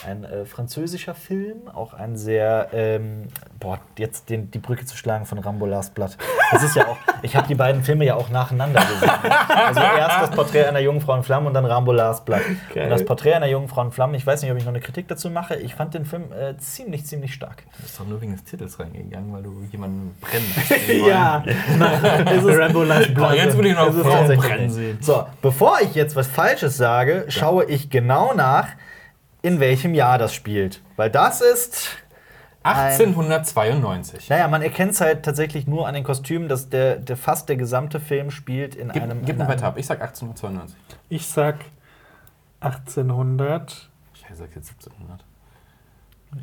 Ein 0.04 0.24
äh, 0.24 0.44
französischer 0.44 1.14
Film, 1.14 1.68
auch 1.72 1.94
ein 1.94 2.16
sehr, 2.16 2.68
ähm, 2.74 3.28
boah, 3.58 3.80
jetzt 3.96 4.28
den, 4.28 4.50
die 4.50 4.58
Brücke 4.58 4.84
zu 4.84 4.94
schlagen 4.94 5.24
von 5.24 5.38
Rambo 5.38 5.64
Last 5.64 5.94
Blood. 5.94 6.18
Das 6.52 6.62
ist 6.62 6.76
ja 6.76 6.86
auch, 6.86 6.98
ich 7.22 7.34
habe 7.34 7.48
die 7.48 7.54
beiden 7.54 7.82
Filme 7.82 8.04
ja 8.04 8.14
auch 8.14 8.28
nacheinander 8.28 8.80
gesehen. 8.80 9.10
Also 9.48 9.80
erst 9.80 10.20
das 10.20 10.30
Porträt 10.32 10.64
einer 10.66 10.80
jungen 10.80 11.00
Frau 11.00 11.16
in 11.16 11.22
Flammen 11.22 11.46
und 11.46 11.54
dann 11.54 11.64
Rambo 11.64 11.92
Last 11.92 12.26
Blood. 12.26 12.42
Geil. 12.74 12.84
Und 12.84 12.90
das 12.90 13.06
Porträt 13.06 13.34
einer 13.34 13.46
jungen 13.46 13.68
Frau 13.68 13.82
in 13.82 13.90
Flammen, 13.90 14.14
ich 14.14 14.26
weiß 14.26 14.42
nicht, 14.42 14.50
ob 14.52 14.58
ich 14.58 14.64
noch 14.64 14.72
eine 14.72 14.80
Kritik 14.80 15.08
dazu 15.08 15.30
mache, 15.30 15.56
ich 15.56 15.74
fand 15.74 15.94
den 15.94 16.04
Film 16.04 16.24
äh, 16.30 16.56
ziemlich, 16.58 17.06
ziemlich 17.06 17.32
stark. 17.32 17.62
Du 17.76 17.82
bist 17.82 17.98
doch 17.98 18.06
nur 18.06 18.20
wegen 18.20 18.32
des 18.32 18.44
Titels 18.44 18.78
reingegangen, 18.78 19.32
weil 19.32 19.42
du 19.44 19.66
jemanden 19.72 20.14
brennen 20.20 20.52
hast. 20.56 20.88
Ja, 20.88 21.42
es 21.46 22.44
ist 22.44 22.58
Rambo 22.58 22.82
Last 22.84 23.14
Boah, 23.14 23.32
jetzt 23.34 23.56
will 23.56 23.66
ich 23.66 23.74
noch 23.74 23.88
Es 23.88 23.94
Frauen 23.96 24.12
tatsächlich 24.12 24.46
brennen 24.46 24.70
sehen. 24.70 24.98
So, 25.00 25.24
bevor 25.40 25.80
ich 25.80 25.94
jetzt 25.94 26.14
was 26.16 26.26
Falsches 26.26 26.76
sage, 26.76 27.24
schaue 27.28 27.64
ich 27.64 27.88
genau 27.88 28.34
nach, 28.34 28.68
in 29.46 29.60
welchem 29.60 29.94
Jahr 29.94 30.18
das 30.18 30.34
spielt. 30.34 30.82
Weil 30.96 31.08
das 31.08 31.40
ist. 31.40 31.88
1892. 32.64 34.28
Naja, 34.28 34.48
man 34.48 34.60
erkennt 34.60 34.90
es 34.90 35.00
halt 35.00 35.24
tatsächlich 35.24 35.68
nur 35.68 35.86
an 35.86 35.94
den 35.94 36.02
Kostümen, 36.02 36.48
dass 36.48 36.68
der, 36.68 36.96
der 36.96 37.16
fast 37.16 37.48
der 37.48 37.54
gesamte 37.54 38.00
Film 38.00 38.32
spielt 38.32 38.74
in 38.74 38.88
Gib, 38.88 39.04
einem. 39.04 39.24
gib 39.24 39.38
weiter 39.38 39.68
ab. 39.68 39.78
Ich 39.78 39.86
sag 39.86 40.00
1892. 40.00 40.76
Ich 41.08 41.28
sag 41.28 41.58
1891. 42.58 43.88
Ich 44.14 44.36
sag 44.36 44.48
jetzt 44.56 44.70
1700. 44.70 45.24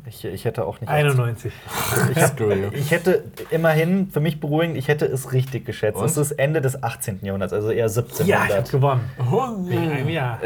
Ich, 0.06 0.24
ich 0.24 0.44
hätte 0.46 0.64
auch 0.64 0.80
nicht. 0.80 0.90
Ich 2.16 2.22
Screw 2.22 2.52
you. 2.54 2.70
Ich 2.72 2.90
hätte 2.90 3.24
immerhin, 3.50 4.10
für 4.10 4.20
mich 4.20 4.40
beruhigend, 4.40 4.78
ich 4.78 4.88
hätte 4.88 5.04
es 5.04 5.32
richtig 5.32 5.66
geschätzt. 5.66 5.98
Und? 5.98 6.06
Es 6.06 6.16
ist 6.16 6.32
Ende 6.32 6.62
des 6.62 6.82
18. 6.82 7.20
Jahrhunderts, 7.22 7.52
also 7.52 7.70
eher 7.70 7.86
Ja, 7.86 7.86
ich 7.86 7.98
1700. 7.98 8.56
hab 8.58 8.70
gewonnen. 8.70 9.10
Oh, 9.30 9.68
Wegen 9.68 9.92
einem 9.92 10.08
Jahr. 10.08 10.40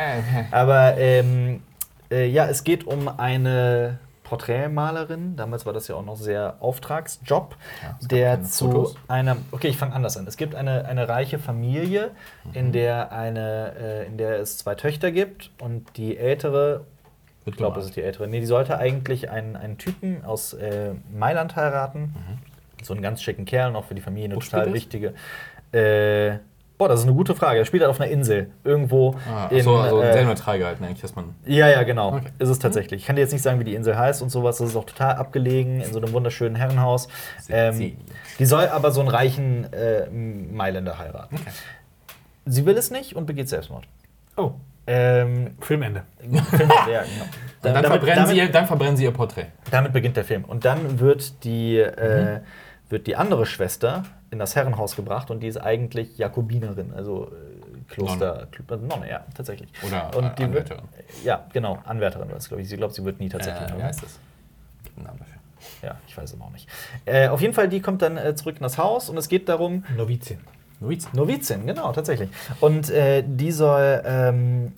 Aber 0.52 0.96
ähm, 0.96 1.62
äh, 2.14 2.26
ja, 2.26 2.46
es 2.46 2.64
geht 2.64 2.86
um 2.86 3.08
eine 3.08 3.98
Porträtmalerin. 4.24 5.36
Damals 5.36 5.66
war 5.66 5.72
das 5.72 5.88
ja 5.88 5.94
auch 5.96 6.04
noch 6.04 6.16
sehr 6.16 6.56
Auftragsjob, 6.60 7.56
Ja, 7.82 7.98
der 8.08 8.42
zu 8.42 8.70
Fotos. 8.70 8.96
einer. 9.08 9.36
Okay, 9.52 9.68
ich 9.68 9.76
fange 9.76 9.94
anders 9.94 10.16
an. 10.16 10.26
Es 10.26 10.36
gibt 10.36 10.54
eine, 10.54 10.86
eine 10.86 11.08
reiche 11.08 11.38
Familie, 11.38 12.10
Mhm. 12.44 12.50
in 12.54 12.72
der 12.72 13.12
eine, 13.12 13.72
äh, 13.78 14.06
in 14.06 14.16
der 14.16 14.38
es 14.40 14.58
zwei 14.58 14.74
Töchter 14.74 15.10
gibt 15.12 15.50
und 15.60 15.96
die 15.96 16.16
ältere. 16.16 16.84
Ich 17.46 17.56
glaube, 17.56 17.80
es 17.80 17.86
ist 17.86 17.96
die 17.96 18.02
ältere. 18.02 18.26
Nee, 18.26 18.40
die 18.40 18.46
sollte 18.46 18.78
eigentlich 18.78 19.28
einen, 19.30 19.56
einen 19.56 19.76
Typen 19.76 20.24
aus 20.24 20.54
äh, 20.54 20.92
Mailand 21.12 21.56
heiraten. 21.56 22.14
So 22.82 22.94
einen 22.94 23.02
ganz 23.02 23.22
schicken 23.22 23.44
Kerl, 23.44 23.70
noch 23.70 23.84
für 23.84 23.94
die 23.94 24.00
Familie 24.00 24.26
eine 24.26 24.34
Mhm. 24.36 24.38
Wo 24.38 24.44
total 24.44 24.72
wichtige. 24.72 25.12
Äh, 25.72 26.38
boah, 26.78 26.88
das 26.88 27.00
ist 27.00 27.06
eine 27.06 27.14
gute 27.14 27.34
Frage. 27.34 27.58
Er 27.60 27.64
spielt 27.64 27.82
halt 27.82 27.90
auf 27.90 28.00
einer 28.00 28.10
Insel. 28.10 28.50
Irgendwo 28.64 29.14
Ah, 29.30 29.46
in. 29.50 29.62
so, 29.62 29.76
also 29.76 30.02
äh, 30.02 30.12
sehr 30.12 30.24
neutral 30.24 30.58
gehalten 30.58 30.84
eigentlich, 30.84 31.00
dass 31.00 31.14
man. 31.14 31.34
ja, 31.46 31.68
ja, 31.68 31.82
genau. 31.82 32.14
Okay. 32.16 32.28
Ist 32.38 32.48
es 32.48 32.58
tatsächlich. 32.58 33.02
Ich 33.02 33.06
kann 33.06 33.16
dir 33.16 33.22
jetzt 33.22 33.32
nicht 33.32 33.42
sagen, 33.42 33.60
wie 33.60 33.64
die 33.64 33.74
Insel 33.74 33.96
heißt 33.96 34.22
und 34.22 34.30
sowas. 34.30 34.58
Das 34.58 34.68
ist 34.70 34.76
auch 34.76 34.84
total 34.84 35.14
abgelegen 35.16 35.80
in 35.80 35.92
so 35.92 36.00
einem 36.00 36.12
wunderschönen 36.12 36.56
Herrenhaus. 36.56 37.08
Ähm, 37.48 37.96
die 38.38 38.44
soll 38.46 38.68
aber 38.68 38.90
so 38.90 39.00
einen 39.00 39.08
reichen 39.08 39.72
äh, 39.72 40.08
Mailänder 40.10 40.98
heiraten. 40.98 41.36
Okay. 41.36 41.50
Sie 42.46 42.66
will 42.66 42.76
es 42.76 42.90
nicht 42.90 43.16
und 43.16 43.26
begeht 43.26 43.48
Selbstmord. 43.48 43.84
Oh, 44.36 44.52
Ähm, 44.86 45.52
Filmende. 45.60 46.02
Film, 46.20 46.34
ja, 46.92 47.02
genau. 47.02 47.24
Und 47.64 47.72
dann, 47.72 47.82
damit, 47.82 47.86
verbrennen 47.92 48.16
damit, 48.16 48.30
sie 48.30 48.36
ihr, 48.36 48.52
dann 48.52 48.66
verbrennen 48.66 48.96
sie 48.98 49.04
ihr 49.04 49.10
Porträt. 49.12 49.46
damit 49.70 49.94
beginnt 49.94 50.18
der 50.18 50.24
Film. 50.24 50.44
Und 50.44 50.66
dann 50.66 51.00
wird 51.00 51.42
die, 51.44 51.78
äh, 51.78 52.34
Mhm. 52.34 52.40
Wird 52.88 53.06
die 53.06 53.16
andere 53.16 53.46
Schwester 53.46 54.04
in 54.30 54.38
das 54.38 54.56
Herrenhaus 54.56 54.96
gebracht 54.96 55.30
und 55.30 55.40
die 55.40 55.48
ist 55.48 55.58
eigentlich 55.58 56.18
Jakobinerin, 56.18 56.92
also 56.92 57.28
äh, 57.28 57.92
Kloster, 57.92 58.48
Nonne. 58.68 58.86
Nonne, 58.86 59.10
ja, 59.10 59.24
tatsächlich. 59.34 59.70
Oder 59.86 60.16
und 60.16 60.24
äh, 60.24 60.34
die 60.36 60.52
wird, 60.52 60.70
Anwärterin. 60.70 60.84
ja, 61.24 61.46
genau, 61.52 61.78
Anwärterin 61.84 62.28
war 62.30 62.36
es, 62.36 62.48
glaube 62.48 62.62
ich. 62.62 62.68
Sie 62.68 62.76
glaubt, 62.76 62.94
sie 62.94 63.04
wird 63.04 63.20
nie 63.20 63.28
tatsächlich. 63.28 63.70
Äh, 63.70 63.78
wie 63.78 63.82
heißt 63.82 64.02
das? 64.02 64.18
Gibt 64.82 64.96
einen 64.96 65.06
Namen 65.06 65.18
dafür. 65.18 65.34
Ja, 65.82 65.96
ich 66.06 66.16
weiß 66.16 66.32
es 66.32 66.40
auch 66.40 66.50
nicht. 66.50 66.68
Äh, 67.04 67.28
auf 67.28 67.40
jeden 67.40 67.54
Fall, 67.54 67.68
die 67.68 67.80
kommt 67.80 68.02
dann 68.02 68.16
äh, 68.16 68.34
zurück 68.34 68.56
in 68.56 68.62
das 68.62 68.78
Haus 68.78 69.08
und 69.08 69.16
es 69.16 69.28
geht 69.28 69.48
darum, 69.48 69.84
Novizin. 69.96 70.38
Noviz. 70.80 71.08
Novizin, 71.12 71.66
genau, 71.66 71.92
tatsächlich. 71.92 72.30
Und 72.60 72.90
äh, 72.90 73.22
die 73.26 73.52
soll 73.52 74.02
ähm, 74.04 74.72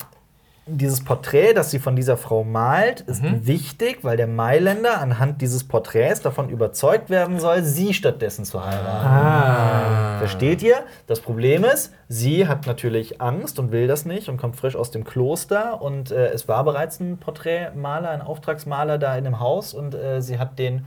dieses 0.67 1.03
Porträt, 1.03 1.53
das 1.53 1.71
sie 1.71 1.79
von 1.79 1.95
dieser 1.95 2.17
Frau 2.17 2.43
malt, 2.43 3.01
ist 3.01 3.23
Mhm. 3.23 3.47
wichtig, 3.47 3.99
weil 4.03 4.17
der 4.17 4.27
Mailänder 4.27 4.99
anhand 5.01 5.41
dieses 5.41 5.63
Porträts 5.63 6.21
davon 6.21 6.49
überzeugt 6.49 7.09
werden 7.09 7.39
soll, 7.39 7.63
sie 7.63 7.93
stattdessen 7.93 8.45
zu 8.45 8.63
heiraten. 8.65 9.07
Ah. 9.07 10.17
Versteht 10.19 10.61
ihr? 10.61 10.77
Das 11.07 11.19
Problem 11.19 11.63
ist, 11.63 11.93
sie 12.09 12.47
hat 12.47 12.65
natürlich 12.67 13.21
Angst 13.21 13.59
und 13.59 13.71
will 13.71 13.87
das 13.87 14.05
nicht 14.05 14.29
und 14.29 14.37
kommt 14.37 14.55
frisch 14.55 14.75
aus 14.75 14.91
dem 14.91 15.03
Kloster. 15.03 15.81
Und 15.81 16.11
äh, 16.11 16.27
es 16.29 16.47
war 16.47 16.63
bereits 16.63 16.99
ein 16.99 17.17
Porträtmaler, 17.17 18.09
ein 18.09 18.21
Auftragsmaler 18.21 18.97
da 18.97 19.15
in 19.17 19.23
dem 19.23 19.39
Haus 19.39 19.73
und 19.73 19.95
äh, 19.95 20.21
sie 20.21 20.37
hat 20.39 20.59
den, 20.59 20.85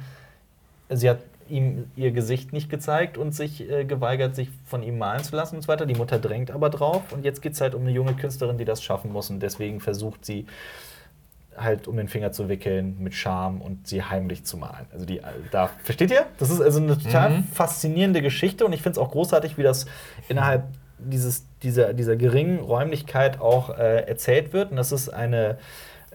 sie 0.90 1.08
hat 1.08 1.18
ihm 1.50 1.90
ihr 1.96 2.10
Gesicht 2.12 2.52
nicht 2.52 2.70
gezeigt 2.70 3.18
und 3.18 3.34
sich 3.34 3.68
äh, 3.70 3.84
geweigert, 3.84 4.34
sich 4.34 4.48
von 4.64 4.82
ihm 4.82 4.98
malen 4.98 5.22
zu 5.24 5.34
lassen 5.36 5.56
und 5.56 5.62
so 5.62 5.68
weiter. 5.68 5.86
Die 5.86 5.94
Mutter 5.94 6.18
drängt 6.18 6.50
aber 6.50 6.70
drauf 6.70 7.12
und 7.12 7.24
jetzt 7.24 7.42
geht 7.42 7.52
es 7.54 7.60
halt 7.60 7.74
um 7.74 7.82
eine 7.82 7.90
junge 7.90 8.14
Künstlerin, 8.14 8.58
die 8.58 8.64
das 8.64 8.82
schaffen 8.82 9.12
muss 9.12 9.30
und 9.30 9.40
deswegen 9.40 9.80
versucht 9.80 10.24
sie 10.24 10.46
halt 11.56 11.88
um 11.88 11.96
den 11.96 12.08
Finger 12.08 12.32
zu 12.32 12.48
wickeln 12.48 12.96
mit 13.00 13.12
Charme 13.14 13.60
und 13.60 13.86
sie 13.86 14.02
heimlich 14.02 14.44
zu 14.44 14.56
malen. 14.56 14.86
Also 14.92 15.04
die 15.04 15.20
da 15.50 15.68
versteht 15.82 16.10
ihr? 16.10 16.24
Das 16.38 16.48
ist 16.48 16.60
also 16.60 16.80
eine 16.80 16.96
total 16.96 17.30
Mhm. 17.30 17.44
faszinierende 17.52 18.22
Geschichte 18.22 18.64
und 18.64 18.72
ich 18.72 18.82
finde 18.82 18.98
es 18.98 19.06
auch 19.06 19.10
großartig, 19.10 19.58
wie 19.58 19.62
das 19.62 19.86
innerhalb 20.28 20.64
dieses, 20.98 21.44
dieser, 21.62 21.92
dieser 21.92 22.16
geringen 22.16 22.60
Räumlichkeit 22.60 23.40
auch 23.40 23.70
äh, 23.70 24.02
erzählt 24.06 24.52
wird. 24.52 24.70
Und 24.70 24.76
das 24.76 24.92
ist 24.92 25.08
eine, 25.08 25.58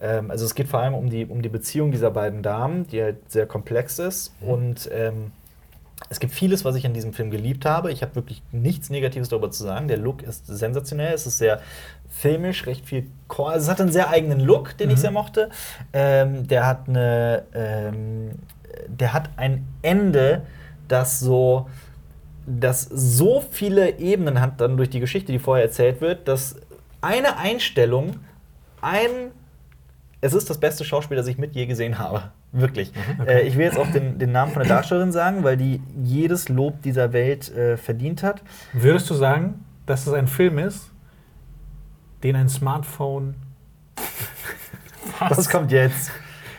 ähm, 0.00 0.30
also 0.30 0.44
es 0.44 0.54
geht 0.54 0.68
vor 0.68 0.80
allem 0.80 0.94
um 0.94 1.10
die, 1.10 1.26
um 1.26 1.42
die 1.42 1.48
Beziehung 1.48 1.90
dieser 1.90 2.10
beiden 2.10 2.42
Damen, 2.42 2.86
die 2.86 3.02
halt 3.02 3.30
sehr 3.30 3.46
komplex 3.46 3.98
ist. 3.98 4.34
Und 4.40 4.88
ähm, 4.92 5.32
es 6.10 6.20
gibt 6.20 6.32
vieles, 6.34 6.64
was 6.64 6.76
ich 6.76 6.86
an 6.86 6.92
diesem 6.92 7.12
Film 7.12 7.30
geliebt 7.30 7.64
habe. 7.64 7.90
Ich 7.90 8.02
habe 8.02 8.14
wirklich 8.14 8.42
nichts 8.52 8.90
Negatives 8.90 9.28
darüber 9.28 9.50
zu 9.50 9.62
sagen. 9.62 9.88
Der 9.88 9.96
Look 9.96 10.22
ist 10.22 10.46
sensationell. 10.46 11.14
Es 11.14 11.26
ist 11.26 11.38
sehr 11.38 11.60
filmisch, 12.10 12.66
recht 12.66 12.86
viel. 12.86 13.06
Chor 13.28 13.50
also 13.50 13.64
es 13.64 13.70
hat 13.70 13.80
einen 13.80 13.92
sehr 13.92 14.10
eigenen 14.10 14.40
Look, 14.40 14.76
den 14.76 14.90
ich 14.90 14.98
sehr 14.98 15.10
mochte. 15.10 15.50
Ähm, 15.92 16.46
der 16.46 16.66
hat 16.66 16.88
eine, 16.88 17.44
ähm, 17.54 18.32
der 18.86 19.12
hat 19.14 19.30
ein 19.36 19.66
Ende, 19.82 20.42
das 20.86 21.18
so, 21.18 21.68
das 22.46 22.82
so 22.82 23.42
viele 23.50 23.98
Ebenen 23.98 24.40
hat 24.40 24.60
dann 24.60 24.76
durch 24.76 24.90
die 24.90 25.00
Geschichte, 25.00 25.32
die 25.32 25.38
vorher 25.38 25.64
erzählt 25.64 26.00
wird, 26.00 26.28
dass 26.28 26.56
eine 27.00 27.38
Einstellung 27.38 28.20
ein 28.80 29.32
es 30.20 30.32
ist 30.32 30.48
das 30.48 30.58
beste 30.58 30.84
Schauspiel, 30.84 31.16
das 31.16 31.26
ich 31.26 31.38
mit 31.38 31.54
je 31.54 31.66
gesehen 31.66 31.98
habe. 31.98 32.30
Wirklich. 32.52 32.92
Äh, 33.26 33.42
ich 33.42 33.56
will 33.56 33.66
jetzt 33.66 33.78
auch 33.78 33.90
den, 33.90 34.18
den 34.18 34.32
Namen 34.32 34.52
von 34.52 34.62
der 34.62 34.76
Darstellerin 34.76 35.12
sagen, 35.12 35.44
weil 35.44 35.56
die 35.56 35.80
jedes 36.02 36.48
Lob 36.48 36.82
dieser 36.82 37.12
Welt 37.12 37.54
äh, 37.54 37.76
verdient 37.76 38.22
hat. 38.22 38.42
Würdest 38.72 39.10
du 39.10 39.14
sagen, 39.14 39.64
dass 39.84 40.06
es 40.06 40.12
ein 40.12 40.26
Film 40.26 40.58
ist, 40.58 40.90
den 42.22 42.34
ein 42.34 42.48
Smartphone 42.48 43.34
Was 45.18 45.48
kommt 45.48 45.72
jetzt? 45.72 46.10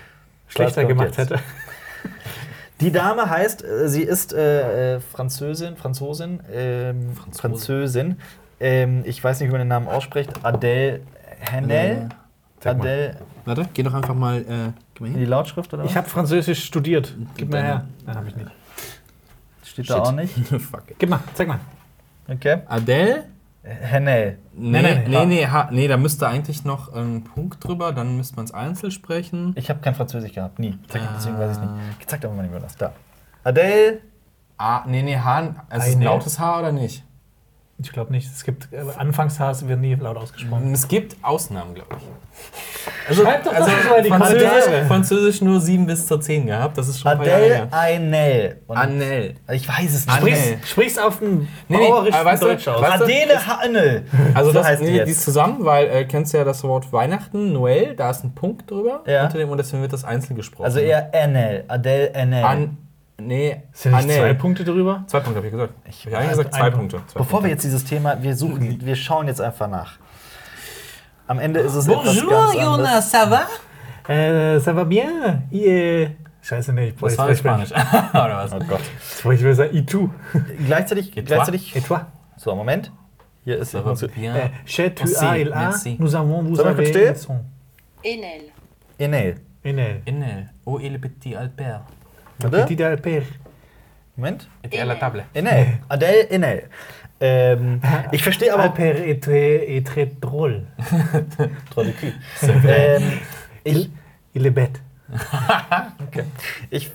schlechter 0.47 0.81
kommt 0.81 0.89
gemacht 0.89 1.17
jetzt? 1.17 1.31
hätte? 1.31 1.39
Die 2.79 2.91
Dame 2.91 3.29
heißt, 3.29 3.63
äh, 3.63 3.89
sie 3.89 4.03
ist 4.03 4.33
äh, 4.33 4.95
äh, 4.95 4.99
Französin, 4.99 5.77
Franzosin, 5.77 6.41
ähm, 6.51 7.13
Französin. 7.33 8.17
Ähm, 8.59 9.01
ich 9.05 9.23
weiß 9.23 9.39
nicht, 9.39 9.49
wie 9.49 9.51
man 9.51 9.61
den 9.61 9.67
Namen 9.67 9.87
ausspricht. 9.87 10.31
Adele 10.43 11.01
Hanel. 11.51 12.09
Sag 12.59 12.77
mal. 12.77 12.83
Adele 12.87 13.17
Warte, 13.45 13.69
geh 13.73 13.83
doch 13.83 13.93
einfach 13.93 14.15
mal, 14.15 14.39
äh, 14.39 14.71
gib 14.93 15.01
mal 15.01 15.07
in 15.07 15.17
die 15.19 15.25
Lautschrift 15.25 15.73
oder 15.73 15.83
was? 15.83 15.91
Ich 15.91 15.97
habe 15.97 16.09
Französisch 16.09 16.63
studiert. 16.65 17.13
Gib 17.37 17.49
mal 17.51 17.61
her. 17.63 17.85
Nein, 18.05 18.15
habe 18.17 18.27
ich 18.27 18.35
nicht. 18.35 18.51
Steht 19.63 19.89
da 19.89 19.99
auch 20.01 20.11
nicht. 20.11 20.33
Fuck. 20.47 20.83
Gib 20.97 21.09
mal, 21.09 21.19
zeig 21.33 21.47
mal. 21.47 21.59
Okay. 22.27 22.59
Adele? 22.67 23.25
Nee, 23.63 24.35
Nein, 24.55 24.83
nein, 24.83 25.03
nee, 25.09 25.15
ha. 25.17 25.25
nee, 25.25 25.45
ha, 25.47 25.69
nee, 25.71 25.87
da 25.89 25.97
müsste 25.97 26.25
eigentlich 26.27 26.63
noch 26.63 26.93
ein 26.93 27.25
Punkt 27.25 27.61
drüber, 27.65 27.91
dann 27.91 28.15
müsste 28.15 28.37
man 28.37 28.45
es 28.45 28.53
einzeln 28.53 28.91
sprechen. 28.91 29.51
Ich 29.57 29.69
habe 29.69 29.81
kein 29.81 29.93
Französisch 29.93 30.31
gehabt, 30.33 30.57
nie. 30.57 30.77
Zeig, 30.87 31.01
deswegen 31.17 31.37
weiß 31.37 31.57
ich 31.57 31.63
Ah. 31.63 31.65
nicht. 31.97 32.09
Zeig 32.09 32.21
doch 32.21 32.33
mal, 32.33 32.45
wie 32.45 32.49
man 32.49 32.61
das 32.61 32.77
da. 32.77 32.93
Adele. 33.43 33.99
Ah, 34.57 34.83
nee, 34.87 35.03
nee, 35.03 35.17
H, 35.17 35.53
es 35.69 35.87
ist 35.89 35.95
ein 35.97 36.01
lautes 36.01 36.39
H 36.39 36.59
oder 36.59 36.71
nicht? 36.71 37.03
Ich 37.79 37.91
glaube 37.91 38.11
nicht. 38.11 38.25
Es 38.33 38.43
gibt 38.43 38.69
äh, 38.73 38.77
Anfangshaars 38.97 39.67
werden 39.67 39.81
nie 39.81 39.93
laut 39.93 40.17
ausgesprochen. 40.17 40.73
Es 40.73 40.87
gibt 40.87 41.15
Ausnahmen, 41.21 41.75
glaube 41.75 41.95
ich. 41.97 42.03
Also, 43.09 43.23
Schreib 43.23 43.43
doch 43.43 43.53
also 43.53 43.69
das 43.69 43.85
mal 43.89 43.95
in 43.97 44.03
die 44.03 44.09
Französisch. 44.09 44.87
Französisch 44.87 45.41
nur 45.41 45.59
7 45.59 45.85
bis 45.85 46.07
zur 46.07 46.19
10 46.21 46.47
gehabt, 46.47 46.77
das 46.77 46.87
ist 46.87 46.99
schon 46.99 47.11
ein 47.11 47.17
paar 47.19 47.27
Jahre 47.27 47.67
Adele. 47.71 48.57
Und 48.67 48.77
Anel. 48.77 49.35
Ich 49.51 49.67
weiß 49.67 49.93
es 49.93 50.05
nicht. 50.07 50.09
Anel. 50.21 50.33
Sprichst, 50.33 50.67
sprichst 50.69 50.99
auf 51.01 51.19
den 51.19 51.47
Nee, 51.67 51.77
nee, 51.77 51.87
bauerischen 51.89 52.25
weißt 52.25 52.43
du, 52.43 52.47
Deutsch 52.47 52.67
aus. 52.67 52.81
weißt 52.81 52.99
du, 53.01 53.03
Adele 53.05 53.47
Hanel. 53.47 54.03
Also 54.33 54.49
so 54.49 54.53
das 54.57 54.67
heißt 54.67 54.81
die 54.81 54.85
nee, 54.85 54.91
die 54.91 54.97
jetzt. 54.97 55.09
ist 55.09 55.21
zusammen, 55.23 55.65
weil 55.65 55.87
äh, 55.87 56.05
kennst 56.05 56.33
du 56.33 56.37
ja 56.37 56.43
das 56.43 56.63
Wort 56.63 56.91
Weihnachten, 56.91 57.53
Noel, 57.53 57.95
da 57.95 58.09
ist 58.09 58.23
ein 58.23 58.33
Punkt 58.33 58.69
drüber 58.71 59.03
Ja. 59.05 59.25
unter 59.25 59.37
dem 59.37 59.49
und 59.49 59.57
deswegen 59.57 59.81
wird 59.81 59.93
das 59.93 60.03
einzeln 60.03 60.35
gesprochen. 60.35 60.65
Also 60.65 60.79
eher 60.79 61.13
Enel. 61.13 61.63
Adele 61.67 62.09
Enel. 62.13 62.43
An, 62.43 62.77
nee, 63.19 63.63
Sind 63.73 63.93
nicht 63.93 64.03
Anel. 64.03 64.17
zwei 64.17 64.33
Punkte 64.33 64.63
drüber? 64.63 65.03
Zwei 65.07 65.19
Punkte 65.19 65.37
habe 65.37 65.47
ich 65.47 65.53
gesagt. 65.53 65.73
Ich 65.87 66.05
habe 66.05 66.17
eigentlich 66.17 66.29
gesagt 66.31 66.53
zwei 66.53 66.63
ein 66.63 66.73
Punkte. 66.73 67.01
Zwei 67.07 67.19
Bevor 67.19 67.25
wir 67.25 67.31
Punkte. 67.31 67.49
jetzt 67.49 67.63
dieses 67.63 67.85
Thema, 67.85 68.21
wir 68.21 68.35
suchen, 68.35 68.79
wir 68.85 68.95
schauen 68.95 69.27
jetzt 69.27 69.41
einfach 69.41 69.69
nach. 69.69 69.97
Am 71.27 71.39
Ende 71.39 71.59
ist 71.59 71.75
es 71.75 71.87
etwas 71.87 72.05
Bonjour, 72.05 72.29
ganz 72.29 72.53
Jonas, 72.55 73.11
ça 73.11 73.29
va? 73.29 73.47
Äh, 74.07 74.59
ça 74.59 74.73
va 74.73 74.85
bien? 74.85 75.43
I, 75.51 76.07
Scheiße, 76.41 76.71
nee, 76.71 76.89
ich 76.89 76.95
Das 76.95 77.17
war 77.17 77.35
Spanisch. 77.35 77.71
Oder 78.11 78.37
was? 78.37 78.53
Oh 78.53 78.59
Gott. 78.59 78.79
Ich 79.33 79.43
will 79.43 79.53
sagen, 79.53 79.75
et 79.75 79.89
tu. 79.89 80.09
Gleichzeitig, 80.65 81.17
Et 81.17 81.25
gleichzeitig. 81.25 81.75
Et 81.75 81.85
toi? 81.85 82.07
So, 82.37 82.55
Moment. 82.55 82.89
Hier 83.43 83.57
ist 83.57 83.71
Ça 83.71 83.81
va 83.81 83.93
bien. 84.07 84.35
Äh, 84.35 84.49
chez 84.65 84.93
tu 84.93 85.03
as, 85.03 85.37
il 85.37 85.51
a, 85.51 85.73
nous 85.99 86.15
avons, 86.15 86.43
vous 86.43 86.57
wir 86.57 86.65
avez. 86.65 86.93
Enel. 88.03 88.51
Enel. 88.97 89.35
Enel. 89.65 90.01
Enel. 90.07 90.49
Oh, 90.65 90.79
il 90.79 90.99
petit 90.99 91.35
Albert. 91.35 91.81
Warte. 92.39 92.65
Petit 92.65 92.83
Alper. 92.83 93.23
Moment. 94.15 94.37
Et 94.71 94.79
à 94.79 94.85
la 94.85 94.95
table. 94.95 95.23
Enel. 95.35 95.79
Adele 95.89 96.27
Enel. 96.31 96.63
Ähm, 97.19 97.81
ich 98.11 98.23
verstehe 98.23 98.51
aber. 98.53 98.63
Alper 98.63 99.07
est 99.09 99.23
très, 99.23 99.77
est 99.77 99.85
très 99.87 100.05
drôle. 100.05 100.65
Trop 101.71 101.83
de 101.83 101.91
cul. 101.91 102.13
ähm, 102.67 103.03
ich, 103.63 103.89
Il 104.33 104.45
est 104.45 104.51
bête. 104.51 104.81
ich, 106.69 106.91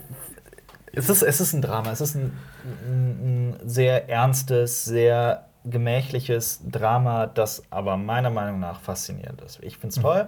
es, 0.92 1.08
ist, 1.08 1.22
es 1.22 1.40
ist 1.40 1.52
ein 1.54 1.62
Drama. 1.62 1.90
Es 1.90 2.00
ist 2.00 2.14
ein, 2.14 2.32
ein, 2.64 3.54
ein 3.62 3.68
sehr 3.68 4.08
ernstes, 4.08 4.84
sehr 4.84 5.46
gemächliches 5.64 6.60
Drama, 6.68 7.26
das 7.26 7.62
aber 7.70 7.96
meiner 7.96 8.30
Meinung 8.30 8.60
nach 8.60 8.80
faszinierend 8.80 9.40
ist. 9.42 9.58
Ich 9.62 9.78
finde 9.78 9.94
es 9.94 10.00
toll. 10.02 10.26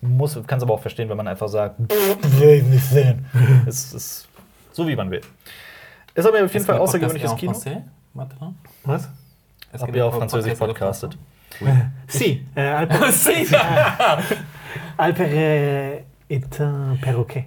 Muss, 0.00 0.38
kann 0.46 0.58
es 0.58 0.62
aber 0.62 0.74
auch 0.74 0.80
verstehen, 0.80 1.08
wenn 1.08 1.16
man 1.16 1.26
einfach 1.26 1.48
sagt, 1.48 1.76
"Pff, 1.92 2.40
will 2.40 2.50
ich 2.50 2.62
nicht 2.64 2.84
sehen. 2.84 3.26
es 3.66 3.92
ist 3.92 4.27
so, 4.78 4.86
wie 4.86 4.94
man 4.94 5.10
will. 5.10 5.20
Ist 6.14 6.24
aber 6.26 6.44
auf 6.44 6.52
jeden 6.52 6.64
Fall 6.64 6.78
außergewöhnliches 6.78 7.34
Kino. 7.34 7.52
Was? 8.84 9.08
Habt 9.80 9.96
ihr 9.96 10.06
auch 10.06 10.14
Französisch 10.14 10.54
podcastet? 10.58 11.18
Si, 12.06 12.46
äh, 12.54 12.60
Alper, 12.60 13.00
Alper 14.96 15.24
äh, 15.24 16.02
est 16.28 16.60
un 16.60 16.98
perroquet. 17.00 17.46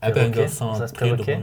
Gasson, 0.00 0.72
Was 0.72 0.80
heißt 0.80 0.96
très 0.96 1.08
Perroquet? 1.08 1.38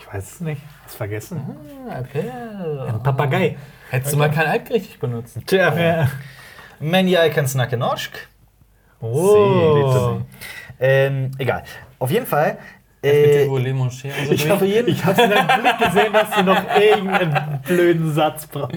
Ich 0.00 0.14
weiß 0.14 0.32
es 0.34 0.40
nicht. 0.40 0.62
Hast 0.84 0.96
vergessen. 0.96 1.40
Ah, 1.88 1.94
Albert. 1.94 2.94
Ein 2.94 3.02
Papagei. 3.02 3.56
Hättest 3.90 4.12
du 4.12 4.18
mal 4.18 4.30
kein 4.30 4.48
richtig 4.68 5.00
benutzt. 5.00 5.38
Tja, 5.46 5.74
Ja. 5.76 6.08
men 6.78 7.08
jeg 7.08 7.32
kan 7.32 7.48
snakke 7.48 7.76
norsk. 7.76 8.28
Oh. 9.00 10.20
Ähm, 10.78 11.32
egal. 11.38 11.64
Auf 11.98 12.10
jeden 12.10 12.26
Fall. 12.26 12.58
Äh, 13.02 13.44
ich 14.30 14.48
habe 14.50 14.66
jeden. 14.66 14.88
Ich 14.90 15.04
habe 15.04 15.22
in 15.22 15.30
deinem 15.30 15.62
Blick 15.62 15.78
gesehen, 15.78 16.12
dass 16.12 16.30
du 16.32 16.42
noch 16.42 16.60
irgendeinen 16.80 17.60
blöden 17.66 18.12
Satz 18.12 18.46
brauchst. 18.48 18.74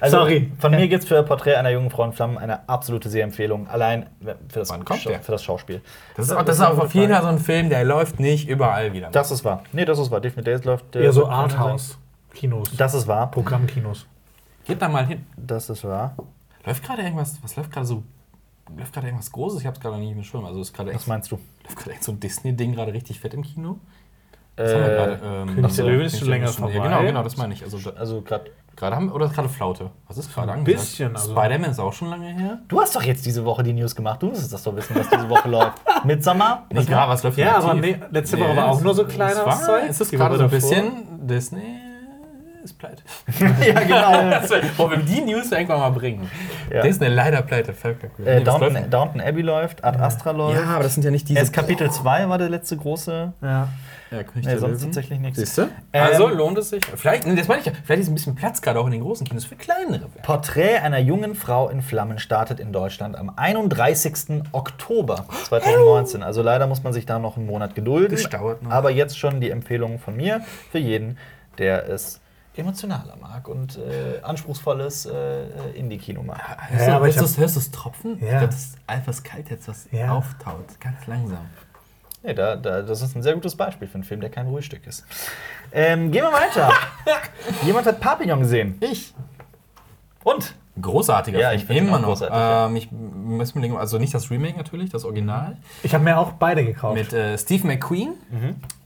Also, 0.00 0.16
Sorry. 0.18 0.50
Von 0.58 0.70
mir 0.70 0.88
gibt 0.88 1.02
es 1.02 1.08
für 1.08 1.22
Porträt 1.22 1.56
einer 1.56 1.70
jungen 1.70 1.90
Frau 1.90 2.04
in 2.04 2.12
Flammen 2.12 2.38
eine 2.38 2.66
absolute 2.68 3.10
Sehempfehlung. 3.10 3.68
Allein 3.68 4.06
für 4.48 4.60
das, 4.60 4.70
Wann 4.70 4.84
kommt 4.84 5.00
Schau- 5.00 5.10
der? 5.10 5.20
für 5.20 5.32
das 5.32 5.44
Schauspiel. 5.44 5.82
Das 6.16 6.26
ist, 6.26 6.32
auch, 6.32 6.42
das 6.44 6.56
ist 6.56 6.62
auch 6.62 6.78
auf 6.78 6.94
jeden 6.94 7.12
Fall 7.12 7.22
so 7.22 7.28
ein 7.28 7.38
Film, 7.38 7.68
der 7.68 7.84
läuft 7.84 8.18
nicht 8.20 8.48
überall 8.48 8.92
wieder. 8.94 9.10
Das 9.10 9.30
ist 9.30 9.44
wahr. 9.44 9.62
Nee, 9.72 9.84
das 9.84 9.98
ist 9.98 10.10
wahr. 10.10 10.20
Definitiv 10.20 10.54
das 10.54 10.64
läuft. 10.64 10.96
äh, 10.96 11.04
Eher 11.04 11.12
so 11.12 11.28
Arthouse-Kinos. 11.28 12.74
Das 12.76 12.94
ist 12.94 13.06
wahr. 13.06 13.30
Programmkinos. 13.30 14.06
Geht 14.64 14.80
da 14.80 14.88
mal 14.88 15.06
hin. 15.06 15.26
Das 15.36 15.68
ist 15.68 15.84
wahr. 15.84 16.14
Läuft 16.64 16.84
gerade 16.84 17.02
irgendwas, 17.02 17.38
was 17.42 17.56
läuft 17.56 17.72
gerade 17.72 17.86
so, 17.86 18.02
läuft 18.76 18.92
gerade 18.92 19.06
irgendwas 19.08 19.30
Großes? 19.32 19.60
Ich 19.60 19.66
habe 19.66 19.76
es 19.76 19.80
gerade 19.82 19.98
nicht 19.98 20.12
im 20.12 20.22
Schirm. 20.22 20.44
Also 20.44 20.60
ist 20.60 20.72
gerade 20.72 20.94
Was 20.94 21.06
meinst 21.06 21.30
du? 21.30 21.38
läuft 21.64 21.76
gerade 21.76 21.92
echt 21.92 22.04
so 22.04 22.12
ein 22.12 22.20
Disney-Ding 22.20 22.72
gerade 22.74 22.92
richtig 22.92 23.20
fett 23.20 23.34
im 23.34 23.42
Kino. 23.42 23.78
Äh, 24.56 24.62
Das 24.64 24.74
haben 24.74 24.80
wir 24.82 24.88
gerade. 24.90 25.20
Ähm, 25.24 25.54
König 25.54 25.74
der 25.76 25.84
Löwen 25.86 26.06
ist 26.06 26.18
schon 26.18 26.28
länger 26.28 26.48
vorbei. 26.48 26.74
Ja, 26.74 26.82
genau, 26.82 27.02
genau, 27.02 27.22
das 27.22 27.36
meine 27.36 27.54
ich. 27.54 27.62
Also 27.62 27.78
Also 27.92 28.20
gerade. 28.22 28.50
gerade 28.76 28.96
haben 28.96 29.10
oder 29.12 29.26
ist 29.26 29.34
gerade 29.34 29.48
Flaute? 29.48 29.90
Was 30.08 30.18
ist 30.18 30.32
gerade 30.34 30.52
ein 30.52 30.58
angesagt? 30.60 30.80
bisschen, 30.82 31.16
also- 31.16 31.32
Spider-Man 31.32 31.70
ist 31.70 31.78
auch 31.78 31.92
schon 31.92 32.08
lange 32.10 32.28
her. 32.34 32.58
Du 32.68 32.80
hast 32.80 32.94
doch 32.96 33.02
jetzt 33.02 33.24
diese 33.24 33.44
Woche 33.44 33.62
die 33.62 33.72
News 33.72 33.94
gemacht. 33.94 34.22
Du 34.22 34.26
müsstest 34.28 34.52
das 34.52 34.62
doch 34.62 34.74
wissen, 34.76 34.94
was 34.96 35.08
diese 35.08 35.28
Woche 35.28 35.48
läuft. 35.56 35.80
Midsommer? 36.04 36.64
Nicht 36.70 36.88
gerade, 36.88 37.10
was 37.10 37.22
läuft 37.22 37.38
Ja, 37.38 37.56
aber 37.58 37.74
nee, 37.74 37.96
letzte 38.10 38.38
Woche 38.38 38.56
war 38.56 38.68
auch 38.70 38.80
nur 38.80 38.94
so 38.94 39.04
kleiner 39.06 39.48
Zeug. 39.50 39.84
es 39.88 40.00
ist 40.00 40.12
Die 40.12 40.16
gerade 40.16 40.36
so 40.36 40.44
ein 40.44 40.50
bisschen 40.50 41.26
Disney 41.26 41.80
ist 42.64 42.78
pleite. 42.78 43.02
ja, 43.66 43.80
genau. 43.80 44.46
Wollen 44.78 44.90
wir 44.90 44.98
die 44.98 45.20
News 45.20 45.50
irgendwann 45.52 45.80
mal 45.80 45.90
bringen? 45.90 46.30
Ja. 46.72 46.82
Disney 46.82 47.08
leider 47.08 47.42
pleite. 47.42 47.72
Völlig 47.72 47.98
cool. 48.18 48.26
Äh, 48.26 48.40
Nee, 48.40 48.46
was 48.46 48.54
Downton, 48.54 48.74
läuft 48.74 48.92
Downton 48.94 49.20
Abbey 49.20 49.42
läuft, 49.42 49.84
Ad 49.84 49.98
Astra 49.98 50.30
läuft. 50.30 50.60
ja, 50.60 50.66
aber 50.66 50.84
das 50.84 50.94
sind 50.94 51.04
ja 51.04 51.10
nicht 51.10 51.28
diese. 51.28 51.38
Erst 51.38 51.52
Kapitel 51.52 51.90
2 51.90 52.28
war 52.28 52.38
der 52.38 52.48
letzte 52.48 52.76
große. 52.76 53.32
Ja. 53.42 53.68
Ja, 54.12 54.18
Nee, 54.34 54.42
der 54.42 54.58
sonst 54.58 54.82
tatsächlich 54.82 55.18
nichts. 55.20 55.38
Siehst 55.38 55.56
du? 55.56 55.62
Ähm, 55.94 56.04
also 56.04 56.28
lohnt 56.28 56.58
es 56.58 56.68
sich. 56.68 56.84
Vielleicht, 56.84 57.26
das 57.26 57.48
meine 57.48 57.60
ich 57.60 57.66
ja. 57.66 57.72
Vielleicht 57.82 58.02
ist 58.02 58.08
ein 58.08 58.14
bisschen 58.14 58.34
Platz 58.34 58.60
gerade 58.60 58.78
auch 58.78 58.84
in 58.84 58.92
den 58.92 59.00
großen 59.00 59.26
Kinos 59.26 59.46
für 59.46 59.56
kleinere 59.56 60.02
Werke. 60.02 60.20
Porträt 60.22 60.76
einer 60.80 60.98
jungen 60.98 61.34
Frau 61.34 61.70
in 61.70 61.80
Flammen 61.80 62.18
startet 62.18 62.60
in 62.60 62.74
Deutschland 62.74 63.16
am 63.16 63.32
31. 63.34 64.42
Oktober 64.52 65.24
2019. 65.44 66.22
Also 66.22 66.42
leider 66.42 66.66
muss 66.66 66.82
man 66.82 66.92
sich 66.92 67.06
da 67.06 67.18
noch 67.18 67.38
einen 67.38 67.46
Monat 67.46 67.74
gedulden. 67.74 68.10
Das 68.14 68.28
dauert 68.28 68.62
noch. 68.62 68.70
Aber 68.70 68.90
jetzt 68.90 69.18
schon 69.18 69.40
die 69.40 69.48
Empfehlung 69.50 69.98
von 69.98 70.14
mir 70.14 70.42
für 70.70 70.78
jeden, 70.78 71.16
der 71.56 71.88
es 71.88 72.20
emotionaler 72.54 73.16
mag 73.20 73.48
und 73.48 73.78
äh, 73.78 74.20
anspruchsvolles 74.22 75.06
äh, 75.06 75.44
Indie-Kino 75.74 76.22
mag. 76.22 76.40
Hörst, 76.70 76.80
Ja, 76.86 76.90
du, 76.90 76.96
aber 76.96 77.08
ich 77.08 77.16
hörst, 77.16 77.28
hab- 77.30 77.34
du, 77.36 77.40
hörst 77.40 77.56
du 77.56 77.60
es 77.60 77.70
tropfen? 77.70 78.18
Ja. 78.20 78.24
Ich 78.24 78.28
glaube, 78.30 78.46
das 78.48 78.56
ist 78.56 78.76
etwas 78.86 79.22
kalt 79.22 79.50
jetzt, 79.50 79.68
was 79.68 79.88
Ja. 79.90 80.12
auftaut. 80.12 80.78
Ganz 80.80 81.06
langsam. 81.06 81.46
Nee, 82.24 82.34
da, 82.34 82.54
da, 82.56 82.82
das 82.82 83.02
ist 83.02 83.16
ein 83.16 83.22
sehr 83.22 83.34
gutes 83.34 83.56
Beispiel 83.56 83.88
für 83.88 83.94
einen 83.94 84.04
Film, 84.04 84.20
der 84.20 84.30
kein 84.30 84.46
Ruhestück 84.46 84.86
ist. 84.86 85.04
Ähm, 85.72 86.12
gehen 86.12 86.22
wir 86.22 86.32
weiter. 86.32 86.70
Jemand 87.64 87.86
hat 87.86 87.98
Papillon 88.00 88.38
gesehen. 88.40 88.76
Ich. 88.80 89.12
Und? 90.22 90.54
Großartiger 90.80 91.38
Ja, 91.40 91.48
Film. 91.58 91.62
ich 91.62 91.76
Immer 91.88 91.98
noch. 91.98 92.08
großartig, 92.08 92.34
ja. 92.36 92.66
Ähm, 92.66 92.76
ich 92.76 92.90
muss 92.92 93.54
mir 93.54 93.60
denken, 93.62 93.76
also 93.76 93.98
nicht 93.98 94.14
das 94.14 94.30
Remake 94.30 94.56
natürlich, 94.56 94.90
das 94.90 95.04
Original. 95.04 95.56
Ich 95.82 95.92
habe 95.94 96.04
mir 96.04 96.16
auch 96.18 96.32
beide 96.32 96.64
gekauft. 96.64 96.94
Mit 96.94 97.12
äh, 97.12 97.36
Steve 97.36 97.66
McQueen 97.66 98.14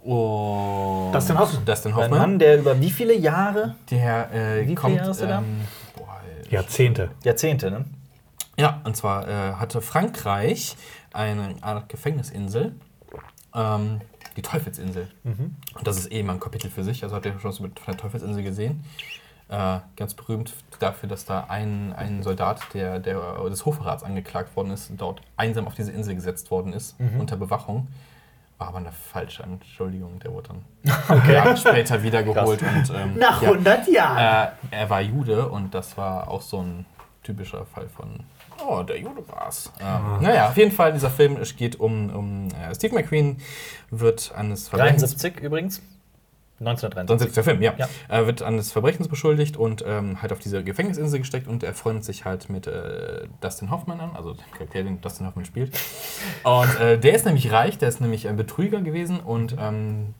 und 0.06 1.12
Dustin 1.12 1.38
Hoffman. 1.38 1.64
Dustin 1.64 1.92
Ein 1.92 1.96
Hoffman. 1.96 2.18
Mann, 2.18 2.38
der 2.38 2.58
über 2.58 2.80
wie 2.80 2.90
viele 2.90 3.14
Jahre? 3.14 3.74
Der 3.90 4.30
äh, 4.32 4.62
viele 4.62 4.74
kommt. 4.76 4.96
Jahre 4.96 5.10
ist 5.10 5.20
er 5.20 5.28
da? 5.28 5.38
ähm, 5.38 5.60
boah, 5.96 6.20
Jahrzehnte. 6.48 7.10
Jahrzehnte, 7.24 7.70
ne? 7.70 7.84
Ja, 8.58 8.80
und 8.84 8.96
zwar 8.96 9.28
äh, 9.28 9.54
hatte 9.54 9.80
Frankreich 9.80 10.76
eine 11.12 11.56
Art 11.60 11.88
Gefängnisinsel, 11.88 12.74
ähm, 13.54 14.00
die 14.36 14.42
Teufelsinsel. 14.42 15.08
Und 15.24 15.86
das 15.86 15.98
ist 15.98 16.06
eben 16.06 16.30
ein 16.30 16.40
Kapitel 16.40 16.70
für 16.70 16.84
sich. 16.84 17.02
Also 17.02 17.16
habt 17.16 17.26
ihr 17.26 17.32
schon 17.32 17.50
was 17.50 17.60
mit 17.60 17.72
der 17.86 17.96
Teufelsinsel 17.96 18.42
gesehen? 18.42 18.84
Äh, 19.48 19.78
ganz 19.96 20.14
berühmt 20.14 20.52
dafür, 20.78 21.08
dass 21.08 21.24
da 21.24 21.46
ein, 21.48 21.92
ein 21.94 22.22
Soldat, 22.22 22.60
der, 22.74 22.98
der 22.98 23.20
des 23.48 23.64
Hofrats 23.64 24.02
angeklagt 24.02 24.56
worden 24.56 24.70
ist, 24.70 24.90
dort 24.96 25.20
einsam 25.36 25.66
auf 25.66 25.74
diese 25.74 25.92
Insel 25.92 26.14
gesetzt 26.14 26.50
worden 26.50 26.72
ist, 26.72 26.96
unter 27.18 27.36
Bewachung. 27.36 27.88
War 28.58 28.68
aber 28.68 28.78
eine 28.78 28.92
falsche 28.92 29.42
Entschuldigung, 29.42 30.18
der 30.18 30.32
wurde 30.32 30.48
dann 30.84 31.28
Jahre 31.30 31.56
später 31.56 32.02
wiedergeholt. 32.02 32.62
Und, 32.62 32.90
ähm, 32.94 33.18
Nach 33.18 33.42
ja, 33.42 33.50
100 33.50 33.88
Jahren. 33.88 34.52
äh, 34.70 34.76
er 34.76 34.90
war 34.90 35.02
Jude 35.02 35.48
und 35.48 35.74
das 35.74 35.96
war 35.98 36.28
auch 36.28 36.40
so 36.40 36.62
ein 36.62 36.86
typischer 37.22 37.66
Fall 37.66 37.88
von, 37.88 38.20
oh, 38.64 38.82
der 38.82 38.98
Jude 38.98 39.22
war's. 39.28 39.70
Ähm, 39.80 40.22
naja, 40.22 40.48
auf 40.48 40.56
jeden 40.56 40.72
Fall, 40.72 40.92
dieser 40.92 41.10
Film 41.10 41.36
es 41.36 41.56
geht 41.56 41.78
um, 41.78 42.08
um 42.10 42.48
äh, 42.48 42.74
Steve 42.74 42.94
McQueen, 42.94 43.38
wird 43.90 44.32
eines 44.34 44.68
Verbrechens 44.68 45.02
73 45.02 45.40
übrigens. 45.40 45.82
1973. 46.58 47.08
Sonst 47.08 47.28
ist 47.28 47.36
der 47.36 47.44
Film, 47.44 47.60
ja. 47.62 47.74
Ja. 47.76 47.88
Er 48.08 48.26
wird 48.26 48.42
eines 48.42 48.72
Verbrechens 48.72 49.08
beschuldigt 49.08 49.56
und 49.56 49.84
ähm, 49.86 50.22
halt 50.22 50.32
auf 50.32 50.38
diese 50.38 50.64
Gefängnisinsel 50.64 51.18
gesteckt 51.20 51.48
und 51.48 51.62
er 51.62 51.74
freundet 51.74 52.04
sich 52.04 52.24
halt 52.24 52.48
mit 52.48 52.66
äh, 52.66 53.26
Dustin 53.40 53.70
Hoffman 53.70 54.00
an, 54.00 54.10
also 54.16 54.32
der 54.32 54.44
Charakter, 54.52 54.82
den 54.82 55.00
Dustin 55.00 55.26
Hoffman 55.26 55.44
spielt. 55.44 55.78
Und 56.44 56.80
äh, 56.80 56.98
der 56.98 57.14
ist 57.14 57.26
nämlich 57.26 57.52
reich, 57.52 57.76
der 57.78 57.88
ist 57.90 58.00
nämlich 58.00 58.26
ein 58.28 58.36
Betrüger 58.36 58.80
gewesen 58.80 59.20
und 59.20 59.54
ähm, 59.60 60.14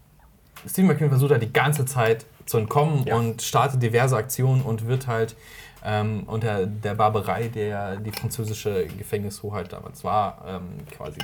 Steve 0.68 0.87
McQueen 0.89 1.11
versucht 1.11 1.30
halt 1.30 1.43
die 1.43 1.53
ganze 1.53 1.84
Zeit 1.87 2.26
zu 2.45 2.59
entkommen 2.59 3.05
Ja. 3.07 3.16
und 3.16 3.41
startet 3.43 3.82
diverse 3.82 4.16
Aktionen 4.16 4.62
und 4.62 4.87
wird 4.87 5.07
halt 5.07 5.37
ähm, 5.84 6.24
unter 6.26 6.66
der 6.66 6.95
Barbarei, 6.95 7.49
der 7.49 7.97
die 7.97 8.11
französische 8.12 8.87
Gefängnishoheit 8.87 9.72
damals 9.72 10.03
war, 10.05 10.45
ähm, 10.47 10.62
quasi 10.91 11.18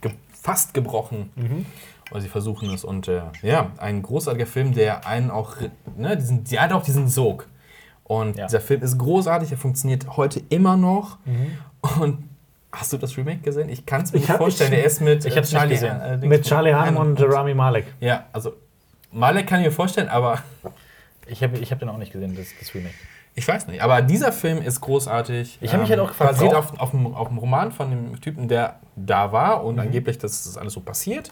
ge 0.00 0.12
fast 0.40 0.72
gebrochen. 0.74 1.30
Weil 2.10 2.20
sie 2.20 2.28
versuchen 2.28 2.72
es. 2.72 2.84
Und 2.84 3.08
äh, 3.08 3.22
ja, 3.42 3.70
ein 3.78 4.02
großartiger 4.02 4.46
Film, 4.46 4.72
der 4.74 5.06
einen 5.06 5.30
auch, 5.30 5.56
ne, 5.96 6.16
diesen, 6.16 6.44
der 6.44 6.62
hat 6.62 6.72
auch 6.72 6.82
diesen 6.82 7.08
Sog. 7.08 7.46
Und 8.04 8.36
Ja. 8.38 8.46
dieser 8.46 8.60
Film 8.60 8.82
ist 8.82 8.96
großartig, 8.98 9.50
er 9.52 9.58
funktioniert 9.58 10.16
heute 10.16 10.40
immer 10.48 10.76
noch. 10.78 11.18
Und 12.00 12.28
hast 12.72 12.92
du 12.92 12.96
das 12.96 13.16
Remake 13.18 13.40
gesehen? 13.40 13.68
Ich 13.68 13.84
kann 13.84 14.02
es 14.02 14.12
mir 14.12 14.20
Ich 14.20 14.28
nicht 14.28 14.36
vorstellen. 14.38 14.70
Der 14.70 14.84
ist 14.84 15.00
mit 15.00 15.24
ich 15.26 15.36
äh, 15.36 15.40
nicht 15.40 15.68
gesehen. 15.68 16.00
äh, 16.00 16.16
Mit 16.18 16.44
Charlie 16.46 16.72
Hunnam 16.74 16.96
und 16.96 17.20
Rami 17.20 17.54
Malek. 17.54 17.86
Ja, 18.00 18.24
also 18.32 18.54
Malek 19.12 19.46
kann 19.46 19.60
ich 19.60 19.66
mir 19.66 19.72
vorstellen, 19.72 20.08
aber 20.08 20.38
Ich 21.26 21.42
habe 21.42 21.58
ich 21.58 21.70
hab 21.72 21.78
den 21.80 21.88
auch 21.90 21.98
nicht 21.98 22.12
gesehen, 22.12 22.34
das, 22.36 22.46
das 22.58 22.74
Remake. 22.74 22.94
ich 23.34 23.46
weiß 23.46 23.66
nicht. 23.68 23.82
Aber 23.82 24.00
dieser 24.00 24.32
Film 24.32 24.62
ist 24.62 24.80
großartig. 24.80 25.58
Ich 25.60 25.72
hab 25.74 25.80
mich 25.80 25.90
halt 25.90 26.00
auch 26.00 26.08
gefragt, 26.08 26.32
Basiert 26.32 26.54
auf, 26.54 26.78
auf, 26.80 26.94
einem, 26.94 27.14
auf 27.14 27.28
einem 27.28 27.36
Roman 27.38 27.72
von 27.72 27.90
dem 27.90 28.18
Typen, 28.22 28.48
der 28.48 28.76
da 28.96 29.30
war 29.32 29.60
Mhm. 29.60 29.66
und 29.66 29.78
angeblich, 29.80 30.16
dass 30.18 30.44
das 30.44 30.56
alles 30.56 30.72
so 30.72 30.80
passiert. 30.80 31.30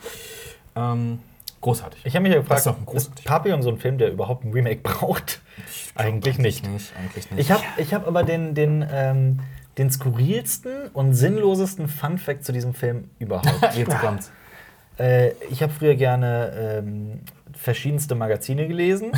Ähm, 0.77 1.21
großartig. 1.61 2.01
Ich 2.05 2.15
habe 2.15 2.23
mich 2.23 2.33
ja 2.33 2.41
Das 2.43 2.65
gefragt, 2.65 2.95
ist 2.95 3.09
ist. 3.09 3.25
Papillon 3.25 3.63
so 3.63 3.71
ein 3.71 3.79
Film, 3.79 3.99
der 3.99 4.13
überhaupt 4.13 4.45
ein 4.45 4.53
Remake 4.53 4.81
braucht? 4.83 5.41
Eigentlich 5.95 6.39
nicht. 6.39 6.69
nicht. 6.69 6.93
Eigentlich 6.99 7.31
nicht. 7.31 7.41
Ich 7.41 7.51
habe 7.51 7.63
ich 7.79 7.95
hab 7.95 8.07
aber 8.07 8.23
den, 8.23 8.55
den, 8.55 8.87
ähm, 8.91 9.41
den 9.79 9.91
skurrilsten 9.91 10.89
und 10.93 11.15
sinnlosesten 11.15 11.89
Fun-Fact 11.89 12.45
zu 12.45 12.53
diesem 12.53 12.75
Film 12.75 13.11
überhaupt. 13.19 13.75
Jetzt 13.77 13.99
kommt's. 13.99 14.31
äh, 14.99 15.31
ich 15.51 15.63
habe 15.63 15.73
früher 15.73 15.95
gerne 15.95 16.53
ähm, 16.79 17.21
verschiedenste 17.57 18.15
Magazine 18.15 18.69
gelesen, 18.69 19.13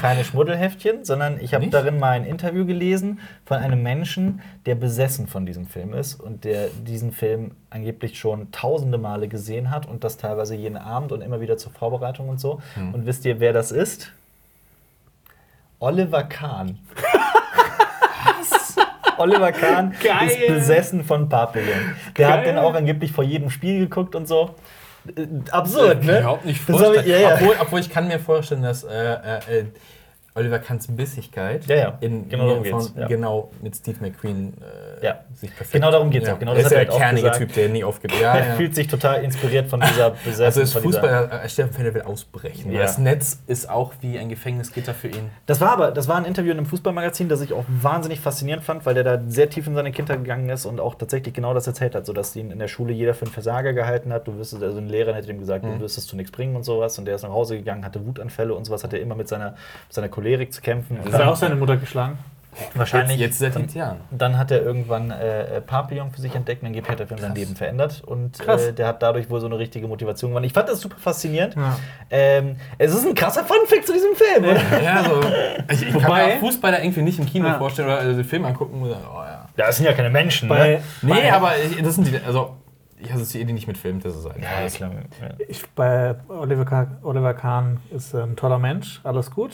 keine 0.00 0.24
Schmuddelheftchen, 0.24 1.04
sondern 1.04 1.40
ich 1.40 1.54
habe 1.54 1.66
darin 1.68 1.98
mal 1.98 2.12
ein 2.12 2.24
Interview 2.24 2.64
gelesen 2.64 3.18
von 3.44 3.58
einem 3.58 3.82
Menschen, 3.82 4.40
der 4.66 4.76
besessen 4.76 5.26
von 5.26 5.44
diesem 5.44 5.66
Film 5.66 5.92
ist 5.92 6.14
und 6.14 6.44
der 6.44 6.68
diesen 6.68 7.12
Film 7.12 7.52
angeblich 7.68 8.18
schon 8.18 8.50
tausende 8.52 8.98
Male 8.98 9.28
gesehen 9.28 9.70
hat 9.70 9.86
und 9.86 10.04
das 10.04 10.16
teilweise 10.16 10.54
jeden 10.54 10.76
Abend 10.76 11.12
und 11.12 11.20
immer 11.20 11.40
wieder 11.40 11.56
zur 11.56 11.72
Vorbereitung 11.72 12.28
und 12.28 12.40
so. 12.40 12.60
Hm. 12.74 12.94
Und 12.94 13.06
wisst 13.06 13.24
ihr, 13.24 13.40
wer 13.40 13.52
das 13.52 13.72
ist? 13.72 14.12
Oliver 15.78 16.22
Kahn. 16.24 16.78
Oliver 19.18 19.52
Kahn 19.52 19.94
Geil. 20.02 20.28
ist 20.28 20.46
besessen 20.46 21.04
von 21.04 21.28
Papillon. 21.28 21.94
Der 22.16 22.28
hat 22.28 22.44
Geil. 22.44 22.54
den 22.54 22.58
auch 22.58 22.74
angeblich 22.74 23.12
vor 23.12 23.24
jedem 23.24 23.50
Spiel 23.50 23.80
geguckt 23.80 24.14
und 24.14 24.26
so. 24.26 24.54
Äh, 25.16 25.26
Absurd, 25.50 25.98
kann 25.98 26.06
ne? 26.06 26.18
überhaupt 26.20 26.44
nicht 26.44 26.60
vorstellen. 26.60 27.00
ich- 27.00 27.06
ja, 27.06 27.18
ja. 27.18 27.34
Obwohl, 27.34 27.54
obwohl 27.60 27.80
ich 27.80 27.90
kann 27.90 28.08
mir 28.08 28.18
vorstellen, 28.18 28.62
dass 28.62 28.84
äh, 28.84 28.88
äh, 28.90 29.60
äh, 29.60 29.64
Oliver 30.40 30.58
Kahns 30.58 30.86
Bissigkeit 30.88 31.66
Ja, 31.66 31.76
ja. 31.76 31.98
In, 32.00 32.28
Genau 32.28 32.48
darum 32.48 32.62
geht's, 32.62 32.88
von, 32.88 33.00
ja. 33.00 33.06
genau 33.06 33.50
mit 33.62 33.76
Steve 33.76 33.96
McQueen 34.00 34.54
äh, 35.00 35.04
Ja. 35.06 35.20
sich 35.34 35.50
perfekt. 35.50 35.72
Genau 35.72 35.90
darum 35.90 36.10
geht's 36.10 36.28
auch. 36.28 36.38
Genau 36.38 36.52
er 36.52 36.62
das 36.62 36.66
ist 36.66 36.70
hat 36.72 36.78
er 36.78 36.84
der 36.84 36.92
halt 36.92 37.00
kernige 37.02 37.22
gesagt. 37.28 37.38
Typ, 37.38 37.52
der 37.54 37.68
nie 37.68 37.84
aufgibt. 37.84 38.14
Ja, 38.20 38.34
er 38.36 38.48
ja. 38.48 38.54
fühlt 38.54 38.74
sich 38.74 38.88
total 38.88 39.22
inspiriert 39.22 39.68
von 39.68 39.80
dieser 39.80 40.10
Besessen. 40.10 40.40
Also 40.44 40.60
ist 40.62 40.74
dieser- 40.74 40.80
Fußball, 40.82 41.30
äh, 41.44 41.48
Stefan 41.48 41.72
Feder 41.72 41.94
will 41.94 42.02
ausbrechen. 42.02 42.72
Ja. 42.72 42.82
Das 42.82 42.98
Netz 42.98 43.40
ist 43.46 43.68
auch 43.70 43.92
wie 44.00 44.18
ein 44.18 44.28
Gefängnisgitter 44.28 44.94
für 44.94 45.08
ihn. 45.08 45.30
Das 45.46 45.60
war 45.60 45.70
aber, 45.72 45.90
das 45.92 46.08
war 46.08 46.16
ein 46.16 46.24
Interview 46.24 46.50
in 46.52 46.58
einem 46.58 46.66
Fußballmagazin, 46.66 47.28
das 47.28 47.40
ich 47.40 47.52
auch 47.52 47.64
wahnsinnig 47.68 48.20
faszinierend 48.20 48.64
fand, 48.64 48.84
weil 48.86 48.94
der 48.94 49.04
da 49.04 49.20
sehr 49.26 49.48
tief 49.50 49.66
in 49.66 49.74
seine 49.74 49.92
Kindheit 49.92 50.18
gegangen 50.18 50.48
ist 50.48 50.66
und 50.66 50.80
auch 50.80 50.94
tatsächlich 50.96 51.34
genau 51.34 51.54
das 51.54 51.66
erzählt 51.66 51.94
hat, 51.94 52.06
so 52.06 52.12
dass 52.12 52.34
ihn 52.34 52.50
in 52.50 52.58
der 52.58 52.68
Schule 52.68 52.92
jeder 52.92 53.14
für 53.14 53.26
einen 53.26 53.32
Versager 53.32 53.72
gehalten 53.72 54.12
hat. 54.12 54.26
Du 54.26 54.36
wirst, 54.38 54.54
also 54.60 54.78
ein 54.78 54.88
Lehrer 54.88 55.14
hätte 55.14 55.30
ihm 55.30 55.38
gesagt, 55.38 55.64
Mhm. 55.64 55.74
du 55.74 55.80
wirst 55.80 55.98
es 55.98 56.06
zu 56.06 56.16
nichts 56.16 56.32
bringen 56.32 56.56
und 56.56 56.62
sowas. 56.64 56.98
Und 56.98 57.04
der 57.04 57.14
ist 57.14 57.22
nach 57.22 57.30
Hause 57.30 57.56
gegangen, 57.56 57.84
hatte 57.84 58.04
Wutanfälle 58.06 58.54
und 58.54 58.64
sowas, 58.64 58.82
hatte 58.84 58.98
immer 58.98 59.14
mit 59.14 59.28
seiner, 59.28 59.50
mit 59.50 59.92
seiner 59.92 60.08
Cholerik 60.30 60.52
zu 60.52 60.60
kämpfen. 60.62 60.98
Hat 60.98 61.06
er 61.12 61.18
dann- 61.18 61.28
auch 61.28 61.36
seine 61.36 61.56
Mutter 61.56 61.76
geschlagen? 61.76 62.18
wahrscheinlich. 62.74 63.18
Jetzt, 63.18 63.40
jetzt 63.40 63.54
seit 63.54 63.62
dann, 63.64 63.74
Jahren. 63.74 63.96
dann 64.10 64.36
hat 64.36 64.50
er 64.50 64.60
irgendwann 64.60 65.10
äh, 65.12 65.58
äh, 65.58 65.60
Papillon 65.60 66.10
für 66.10 66.20
sich 66.20 66.34
entdeckt 66.34 66.62
und 66.62 66.66
angeblich 66.66 66.90
hat 66.90 66.98
er 67.00 67.06
für 67.06 67.16
sein. 67.16 67.34
Leben 67.34 67.54
verändert. 67.54 68.02
Und 68.04 68.40
äh, 68.46 68.72
der 68.72 68.88
hat 68.88 69.02
dadurch 69.02 69.30
wohl 69.30 69.40
so 69.40 69.46
eine 69.46 69.56
richtige 69.58 69.86
Motivation 69.86 70.32
gewonnen. 70.32 70.44
Ich 70.46 70.52
fand 70.52 70.68
das 70.68 70.80
super 70.80 70.96
faszinierend. 70.98 71.54
Ja. 71.54 71.76
Ähm, 72.10 72.56
es 72.76 72.92
ist 72.92 73.06
ein 73.06 73.14
krasser 73.14 73.44
Funfact 73.44 73.86
zu 73.86 73.92
diesem 73.92 74.14
Film, 74.14 74.44
oder? 74.44 74.82
Ja, 74.82 75.04
so. 75.04 75.20
Ich, 75.72 75.82
ich 75.86 75.92
kann 75.92 76.02
Wobei- 76.04 76.26
mir 76.26 76.34
auch 76.34 76.38
Fußballer 76.40 76.82
irgendwie 76.82 77.02
nicht 77.02 77.18
im 77.20 77.26
Kino 77.26 77.46
Ja. 77.46 77.54
vorstellen 77.56 77.88
oder 77.88 77.98
also 77.98 78.16
den 78.16 78.24
Film 78.24 78.44
angucken 78.44 78.82
und 78.82 78.90
sagen, 78.90 79.04
oh 79.10 79.18
ja. 79.18 79.48
Ja, 79.56 79.66
das 79.66 79.76
sind 79.76 79.86
ja 79.86 79.92
keine 79.92 80.10
Menschen, 80.10 80.48
Bei, 80.48 80.68
ne? 80.68 80.82
Nee, 81.02 81.12
bei, 81.12 81.32
aber 81.32 81.52
ich, 81.56 81.80
das 81.82 81.94
sind 81.94 82.08
die, 82.08 82.18
also 82.26 82.56
ich 82.98 83.12
assoziiere 83.12 83.46
die 83.46 83.52
nicht 83.54 83.68
mit 83.68 83.78
Film, 83.78 84.00
das 84.02 84.14
ist 84.16 84.26
einfach. 84.26 84.42
Ja, 84.42 84.48
alles. 84.58 84.74
klar. 84.74 84.90
Ja. 85.22 85.28
ich, 85.48 85.66
bei 85.70 86.16
Oliver, 86.28 86.64
Kahn, 86.66 86.98
Oliver 87.02 87.32
Kahn 87.32 87.78
ist 87.90 88.14
ein 88.14 88.36
toller 88.36 88.58
Mensch, 88.58 89.00
alles 89.04 89.30
gut. 89.30 89.52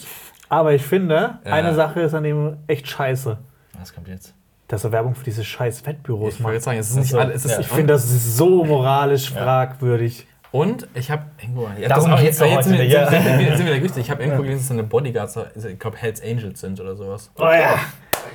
Aber 0.49 0.73
ich 0.75 0.83
finde, 0.83 1.39
Ja. 1.45 1.53
eine 1.53 1.75
Sache 1.75 2.01
ist 2.01 2.15
an 2.15 2.25
ihm 2.25 2.57
echt 2.67 2.87
scheiße. 2.89 3.37
Was 3.79 3.95
kommt 3.95 4.09
jetzt? 4.09 4.33
Dass 4.69 4.85
er 4.85 4.93
Werbung 4.93 5.15
für 5.15 5.25
diese 5.25 5.45
scheiß 5.45 5.87
Wettbüros 5.87 6.35
Ich 6.35 6.41
wollte 6.41 6.43
macht. 6.43 6.53
jetzt 6.55 6.65
sagen, 6.65 6.79
es 6.79 6.91
ist 6.91 6.97
nicht 6.97 7.11
so, 7.11 7.19
alles. 7.19 7.45
Ja. 7.45 7.61
Ich 7.61 7.69
finde, 7.69 7.93
das 7.93 8.05
ist 8.05 8.37
so 8.37 8.65
moralisch 8.65 9.31
fragwürdig. 9.33 10.27
Und 10.53 10.89
ich 10.95 11.11
habe 11.11 11.25
irgendwo. 11.41 11.69
Ja, 11.79 11.89
Darum 11.89 12.13
auch- 12.13 12.21
geht's 12.21 12.39
doch 12.39 12.47
jetzt 12.47 12.65
sind 12.65 12.75
wir, 12.79 12.85
heute, 12.85 12.91
ja. 12.93 13.11
sind, 13.11 13.25
wir, 13.25 13.57
sind 13.57 13.67
wir 13.67 13.73
wieder 13.73 13.81
günstig. 13.81 14.05
Ich 14.05 14.11
habe 14.11 14.23
irgendwo 14.23 14.43
gelesen, 14.43 14.59
dass 14.61 14.69
seine 14.69 14.83
Bodyguards, 14.85 15.39
ich 15.69 15.79
glaube, 15.79 15.97
Hells 15.99 16.23
Angels 16.23 16.61
sind 16.61 16.81
oder 16.81 16.97
sowas. 16.97 17.31
Oh 17.37 17.43
ja, 17.45 17.79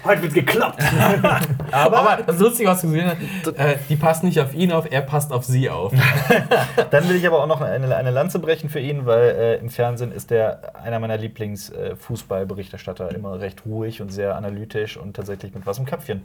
heute 0.03 0.21
wird 0.23 0.33
gekloppt. 0.33 0.81
Aber, 1.71 2.19
das 2.25 2.39
Lustige, 2.39 2.69
was 2.69 2.81
du 2.81 2.87
gesehen 2.87 3.11
hast, 3.43 3.55
äh, 3.57 3.77
die 3.89 3.95
passen 3.95 4.25
nicht 4.27 4.39
auf 4.39 4.53
ihn 4.53 4.71
auf, 4.71 4.85
er 4.91 5.01
passt 5.01 5.31
auf 5.31 5.45
sie 5.45 5.69
auf. 5.69 5.93
Dann 6.91 7.07
will 7.09 7.15
ich 7.15 7.25
aber 7.27 7.41
auch 7.41 7.47
noch 7.47 7.61
eine, 7.61 7.95
eine 7.95 8.11
Lanze 8.11 8.39
brechen 8.39 8.69
für 8.69 8.79
ihn, 8.79 9.05
weil 9.05 9.23
äh, 9.29 9.55
im 9.57 9.69
Fernsehen 9.69 10.11
ist 10.11 10.31
der 10.31 10.75
einer 10.83 10.99
meiner 10.99 11.17
Lieblings-Fußballberichterstatter 11.17 13.13
immer 13.13 13.39
recht 13.39 13.63
ruhig 13.65 14.01
und 14.01 14.11
sehr 14.11 14.35
analytisch 14.35 14.97
und 14.97 15.15
tatsächlich 15.15 15.53
mit 15.53 15.65
was 15.65 15.77
im 15.79 15.85
Köpfchen. 15.85 16.23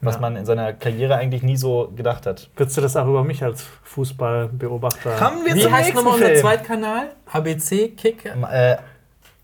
Was 0.00 0.14
Ja. 0.16 0.20
man 0.20 0.36
in 0.36 0.44
seiner 0.46 0.72
Karriere 0.72 1.16
eigentlich 1.16 1.42
nie 1.42 1.56
so 1.56 1.92
gedacht 1.96 2.26
hat. 2.26 2.50
Würdest 2.56 2.76
du 2.76 2.80
das 2.80 2.96
auch 2.96 3.06
über 3.06 3.24
mich 3.24 3.42
als 3.42 3.66
Fußballbeobachter? 3.84 5.16
Kommen 5.16 5.44
wir 5.44 5.54
Wie 5.54 5.60
zum 5.60 5.72
heißt 5.72 5.88
nächsten 5.90 6.04
nochmal 6.04 6.20
unser. 6.22 6.34
Zweitkanal? 6.40 7.06
ABC, 7.32 7.88
Kick, 7.96 8.24
Äh, 8.24 8.76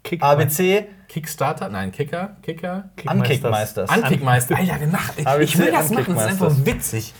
Kick 0.04 0.22
ABC 0.22 0.86
Kickstarter? 1.10 1.68
Nein, 1.68 1.90
Kicker, 1.90 2.36
Kicker. 2.40 2.84
Ankickmeisters. 3.04 3.90
Ankickmeister. 3.90 4.56
Alter, 4.56 4.78
genau. 4.78 4.98
ABC 5.24 5.42
Ich 5.42 5.58
will 5.58 5.72
das 5.72 5.90
machen, 5.90 6.14
das 6.14 6.24
ist 6.24 6.30
Ankickmeisters. 6.30 6.42
einfach 6.52 6.66
witzig. 6.66 7.14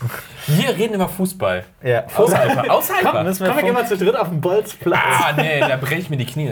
Wir 0.47 0.69
reden 0.77 0.93
über 0.93 1.09
Fußball. 1.09 1.65
Ja, 1.83 2.05
Aushalter, 2.15 2.71
Aushalter. 2.73 3.23
müssen 3.25 3.41
wir 3.41 3.47
Komm, 3.49 3.57
wir 3.57 3.63
gehen 3.65 3.73
mal 3.73 3.85
zu 3.85 3.97
dritt 3.97 4.15
auf 4.15 4.29
den 4.29 4.39
Bolzplatz. 4.39 4.97
Ah, 5.03 5.33
nee, 5.35 5.59
da 5.59 5.75
breche 5.75 5.95
ich 5.99 6.09
mir 6.09 6.15
die 6.15 6.25
Knie. 6.25 6.51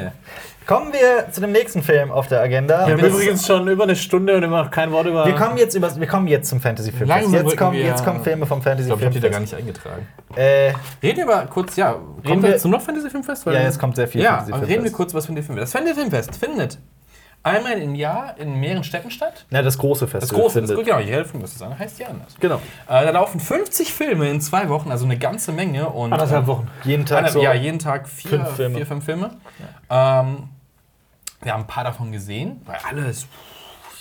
Kommen 0.68 0.92
wir 0.92 1.32
zu 1.32 1.40
dem 1.40 1.54
nächsten 1.54 1.82
Film 1.82 2.12
auf 2.12 2.28
der 2.28 2.42
Agenda. 2.42 2.86
Wir 2.86 2.94
haben 2.98 3.04
übrigens 3.06 3.48
schon 3.48 3.68
über 3.70 3.84
eine 3.86 3.96
Stunde 3.96 4.36
und 4.36 4.44
immer 4.44 4.64
noch 4.66 4.70
kein 4.70 4.92
Wort 4.92 5.08
über. 5.08 5.26
Wir 5.26 5.34
kommen 5.34 5.58
jetzt, 5.58 5.74
über, 5.76 5.96
wir 5.98 6.08
kommen 6.08 6.28
jetzt 6.28 6.50
zum 6.50 6.60
Fantasy. 6.60 6.92
Langsam 7.06 7.34
Jetzt 7.34 7.58
kommen, 7.58 7.74
wir- 7.78 7.86
jetzt 7.86 8.04
kommen 8.04 8.22
Filme 8.22 8.46
vom 8.46 8.60
Ich 8.60 8.66
Fantasy 8.66 8.88
glaube, 8.88 9.02
ich 9.02 9.06
habe 9.08 9.16
die 9.16 9.22
da 9.22 9.30
gar 9.30 9.40
nicht 9.40 9.54
eingetragen. 9.56 10.06
Äh, 10.36 10.74
Reden 11.02 11.26
wir 11.26 11.34
aber 11.36 11.48
kurz, 11.48 11.76
ja, 11.78 11.92
Reden 11.94 12.24
kommen 12.28 12.44
wir- 12.44 12.50
wir 12.52 12.58
zum 12.58 12.72
noch 12.72 12.82
Fantasy 12.82 13.10
Filmfest? 13.10 13.46
Ja, 13.46 13.54
jetzt 13.54 13.80
kommt 13.80 13.96
sehr 13.96 14.08
viel 14.10 14.22
Ja, 14.22 14.40
Fantasy 14.42 14.66
reden 14.74 14.84
wir 14.84 14.92
kurz 14.92 15.14
was 15.14 15.26
von 15.26 15.34
dem 15.36 15.44
Filmfest. 15.46 15.74
Das 15.74 15.82
Fantasy 15.82 16.00
Filmfest 16.02 16.36
findet 16.36 16.78
einmal 17.44 17.78
im 17.80 17.96
Jahr 17.96 18.38
in 18.38 18.60
mehreren 18.60 18.84
Städten 18.84 19.12
statt. 19.12 19.46
Na, 19.50 19.62
das 19.62 19.78
große 19.78 20.06
Das 20.06 20.12
Festival. 20.12 20.42
große, 20.42 20.62
das, 20.62 20.70
findet. 20.72 20.86
genau, 20.86 21.00
jeder 21.00 21.26
Film, 21.26 21.42
das 21.42 21.54
ist 21.54 21.62
eine, 21.64 21.78
heißt 21.78 22.00
ja 22.00 22.08
anders. 22.08 22.36
Genau. 22.40 22.56
Äh, 22.56 22.60
da 23.06 23.10
laufen 23.12 23.40
50 23.40 23.94
Filme 23.94 24.30
in 24.30 24.42
zwei 24.42 24.70
Wochen, 24.70 24.92
also 24.92 25.06
eine 25.06 25.18
ganze 25.18 25.52
Menge. 25.52 25.90
Und, 25.90 26.12
anderthalb 26.14 26.44
äh, 26.44 26.48
Wochen. 26.48 26.68
Jeden 26.84 27.06
Tag 27.06 27.20
Einer, 27.20 27.30
so. 27.30 27.42
ja, 27.42 27.54
jeden 27.54 27.80
Tag 27.80 28.08
vier, 28.08 28.32
fünf 28.32 28.50
Filme. 28.56 28.76
vier 28.78 28.86
fünf 28.86 29.06
Filme. 29.06 29.32
Ähm, 29.90 30.50
wir 31.42 31.54
haben 31.54 31.62
ein 31.62 31.68
paar 31.68 31.86
davon 31.86 32.12
gesehen, 32.12 32.62
weil 32.66 32.78
alles, 32.90 33.26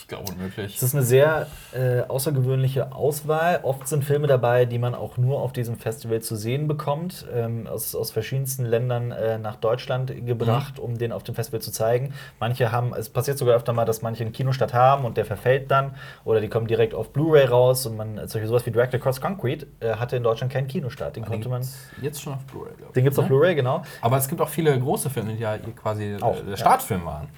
glaube 0.09 0.33
unmöglich. 0.33 0.77
Es 0.77 0.83
ist 0.83 0.95
eine 0.95 1.05
sehr 1.05 1.47
äh, 1.73 2.01
außergewöhnliche 2.01 2.93
Auswahl. 2.93 3.61
Oft 3.63 3.87
sind 3.87 4.05
Filme 4.05 4.27
dabei, 4.27 4.65
die 4.65 4.79
man 4.79 4.95
auch 4.95 5.17
nur 5.19 5.41
auf 5.41 5.53
diesem 5.53 5.77
Festival 5.77 6.21
zu 6.21 6.35
sehen 6.35 6.67
bekommt, 6.67 7.27
ähm, 7.33 7.67
aus, 7.67 7.95
aus 7.95 8.11
verschiedensten 8.11 8.65
Ländern 8.65 9.13
äh, 9.13 9.39
nach 9.39 9.57
Deutschland 9.57 10.13
gebracht, 10.27 10.79
um 10.79 10.99
den 10.99 11.13
auf 11.13 11.23
dem 11.23 11.35
Festival 11.35 11.61
zu 11.61 11.71
zeigen. 11.71 12.15
Manche 12.41 12.73
haben, 12.73 12.95
es 12.95 13.09
passiert 13.11 13.39
sogar 13.39 13.55
öfter 13.55 13.73
mal, 13.73 13.85
dass 13.85 14.03
manche 14.03 14.25
einen 14.25 14.33
Kinostart 14.33 14.75
haben 14.75 15.05
und 15.05 15.17
der 15.17 15.27
verfällt 15.27 15.71
dann 15.71 15.95
oder 16.25 16.41
die 16.41 16.49
kommen 16.49 16.67
direkt 16.67 16.95
auf 16.95 17.13
Blu-ray 17.13 17.45
raus 17.45 17.87
und 17.87 17.97
man, 17.97 18.27
solche 18.27 18.49
sowas 18.49 18.65
wie 18.67 18.71
Direct 18.71 18.95
Across 18.95 19.21
Concrete 19.21 19.67
äh, 19.81 19.95
hatte 19.95 20.17
in 20.17 20.23
Deutschland 20.23 20.53
keinen 20.53 20.69
Kinostart. 20.69 21.17
Den 21.17 21.23
Den 21.23 21.29
konnte 21.29 21.49
man. 21.49 21.61
gibt's 21.61 21.79
jetzt 22.01 22.23
schon 22.23 22.33
auf 22.33 22.45
Blu-ray, 22.45 22.73
glaube 22.77 22.87
ich. 22.89 22.95
Den 22.95 23.05
gibt's 23.05 23.19
auf 23.19 23.27
ne? 23.27 23.29
Blu-ray, 23.29 23.55
genau. 23.55 23.83
Aber 24.01 24.17
es 24.17 24.27
gibt 24.27 24.41
auch 24.41 24.49
viele 24.49 24.79
große 24.79 25.11
Filme, 25.11 25.35
die 25.35 25.43
ja 25.43 25.59
quasi 25.59 26.17
Auch, 26.21 26.37
äh, 26.37 26.43
der 26.43 26.51
ja. 26.51 26.57
Startfilm 26.57 27.05
waren. 27.05 27.29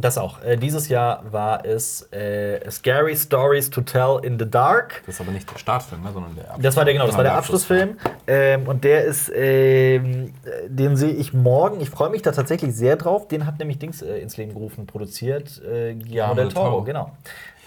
Das 0.00 0.18
auch. 0.18 0.42
Äh, 0.42 0.56
dieses 0.56 0.88
Jahr 0.88 1.24
war 1.30 1.64
es 1.64 2.02
äh, 2.12 2.70
Scary 2.70 3.16
Stories 3.16 3.70
to 3.70 3.80
Tell 3.80 4.20
in 4.22 4.38
the 4.38 4.48
Dark. 4.48 5.02
Das 5.06 5.16
ist 5.16 5.20
aber 5.20 5.32
nicht 5.32 5.50
der 5.50 5.58
Startfilm, 5.58 6.02
ne, 6.02 6.10
sondern 6.12 6.34
der 6.36 6.44
Abschluss. 6.44 6.62
Das 6.62 6.76
war 6.76 6.84
der 6.84 6.94
genau, 6.94 7.06
das 7.06 7.16
war 7.16 7.24
der 7.24 7.34
Abschlussfilm. 7.34 7.98
Ähm, 8.26 8.68
und 8.68 8.84
der 8.84 9.04
ist, 9.04 9.30
ähm, 9.34 10.32
äh, 10.44 10.68
den 10.68 10.96
sehe 10.96 11.12
ich 11.12 11.32
morgen. 11.32 11.80
Ich 11.80 11.90
freue 11.90 12.10
mich 12.10 12.22
da 12.22 12.32
tatsächlich 12.32 12.74
sehr 12.74 12.96
drauf. 12.96 13.28
Den 13.28 13.46
hat 13.46 13.58
nämlich 13.58 13.78
Dings 13.78 14.02
äh, 14.02 14.18
ins 14.18 14.36
Leben 14.36 14.52
gerufen, 14.52 14.86
produziert. 14.86 15.60
Äh, 15.64 15.94
Guillermo 15.94 16.34
del 16.34 16.48
Toro, 16.48 16.82
genau. 16.82 17.12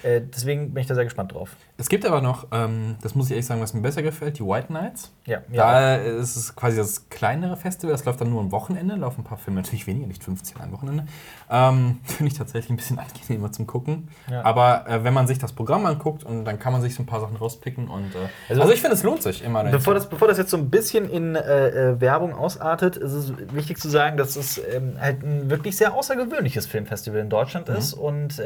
Äh, 0.04 0.22
deswegen 0.22 0.74
bin 0.74 0.82
ich 0.82 0.88
da 0.88 0.96
sehr 0.96 1.04
gespannt 1.04 1.34
drauf. 1.34 1.56
Es 1.78 1.90
gibt 1.90 2.06
aber 2.06 2.22
noch, 2.22 2.48
ähm, 2.52 2.96
das 3.02 3.16
muss 3.16 3.26
ich 3.28 3.32
ehrlich 3.32 3.46
sagen, 3.46 3.62
was 3.62 3.74
mir 3.74 3.82
besser 3.82 4.02
gefällt, 4.02 4.40
die 4.40 4.44
White 4.46 4.72
Nights. 4.72 5.12
Ja, 5.26 5.42
Da 5.52 5.96
ist 5.96 6.36
es 6.36 6.56
quasi 6.56 6.78
das 6.78 7.10
kleinere 7.10 7.56
Festival, 7.58 7.92
das 7.94 8.06
läuft 8.06 8.22
dann 8.22 8.30
nur 8.30 8.40
am 8.42 8.52
Wochenende, 8.52 8.96
laufen 8.96 9.22
ein 9.22 9.24
paar 9.24 9.38
Filme, 9.38 9.62
natürlich 9.62 9.88
weniger, 9.88 10.08
nicht 10.08 10.24
15 10.24 10.60
am 10.62 10.72
Wochenende. 10.72 11.06
Ähm, 11.50 12.00
Finde 12.04 12.32
ich 12.32 12.38
tatsächlich 12.38 12.70
ein 12.72 12.78
bisschen 12.78 13.00
angenehmer 13.00 13.52
zum 13.52 13.68
Gucken. 13.68 14.10
Ja. 14.30 14.44
Aber 14.44 14.88
äh, 14.88 15.04
wenn 15.04 15.14
man 15.14 15.28
sich 15.28 15.40
das 15.40 15.54
Programm 15.54 15.86
anguckt 15.86 16.24
und 16.24 16.46
dann 16.46 16.60
kann 16.60 16.74
man 16.74 16.82
sich 16.82 16.96
so 16.96 17.04
ein 17.04 17.06
paar 17.06 17.20
Sachen 17.22 17.36
rauspicken 17.36 17.88
und 17.88 18.14
äh, 18.16 18.28
Also- 18.50 18.62
also, 18.62 18.74
ich 18.74 18.82
finde, 18.82 18.96
es 18.96 19.04
lohnt 19.04 19.22
sich 19.24 19.44
immer. 19.44 19.64
Bevor 19.66 19.94
das, 19.94 20.08
bevor 20.10 20.28
das 20.28 20.38
jetzt 20.38 20.52
so 20.52 20.58
ein 20.58 20.70
bisschen 20.70 21.10
in 21.10 21.36
äh, 21.36 21.68
äh, 21.92 22.02
Werbung 22.02 22.34
ausartet, 22.34 22.96
ist 22.98 23.14
es 23.14 23.34
wichtig 23.54 23.80
zu 23.80 23.90
sagen, 23.90 24.18
dass 24.18 24.36
es 24.36 24.60
ähm, 24.74 24.96
halt 25.00 25.24
ein 25.24 25.50
wirklich 25.50 25.76
sehr 25.78 25.94
außergewöhnliches 25.94 26.66
Filmfestival 26.68 27.20
in 27.20 27.30
Deutschland 27.30 27.70
ist. 27.70 27.94
Und, 27.94 28.42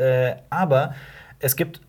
aber 0.49 0.93
es 1.40 1.56
gibt, 1.56 1.82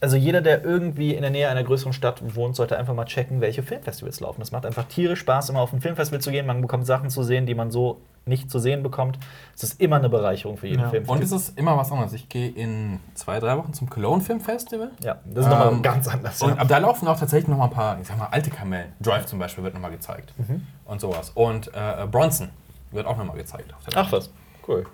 also 0.00 0.16
jeder, 0.16 0.40
der 0.42 0.64
irgendwie 0.64 1.14
in 1.14 1.22
der 1.22 1.30
Nähe 1.30 1.48
einer 1.48 1.64
größeren 1.64 1.92
Stadt 1.92 2.20
wohnt, 2.36 2.56
sollte 2.56 2.76
einfach 2.78 2.94
mal 2.94 3.06
checken, 3.06 3.40
welche 3.40 3.62
Filmfestivals 3.62 4.20
laufen. 4.20 4.42
Es 4.42 4.52
macht 4.52 4.66
einfach 4.66 4.84
tierisch 4.84 5.20
Spaß, 5.20 5.48
immer 5.50 5.60
auf 5.60 5.72
ein 5.72 5.80
Filmfestival 5.80 6.20
zu 6.20 6.30
gehen. 6.30 6.46
Man 6.46 6.60
bekommt 6.60 6.86
Sachen 6.86 7.08
zu 7.10 7.22
sehen, 7.22 7.46
die 7.46 7.54
man 7.54 7.70
so 7.70 8.00
nicht 8.26 8.50
zu 8.50 8.58
sehen 8.58 8.82
bekommt. 8.82 9.18
Es 9.54 9.62
ist 9.62 9.80
immer 9.80 9.96
eine 9.96 10.08
Bereicherung 10.08 10.56
für 10.56 10.66
jeden 10.66 10.80
Ja. 10.82 10.88
Filmfestival. 10.90 11.16
und 11.18 11.24
es 11.24 11.32
ist 11.48 11.58
immer 11.58 11.76
was 11.76 11.90
anderes. 11.92 12.12
Ich 12.14 12.28
gehe 12.28 12.48
in 12.50 13.00
zwei, 13.14 13.38
drei 13.38 13.56
Wochen 13.56 13.72
zum 13.74 13.88
Cologne 13.88 14.22
Film 14.22 14.40
Festival. 14.40 14.90
ja, 15.02 15.18
das 15.26 15.44
ist 15.46 15.50
nochmal 15.50 15.72
Ähm, 15.72 15.82
ganz 15.82 16.08
anders. 16.08 16.42
Und 16.42 16.56
ja. 16.56 16.64
da 16.64 16.78
laufen 16.78 17.06
auch 17.08 17.18
tatsächlich 17.18 17.48
noch 17.48 17.58
mal 17.58 17.64
ein 17.64 17.70
paar, 17.70 17.98
ich 18.00 18.06
sag 18.06 18.18
mal, 18.18 18.28
alte 18.30 18.50
Kamellen. 18.50 18.92
Drive 19.00 19.26
zum 19.26 19.38
Beispiel 19.38 19.64
wird 19.64 19.74
noch 19.74 19.80
mal 19.80 19.90
gezeigt. 19.90 20.32
Mhm. 20.38 20.66
Und 20.86 21.00
sowas. 21.00 21.30
Und 21.34 21.68
äh, 21.68 22.06
Bronson 22.10 22.48
wird 22.92 23.06
auch 23.06 23.16
noch 23.16 23.24
mal 23.24 23.36
gezeigt. 23.36 23.72
auf 23.74 23.84
der 23.84 23.98
Ach 24.00 24.12
was, 24.12 24.30
cool. 24.68 24.86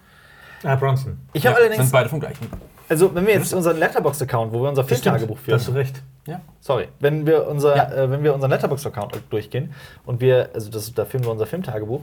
Ah, 0.62 0.74
Bronson. 0.76 1.18
Ich 1.32 1.46
habe 1.46 1.54
Ja, 1.56 1.60
allerdings, 1.62 1.84
Sind 1.84 1.92
beide 1.92 2.08
vom 2.08 2.20
gleichen. 2.20 2.48
Also 2.90 3.14
wenn 3.14 3.26
wir 3.26 3.34
jetzt 3.34 3.54
unseren 3.54 3.78
Letterboxd-Account, 3.78 4.52
wo 4.52 4.62
wir 4.62 4.68
unser. 4.68 4.84
Filmtagebuch 4.84 5.38
führen, 5.38 5.58
hast 5.58 5.68
du 5.68 5.72
recht. 5.72 6.02
Ja. 6.26 6.40
Sorry, 6.60 6.88
wenn 6.98 7.24
wir 7.26 7.46
unser, 7.48 7.76
Ja. 7.76 7.90
äh, 7.92 8.10
wenn 8.10 8.22
wir 8.22 8.34
unseren 8.34 8.50
Letterboxd-Account 8.50 9.18
durchgehen 9.30 9.72
und 10.04 10.20
wir, 10.20 10.50
also 10.52 10.70
das, 10.70 10.92
da 10.92 11.04
filmen 11.06 11.24
wir 11.24 11.32
unser 11.32 11.46
Filmtagebuch, 11.46 12.02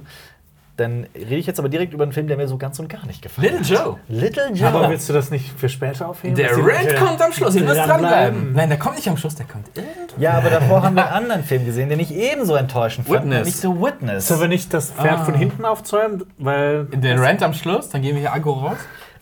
dann 0.77 1.07
rede 1.15 1.37
ich 1.37 1.47
jetzt 1.47 1.57
aber 1.57 1.69
direkt 1.69 1.91
über 1.93 2.03
einen 2.03 2.13
Film, 2.13 2.27
der 2.27 2.37
mir 2.37 2.47
so 2.47 2.57
ganz 2.59 2.77
und 2.77 2.87
gar 2.87 3.03
nicht 3.07 3.23
gefallen 3.23 3.47
Little 3.57 3.75
Joe. 3.77 3.95
Little 4.09 4.51
Joe. 4.53 4.67
Aber 4.67 4.89
willst 4.91 5.09
du 5.09 5.13
das 5.13 5.31
nicht 5.31 5.49
für 5.57 5.69
später 5.69 6.07
aufheben? 6.07 6.35
Der 6.35 6.51
Rant 6.55 6.95
kommt 6.97 7.19
am 7.19 7.31
Schluss. 7.33 7.55
Ihr 7.55 7.63
müsst 7.63 7.77
dranbleiben? 7.79 8.53
Nein, 8.53 8.69
der 8.69 8.77
kommt 8.77 8.95
nicht 8.95 9.07
am 9.09 9.17
Schluss, 9.17 9.33
der 9.33 9.47
kommt 9.47 9.65
irgendwann. 9.75 10.21
ja, 10.21 10.33
aber 10.33 10.51
davor 10.51 10.83
haben 10.83 10.95
wir 10.95 11.05
einen 11.07 11.15
anderen 11.23 11.43
Film 11.43 11.65
gesehen, 11.65 11.89
den 11.89 11.99
ich 11.99 12.13
ebenso 12.13 12.53
enttäuschend 12.53 13.07
fand. 13.07 13.23
Witness. 13.23 13.45
Nicht 13.45 13.57
so 13.57 13.81
Witness. 13.81 14.27
Sollen 14.27 14.41
wir 14.41 14.47
nicht 14.49 14.71
das 14.71 14.91
Pferd 14.91 15.21
Ah. 15.21 15.25
von 15.25 15.33
hinten 15.33 15.65
aufzäumen? 15.65 16.25
Weil. 16.37 16.85
Der 16.85 17.19
Rant 17.19 17.41
am 17.41 17.53
Schluss, 17.55 17.89
dann 17.89 18.03
gehen 18.03 18.13
wir 18.13 18.21
hier 18.21 18.33
Agro 18.33 18.53
raus. 18.53 18.77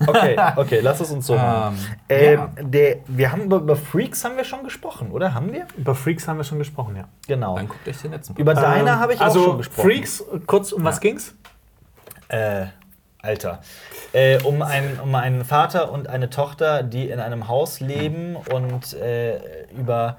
Okay, 0.05 0.37
okay, 0.55 0.79
lass 0.81 0.99
es 0.99 1.11
uns 1.11 1.27
so 1.27 1.35
machen. 1.35 1.77
Ähm, 2.09 2.19
Ähm, 2.19 2.33
ja. 2.57 2.63
der, 2.63 2.97
wir 3.07 3.31
haben 3.31 3.41
über, 3.43 3.57
über 3.57 3.75
Freaks 3.75 4.23
haben 4.25 4.37
wir 4.37 4.43
schon 4.43 4.63
gesprochen, 4.63 5.11
oder? 5.11 5.33
Haben 5.33 5.51
wir? 5.53 5.67
Über 5.77 5.95
Freaks 5.95 6.27
haben 6.27 6.37
wir 6.37 6.43
schon 6.43 6.59
gesprochen, 6.59 6.95
ja. 6.95 7.05
Genau. 7.27 7.55
Dann 7.55 7.67
guckt 7.67 7.87
euch 7.87 8.01
den 8.01 8.11
letzten 8.11 8.35
Über 8.35 8.53
deiner 8.53 8.93
Ähm, 8.93 8.99
habe 8.99 9.13
ich 9.13 9.21
also 9.21 9.39
auch 9.39 9.45
schon 9.45 9.57
gesprochen. 9.59 9.87
Freaks, 9.89 10.23
kurz, 10.45 10.71
um 10.71 10.83
was 10.83 10.99
ging's? 10.99 11.35
Äh, 12.27 12.65
Alter. 13.21 13.61
Äh, 14.13 14.41
um, 14.43 14.61
einen, 14.61 14.99
um 14.99 15.15
einen 15.15 15.43
Vater 15.45 15.91
und 15.91 16.07
eine 16.07 16.29
Tochter, 16.29 16.83
die 16.83 17.09
in 17.09 17.19
einem 17.19 17.47
Haus 17.47 17.79
leben 17.79 18.35
und 18.35 18.93
äh, 18.93 19.39
über 19.71 20.17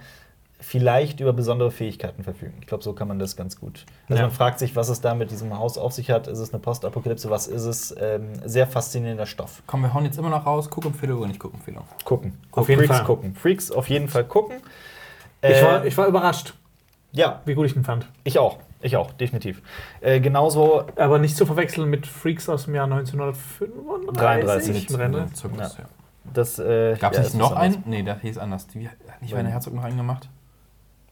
vielleicht 0.69 1.21
über 1.21 1.33
besondere 1.33 1.71
Fähigkeiten 1.71 2.25
verfügen. 2.25 2.55
Ich 2.61 2.67
glaube, 2.67 2.83
so 2.83 2.93
kann 2.93 3.07
man 3.07 3.21
das 3.21 3.37
ganz 3.37 3.61
gut. 3.61 3.87
Also 4.09 4.21
Ja. 4.21 4.27
man 4.27 4.35
fragt 4.35 4.59
sich, 4.59 4.75
was 4.75 4.89
es 4.89 5.01
da 5.01 5.15
mit 5.15 5.31
diesem 5.31 5.57
Haus 5.57 5.79
auf 5.79 5.93
sich 5.93 6.11
hat. 6.11 6.27
Ist 6.27 6.41
es 6.41 6.53
eine 6.53 6.59
Postapokalypse? 6.61 7.31
Was 7.31 7.47
ist 7.47 7.65
es? 7.65 7.95
Ähm, 8.01 8.33
sehr 8.45 8.67
faszinierender 8.67 9.27
Stoff. 9.27 9.63
Komm, 9.69 9.83
wir 9.83 9.95
hauen 9.95 10.05
jetzt 10.05 10.19
immer 10.19 10.29
noch 10.31 10.45
raus. 10.45 10.69
Guckempfehlung 10.69 11.19
oder 11.19 11.29
nicht 11.29 11.39
Guckempfehlung? 11.39 11.85
Gucken. 12.05 12.33
Auf 12.51 12.69
jeden 12.69 12.81
Freaks 12.81 12.97
Fall. 12.97 13.07
gucken. 13.07 13.35
Freaks 13.37 13.71
auf 13.71 13.89
jeden 13.89 14.09
Fall 14.09 14.25
gucken. 14.25 14.57
Ich, 15.41 15.51
Äh, 15.51 15.63
war, 15.63 15.85
ich 15.87 15.97
war 15.97 16.09
überrascht, 16.09 16.55
ja, 17.13 17.41
wie 17.45 17.55
gut 17.55 17.67
ich 17.67 17.77
ihn 17.77 17.85
fand. 17.85 18.09
ich 18.25 18.39
auch. 18.41 18.59
Ich 18.83 18.97
auch, 18.97 19.13
definitiv. 19.13 19.63
Äh, 20.01 20.21
genauso 20.21 20.85
Aber 20.97 21.19
nicht 21.21 21.37
zu 21.37 21.47
verwechseln 21.47 21.89
mit 21.89 22.07
Freaks 22.09 22.49
aus 22.49 22.65
dem 22.65 22.75
Jahr 22.75 22.87
1935. 22.87 24.13
33. 24.19 24.91
Im 24.91 24.97
Rennen. 24.97 25.35
Zirkus, 25.35 25.59
Ja. 25.59 25.67
ja. 25.67 25.85
das. 26.33 26.59
Äh, 26.59 26.97
Gab 26.97 27.13
es 27.13 27.19
ja, 27.19 27.25
nicht 27.25 27.35
noch 27.37 27.53
einen? 27.53 27.83
Nee, 27.87 28.03
der 28.03 28.19
hieß 28.19 28.39
anders. 28.39 28.67
Die, 28.69 28.89
hat 28.89 29.23
nicht 29.23 29.33
Werner 29.35 29.51
Herzog 29.51 29.75
noch 29.75 29.85
einen 29.85 29.97
gemacht? 29.97 30.29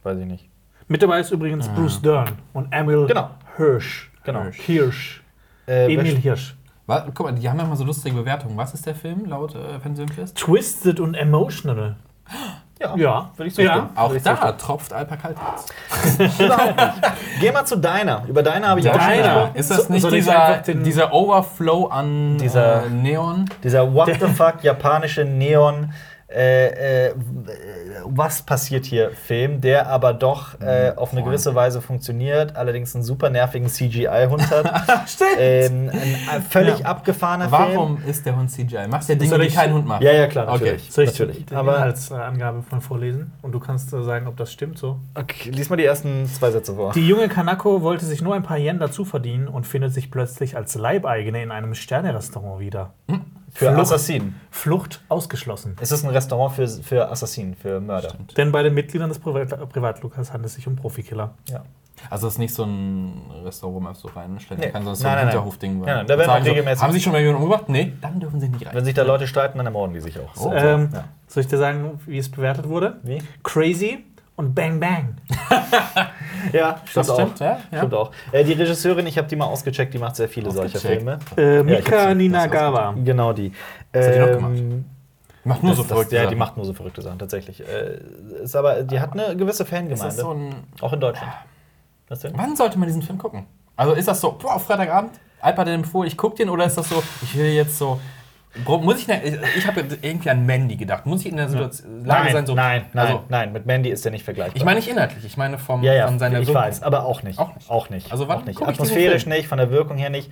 Weiß 0.05 0.19
ich 0.19 0.27
nicht. 0.27 0.49
Mit 0.87 1.03
dabei 1.03 1.21
ist 1.21 1.31
übrigens 1.33 1.67
Bruce 1.69 2.01
Dern 2.03 2.31
und 2.53 2.71
Emil 2.73 3.07
Genau. 3.07 3.31
Hirsch. 3.57 4.13
Genau. 4.23 4.43
Hirsch. 4.53 5.23
Äh, 5.67 5.93
Emil 5.93 6.17
Hirsch. 6.19 6.55
Wa- 6.87 7.07
Guck 7.15 7.27
mal, 7.27 7.33
die 7.33 7.49
haben 7.49 7.59
ja 7.59 7.65
mal 7.65 7.77
so 7.77 7.85
lustige 7.85 8.15
Bewertungen. 8.15 8.57
Was 8.59 8.75
ist 8.75 8.85
der 8.85 8.95
Film 8.95 9.25
laut 9.25 9.55
äh, 9.55 9.81
Fernsehfest? 9.81 10.37
Twisted 10.37 11.01
und 11.01 11.15
emotional. 11.15 11.97
ja, 12.81 12.95
Ja. 12.97 13.31
würde 13.37 13.49
ich 13.49 13.55
so 13.55 13.63
Ja. 13.63 13.89
Auch 13.95 14.13
ich 14.15 14.23
da 14.23 14.33
zustimmen. 14.37 14.59
tropft 14.59 14.93
Alper 14.93 15.17
Kaltherz. 15.17 15.67
Überhaupt 16.39 16.77
nicht. 16.77 17.13
Geh 17.41 17.51
mal 17.53 17.65
zu 17.65 17.77
deiner. 17.77 18.25
Über 18.29 18.43
deiner 18.43 18.69
habe 18.69 18.81
ich 18.81 18.89
auch 18.91 18.93
schon 18.95 19.01
Deiner. 19.01 19.23
gesprochen. 19.23 19.51
Ist 19.55 19.71
das 19.71 19.87
So- 19.87 19.93
nicht 19.95 20.05
ich 20.05 20.11
dieser, 20.13 20.59
dieser 20.59 21.13
Overflow 21.15 21.87
an 21.87 22.37
Dieser- 22.37 22.85
äh, 22.85 22.91
Neon? 22.91 23.47
Dieser 23.63 23.95
What 23.95 24.11
the 24.21 24.27
fuck 24.27 24.63
japanische 24.63 25.25
Neon. 25.25 25.95
Äh, 26.35 27.09
äh, 27.09 27.15
was 28.05 28.43
passiert 28.43 28.85
hier 28.85 29.11
Film, 29.13 29.61
der 29.61 29.87
aber 29.89 30.13
doch 30.13 30.61
äh, 30.61 30.93
auf 30.97 31.13
eine 31.13 31.23
gewisse 31.23 31.55
Weise 31.55 31.81
funktioniert, 31.81 32.57
allerdings 32.57 32.95
einen 32.95 33.05
super 33.05 33.31
nervigen 33.31 33.69
CGI-Hund 33.69 34.51
hat. 34.51 35.09
Stimmt. 35.09 35.31
ähm, 35.39 35.91
ein, 35.93 36.17
ein 36.33 36.43
völlig 36.43 36.81
Ja. 36.81 36.87
abgefahrener 36.87 37.49
Film. 37.49 37.75
Warum 37.77 38.03
ist 38.07 38.27
der 38.27 38.37
Hund 38.37 38.51
CGI? 38.51 38.89
Machst 38.89 39.09
ja 39.09 39.15
Dinge, 39.15 39.39
die 39.39 39.49
kein 39.49 39.73
Hund 39.73 39.87
macht. 39.87 40.03
Ja, 40.03 40.13
ja, 40.13 40.27
klar, 40.27 40.49
Okay. 40.49 40.59
natürlich. 40.65 40.89
Ich 40.89 40.97
natürlich. 40.97 41.47
die 41.47 41.55
Aber 41.55 41.77
Inhaltsangabe 41.77 42.63
von 42.63 42.81
vorlesen? 42.81 43.33
Und 43.43 43.53
du 43.53 43.61
kannst 43.61 43.93
äh, 43.93 44.03
sagen, 44.03 44.27
ob 44.27 44.37
das 44.37 44.53
stimmt 44.53 44.77
so. 44.79 44.99
okay, 45.15 45.51
lies 45.51 45.71
mal 45.71 45.77
die 45.77 45.85
ersten 45.85 46.27
zwei 46.27 46.51
Sätze 46.51 46.75
vor. 46.75 46.93
Die 46.93 47.07
junge 47.07 47.29
Kanako 47.29 47.83
wollte 47.83 48.05
sich 48.07 48.23
nur 48.23 48.35
ein 48.35 48.43
paar 48.43 48.59
Yen 48.59 48.79
dazu 48.79 49.05
verdienen 49.05 49.47
und 49.49 49.67
findet 49.67 49.93
sich 49.95 50.11
plötzlich 50.11 50.57
als 50.57 50.75
Leibeigene 50.75 51.43
in 51.43 51.51
einem 51.53 51.75
Sternerestaurant 51.75 52.59
wieder. 52.61 52.93
Für 53.55 53.67
Flucht. 53.67 53.81
Assassinen. 53.81 54.41
Flucht 54.51 55.03
ausgeschlossen. 55.09 55.77
Es 55.81 55.93
ist 55.93 56.05
ein 56.05 56.11
Restaurant 56.11 56.55
für, 56.57 56.67
für 56.67 57.09
Assassinen, 57.11 57.55
für 57.55 57.81
Mörder. 57.81 58.15
Denn 58.37 58.51
bei 58.53 58.63
den 58.65 58.75
Mitgliedern 58.75 59.09
des 59.09 59.19
Privat 59.21 59.69
Privatlukas 59.71 60.33
handelt 60.33 60.49
es 60.51 60.55
sich 60.55 60.67
um 60.67 60.75
Profikiller. 60.77 61.35
Ja. 61.49 61.63
Also 62.11 62.27
das 62.27 62.35
ist 62.35 62.39
nicht 62.39 62.53
so 62.53 62.65
ein 62.65 63.23
Restaurant, 63.45 63.77
wo 63.77 63.81
man 63.81 63.95
so 63.95 64.09
reinstellen 64.09 64.61
Nee. 64.61 64.71
kann, 64.71 64.83
sondern 64.83 64.97
so 64.97 65.05
Nein, 65.05 65.19
ein. 65.19 65.29
Hinterhofding. 65.29 65.85
Ja, 65.87 66.03
da 66.03 66.19
werden 66.19 66.31
auch 66.31 66.45
regelmäßig- 66.45 66.83
Haben 66.83 66.93
Sie 66.93 67.01
schon 67.01 67.13
mal 67.13 67.21
jemanden 67.21 67.43
umgebracht? 67.45 67.69
Nee, 67.69 67.93
dann 68.01 68.19
dürfen 68.19 68.41
Sie 68.41 68.49
nicht 68.49 68.67
rein. 68.67 68.75
Wenn 68.75 68.85
sich 68.85 68.95
da 68.95 69.05
Leute 69.05 69.27
streiten, 69.29 69.57
dann 69.59 69.67
ermorden 69.67 69.95
die 69.95 70.01
sich 70.01 70.19
auch. 70.19 70.31
Oh. 70.37 70.53
Ähm, 70.53 70.91
Ja. 70.93 71.05
Soll 71.29 71.43
ich 71.43 71.49
dir 71.49 71.57
sagen, 71.59 72.01
wie 72.07 72.19
es 72.19 72.29
bewertet 72.31 72.69
wurde? 72.69 72.99
Wie? 73.05 73.23
Crazy 73.45 74.05
und 74.37 74.55
Bang 74.55 74.81
Bang. 74.81 75.17
Ja, 76.53 76.81
stimmt, 76.85 77.11
auch. 77.11 77.41
ja, 77.41 77.59
ja. 77.71 77.79
Stimmt 77.79 77.95
auch. 77.95 78.11
Äh, 78.31 78.45
die 78.45 78.53
Regisseurin, 78.53 79.07
ich 79.07 79.17
habe 79.17 79.27
die 79.27 79.35
mal 79.37 79.47
ausgecheckt, 79.47 79.95
die 79.95 79.99
macht 79.99 80.17
sehr 80.17 80.29
viele 80.29 80.51
solcher. 80.51 80.79
Filme. 80.79 81.19
Äh, 81.39 81.63
Mika 81.63 82.03
hab's- 82.09 82.15
Ninagawa. 82.15 82.95
Genau 83.03 83.33
die. 83.33 83.51
Was 83.93 84.07
hat 84.07 84.15
die 84.15 84.19
noch 84.19 84.27
Ähm, 84.29 84.35
gemacht? 84.35 84.85
Macht 85.45 85.63
nur 85.63 85.71
das, 85.73 85.77
so 85.79 85.83
das, 85.85 85.93
verrückte 85.93 86.17
Ja, 86.17 86.23
die 86.23 86.27
Sachen. 86.29 86.39
macht 86.39 86.57
nur 86.57 86.67
so 86.67 86.73
verrückte 86.75 87.01
Sachen, 87.03 87.19
tatsächlich. 87.19 87.61
Äh, 87.61 87.99
ist 88.43 88.55
aber, 88.57 88.83
die 88.83 89.01
hat 89.01 89.13
eine 89.13 89.35
gewisse 89.37 89.63
Ist 89.63 89.71
Fangemeinde. 89.71 90.05
das 90.05 90.17
so 90.17 90.31
ein 90.33 90.55
auch 90.83 90.93
in 90.93 91.01
Deutschland. 91.01 91.33
Was 92.09 92.21
denn? 92.21 92.33
Wann 92.37 92.57
sollte 92.57 92.79
man 92.79 92.89
diesen 92.89 93.03
Film 93.03 93.17
gucken? 93.19 93.47
Also 93.77 93.95
ist 93.95 94.07
das 94.09 94.21
so, 94.21 94.33
boah, 94.33 94.59
Freitagabend, 94.61 95.13
Alper 95.41 95.63
hat 95.63 95.69
den 95.69 95.75
empfohlen, 95.77 96.09
ich 96.09 96.17
guck 96.17 96.37
den, 96.37 96.49
oder 96.51 96.65
ist 96.67 96.77
das 96.77 96.89
so, 96.91 97.03
ich 97.23 97.37
will 97.37 97.47
jetzt 97.53 97.79
so. 97.79 97.99
Muss 98.67 98.99
ich, 99.01 99.09
ne- 99.09 99.21
ich, 99.25 99.35
ich 99.59 99.67
habe 99.67 99.85
irgendwie 100.03 100.31
an 100.31 100.47
Mandy 100.47 100.77
gedacht. 100.77 101.07
Muss 101.07 101.21
ich 101.23 101.31
in 101.33 101.37
der 101.37 101.49
Situation, 101.49 102.05
Lage 102.05 102.25
Nein, 102.25 102.33
sein, 102.33 102.47
so. 102.47 102.55
nein, 102.55 102.85
nein, 102.93 103.07
Also, 103.07 103.25
nein. 103.29 103.53
Mit 103.53 103.67
Mandy 103.67 103.91
ist 103.91 104.05
der 104.05 104.13
nicht 104.13 104.25
vergleichbar. 104.25 104.57
ich 104.57 104.65
meine 104.65 104.77
nicht 104.79 104.89
inhaltlich, 104.89 105.25
ich 105.25 105.37
meine 105.37 105.59
vom, 105.59 105.83
ja, 105.83 105.93
ja, 105.93 106.07
von 106.07 106.19
seiner 106.21 106.39
ich 106.41 106.47
Wirkung. 106.47 106.63
weiß, 106.63 106.83
aber 106.83 107.05
auch 107.05 107.23
nicht. 107.25 107.39
Auch 107.39 107.55
nicht. 107.57 107.69
Auch 107.71 107.91
nicht. 107.91 108.13
Also 108.13 108.29
wann 108.29 108.39
auch 108.43 108.45
nicht. 108.45 108.61
ich 108.61 108.67
Atmosphärisch 108.67 109.27
nicht, 109.27 109.49
von 109.49 109.59
der 109.59 109.71
Wirkung 109.71 109.97
her 109.97 110.11
nicht. 110.11 110.31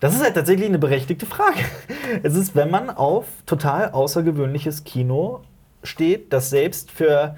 Das 0.00 0.14
ist 0.14 0.22
halt 0.22 0.34
tatsächlich 0.34 0.66
eine 0.68 0.78
berechtigte 0.78 1.26
Frage. 1.26 1.58
Es 2.24 2.34
ist, 2.34 2.56
wenn 2.56 2.70
man 2.70 2.90
auf 2.90 3.26
total 3.46 3.90
außergewöhnliches 3.92 4.82
Kino 4.84 5.42
steht, 5.84 6.32
das 6.32 6.50
selbst 6.50 6.90
für 6.90 7.36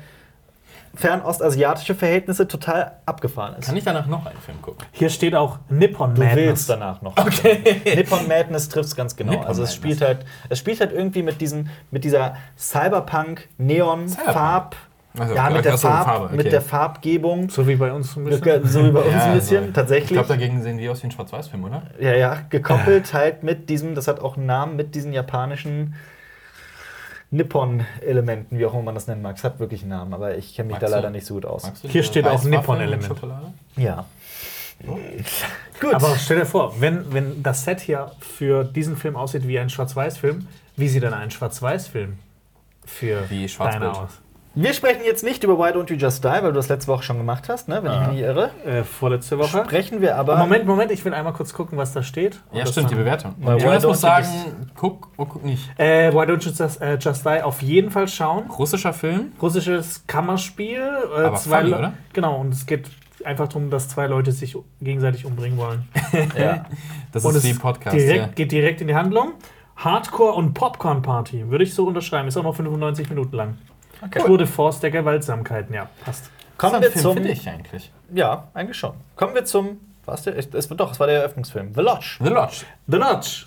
fernostasiatische 0.95 1.95
Verhältnisse 1.95 2.47
total 2.49 2.93
abgefahren 3.07 3.55
ist. 3.59 3.67
Kann 3.67 3.77
ich 3.77 3.85
danach 3.85 4.07
noch 4.07 4.27
einen 4.27 4.39
Film 4.39 4.61
gucken? 4.61 4.85
Hier 4.93 5.09
steht 5.11 5.35
auch 5.35 5.59
Nippon 5.69 6.15
Du 6.15 6.23
Madness. 6.23 6.47
willst 6.47 6.69
danach 6.71 7.01
noch. 7.03 7.17
Okay. 7.17 7.81
Nippon 7.97 8.29
Madness 8.29 8.69
trifft 8.69 8.89
es 8.89 8.97
ganz 8.97 9.17
genau. 9.17 9.33
Nippon 9.33 9.47
also 9.47 9.63
es 9.63 9.71
Madness. 9.71 9.97
spielt 9.97 10.01
halt, 10.09 10.27
es 10.49 10.59
spielt 10.59 10.81
halt 10.81 10.93
irgendwie 10.93 11.23
mit 11.23 11.41
diesen, 11.41 11.71
mit 11.91 12.05
dieser 12.05 12.37
Cyberpunk 12.59 13.49
Neon 13.59 14.09
Cyberpunk. 14.09 14.33
Farb, 14.35 14.77
Also, 15.19 15.35
ja 15.35 15.51
mit 15.51 15.65
der, 15.65 15.77
so, 15.77 15.89
Farb, 15.89 16.05
Farbe, 16.05 16.25
okay. 16.27 16.37
mit 16.37 16.53
der 16.53 16.61
Farbgebung, 16.63 17.49
So 17.51 17.67
wie 17.67 17.77
bei 17.77 17.93
uns 17.93 18.17
ein 18.17 18.25
bisschen. 18.25 18.67
so 18.67 18.85
wie 18.85 18.91
bei 18.91 19.01
uns 19.01 19.13
Ja, 19.15 19.23
ein 19.25 19.35
bisschen 19.35 19.57
also, 19.59 19.69
Ich 19.69 19.75
tatsächlich. 19.75 20.11
glaube, 20.13 20.29
dagegen 20.29 20.63
sehen 20.63 20.79
wir 20.79 20.93
aus 20.93 21.03
wie 21.03 21.07
ein 21.09 21.11
Schwarz-Weiß-Film, 21.11 21.65
oder? 21.65 21.83
Ja, 22.01 22.15
ja, 22.15 22.37
gekoppelt 22.51 23.13
halt 23.15 23.43
mit 23.43 23.69
diesem, 23.71 23.95
das 23.95 24.09
hat 24.09 24.21
auch 24.21 24.37
einen 24.37 24.47
Namen, 24.47 24.77
mit 24.77 24.95
diesen 24.95 25.13
japanischen 25.13 25.95
Nippon-Elementen, 27.33 28.59
wie 28.59 28.67
auch 28.67 28.75
immer 28.75 28.83
man 28.83 28.95
das 28.95 29.07
nennen 29.09 29.23
mag. 29.23 29.37
Es 29.37 29.43
hat 29.45 29.59
wirklich 29.59 29.81
einen 29.81 29.91
Namen, 29.91 30.15
aber 30.15 30.37
ich 30.37 30.55
kenne 30.55 30.69
mich 30.69 30.75
Magst 30.75 30.83
da 30.83 30.87
du- 30.89 30.95
leider 30.95 31.11
nicht 31.11 31.27
so 31.27 31.35
gut 31.35 31.47
aus. 31.47 31.63
Du 31.83 31.89
Hier 31.89 32.03
steht 32.05 32.27
auch 32.27 32.45
Nippon-Element. 32.45 33.15
Ja. 33.77 34.05
Gut. 35.81 35.95
Aber 35.95 36.17
stell 36.19 36.39
dir 36.41 36.47
vor, 36.47 36.81
wenn, 36.81 37.13
wenn 37.13 37.43
das 37.43 37.65
Set 37.65 37.81
hier 37.81 38.13
für 38.21 38.65
diesen 38.65 38.97
Film 38.97 39.17
aussieht 39.17 39.47
wie 39.47 39.59
ein 39.59 39.71
Schwarz-Weiß-Film, 39.71 40.47
wie 40.77 40.89
sieht 40.89 41.03
dann 41.03 41.15
ein 41.15 41.31
Schwarz-Weiß-Film 41.31 42.19
für 42.85 43.29
Wie 43.31 43.47
deine 43.59 43.93
aus? 43.93 44.11
Wir 44.55 44.75
sprechen 44.75 45.01
jetzt 45.07 45.25
nicht 45.25 45.43
über 45.45 45.59
Why 45.59 45.71
Don't 45.77 45.89
You 45.91 45.97
Just 45.97 46.23
Die, 46.25 46.29
weil 46.29 46.43
du 46.43 46.53
das 46.53 46.69
letzte 46.69 46.89
Woche 46.89 47.03
schon 47.03 47.17
gemacht 47.17 47.49
hast, 47.49 47.69
ne? 47.69 47.83
wenn 47.83 47.91
ich 47.93 47.99
mich 48.01 48.09
nicht 48.09 48.21
irre. 48.21 48.51
Äh, 48.67 48.85
vorletzte 48.85 49.39
Woche. 49.39 49.65
Sprechen 49.65 50.03
wir 50.03 50.17
aber. 50.17 50.37
Moment, 50.37 50.67
Moment, 50.67 50.91
ich 50.91 51.03
will 51.07 51.15
einmal 51.15 51.33
kurz 51.33 51.55
gucken, 51.55 51.79
was 51.79 51.93
da 51.93 52.03
steht. 52.03 52.41
Ja, 52.53 52.61
das 52.61 52.73
stimmt, 52.73 52.91
die 52.91 52.95
Bewertung. 52.97 53.35
Jonas 53.41 53.83
muss 53.85 54.01
sagen, 54.03 54.27
just- 54.31 54.75
guck 54.77 55.09
oder 55.17 55.31
guck 55.31 55.45
nicht. 55.45 55.71
Äh, 55.79 56.13
Why 56.13 56.19
Don't 56.31 56.45
You 56.45 56.51
Just, 56.51 56.83
äh, 56.83 56.99
Just 57.01 57.25
Die 57.25 57.43
auf 57.43 57.63
jeden 57.63 57.91
Fall 57.91 58.09
schauen. 58.09 58.51
Russischer 58.51 58.93
Film, 58.93 59.33
Russisches 59.41 60.07
Kammerspiel. 60.07 60.81
Äh, 61.17 61.23
Aber 61.25 61.37
funny, 61.39 61.71
Le- 61.71 61.79
oder? 61.79 61.93
Genau, 62.13 62.37
und 62.41 62.53
es 62.53 62.67
geht 62.67 62.91
einfach 63.25 63.49
darum, 63.49 63.71
dass 63.71 63.89
zwei 63.89 64.07
Leute 64.07 64.33
sich 64.33 64.55
gegenseitig 64.83 65.25
umbringen 65.25 65.57
wollen. 65.59 65.89
Ja. 66.39 66.67
das 67.11 67.25
und 67.25 67.35
ist 67.37 67.45
wie 67.45 67.55
Podcast. 67.55 67.97
direkt, 67.97 68.17
ja. 68.21 68.27
geht 68.35 68.53
direkt 68.53 68.81
in 68.83 68.89
die 68.89 68.95
Handlung. 68.95 69.33
Hardcore 69.77 70.35
und 70.35 70.53
Popcorn 70.53 71.01
Party, 71.01 71.49
würde 71.51 71.65
ich 71.65 71.75
so 71.75 71.87
unterschreiben. 71.87 72.29
Ist 72.29 72.37
auch 72.37 72.43
noch 72.43 72.55
95 72.55 73.09
Minuten 73.09 73.35
lang. 73.35 73.59
Okay. 74.05 74.23
Tour 74.25 74.39
de 74.39 74.47
Force 74.47 74.81
der 74.81 74.91
Gewaltsamkeiten, 74.91 75.75
ja, 75.75 75.89
passt. 76.05 76.31
Kommen 76.59 76.75
Das 76.75 76.83
wir 76.83 76.89
ist 76.89 76.97
ein 76.97 77.03
zum. 77.03 77.13
Film 77.15 77.27
für 77.27 77.35
dich 77.35 77.49
eigentlich. 77.49 77.93
Ja, 78.15 78.49
eigentlich 78.55 78.77
schon. 78.77 78.93
Kommen 79.17 79.35
wir 79.35 79.45
zum. 79.45 79.81
Was 80.05 80.23
der? 80.23 80.37
Es 80.37 80.69
wird 80.69 80.81
doch, 80.81 80.93
es 80.93 81.01
war 81.01 81.07
der 81.07 81.21
Eröffnungsfilm. 81.21 81.73
The 81.75 81.81
Lodge. 81.81 82.17
The 82.21 82.29
Lodge. 82.31 82.65
The 82.89 82.97
Lodge. 82.97 83.47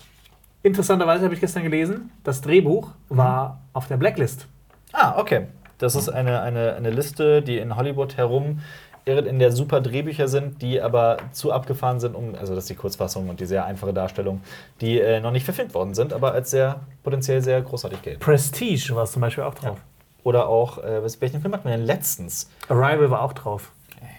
Interessanterweise 0.62 1.24
habe 1.24 1.34
ich 1.34 1.40
gestern 1.40 1.62
gelesen, 1.62 2.10
das 2.24 2.40
Drehbuch 2.40 2.90
war 3.08 3.60
auf 3.72 3.86
der 3.86 3.98
Blacklist. 3.98 4.46
Ah, 4.92 5.14
okay. 5.18 5.46
Das 5.78 5.94
ist 5.94 6.08
eine, 6.08 6.40
eine, 6.40 6.74
eine 6.74 6.90
Liste, 6.90 7.42
die 7.42 7.58
in 7.58 7.76
Hollywood 7.76 8.16
herum 8.16 8.60
irrt, 9.04 9.26
in 9.26 9.38
der 9.38 9.52
super 9.52 9.80
Drehbücher 9.80 10.26
sind, 10.26 10.62
die 10.62 10.80
aber 10.80 11.18
zu 11.32 11.52
abgefahren 11.52 12.00
sind, 12.00 12.16
um, 12.16 12.34
also 12.34 12.54
das 12.54 12.64
ist 12.64 12.70
die 12.70 12.74
Kurzfassung 12.74 13.28
und 13.28 13.38
die 13.38 13.46
sehr 13.46 13.64
einfache 13.64 13.92
Darstellung, 13.92 14.40
die 14.80 14.98
äh, 14.98 15.20
noch 15.20 15.30
nicht 15.30 15.44
verfilmt 15.44 15.74
worden 15.74 15.94
sind, 15.94 16.12
aber 16.12 16.32
als 16.32 16.50
sehr 16.50 16.80
potenziell 17.04 17.42
sehr 17.42 17.62
großartig 17.62 18.02
gelten. 18.02 18.20
Prestige 18.20 18.96
war 18.96 19.04
es 19.04 19.12
zum 19.12 19.22
Beispiel 19.22 19.44
auch 19.44 19.54
drauf. 19.54 19.78
Oder 20.26 20.48
auch, 20.48 20.78
äh, 20.78 21.04
welchen 21.20 21.40
Film 21.40 21.54
hatten 21.54 21.68
wir 21.68 21.76
denn 21.76 21.86
letztens? 21.86 22.50
Arrival 22.68 23.12
war 23.12 23.22
auch 23.22 23.32
drauf. 23.32 23.70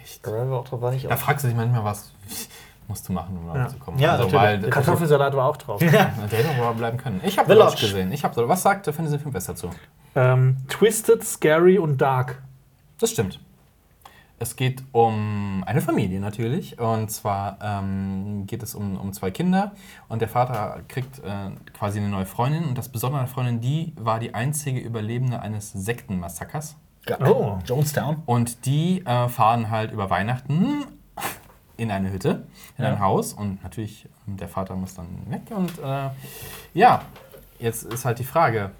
Echt? 0.03 0.25
Arrival 0.25 0.51
war 0.51 0.59
auch 0.59 0.63
drauf, 0.69 0.79
war 0.79 0.91
nicht 0.91 1.03
Da 1.05 1.13
auch. 1.13 1.17
fragst 1.17 1.43
du 1.43 1.49
dich 1.49 1.57
manchmal, 1.57 1.83
was 1.83 2.13
musst 2.87 3.09
du 3.09 3.11
machen, 3.11 3.37
um 3.37 3.53
da 3.53 3.59
Ja. 3.63 3.67
zu 3.67 3.77
kommen. 3.77 3.99
Ja, 3.99 4.13
also, 4.13 4.31
weil 4.31 4.61
Kartoffelsalat 4.69 5.35
war 5.35 5.47
auch 5.47 5.57
drauf. 5.57 5.79
der 5.81 5.89
hätte 5.91 6.49
aber 6.61 6.73
bleiben 6.75 6.97
können. 6.97 7.19
Ich 7.25 7.37
habe 7.37 7.49
The 7.51 7.59
Lodge 7.59 7.71
Lodge. 7.73 7.87
gesehen. 7.87 8.13
Ich 8.13 8.23
hab, 8.23 8.37
was 8.37 8.61
sagt 8.61 8.85
der 8.87 8.93
Fantasy-Film 8.93 9.33
besser 9.33 9.53
zu? 9.57 9.69
ähm, 10.15 10.55
Twisted, 10.69 11.25
Scary 11.25 11.77
und 11.77 11.97
Dark. 11.97 12.41
Das 13.01 13.11
stimmt. 13.11 13.41
Es 14.39 14.55
geht 14.55 14.83
um 14.91 15.63
eine 15.65 15.81
Familie 15.81 16.19
natürlich. 16.19 16.79
Und 16.79 17.09
zwar 17.09 17.57
ähm, 17.61 18.45
geht 18.45 18.61
es 18.61 18.75
um, 18.75 18.97
um 18.97 19.11
zwei 19.13 19.31
Kinder. 19.31 19.71
Und 20.09 20.21
der 20.21 20.29
Vater 20.29 20.81
kriegt 20.87 21.19
äh, 21.19 21.49
quasi 21.73 21.99
eine 21.99 22.09
neue 22.09 22.25
Freundin. 22.27 22.65
Und 22.65 22.77
das 22.77 22.89
Besondere 22.89 23.21
an 23.21 23.25
der 23.25 23.33
Freundin, 23.33 23.61
die 23.61 23.93
war 23.95 24.19
die 24.19 24.33
einzige 24.35 24.79
Überlebende 24.79 25.39
eines 25.41 25.71
Sektenmassakers. 25.73 26.75
Oh. 27.25 27.57
Jonestown. 27.65 28.21
Und 28.25 28.65
die 28.65 29.03
äh, 29.05 29.27
fahren 29.29 29.69
halt 29.71 29.91
über 29.91 30.09
Weihnachten 30.09 30.83
in 31.77 31.89
eine 31.89 32.11
Hütte, 32.11 32.45
in 32.77 32.83
Ja. 32.83 32.91
ein 32.91 32.99
Haus. 32.99 33.33
Und 33.33 33.63
natürlich, 33.63 34.07
der 34.27 34.47
Vater 34.49 34.75
muss 34.75 34.93
dann 34.93 35.07
weg. 35.29 35.41
Und 35.49 35.71
äh, 35.79 36.09
ja, 36.73 37.01
jetzt 37.59 37.83
ist 37.85 38.05
halt 38.05 38.19
die 38.19 38.23
Frage, 38.23 38.71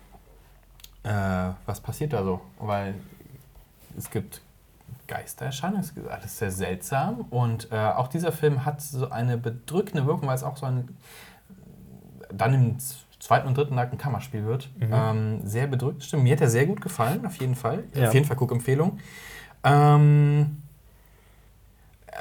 äh, 1.03 1.49
was 1.65 1.79
passiert 1.79 2.13
da 2.13 2.23
so? 2.23 2.41
Weil 2.59 2.95
es 3.97 4.11
gibt 4.11 4.41
Geistererscheinungen, 5.07 5.81
es 5.81 5.91
ist 5.91 6.07
alles 6.07 6.37
sehr 6.37 6.51
seltsam. 6.51 7.21
Und 7.29 7.71
äh, 7.71 7.75
auch 7.75 8.07
dieser 8.07 8.31
Film 8.31 8.65
hat 8.65 8.81
so 8.81 9.09
eine 9.09 9.37
bedrückende 9.37 10.05
Wirkung, 10.05 10.27
weil 10.27 10.35
es 10.35 10.43
auch 10.43 10.57
so 10.57 10.65
ein 10.65 10.89
dann 12.31 12.53
im 12.53 12.77
zweiten 13.19 13.47
und 13.47 13.57
dritten 13.57 13.77
Akt 13.79 13.93
ein 13.93 13.97
Kammerspiel 13.97 14.45
wird. 14.45 14.69
Ähm, 14.79 15.39
sehr 15.43 15.67
bedrückt. 15.67 16.03
Stimmt, 16.03 16.23
mir 16.23 16.33
hat 16.33 16.41
er 16.41 16.49
sehr 16.49 16.65
gut 16.65 16.81
gefallen, 16.81 17.25
auf 17.25 17.37
jeden 17.37 17.55
Fall. 17.55 17.83
Ja. 17.93 18.07
Auf 18.07 18.13
jeden 18.13 18.25
Fall 18.25 18.37
Guckempfehlung. 18.37 18.99
Ähm, 19.63 20.41
äh, 20.41 20.66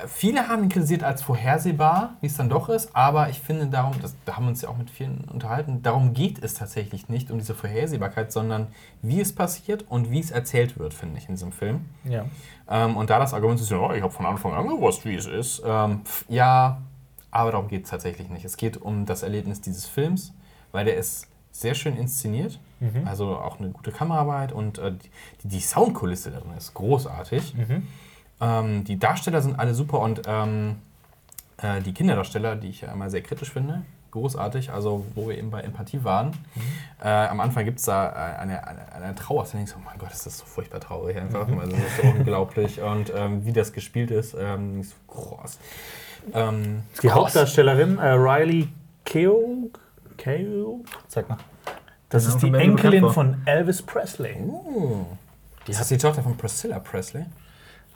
viele 0.06 0.48
haben 0.48 0.64
ihn 0.64 0.68
kritisiert 0.68 1.02
als 1.02 1.22
vorhersehbar, 1.22 2.14
wie 2.20 2.26
es 2.26 2.36
dann 2.36 2.48
doch 2.48 2.68
ist, 2.68 2.94
aber 2.94 3.30
ich 3.30 3.40
finde 3.40 3.66
darum, 3.66 3.94
das, 4.02 4.14
da 4.24 4.36
haben 4.36 4.44
wir 4.44 4.50
uns 4.50 4.62
ja 4.62 4.68
auch 4.68 4.76
mit 4.76 4.90
vielen 4.90 5.24
unterhalten, 5.24 5.82
darum 5.82 6.12
geht 6.12 6.42
es 6.42 6.54
tatsächlich 6.54 7.08
nicht 7.08 7.30
um 7.30 7.38
diese 7.38 7.54
Vorhersehbarkeit, 7.54 8.32
sondern 8.32 8.68
wie 9.02 9.20
es 9.20 9.34
passiert 9.34 9.84
und 9.88 10.10
wie 10.10 10.20
es 10.20 10.30
erzählt 10.30 10.78
wird, 10.78 10.94
finde 10.94 11.18
ich, 11.18 11.28
in 11.28 11.34
diesem 11.34 11.52
Film. 11.52 11.86
Ja. 12.04 12.26
Ähm, 12.68 12.96
und 12.96 13.10
da 13.10 13.18
das 13.18 13.34
Argument 13.34 13.60
ist, 13.60 13.70
ja, 13.70 13.94
ich 13.94 14.02
habe 14.02 14.12
von 14.12 14.26
Anfang 14.26 14.52
an 14.52 14.66
gewusst, 14.66 15.04
wie 15.04 15.14
es 15.14 15.26
ist. 15.26 15.62
Ähm, 15.64 16.02
pf, 16.04 16.24
ja, 16.28 16.82
aber 17.30 17.52
darum 17.52 17.68
geht 17.68 17.84
es 17.84 17.90
tatsächlich 17.90 18.28
nicht. 18.28 18.44
Es 18.44 18.56
geht 18.56 18.76
um 18.76 19.06
das 19.06 19.22
Erlebnis 19.22 19.60
dieses 19.60 19.86
Films, 19.86 20.32
weil 20.72 20.84
der 20.84 20.96
ist 20.96 21.28
sehr 21.52 21.74
schön 21.74 21.96
inszeniert. 21.96 22.58
Also 23.06 23.36
auch 23.36 23.58
eine 23.58 23.70
gute 23.70 23.90
Kameraarbeit 23.90 24.52
und 24.52 24.78
äh, 24.78 24.92
die, 24.92 25.48
die 25.48 25.60
Soundkulisse 25.60 26.30
darin 26.30 26.52
ist 26.56 26.74
großartig. 26.74 27.54
Ähm, 28.40 28.84
die 28.84 28.98
Darsteller 28.98 29.40
sind 29.42 29.58
alle 29.58 29.74
super 29.74 30.00
und 30.00 30.22
ähm, 30.26 30.76
äh, 31.58 31.80
die 31.80 31.92
Kinderdarsteller, 31.94 32.56
die 32.56 32.68
ich 32.68 32.82
ja 32.82 32.92
immer 32.92 33.08
sehr 33.10 33.22
kritisch 33.22 33.50
finde, 33.52 33.82
großartig. 34.10 34.70
Also, 34.70 35.04
wo 35.14 35.28
wir 35.28 35.38
eben 35.38 35.50
bei 35.50 35.60
Empathie 35.62 36.02
waren. 36.04 36.32
Äh, 37.02 37.08
am 37.08 37.40
Anfang 37.40 37.64
gibt 37.64 37.78
es 37.78 37.84
da 37.84 38.08
äh, 38.08 38.38
eine, 38.38 38.66
eine, 38.66 38.92
eine 38.92 39.14
Trauerszene. 39.14 39.62
Ich 39.64 39.70
so, 39.70 39.76
oh 39.78 39.82
mein 39.84 39.98
Gott, 39.98 40.12
ist 40.12 40.26
das 40.26 40.38
so 40.38 40.44
furchtbar 40.44 40.80
traurig 40.80 41.16
einfach. 41.18 41.46
Also, 41.48 41.76
das 41.76 41.80
ist 41.86 41.96
so 42.02 42.08
unglaublich. 42.08 42.80
Und 42.80 43.12
ähm, 43.14 43.44
wie 43.44 43.52
das 43.52 43.72
gespielt 43.72 44.10
ist, 44.10 44.34
ähm, 44.38 44.80
ist 44.80 44.94
groß. 45.08 45.58
Ähm, 46.34 46.82
Die 47.02 47.08
Krass. 47.08 47.14
Hauptdarstellerin, 47.16 47.98
äh, 47.98 48.08
Riley 48.12 48.68
Keough, 49.04 49.70
Keough, 50.16 50.84
Sag 51.08 51.28
mal. 51.28 51.38
das 52.08 52.26
ist 52.26 52.38
die 52.38 52.52
Enkelin 52.52 53.08
von 53.10 53.36
Elvis 53.44 53.82
Presley. 53.82 54.36
oh. 54.42 55.06
Die 55.66 55.72
ist 55.72 55.80
das 55.80 55.88
die 55.88 55.98
Tochter 55.98 56.22
von 56.22 56.36
Priscilla 56.36 56.78
Presley? 56.78 57.26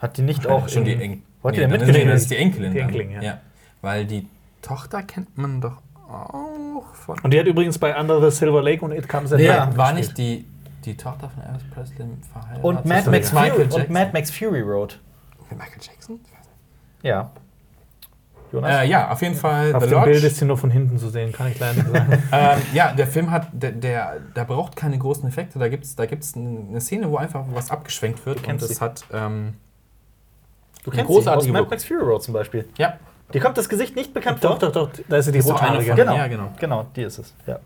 Hat 0.01 0.17
die 0.17 0.23
nicht 0.23 0.47
auch 0.47 0.69
schon 0.69 0.85
die 0.85 0.93
in- 0.93 1.01
Enkelin. 1.01 1.23
Die 1.45 1.51
denn 1.53 1.71
dann 1.71 1.81
ist- 1.81 1.87
mitgespielt? 1.87 2.07
nee, 2.07 2.13
das 2.13 2.23
ist 2.23 2.31
die 2.31 2.37
Enkelin. 2.37 2.73
Die 2.73 2.79
dann. 2.79 2.89
Enkelin, 2.89 3.23
ja. 3.23 3.39
Weil 3.83 4.05
die 4.07 4.27
Tochter 4.63 5.03
kennt 5.03 5.37
man 5.39 5.61
doch 5.61 5.77
auch 6.09 6.95
von. 6.95 7.19
Und 7.21 7.33
die 7.33 7.39
hat 7.39 7.47
übrigens 7.47 7.79
bei 7.79 7.99
Under 7.99 8.21
the 8.21 8.35
Silver 8.37 8.63
Lake 8.63 8.85
und 8.85 8.93
It 8.93 9.09
Comes 9.09 9.33
at 9.33 9.41
Ja. 9.41 9.65
Night 9.67 9.77
war 9.77 9.93
nicht 9.93 10.17
die, 10.19 10.45
die 10.85 10.97
Tochter 10.97 11.29
von 11.31 11.43
Elvis 11.43 11.63
Presley 11.73 12.07
verheiratet? 12.33 12.65
Und 12.65 12.85
Mad 12.85 13.11
Max, 13.11 13.31
Fury, 13.31 13.51
und 13.63 13.91
Mad 13.91 14.11
Max 14.13 14.31
Fury 14.31 14.61
Road. 14.61 14.99
Mit 15.49 15.59
Michael 15.59 15.81
Jackson? 15.81 16.21
Ja. 17.03 17.31
Jonas? 18.53 18.81
Äh, 18.83 18.89
ja, 18.89 19.11
auf 19.13 19.23
jeden 19.23 19.37
Fall 19.37 19.73
Auf 19.75 19.85
The 19.85 19.91
dem 19.91 20.03
Bild 20.03 20.15
Lodge. 20.17 20.27
ist 20.27 20.37
sie 20.39 20.45
nur 20.45 20.59
von 20.59 20.71
hinten 20.73 20.99
zu 20.99 21.09
sehen, 21.09 21.33
kann 21.33 21.49
ich 21.49 21.59
leider 21.61 21.75
nicht 21.83 21.89
sagen. 21.89 22.23
Ähm, 22.33 22.59
ja, 22.75 22.93
der 22.93 23.07
Film 23.07 23.31
hat, 23.31 23.47
der, 23.53 23.71
der, 23.73 24.19
der 24.35 24.45
braucht 24.45 24.75
keine 24.75 24.99
großen 24.99 25.27
Effekte. 25.29 25.59
Da 25.61 25.69
gibt 25.69 25.85
es 25.85 25.95
da 25.95 26.07
gibt's 26.07 26.35
eine 26.37 26.81
Szene, 26.81 27.09
wo 27.11 27.17
einfach 27.17 27.45
was 27.53 27.71
abgeschwenkt 27.71 28.27
wird. 28.27 28.47
Und 28.47 28.61
es 28.61 28.81
hat, 28.81 29.05
ähm, 29.13 29.55
du 30.85 30.91
kennst 30.91 31.07
großartige 31.07 31.45
sie 31.45 31.51
aus 31.51 31.55
Mad. 31.63 31.71
Max 31.71 31.85
Fury 31.85 32.03
Road 32.03 32.23
zum 32.23 32.35
Beispiel. 32.35 32.69
ja, 32.79 32.95
Dir 33.33 33.41
kommt 33.41 33.57
das 33.59 33.69
Gesicht 33.69 33.95
nicht 33.95 34.13
bekannt 34.13 34.43
doch, 34.43 34.59
vor? 34.59 34.71
doch, 34.71 34.91
doch, 34.91 34.91
da 35.09 35.17
ist 35.19 35.27
sie 35.27 35.33
die 35.33 35.39
doch 35.39 35.51
Rothaarige. 35.53 35.85
von- 35.91 35.97
Genau. 35.97 36.17
Ja, 36.17 36.27
genau. 36.27 36.53
Genau, 36.59 36.87
die 36.97 37.03
ist 37.03 37.19
es. 37.19 37.33
Ja. 37.47 37.61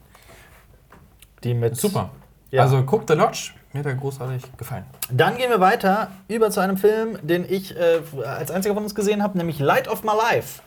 Die 1.42 1.54
mit. 1.54 1.76
super. 1.76 2.10
Ja. 2.50 2.62
Also 2.62 2.82
guckt 2.84 3.08
The 3.08 3.14
Lodge. 3.16 3.50
Mir 3.72 3.80
hat 3.80 3.86
er 3.86 3.94
großartig 3.94 4.42
gefallen. 4.56 4.84
Dann 5.10 5.36
gehen 5.36 5.50
wir 5.50 5.60
weiter 5.60 6.08
über 6.28 6.50
zu 6.50 6.60
einem 6.60 6.76
Film, 6.76 7.18
den 7.22 7.44
ich 7.48 7.76
äh, 7.76 8.00
als 8.24 8.50
einziger 8.52 8.74
von 8.74 8.84
uns 8.84 8.94
gesehen 8.94 9.22
habe, 9.22 9.36
nämlich 9.36 9.58
Light 9.58 9.88
of 9.88 10.04
My 10.04 10.12
Life. 10.32 10.62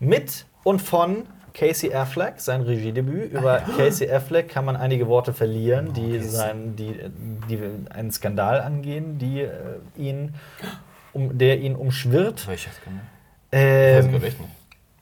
Mit 0.00 0.46
und 0.64 0.80
von 0.82 1.26
Casey 1.54 1.94
Affleck, 1.94 2.34
sein 2.40 2.62
Regiedebüt. 2.62 3.32
Über 3.32 3.58
Casey 3.76 4.10
Affleck 4.10 4.48
kann 4.48 4.64
man 4.64 4.76
einige 4.76 5.06
Worte 5.08 5.32
verlieren, 5.32 5.92
die, 5.92 6.16
Casey. 6.18 6.30
sein, 6.30 6.74
die, 6.76 6.98
die 7.48 7.60
einen 7.90 8.10
Skandal 8.10 8.60
angehen, 8.60 9.18
die 9.18 9.42
äh, 9.42 9.50
ihn, 9.96 10.34
um, 11.12 11.36
der 11.38 11.58
ihn 11.60 11.74
umschwirrt. 11.76 12.46
Welches 12.48 12.72
genau? 12.84 12.96
Weiß 13.50 14.04
ich 14.06 14.12
Ähm, 14.14 14.20
nicht. 14.20 14.36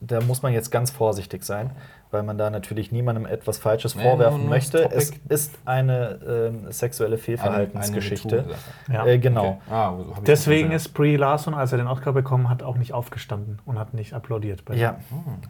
da 0.00 0.20
muss 0.20 0.42
man 0.42 0.52
jetzt 0.52 0.70
ganz 0.70 0.90
vorsichtig 0.90 1.42
sein, 1.44 1.70
weil 2.12 2.22
man 2.22 2.38
da 2.38 2.48
natürlich 2.50 2.92
niemandem 2.92 3.26
etwas 3.26 3.58
Falsches 3.58 3.96
Nee, 3.96 4.02
vorwerfen 4.04 4.42
nur 4.42 4.48
möchte. 4.50 4.82
das 4.84 4.92
Es 4.94 5.10
Topic. 5.10 5.20
ist 5.34 5.58
eine 5.64 6.20
ähm, 6.54 6.70
sexuelle 6.72 7.18
Fehlverhaltensgeschichte. 7.18 8.44
Ja. 8.92 9.04
Äh, 9.06 9.18
genau. 9.18 9.60
Okay. 9.66 9.74
Ah, 9.74 9.94
so 9.96 10.22
Deswegen 10.22 10.70
ist 10.70 10.88
Brie 10.94 11.16
Larson, 11.16 11.54
als 11.54 11.72
er 11.72 11.78
den 11.78 11.88
Oscar 11.88 12.12
bekommen 12.12 12.48
hat, 12.48 12.62
auch 12.62 12.76
nicht 12.76 12.92
aufgestanden 12.92 13.58
und 13.64 13.78
hat 13.78 13.94
nicht 13.94 14.12
applaudiert. 14.12 14.64
bei- 14.64 14.74
Ja. 14.76 14.98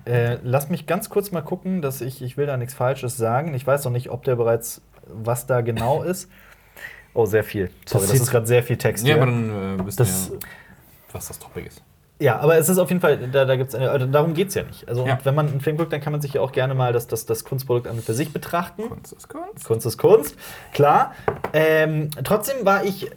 Äh, 0.06 0.38
lass 0.42 0.70
mich 0.70 0.86
ganz 0.86 1.10
kurz 1.10 1.30
mal 1.32 1.42
gucken, 1.42 1.82
dass 1.82 2.00
ich, 2.00 2.22
ich 2.22 2.36
will 2.36 2.46
da 2.46 2.56
nichts 2.56 2.72
Falsches 2.74 3.16
sagen. 3.16 3.52
Ich 3.54 3.66
weiß 3.66 3.84
noch 3.84 3.92
nicht, 3.92 4.10
ob 4.10 4.24
der 4.24 4.36
bereits, 4.36 4.80
was 5.06 5.46
da 5.46 5.60
genau 5.60 6.02
ist. 6.02 6.30
Oh, 7.16 7.24
sehr 7.26 7.43
viel. 7.44 7.70
Sorry, 7.86 8.02
das, 8.02 8.10
sieht- 8.12 8.20
ist 8.22 8.30
gerade 8.30 8.47
sehr 8.47 8.62
viel 8.62 8.76
Text. 8.76 9.06
Ja, 9.06 9.14
hier. 9.14 9.22
aber 9.22 9.30
dann 9.32 9.80
äh, 9.80 9.86
wissen 9.86 9.97
Das- 9.97 10.30
wir, 10.30 10.38
was 11.12 11.28
das 11.28 11.38
Topic 11.38 11.66
ist. 11.66 11.82
Ja, 12.18 12.38
aber 12.38 12.56
es 12.56 12.68
ist 12.70 12.78
auf 12.78 12.88
jeden 12.88 13.02
Fall, 13.02 13.18
da, 13.28 13.44
da 13.44 13.56
gibt's 13.56 13.74
eine, 13.74 13.90
also 13.90 14.06
darum 14.06 14.32
geht 14.32 14.48
es 14.48 14.55
ja 14.55 14.62
nicht. 14.62 14.88
Also, 14.88 15.06
Ja. 15.06 15.14
und 15.14 15.24
wenn 15.26 15.34
man 15.34 15.48
einen 15.48 15.60
Film 15.60 15.76
guckt, 15.76 15.93
dann 15.93 16.01
kann 16.01 16.12
man 16.12 16.22
sich 16.22 16.32
ja 16.32 16.40
auch 16.40 16.51
gerne 16.52 16.74
mal 16.74 16.93
das, 16.94 17.06
das, 17.06 17.26
das 17.26 17.44
Kunstprodukt 17.44 17.86
an 17.86 17.97
und 17.97 18.05
für 18.05 18.14
sich 18.14 18.32
betrachten. 18.32 18.88
Kunst 18.88 19.12
ist 19.12 19.28
Kunst. 19.28 19.64
Kunst 19.66 19.84
ist 19.86 19.98
Kunst, 19.98 20.34
klar. 20.72 21.14
Ähm, 21.52 22.09
trotzdem 22.24 22.64
war 22.64 22.84
ich, 22.84 23.06
äh, 23.06 23.10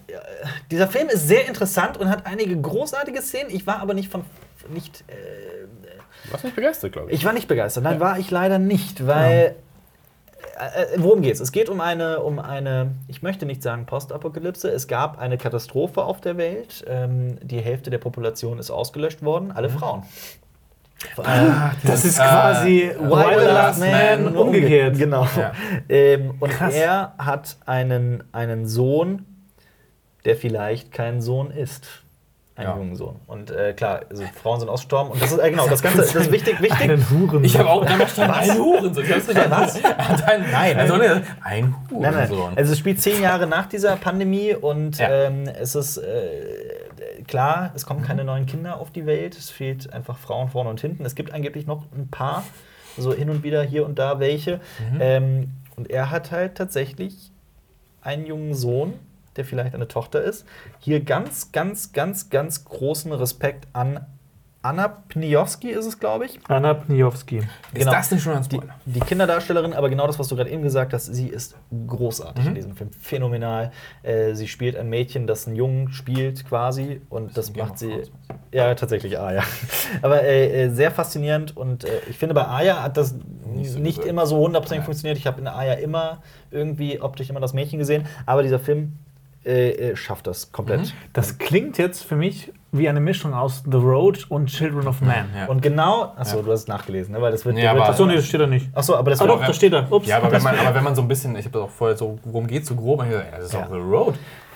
dieser 0.70 0.88
Film 0.90 1.08
ist 1.08 1.28
sehr 1.30 1.48
interessant 1.48 1.98
und 1.98 2.10
hat 2.10 2.26
einige 2.26 2.60
großartige 2.60 3.22
Szenen. 3.22 3.50
Ich 3.52 3.66
war 3.66 3.80
aber 3.80 3.94
nicht 3.94 4.12
von, 4.12 4.24
nicht, 4.70 5.04
äh, 5.08 5.14
Du 6.26 6.34
warst 6.34 6.44
nicht 6.44 6.56
begeistert, 6.58 6.92
glaube 6.92 7.10
ich 7.12 7.24
war 7.24 7.32
nicht 7.34 7.48
begeistert. 7.48 7.84
Nein, 7.86 8.00
war 8.02 8.20
ich 8.20 8.30
leider 8.32 8.60
nicht, 8.60 9.08
weil. 9.08 9.32
Äh, 9.32 9.54
worum 10.98 11.22
geht's? 11.22 11.40
Es 11.40 11.52
geht 11.52 11.70
um 11.70 11.82
eine, 11.82 12.22
um 12.22 12.40
eine, 12.40 12.96
ich 13.08 13.22
möchte 13.22 13.46
nicht 13.46 13.64
sagen 13.64 13.86
Postapokalypse. 13.86 14.70
Es 14.70 14.88
gab 14.88 15.20
eine 15.20 15.38
Katastrophe 15.38 16.04
auf 16.04 16.22
der 16.22 16.38
Welt. 16.38 16.84
Ähm, 16.88 17.38
die 17.42 17.60
Hälfte 17.60 17.90
der 17.90 17.98
Population 17.98 18.60
ist 18.60 18.72
ausgelöscht 18.72 19.24
worden, 19.24 19.52
alle 19.52 19.70
Frauen. 19.70 20.04
Ah, 21.18 21.72
das 21.86 22.04
ist 22.04 22.20
äh, 22.20 22.24
quasi 22.24 22.92
Why 23.00 23.10
Why 23.10 23.40
the 23.40 23.46
Last 23.46 23.80
Man 23.80 24.34
nur 24.34 24.46
umgekehrt. 24.46 24.98
Genau. 24.98 25.28
Ja. 25.38 25.54
Ähm, 25.88 26.36
und 26.40 26.52
Krass. 26.52 26.74
er 26.74 27.14
hat 27.18 27.58
einen, 27.66 28.24
einen 28.34 28.68
Sohn, 28.68 29.26
der 30.26 30.36
vielleicht 30.36 30.92
kein 30.92 31.22
Sohn 31.22 31.52
ist. 31.52 32.04
Einen 32.60 32.68
Ja. 32.70 32.76
jungen 32.78 32.96
Sohn. 32.96 33.16
Und 33.26 33.52
äh, 33.52 33.74
klar, 33.74 34.02
also 34.10 34.24
Frauen 34.42 34.60
sind 34.60 34.70
ausgestorben. 34.70 35.12
Und 35.12 35.22
das 35.22 35.32
ist 35.32 35.40
äh, 35.40 35.50
genau 35.50 35.68
das 35.68 35.82
Ganze. 35.84 36.00
Das 36.00 36.14
ist 36.14 36.32
wichtig, 36.32 36.62
wichtig. 36.62 36.80
Einen 36.82 37.10
Huren. 37.10 37.44
Ich 37.44 37.58
habe 37.58 37.70
auch 37.70 37.86
da 37.86 38.06
stand 38.08 38.34
ein 38.34 38.58
Hurensohn. 38.58 39.04
Ich 39.06 39.12
hab's 39.14 39.28
nicht 39.28 39.50
Was? 39.50 39.82
Ein, 40.26 40.46
Nein, 40.52 40.78
also, 40.78 40.98
ne, 40.98 41.24
ein 41.42 41.74
Nein, 41.74 41.76
nein. 41.90 42.30
Hurensohn. 42.30 42.58
Also 42.58 42.74
es 42.74 42.78
spielt 42.80 43.02
zehn 43.02 43.22
Jahre 43.22 43.48
nach 43.48 43.68
dieser 43.68 43.96
Pandemie 43.96 44.54
und 44.54 44.98
Ja. 44.98 45.10
ähm, 45.10 45.48
es 45.48 45.76
ist 45.76 45.98
äh, 45.98 47.24
klar, 47.28 47.72
es 47.76 47.86
kommen 47.86 48.02
keine 48.04 48.24
neuen 48.26 48.46
Kinder 48.46 48.80
auf 48.80 48.92
die 48.92 49.06
Welt. 49.06 49.38
Es 49.38 49.50
fehlt 49.50 49.94
einfach 49.94 50.18
Frauen 50.18 50.50
vorne 50.50 50.70
und 50.70 50.82
hinten. 50.82 51.06
Es 51.06 51.16
gibt 51.16 51.34
angeblich 51.34 51.66
noch 51.66 51.84
ein 51.96 52.10
paar, 52.10 52.44
so 52.98 53.14
hin 53.14 53.30
und 53.30 53.44
wieder 53.44 53.64
hier 53.64 53.86
und 53.86 53.98
da 54.00 54.20
welche. 54.20 54.60
Ähm, 55.00 55.52
und 55.78 55.90
er 55.90 56.12
hat 56.12 56.32
halt 56.32 56.56
tatsächlich 56.56 57.32
einen 58.02 58.26
jungen 58.26 58.54
Sohn, 58.54 58.94
der 59.40 59.46
vielleicht 59.46 59.74
eine 59.74 59.88
Tochter 59.88 60.22
ist. 60.22 60.46
Hier 60.80 61.00
ganz, 61.02 61.52
ganz, 61.52 61.94
ganz, 61.94 62.30
ganz 62.30 62.66
großen 62.66 63.12
Respekt 63.14 63.68
an 63.74 64.06
Anna 64.62 64.90
Pniowski 64.90 65.70
ist 65.70 65.86
es, 65.86 66.00
glaube 66.00 66.26
ich. 66.26 66.38
Anna 66.50 66.74
Pniowski. 66.74 67.38
ist 67.38 67.48
genau. 67.74 67.92
das 67.94 68.12
nicht 68.12 68.22
schon 68.22 68.34
ein 68.34 68.44
Die, 68.44 68.58
Spoiler? 68.58 68.76
die 68.86 69.00
Kinderdarstellerin, 69.00 69.72
aber 69.72 69.88
genau 69.90 70.06
das, 70.06 70.20
was 70.20 70.28
du 70.28 70.36
gerade 70.36 70.50
eben 70.50 70.64
gesagt 70.64 70.92
hast, 70.92 71.06
sie 71.06 71.28
ist 71.28 71.56
großartig 71.88 72.46
in 72.46 72.56
diesem 72.56 72.76
Film. 72.76 72.92
Phänomenal. 72.92 73.72
Äh, 74.04 74.34
sie 74.34 74.50
spielt 74.50 74.76
ein 74.76 74.90
Mädchen, 74.90 75.28
das 75.28 75.48
einen 75.48 75.56
Jungen 75.56 75.94
spielt 75.94 76.46
quasi 76.46 77.02
und 77.10 77.38
das 77.38 77.56
macht 77.56 77.80
sie. 77.80 78.02
Ja, 78.52 78.76
tatsächlich 78.76 79.18
A, 79.18 79.32
ja. 79.32 79.44
Aber 80.02 80.24
äh, 80.24 80.66
äh, 80.66 80.70
sehr 80.72 80.92
faszinierend 80.92 81.56
und 81.56 81.86
äh, 81.86 82.02
ich 82.10 82.18
finde, 82.18 82.36
bei 82.36 82.46
Aya 82.46 82.84
hat 82.84 82.98
das 82.98 83.14
Nicht 83.14 83.56
nicht, 83.56 83.72
so 83.72 83.80
gesagt. 83.82 84.08
immer 84.08 84.26
so 84.26 84.40
hundertprozentig 84.40 84.84
funktioniert. 84.84 85.18
Ich 85.18 85.26
habe 85.26 85.40
in 85.40 85.48
Aya 85.48 85.76
immer 85.76 86.22
irgendwie 86.52 87.00
optisch 87.00 87.30
immer 87.30 87.40
das 87.40 87.54
Mädchen 87.54 87.80
gesehen, 87.80 88.06
aber 88.26 88.44
dieser 88.44 88.60
Film 88.60 88.98
äh, 89.46 89.70
äh, 89.92 89.96
schafft 89.96 90.28
das 90.28 90.52
komplett. 90.52 90.82
Mhm. 90.82 90.92
Das 91.14 91.38
klingt 91.38 91.78
jetzt 91.78 92.04
für 92.04 92.16
mich 92.16 92.52
wie 92.72 92.88
eine 92.88 93.00
Mischung 93.00 93.34
aus 93.34 93.64
The 93.66 93.78
Road 93.78 94.28
und 94.30 94.48
Children 94.48 94.88
of 94.88 95.02
Man. 95.02 95.26
Ja. 95.36 95.48
Und 95.48 95.62
genau, 95.62 96.14
achso, 96.16 96.38
Ja. 96.38 96.44
du 96.44 96.52
hast 96.52 96.60
es 96.62 96.68
nachgelesen, 96.68 97.14
ne? 97.16 97.22
weil 97.22 97.32
das 97.32 97.44
wird. 97.46 97.56
Wird 97.56 97.66
aber- 97.68 97.90
Achso, 97.90 98.06
nee, 98.06 98.16
das 98.16 98.26
steht 98.28 98.42
da 98.42 98.46
nicht. 98.48 98.68
Achso, 98.76 98.96
aber 98.96 99.10
das 99.10 99.20
Ah, 99.22 99.24
wird 99.28 99.40
doch, 99.40 99.46
da 99.48 99.54
steht 99.54 99.74
da. 99.74 99.88
Ups. 99.90 100.08
Ja, 100.08 100.18
aber 100.18 100.26
wenn, 100.28 100.34
das- 100.34 100.44
man, 100.44 100.60
aber 100.60 100.76
wenn 100.76 100.84
man 100.84 100.94
so 100.94 101.02
ein 101.02 101.08
bisschen, 101.08 101.36
ich 101.36 101.46
habe 101.46 101.54
das 101.54 101.62
auch 101.64 101.70
vorher 101.72 101.98
so, 101.98 102.20
worum 102.26 102.46
geht's 102.46 102.68
so 102.68 102.76
grob, 102.76 103.00
und 103.00 103.08
ich 103.08 103.14
so, 103.14 103.18
ja, 103.20 103.26
das 103.38 103.46
ist 103.46 103.54
Ja. 103.54 103.66
auch 103.66 103.70
The 103.72 103.78
Road. 103.78 104.16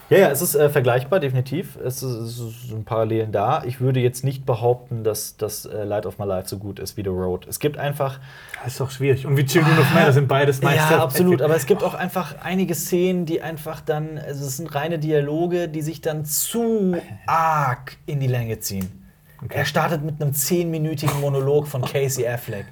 Ja, 0.09 0.17
ja, 0.17 0.29
es 0.29 0.41
ist 0.41 0.55
äh, 0.55 0.69
vergleichbar, 0.69 1.19
definitiv. 1.19 1.77
Es, 1.77 2.03
ist, 2.03 2.39
es 2.39 2.67
sind 2.67 2.85
Parallelen 2.85 3.31
da. 3.31 3.63
Ich 3.63 3.79
würde 3.79 3.99
jetzt 3.99 4.23
nicht 4.23 4.45
behaupten, 4.45 5.03
dass 5.03 5.37
das 5.37 5.65
äh, 5.65 5.83
Light 5.85 6.05
of 6.05 6.19
My 6.19 6.25
Life 6.25 6.49
so 6.49 6.57
gut 6.57 6.79
ist 6.79 6.97
wie 6.97 7.03
The 7.03 7.09
Road. 7.09 7.47
Es 7.47 7.59
gibt 7.59 7.77
einfach. 7.77 8.19
Das 8.63 8.73
ist 8.73 8.79
doch 8.79 8.91
schwierig. 8.91 9.25
Und 9.25 9.37
wie 9.37 9.45
Children 9.45 9.77
of 9.79 9.93
Man, 9.93 10.05
das 10.05 10.15
sind 10.15 10.27
beides 10.27 10.61
Meister. 10.61 10.97
Ja, 10.97 11.03
absolut. 11.03 11.41
Aber 11.41 11.55
es 11.55 11.65
gibt 11.65 11.83
auch 11.83 11.93
einfach 11.93 12.35
einige 12.43 12.75
Szenen, 12.75 13.25
die 13.25 13.41
einfach 13.41 13.81
dann. 13.81 14.17
Also 14.17 14.45
es 14.45 14.57
sind 14.57 14.73
reine 14.75 14.99
Dialoge, 14.99 15.69
die 15.69 15.81
sich 15.81 16.01
dann 16.01 16.25
zu 16.25 16.97
arg 17.25 17.97
in 18.05 18.19
die 18.19 18.27
Länge 18.27 18.59
ziehen. 18.59 18.99
Er 19.49 19.65
startet 19.65 20.03
mit 20.03 20.21
einem 20.21 20.33
zehnminütigen 20.33 21.19
Monolog 21.21 21.67
von 21.67 21.81
Casey 21.81 22.27
Affleck. 22.27 22.65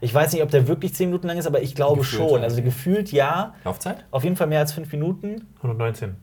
Ich 0.00 0.12
weiß 0.12 0.32
nicht, 0.32 0.42
ob 0.42 0.50
der 0.50 0.68
wirklich 0.68 0.94
zehn 0.94 1.08
Minuten 1.08 1.26
lang 1.26 1.38
ist, 1.38 1.46
aber 1.46 1.62
ich 1.62 1.74
glaube 1.74 2.00
Gefühlt, 2.00 2.30
schon. 2.30 2.42
Also 2.42 2.62
gefühlt 2.62 3.12
ja. 3.12 3.54
Laufzeit? 3.64 4.04
Auf 4.10 4.24
jeden 4.24 4.36
Fall 4.36 4.46
mehr 4.46 4.60
als 4.60 4.72
fünf 4.72 4.90
Minuten. 4.92 5.46
119 5.56 6.16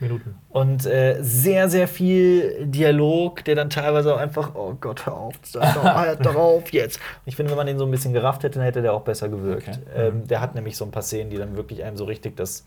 Minuten. 0.00 0.34
Und 0.50 0.86
äh, 0.86 1.18
sehr, 1.20 1.68
sehr 1.68 1.88
viel 1.88 2.66
Dialog, 2.66 3.44
der 3.44 3.54
dann 3.54 3.70
teilweise 3.70 4.14
auch 4.14 4.18
einfach, 4.18 4.54
oh 4.54 4.74
Gott, 4.80 5.06
hör 5.06 5.16
auf, 5.16 5.34
halt 5.60 6.24
doch 6.24 6.34
auf 6.36 6.72
jetzt. 6.72 7.00
Ich 7.24 7.36
finde, 7.36 7.50
wenn 7.50 7.56
man 7.56 7.66
den 7.66 7.78
so 7.78 7.84
ein 7.84 7.90
bisschen 7.90 8.12
gerafft 8.12 8.42
hätte, 8.42 8.58
dann 8.58 8.64
hätte 8.64 8.82
der 8.82 8.92
auch 8.92 9.02
besser 9.02 9.28
gewirkt. 9.28 9.68
Okay. 9.68 9.78
Ähm, 9.94 10.26
der 10.26 10.40
hat 10.40 10.54
nämlich 10.54 10.76
so 10.76 10.84
ein 10.84 10.90
paar 10.90 11.02
Szenen, 11.02 11.30
die 11.30 11.36
dann 11.36 11.56
wirklich 11.56 11.82
einem 11.84 11.96
so 11.96 12.04
richtig 12.04 12.36
das, 12.36 12.64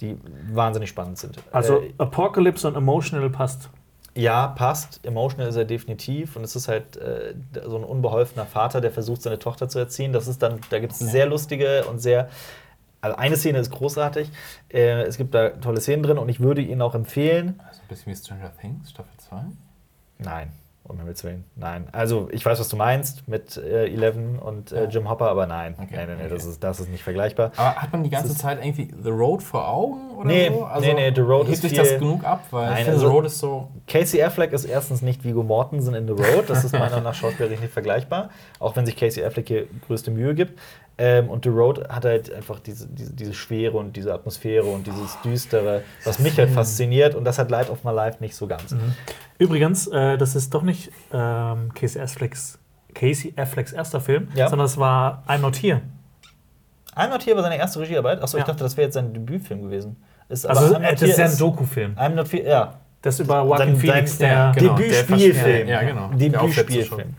die 0.00 0.16
wahnsinnig 0.52 0.88
spannend 0.90 1.18
sind. 1.18 1.38
Also 1.52 1.80
äh, 1.80 1.92
Apocalypse 1.98 2.66
und 2.68 2.76
Emotional 2.76 3.30
passt. 3.30 3.70
ja, 4.14 4.48
passt. 4.48 5.04
Emotional 5.04 5.48
ist 5.48 5.56
er 5.56 5.64
definitiv. 5.64 6.36
Und 6.36 6.44
es 6.44 6.54
ist 6.56 6.68
halt 6.68 6.96
äh, 6.96 7.34
so 7.66 7.76
ein 7.76 7.84
unbeholfener 7.84 8.46
Vater, 8.46 8.80
der 8.80 8.90
versucht, 8.90 9.22
seine 9.22 9.38
Tochter 9.38 9.68
zu 9.68 9.78
erziehen. 9.78 10.12
Das 10.12 10.28
ist 10.28 10.42
dann, 10.42 10.60
da 10.70 10.78
gibt 10.78 10.92
es 10.92 10.98
sehr 10.98 11.26
lustige 11.26 11.84
und 11.84 12.00
sehr. 12.00 12.28
Also 13.04 13.16
eine 13.18 13.36
Szene 13.36 13.58
ist 13.58 13.70
großartig. 13.70 14.30
Äh, 14.72 15.02
es 15.02 15.16
gibt 15.18 15.34
da 15.34 15.50
tolle 15.50 15.80
Szenen 15.80 16.02
drin 16.02 16.18
und 16.18 16.28
ich 16.28 16.40
würde 16.40 16.60
ihn 16.62 16.80
auch 16.82 16.94
empfehlen. 16.94 17.60
Also 17.68 17.80
ein 17.82 17.88
bisschen 17.88 18.12
wie 18.12 18.16
Stranger 18.16 18.50
Things, 18.60 18.90
Staffel 18.90 19.12
2. 19.18 19.36
Nein, 20.18 20.52
um 20.84 20.96
Himmels 20.98 21.22
Willen. 21.24 21.44
Nein. 21.56 21.88
Also, 21.92 22.28
ich 22.30 22.46
weiß, 22.46 22.60
was 22.60 22.68
du 22.68 22.76
meinst 22.76 23.26
mit 23.28 23.56
äh, 23.56 23.86
Eleven 23.86 24.38
und 24.38 24.70
äh. 24.72 24.84
Jim 24.88 25.08
Hopper, 25.10 25.28
aber 25.28 25.46
nein. 25.46 25.74
Okay, 25.76 25.88
Nein, 25.96 26.06
nein, 26.08 26.16
nein, 26.18 26.26
okay. 26.26 26.34
das, 26.34 26.44
ist, 26.46 26.62
das 26.62 26.78
ist 26.80 26.88
nicht 26.88 27.02
vergleichbar. 27.02 27.50
Aber 27.56 27.74
hat 27.76 27.92
man 27.92 28.04
die 28.04 28.10
ganze 28.10 28.34
Zeit 28.36 28.64
irgendwie 28.64 28.94
The 29.02 29.10
Road 29.10 29.42
vor 29.42 29.68
Augen? 29.68 30.12
Oder 30.16 30.26
Nee, 30.28 30.48
so? 30.50 30.64
Also 30.64 30.86
nee, 30.86 30.94
nee, 30.94 31.12
The 31.14 31.20
Road 31.20 31.46
hebt 31.46 31.54
ist 31.54 31.62
sich 31.62 31.70
viel- 31.72 31.80
das 31.80 31.98
genug 31.98 32.24
ab? 32.24 32.44
Weil 32.52 32.70
Nein, 32.70 32.86
also- 32.88 33.00
The 33.00 33.06
Road 33.06 33.26
ist 33.26 33.38
so. 33.38 33.68
Casey 33.88 34.22
Affleck 34.22 34.52
ist 34.52 34.64
erstens 34.66 35.02
nicht 35.02 35.24
Vigo 35.24 35.42
Mortensen 35.42 35.94
in 35.94 36.06
The 36.06 36.12
Road. 36.12 36.44
Das 36.48 36.64
ist 36.64 36.72
meiner 36.72 36.86
Meinung 36.90 37.02
nach 37.04 37.14
schauspielerisch 37.14 37.60
nicht 37.60 37.72
vergleichbar. 37.72 38.30
Auch 38.60 38.76
wenn 38.76 38.86
sich 38.86 38.96
Casey 38.96 39.24
Affleck 39.24 39.48
hier 39.48 39.66
größte 39.86 40.10
Mühe 40.10 40.34
gibt. 40.34 40.58
Ähm, 40.96 41.28
und 41.28 41.44
The 41.44 41.50
Road 41.50 41.88
hat 41.88 42.04
halt 42.04 42.32
einfach 42.32 42.60
diese, 42.60 42.86
diese, 42.86 43.12
diese 43.14 43.34
Schwere 43.34 43.76
und 43.76 43.96
diese 43.96 44.14
Atmosphäre 44.14 44.66
und 44.66 44.86
dieses 44.86 45.20
Düstere, 45.22 45.82
was 46.04 46.20
mich 46.20 46.38
halt 46.38 46.50
fasziniert. 46.50 47.14
Und 47.16 47.24
das 47.24 47.38
hat 47.38 47.50
Light 47.50 47.68
of 47.68 47.82
My 47.82 47.92
Life 47.92 48.18
nicht 48.20 48.36
so 48.36 48.46
ganz. 48.46 48.74
Übrigens, 49.38 49.88
äh, 49.88 50.16
das 50.16 50.36
ist 50.36 50.54
doch 50.54 50.62
nicht 50.62 50.92
ähm, 51.12 51.72
Casey, 51.74 52.00
Afflecks, 52.00 52.58
Casey 52.94 53.34
Afflecks 53.36 53.72
erster 53.72 54.00
Film, 54.00 54.28
Ja. 54.34 54.48
sondern 54.48 54.66
es 54.66 54.78
war 54.78 55.24
I'm 55.26 55.38
Not 55.38 55.56
Here. 55.60 55.80
I'm 56.94 57.08
Not 57.10 57.26
Here 57.26 57.34
war 57.34 57.42
seine 57.42 57.58
erste 57.58 57.80
Regiearbeit. 57.80 58.22
Achso, 58.22 58.36
ich 58.36 58.42
Ja. 58.42 58.46
dachte, 58.46 58.62
das 58.62 58.76
wäre 58.76 58.86
jetzt 58.86 58.94
sein 58.94 59.12
Debütfilm 59.12 59.62
gewesen. 59.62 59.96
Ist, 60.28 60.46
Also 60.46 60.66
I'm 60.66 60.78
Not 60.78 60.82
äh, 60.82 60.92
das 60.92 61.02
ist 61.02 61.18
ja 61.18 61.24
ein 61.26 61.36
Doku-Film. 61.38 61.94
I'm 61.96 62.10
Not 62.10 62.32
Here, 62.32 62.48
ja. 62.48 62.74
Das 63.02 63.14
ist 63.18 63.26
über 63.26 63.42
Joaquin 63.44 63.76
Phoenix, 63.76 64.16
der. 64.18 64.28
ja, 64.32 64.52
genau. 64.52 64.76
Debütspielfilm. 64.76 65.68
Ja, 65.68 65.82
genau. 65.82 66.08
Debütspielfilm. 66.14 67.14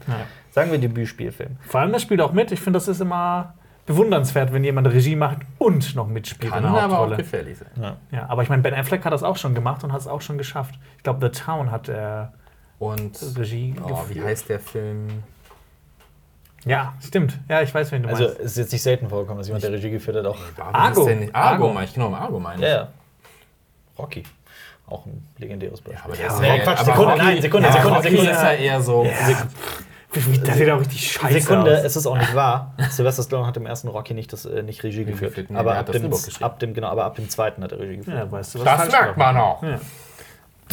Sagen 0.52 0.72
wir 0.72 0.80
Debütspielfilm. 0.80 1.58
Vor 1.68 1.82
allem 1.82 1.92
das 1.92 2.02
spielt 2.02 2.22
auch 2.22 2.32
mit. 2.32 2.52
Ich 2.54 2.60
finde, 2.62 2.78
das 2.78 2.88
ist 2.88 3.02
immer 3.02 3.54
bewundernswert, 3.86 4.52
wenn 4.53 4.64
jemand 4.64 4.88
Regie 4.88 5.16
macht 5.16 5.40
und 5.60 5.95
noch 5.95 6.07
mitspielt 6.07 6.52
Kann 6.53 6.64
in 6.66 6.74
der 6.74 6.82
aber 6.84 6.94
auch 6.94 6.98
Hauptrolle. 7.02 7.18
gefährlich 7.18 7.57
sein. 7.60 7.70
Ja. 7.80 7.98
Ja, 8.12 8.26
aber 8.30 8.41
ich 8.44 8.49
meine, 8.49 8.62
Ben 8.62 8.74
Affleck 8.74 9.06
hat 9.06 9.14
das 9.14 9.22
auch 9.24 9.38
schon 9.38 9.53
gemacht 9.53 9.84
und 9.84 9.94
hat 9.94 10.02
es 10.02 10.07
auch 10.07 10.22
schon 10.22 10.38
geschafft. 10.38 10.76
Ich 10.98 11.03
glaube, 11.03 11.26
The 11.30 11.40
Town 11.40 11.72
hat 11.72 11.88
er 11.90 12.34
Und 12.80 13.18
Regie 13.38 13.76
oh, 13.84 13.88
wie 13.88 13.94
geführt. 14.14 14.26
heißt 14.26 14.49
der 14.49 14.60
Film? 14.60 15.24
Ja, 16.66 16.95
stimmt. 17.06 17.38
Ja, 17.48 17.62
ich 17.62 17.74
weiß, 17.74 17.91
wen 17.91 18.02
du 18.03 18.10
Also 18.10 18.24
meinst. 18.24 18.40
es 18.40 18.45
ist 18.53 18.57
jetzt 18.57 18.72
nicht 18.74 18.82
selten 18.82 19.07
vorgekommen, 19.07 19.38
dass 19.38 19.48
jemand, 19.48 19.64
der 19.64 19.72
Regie 19.72 19.91
geführt 19.91 20.18
hat, 20.18 20.26
auch. 20.26 20.40
Argo. 20.74 21.07
Ist? 21.07 21.36
Argo, 21.36 21.66
Argo. 21.66 21.74
meine 21.74 21.86
ich. 21.86 21.94
Genau, 21.94 22.12
Argo 22.14 22.40
meine 22.40 22.56
ich. 22.56 22.62
Ja, 22.68 22.76
ja. 22.76 22.88
Rocky. 23.99 24.24
Auch 24.88 25.06
ein 25.06 25.28
legendäres 25.38 25.82
Beispiel. 25.82 26.02
aber 26.03 26.16
der 26.16 26.28
ist 26.28 26.40
nee, 26.40 26.48
ja- 26.48 26.64
Quatsch, 26.64 26.80
aber 26.80 26.86
Sekunde, 26.86 27.12
Rocky- 27.14 27.24
nein, 27.24 27.41
Sekunde, 27.41 27.68
ja, 27.68 27.74
Sekunde, 27.74 27.95
Rocky 27.98 28.10
Sekunde. 28.10 28.32
ist 28.32 28.41
ja 28.44 28.52
eher 28.53 28.82
so. 28.82 29.03
Ja. 29.06 29.12
Das 30.46 30.58
sieht 30.58 30.70
auch 30.70 30.80
richtig 30.80 31.12
scheiße 31.12 31.42
Sekunde, 31.42 31.78
aus. 31.78 31.84
es 31.84 31.96
ist 31.96 32.06
auch 32.08 32.18
nicht 32.18 32.34
wahr. 32.36 32.74
Sylvester 32.92 33.24
Stallone 33.24 33.48
hat 33.48 33.58
im 33.58 33.66
ersten 33.66 33.88
Rocky 33.88 34.14
nicht, 34.14 34.32
das, 34.34 34.46
äh, 34.46 34.64
nicht 34.64 34.84
Regie 34.84 35.06
geführt. 35.06 35.34
nee, 35.50 35.58
aber, 35.58 35.76
ab 35.76 35.92
dem, 35.92 36.12
ab 36.42 36.60
dem, 36.60 36.74
genau, 36.74 36.88
aber 36.88 37.06
ab 37.06 37.16
dem 37.16 37.30
zweiten 37.30 37.64
hat 37.64 37.72
er 37.72 37.80
Regie 37.80 37.98
geführt. 37.98 38.18
Ja, 38.18 38.32
weißt 38.32 38.56
du, 38.56 38.60
was 38.60 38.66
Das 38.66 38.92
merkt 38.92 39.18
man 39.18 39.38
auch. 39.38 39.62
Ja. 39.64 39.80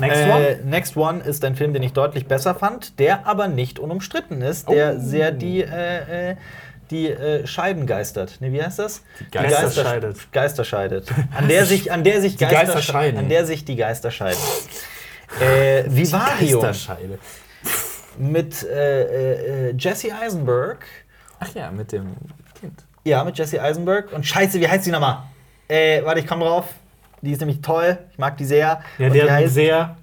Next 0.01 0.21
äh, 0.23 0.31
one? 0.31 0.59
Next 0.65 0.97
One 0.97 1.21
ist 1.23 1.45
ein 1.45 1.55
Film, 1.55 1.75
den 1.75 1.83
ich 1.83 1.93
deutlich 1.93 2.27
besser 2.27 2.55
fand, 2.55 2.99
der 2.99 3.27
aber 3.27 3.49
nicht 3.49 3.79
unumstritten 3.79 4.41
ist, 4.41 4.69
der 4.69 4.95
Oh. 4.97 5.01
sehr 5.01 5.33
die, 5.33 5.63
äh, 5.63 6.31
äh, 6.31 6.37
die 6.91 7.09
äh, 7.11 7.47
Scheiben 7.47 7.87
geistert. 7.87 8.41
Ne, 8.41 8.53
wie 8.53 8.63
heißt 8.63 8.79
das? 8.79 9.03
Die 9.21 9.31
Geister 9.31 9.71
scheidet. 9.71 10.33
Geister 10.33 10.65
scheidet. 10.65 11.09
An 11.37 11.49
der 11.49 11.67
sich, 11.67 11.93
an 11.93 12.05
der 12.05 12.21
sich 12.23 12.37
Die 12.37 12.45
Geister 12.47 12.81
scheiden. 12.81 13.19
An 13.19 13.29
der 13.29 13.45
sich 13.45 13.65
die 13.67 13.77
Geister 13.77 14.11
scheiden. 14.11 14.41
äh, 15.41 15.85
Vivarium 15.89 16.61
Geisterscheide. 16.63 17.19
Mit 18.19 18.63
äh, 18.65 19.69
äh, 19.71 19.75
Jesse 19.79 20.15
Eisenberg. 20.15 20.85
Ach 21.41 21.49
ja, 21.55 21.71
mit 21.71 21.93
dem 21.93 22.09
Kind. 22.61 22.85
Ja, 23.05 23.25
mit 23.25 23.37
Jesse 23.39 23.61
Eisenberg. 23.63 24.13
Und 24.13 24.25
scheiße, 24.27 24.61
wie 24.61 24.69
heißt 24.69 24.87
die 24.87 24.91
nochmal? 24.91 25.25
Äh, 25.69 26.05
warte, 26.05 26.21
ich 26.21 26.27
komm 26.27 26.41
drauf. 26.41 26.67
Die 27.21 27.33
ist 27.33 27.41
nämlich 27.41 27.61
toll. 27.61 27.99
Ich 28.13 28.19
mag 28.19 28.37
die 28.37 28.45
sehr. 28.45 28.81
Ja, 28.99 29.07
Und 29.07 29.13
der 29.13 29.13
die 29.13 29.23
hat 29.23 29.29
einen 29.31 29.45
heißt, 29.47 29.55
sehr, 29.55 29.97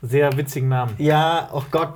sehr 0.00 0.36
witzigen 0.36 0.68
Namen. 0.68 0.94
Ja, 0.98 1.48
oh 1.52 1.62
Gott. 1.70 1.94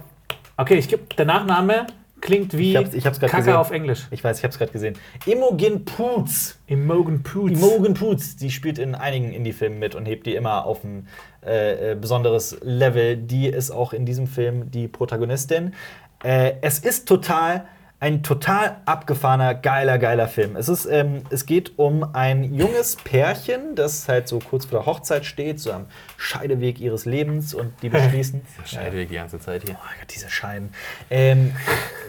Okay, 0.57 0.75
ich 0.77 0.89
geb, 0.89 1.15
der 1.17 1.27
Nachname 1.27 1.87
klingt 2.21 2.57
wie 2.57 2.71
Ich 2.73 2.77
hab's- 2.77 2.95
ich 2.95 3.07
hab's 3.07 3.21
Kacke 3.21 3.37
gesehen. 3.37 3.55
auf 3.55 3.71
Englisch. 3.71 4.07
Ich 4.11 4.25
weiß, 4.25 4.39
ich 4.39 4.45
hab's 4.45 4.59
gerade 4.59 4.73
gesehen. 4.73 4.97
Imogen 5.27 5.85
Poots. 5.85 6.59
Imogen 6.67 7.23
Poots. 7.23 7.53
Imogen 7.61 7.95
Poots, 7.95 8.37
die 8.37 8.51
spielt 8.51 8.79
in 8.79 8.95
einigen 8.95 9.33
Indie-Filmen 9.33 9.79
mit 9.79 9.95
und 9.95 10.07
hebt 10.07 10.27
die 10.27 10.35
immer 10.35 10.65
auf 10.65 10.83
ein 10.83 11.07
äh, 11.47 11.93
äh, 11.93 11.95
besonderes 11.95 12.59
Level. 12.63 13.17
Die 13.17 13.47
ist 13.47 13.71
auch 13.71 13.93
in 13.93 14.05
diesem 14.05 14.27
Film 14.27 14.71
die 14.71 14.89
Protagonistin. 14.89 15.75
Äh, 16.23 16.55
es 16.61 16.79
ist 16.79 17.07
total 17.07 17.67
ein 17.99 18.23
total 18.23 18.77
abgefahrener, 18.85 19.55
geiler, 19.55 19.99
geiler 19.99 20.29
Film. 20.29 20.55
Es, 20.57 20.69
ist, 20.69 20.85
ähm, 20.85 21.23
es 21.31 21.47
geht 21.47 21.79
um 21.79 22.15
ein 22.15 22.55
junges 22.55 22.97
Pärchen, 22.97 23.75
das 23.75 24.07
halt 24.07 24.29
so 24.29 24.39
kurz 24.39 24.67
vor 24.67 24.81
der 24.81 24.87
Hochzeit 24.87 25.25
steht, 25.25 25.61
so 25.61 25.73
am 25.73 25.87
Scheideweg 26.19 26.79
ihres 26.79 27.07
Lebens 27.07 27.55
und 27.55 27.73
die 27.83 27.89
beschließen. 27.91 28.43
Scheide 28.67 29.07
die 29.07 29.15
ganze 29.15 29.41
Zeit 29.41 29.63
hier. 29.65 29.77
Oh 29.81 29.89
Gott, 29.99 30.15
diese 30.15 30.29
Scheiden. 30.29 30.71
Ähm, 31.11 31.53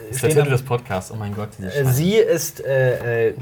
Das 0.08 0.16
ist 0.16 0.22
der 0.22 0.30
Titel 0.30 0.50
des 0.50 0.62
Podcasts. 0.62 1.12
Oh 1.12 1.16
mein 1.16 1.34
Gott, 1.34 1.50
diese 1.58 1.68
äh, 1.68 1.72
Scheide. 1.72 1.92
Sie 1.92 2.14
ist 2.16 2.64
äh, 2.64 3.28
äh, 3.28 3.34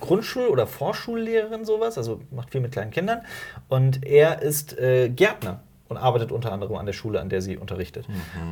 Grundschul- 0.00 0.48
oder 0.48 0.66
Vorschullehrerin, 0.66 1.64
sowas, 1.64 1.96
also 1.96 2.20
macht 2.32 2.50
viel 2.50 2.60
mit 2.60 2.72
kleinen 2.72 2.90
Kindern. 2.90 3.20
Und 3.68 4.04
er 4.04 4.42
ist 4.42 4.76
äh, 4.78 5.10
Gärtner 5.10 5.60
und 5.88 5.96
arbeitet 5.96 6.32
unter 6.32 6.52
anderem 6.52 6.76
an 6.76 6.86
der 6.86 6.92
Schule, 6.92 7.20
an 7.20 7.28
der 7.28 7.40
sie 7.40 7.56
unterrichtet. 7.56 8.06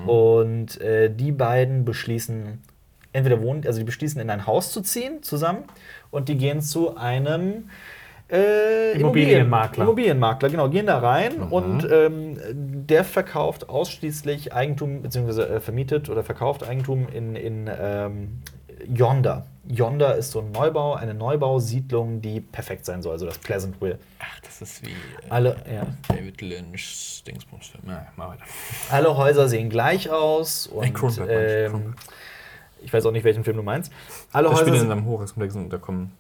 Und 0.07 0.81
äh, 0.81 1.11
die 1.11 1.33
beiden 1.33 1.85
beschließen, 1.85 2.63
entweder 3.17 3.43
wohnen, 3.43 3.67
also 3.67 3.79
die 3.79 3.85
beschließen, 3.85 4.21
in 4.21 4.31
ein 4.31 4.47
Haus 4.47 4.73
zu 4.73 4.83
ziehen 4.83 5.23
zusammen 5.23 5.65
und 6.11 6.29
die 6.29 6.37
gehen 6.37 6.61
zu 6.61 6.97
einem 6.97 7.71
äh, 8.31 8.93
Immobilienmakler. 8.93 9.85
Immobilienmakler, 9.85 10.51
genau, 10.51 10.69
gehen 10.69 10.87
da 10.87 10.99
rein 10.99 11.41
und 11.43 11.89
ähm, 11.91 12.39
der 12.87 13.05
verkauft 13.05 13.69
ausschließlich 13.69 14.53
Eigentum, 14.53 15.03
beziehungsweise 15.03 15.49
äh, 15.49 15.61
vermietet 15.61 16.11
oder 16.11 16.25
verkauft 16.25 16.69
Eigentum 16.69 17.09
in, 17.09 17.37
in 17.37 17.71
ähm, 17.81 18.43
Yonder. 18.89 19.47
Yonder 19.69 20.17
ist 20.17 20.31
so 20.31 20.41
ein 20.41 20.53
Neubau, 20.53 20.95
eine 20.95 21.15
Neubausiedlung, 21.15 22.21
die 22.21 22.41
perfekt 22.41 22.85
sein 22.85 23.03
soll, 23.03 23.13
also 23.13 23.27
das 23.27 23.39
Pleasantville. 23.39 23.99
Ach, 24.19 24.41
das 24.41 24.61
ist 24.61 24.85
wie 24.85 24.91
äh, 24.91 25.31
Alle, 25.31 25.57
ja. 25.73 25.87
David 26.09 26.41
Lynch 26.41 27.23
Dingsbums-Film. 27.27 27.85
Ja, 27.87 28.07
mal 28.17 28.31
weiter. 28.31 28.45
Alle 28.91 29.17
Häuser 29.17 29.49
sehen 29.49 29.71
gleich 29.71 30.11
aus 30.11 30.67
und 30.67 31.21
ähm. 31.29 31.95
Ich 32.87 32.93
weiß 32.93 33.05
auch 33.05 33.13
nicht, 33.13 33.25
welchen 33.25 33.45
Film 33.45 33.57
du 33.57 33.63
meinst. 33.63 33.93
Alle 34.33 34.45
Das 34.45 34.53
Häuser 34.53 34.63
spielt 34.63 34.77
in 34.77 34.81
sind, 34.83 34.93
einem 34.93 35.05
Hochhauskomplex 35.05 35.57
und 35.57 35.71
da 35.71 35.77
kommen 35.77 36.13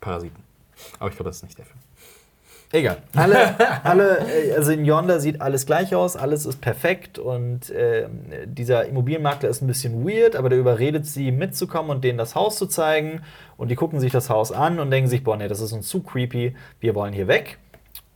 Parasiten. 0.00 0.42
Aber 1.00 1.08
ich 1.08 1.16
glaube, 1.16 1.30
das 1.30 1.38
ist 1.38 1.42
nicht 1.42 1.58
der 1.58 1.64
Film. 1.64 1.78
Egal. 2.70 2.98
Alle, 3.16 3.54
alle, 3.84 4.18
äh, 4.28 4.52
also 4.52 4.72
in 4.72 4.84
Yonder 4.84 5.20
sieht 5.20 5.40
alles 5.40 5.64
gleich 5.64 5.94
aus, 5.94 6.16
alles 6.16 6.44
ist 6.44 6.60
perfekt 6.60 7.18
und 7.18 7.72
ähm, 7.74 8.24
dieser 8.44 8.84
Immobilienmakler 8.84 9.48
ist 9.48 9.62
ein 9.62 9.66
bisschen 9.66 10.06
weird, 10.06 10.36
aber 10.36 10.50
der 10.50 10.58
überredet 10.58 11.06
sie 11.06 11.32
mitzukommen 11.32 11.90
und 11.90 12.04
denen 12.04 12.18
das 12.18 12.34
Haus 12.34 12.58
zu 12.58 12.66
zeigen 12.66 13.22
und 13.56 13.70
die 13.70 13.74
gucken 13.74 14.00
sich 14.00 14.12
das 14.12 14.28
Haus 14.28 14.52
an 14.52 14.80
und 14.80 14.90
denken 14.90 15.08
sich, 15.08 15.24
boah, 15.24 15.38
nee, 15.38 15.48
das 15.48 15.62
ist 15.62 15.72
uns 15.72 15.88
zu 15.88 16.02
creepy, 16.02 16.54
wir 16.80 16.94
wollen 16.94 17.14
hier 17.14 17.26
weg. 17.26 17.56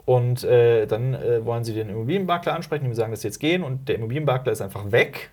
Und 0.04 0.44
äh, 0.44 0.84
dann 0.86 1.14
äh, 1.14 1.46
wollen 1.46 1.64
sie 1.64 1.72
den 1.72 1.88
Immobilienmakler 1.88 2.54
ansprechen, 2.54 2.90
die 2.90 2.94
sagen, 2.94 3.12
dass 3.12 3.22
sie 3.22 3.28
jetzt 3.28 3.38
gehen 3.38 3.62
und 3.62 3.88
der 3.88 3.94
Immobilienmakler 3.94 4.52
ist 4.52 4.60
einfach 4.60 4.92
weg 4.92 5.30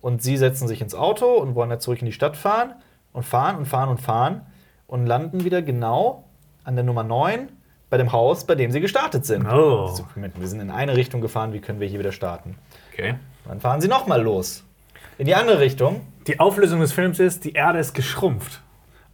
und 0.00 0.22
sie 0.22 0.36
setzen 0.36 0.68
sich 0.68 0.80
ins 0.80 0.94
Auto 0.94 1.26
und 1.34 1.54
wollen 1.54 1.70
dann 1.70 1.80
zurück 1.80 2.00
in 2.00 2.06
die 2.06 2.12
Stadt 2.12 2.36
fahren 2.36 2.74
und 3.12 3.24
fahren 3.24 3.56
und 3.56 3.66
fahren 3.66 3.88
und 3.88 4.00
fahren 4.00 4.42
und 4.86 5.06
landen 5.06 5.44
wieder 5.44 5.62
genau 5.62 6.24
an 6.64 6.74
der 6.76 6.84
Nummer 6.84 7.02
9 7.04 7.48
bei 7.90 7.96
dem 7.96 8.12
Haus, 8.12 8.44
bei 8.44 8.54
dem 8.54 8.70
sie 8.70 8.80
gestartet 8.80 9.26
sind. 9.26 9.46
Oh. 9.46 9.92
Moment, 10.14 10.40
wir 10.40 10.46
sind 10.46 10.60
in 10.60 10.70
eine 10.70 10.96
Richtung 10.96 11.20
gefahren, 11.20 11.52
wie 11.52 11.60
können 11.60 11.80
wir 11.80 11.88
hier 11.88 11.98
wieder 11.98 12.12
starten? 12.12 12.56
Okay. 12.92 13.14
Dann 13.46 13.60
fahren 13.60 13.80
sie 13.80 13.88
nochmal 13.88 14.22
los. 14.22 14.64
In 15.18 15.26
die 15.26 15.34
andere 15.34 15.60
Richtung. 15.60 16.02
Die 16.26 16.38
Auflösung 16.38 16.80
des 16.80 16.92
Films 16.92 17.18
ist, 17.18 17.44
die 17.44 17.52
Erde 17.52 17.78
ist 17.78 17.94
geschrumpft. 17.94 18.62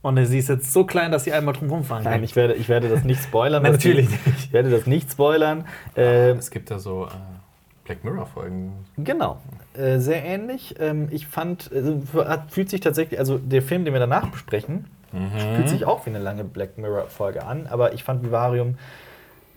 Und 0.02 0.24
sie 0.24 0.38
ist 0.38 0.48
jetzt 0.48 0.72
so 0.72 0.84
klein, 0.84 1.10
dass 1.10 1.24
sie 1.24 1.32
einmal 1.32 1.54
drum 1.54 1.68
rumfahren 1.70 2.04
kann. 2.04 2.12
Nein, 2.12 2.22
ich 2.22 2.36
werde, 2.36 2.54
ich 2.54 2.68
werde 2.68 2.88
das 2.88 3.02
nicht 3.02 3.22
spoilern. 3.22 3.62
Nein, 3.64 3.72
natürlich 3.72 4.08
nicht. 4.08 4.22
Ich 4.38 4.52
werde 4.52 4.70
das 4.70 4.86
nicht 4.86 5.10
spoilern. 5.10 5.66
Ähm, 5.96 6.38
Es 6.38 6.50
gibt 6.50 6.70
da 6.70 6.78
so 6.78 7.06
äh, 7.06 7.08
Black 7.86 8.04
Mirror-Folgen. 8.04 8.72
Genau, 8.98 9.38
äh, 9.74 9.98
sehr 9.98 10.24
ähnlich. 10.24 10.74
Ähm, 10.78 11.08
ich 11.10 11.26
fand, 11.26 11.70
hat- 12.14 12.50
fühlt 12.52 12.68
sich 12.68 12.80
tatsächlich, 12.80 13.18
also 13.18 13.38
der 13.38 13.62
Film, 13.62 13.84
den 13.84 13.94
wir 13.94 14.00
danach 14.00 14.28
besprechen, 14.28 14.84
fühlt 15.54 15.68
sich 15.70 15.84
auch 15.86 16.04
wie 16.04 16.10
eine 16.10 16.18
lange 16.18 16.44
Black 16.44 16.76
Mirror-Folge 16.76 17.46
an, 17.46 17.66
aber 17.68 17.94
ich 17.94 18.04
fand 18.04 18.22
Vivarium, 18.22 18.76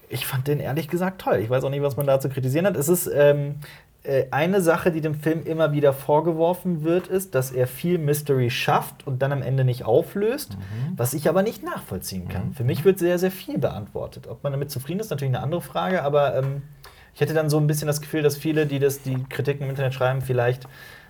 ich 0.07 0.25
fand 0.25 0.47
den 0.47 0.59
ehrlich 0.59 0.87
gesagt 0.87 1.19
toll. 1.21 1.37
Ich 1.37 1.49
weiß 1.49 1.63
auch 1.65 1.69
nicht, 1.69 1.81
was 1.81 1.97
man 1.97 2.07
da 2.07 2.19
zu 2.19 2.29
kritisieren 2.29 2.65
hat. 2.65 2.77
Es 2.77 2.87
ist 2.87 3.09
ähm, 3.13 3.55
äh, 4.03 4.25
eine 4.31 4.61
Sache, 4.61 4.91
die 4.91 5.01
dem 5.01 5.15
Film 5.15 5.43
immer 5.45 5.71
wieder 5.73 5.91
vorgeworfen 5.91 6.83
wird, 6.83 7.07
ist, 7.07 7.35
dass 7.35 7.51
er 7.51 7.67
viel 7.67 7.97
Mystery 7.97 8.49
schafft 8.49 9.05
und 9.05 9.21
dann 9.21 9.31
am 9.33 9.41
Ende 9.41 9.65
nicht 9.65 9.83
auflöst, 9.85 10.55
was 10.95 11.13
ich 11.13 11.27
aber 11.27 11.41
nicht 11.43 11.63
nachvollziehen 11.63 12.29
kann. 12.29 12.53
Für 12.53 12.63
mich 12.63 12.85
wird 12.85 12.97
sehr, 12.97 13.19
sehr 13.19 13.31
viel 13.31 13.57
beantwortet. 13.57 14.27
Ob 14.27 14.43
man 14.43 14.53
damit 14.53 14.71
zufrieden 14.71 14.99
ist, 15.01 15.09
natürlich 15.11 15.33
eine 15.35 15.43
andere 15.43 15.61
Frage, 15.61 16.03
aber 16.03 16.35
ähm, 16.37 16.61
ich 17.19 17.21
hätte 17.21 17.33
dann 17.33 17.49
so 17.49 17.57
ein 17.57 17.67
bisschen 17.67 17.87
das 17.87 17.99
Gefühl, 17.99 18.21
dass 18.21 18.37
viele, 18.37 18.65
die 18.65 18.79
das, 18.79 19.01
die 19.01 19.21
Kritiken 19.27 19.63
im 19.63 19.71
Internet 19.71 19.93
schreiben, 19.93 20.21
vielleicht 20.21 20.69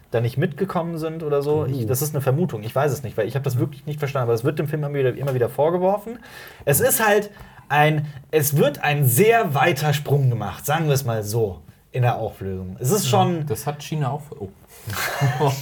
da 0.10 0.22
nicht 0.22 0.40
mitgekommen 0.40 0.98
sind 0.98 1.22
oder 1.22 1.44
so. 1.44 1.68
Ich, 1.68 1.86
das 1.86 2.02
ist 2.02 2.16
eine 2.16 2.22
Vermutung, 2.22 2.64
ich 2.64 2.74
weiß 2.74 2.92
es 2.92 3.04
nicht, 3.04 3.16
weil 3.16 3.28
ich 3.28 3.36
habe 3.36 3.44
das 3.44 3.60
wirklich 3.60 3.86
nicht 3.86 4.00
verstanden, 4.00 4.24
aber 4.24 4.34
es 4.34 4.44
wird 4.44 4.58
dem 4.58 4.68
Film 4.68 4.84
immer 4.84 4.98
wieder, 4.98 5.16
immer 5.16 5.36
wieder 5.36 5.50
vorgeworfen. 5.50 6.18
Es 6.66 6.80
ist 6.80 7.06
halt 7.06 7.30
ein, 7.68 8.08
es 8.32 8.58
wird 8.58 8.84
ein 8.84 9.06
sehr 9.06 9.54
weiter 9.54 9.94
Sprung 9.94 10.32
gemacht, 10.32 10.66
sagen 10.66 10.88
wir 10.88 10.96
es 10.96 11.06
mal 11.06 11.22
so, 11.22 11.62
in 11.92 12.02
der 12.02 12.16
Auflösung. 12.18 12.76
Es 12.80 12.90
ist 12.90 13.08
schon, 13.08 13.46
Das 13.46 13.68
hat 13.68 13.84
China 13.84 14.10
auch. 14.10 14.24
Oh. 14.40 14.50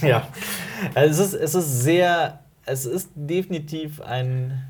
ja, 0.00 0.28
also 0.94 1.22
es 1.22 1.34
ist, 1.34 1.40
es 1.42 1.54
ist 1.54 1.82
sehr, 1.82 2.38
es 2.64 2.86
ist 2.86 3.10
definitiv 3.14 4.00
ein, 4.00 4.64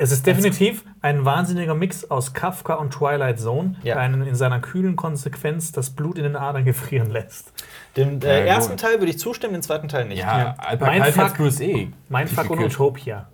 Es 0.00 0.12
ist 0.12 0.26
definitiv 0.26 0.84
ein 1.02 1.24
wahnsinniger 1.24 1.74
Mix 1.74 2.08
aus 2.08 2.32
Kafka 2.32 2.74
und 2.74 2.92
Twilight 2.94 3.40
Zone, 3.40 3.74
Ja. 3.82 3.94
der 3.94 4.02
einen 4.04 4.22
in 4.22 4.36
seiner 4.36 4.60
kühlen 4.60 4.94
Konsequenz 4.94 5.72
das 5.72 5.90
Blut 5.90 6.18
in 6.18 6.24
den 6.24 6.36
Adern 6.36 6.64
gefrieren 6.64 7.10
lässt. 7.10 7.52
dem 7.96 8.20
äh, 8.22 8.46
Ja, 8.46 8.54
ersten 8.54 8.72
gut. 8.72 8.80
Teil 8.80 9.00
würde 9.00 9.10
ich 9.10 9.18
zustimmen, 9.18 9.54
den 9.54 9.62
zweiten 9.62 9.88
Teil 9.88 10.04
nicht. 10.06 10.20
Ja, 10.20 10.54
Ja. 10.70 10.76
Mein 10.80 11.02
Fuck- 11.12 11.36
Bruce 11.36 11.60
E. 11.60 11.88
Mindfuck 12.08 12.48
und 12.50 12.58
gekürt. 12.58 12.74
Utopia. 12.78 13.26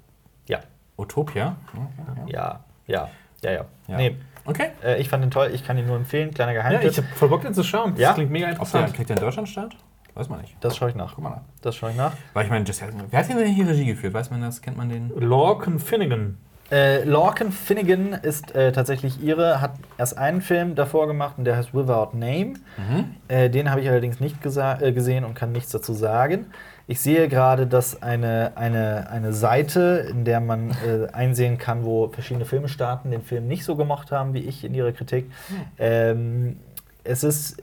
Ja, 0.47 0.61
Utopia? 0.97 1.57
ja, 2.27 2.61
ja, 2.87 3.09
ja, 3.43 3.51
ja. 3.53 3.65
Ja. 3.87 3.97
Nee, 3.99 4.17
Okay. 4.47 4.69
äh, 4.83 4.99
ich 5.01 5.09
fand 5.11 5.23
den 5.23 5.31
toll, 5.31 5.51
ich 5.53 5.65
kann 5.67 5.77
ihn 5.77 5.87
nur 5.87 5.97
empfehlen, 5.97 6.33
kleiner 6.33 6.53
Ja, 6.53 6.63
Geheimtipp. 6.63 6.91
ich 6.93 6.97
habe 6.99 7.09
voll 7.15 7.29
Bock, 7.29 7.43
den 7.43 7.53
zu 7.53 7.63
schauen. 7.63 7.91
Das 7.93 8.01
Ja? 8.01 8.13
klingt 8.15 8.31
mega 8.31 8.47
Ob 8.47 8.53
der, 8.53 8.59
interessant. 8.61 8.95
kriegt 8.95 9.11
der 9.11 9.17
in 9.19 9.23
Deutschland 9.23 9.49
statt? 9.51 9.77
Weiß 10.15 10.29
man 10.29 10.41
nicht. 10.41 10.57
das 10.61 10.77
schaue 10.77 10.91
ich 10.91 10.95
nach. 10.95 11.15
Guck 11.15 11.25
mal 11.25 11.31
nach. 11.31 11.41
Das 11.61 11.75
schaue 11.77 11.91
ich 11.91 11.97
nach. 11.97 12.13
Weil 12.35 12.45
ich 12.45 12.51
meine, 12.51 12.65
wer 12.67 13.19
hat 13.19 13.29
denn 13.29 13.47
hier 13.47 13.67
Regie 13.69 13.85
geführt? 13.87 14.15
Weiß 14.15 14.31
man 14.31 14.41
das? 14.41 14.63
Kennt 14.63 14.77
man 14.77 14.89
den? 14.89 15.11
Lorcan 15.19 15.79
Finnegan. 15.81 16.39
Äh, 16.75 17.05
Lorcan 17.05 17.53
Finnegan 17.53 18.15
ist 18.15 18.53
äh, 18.57 18.73
tatsächlich 18.73 19.23
ihre, 19.23 19.61
hat 19.61 19.75
erst 19.97 20.19
einen 20.19 20.41
Film 20.41 20.75
davor 20.75 21.07
gemacht 21.07 21.35
und 21.39 21.45
der 21.45 21.57
heißt 21.57 21.73
Without 21.73 22.17
Name. 22.17 22.55
Äh, 23.29 23.49
den 23.49 23.71
habe 23.71 23.81
ich 23.81 23.89
allerdings 23.89 24.19
nicht 24.19 24.45
äh, 24.45 24.93
gesehen 24.93 25.25
und 25.25 25.35
kann 25.35 25.53
nichts 25.53 25.71
dazu 25.71 25.93
sagen. 25.93 26.47
Ich 26.89 27.01
sehe 27.01 27.29
gerade, 27.29 27.69
dass 27.69 28.03
eine, 28.03 28.57
eine, 28.57 29.09
eine 29.09 29.33
Seite, 29.33 30.09
in 30.11 30.25
der 30.25 30.41
man 30.41 30.71
äh, 30.71 31.07
einsehen 31.13 31.59
kann, 31.59 31.85
wo 31.85 32.09
verschiedene 32.09 32.45
Filmstaaten 32.45 33.13
den 33.13 33.23
Film 33.23 33.47
nicht 33.47 33.65
so 33.65 33.77
gemocht 33.77 34.11
haben 34.11 34.35
wie 34.35 34.41
ich 34.41 34.65
in 34.65 34.75
ihrer 34.75 34.91
Kritik. 34.91 35.31
Ähm, 35.79 36.57
es 37.05 37.23
ist 37.23 37.63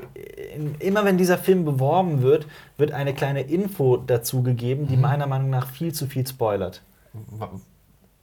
immer 0.80 1.04
wenn 1.04 1.18
dieser 1.18 1.38
Film 1.38 1.66
beworben 1.66 2.22
wird, 2.22 2.46
wird 2.78 2.94
eine 2.94 3.14
kleine 3.14 3.42
Info 3.42 3.98
dazu 3.98 4.42
gegeben, 4.42 4.88
die 4.88 4.96
meiner 4.96 5.28
Meinung 5.28 5.50
nach 5.50 5.68
viel 5.68 5.94
zu 5.94 6.06
viel 6.06 6.26
spoilert. 6.26 6.82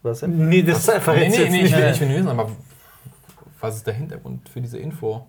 Wa- 0.03 0.11
Was 0.11 0.21
denn? 0.21 0.49
Nee, 0.49 0.63
das 0.63 0.87
ist 0.89 1.07
Nee, 1.07 1.29
nee, 1.29 1.49
nee, 1.49 1.63
ich 1.63 1.73
will, 1.77 1.91
ich 1.93 2.01
will 2.01 2.09
nur 2.09 2.17
wissen, 2.19 2.29
aber 2.29 2.51
was 3.61 3.77
ist 3.77 3.87
der 3.87 3.95
Hintergrund 3.95 4.49
für 4.49 4.61
diese 4.61 4.79
Info? 4.79 5.27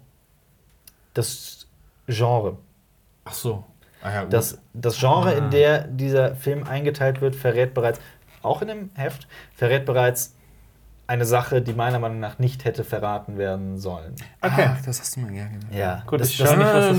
Das 1.14 1.68
Genre. 2.08 2.58
Ach 3.26 3.34
so. 3.34 3.64
Ah 4.02 4.12
ja. 4.14 4.26
Das, 4.26 4.60
das 4.74 4.98
Genre, 5.00 5.34
in 5.34 5.50
der 5.50 5.80
dieser 5.88 6.36
Film 6.36 6.64
eingeteilt 6.64 7.22
wird, 7.22 7.36
verrät 7.36 7.74
bereits, 7.74 8.00
auch 8.42 8.62
in 8.62 8.68
dem 8.70 8.90
Heft, 8.94 9.28
verrät 9.56 9.86
bereits 9.86 10.36
eine 11.08 11.26
Sache, 11.26 11.62
die 11.62 11.74
meiner 11.74 11.98
Meinung 12.00 12.20
nach 12.20 12.38
nicht 12.40 12.66
hätte 12.66 12.84
verraten 12.84 13.38
werden 13.38 13.80
sollen. 13.80 14.14
Okay. 14.42 14.68
Ah, 14.70 14.78
das 14.86 15.00
hast 15.00 15.16
du 15.16 15.22
mir 15.22 15.32
gerne 15.32 15.56
gesagt. 15.56 15.74
Ja, 15.74 16.04
Gut, 16.06 16.22
das, 16.22 16.30
ich 16.30 16.38
das, 16.38 16.50
schau 16.50 16.56
nicht, 16.56 16.66
was 16.66 16.74
das 16.74 16.84
das 16.86 16.92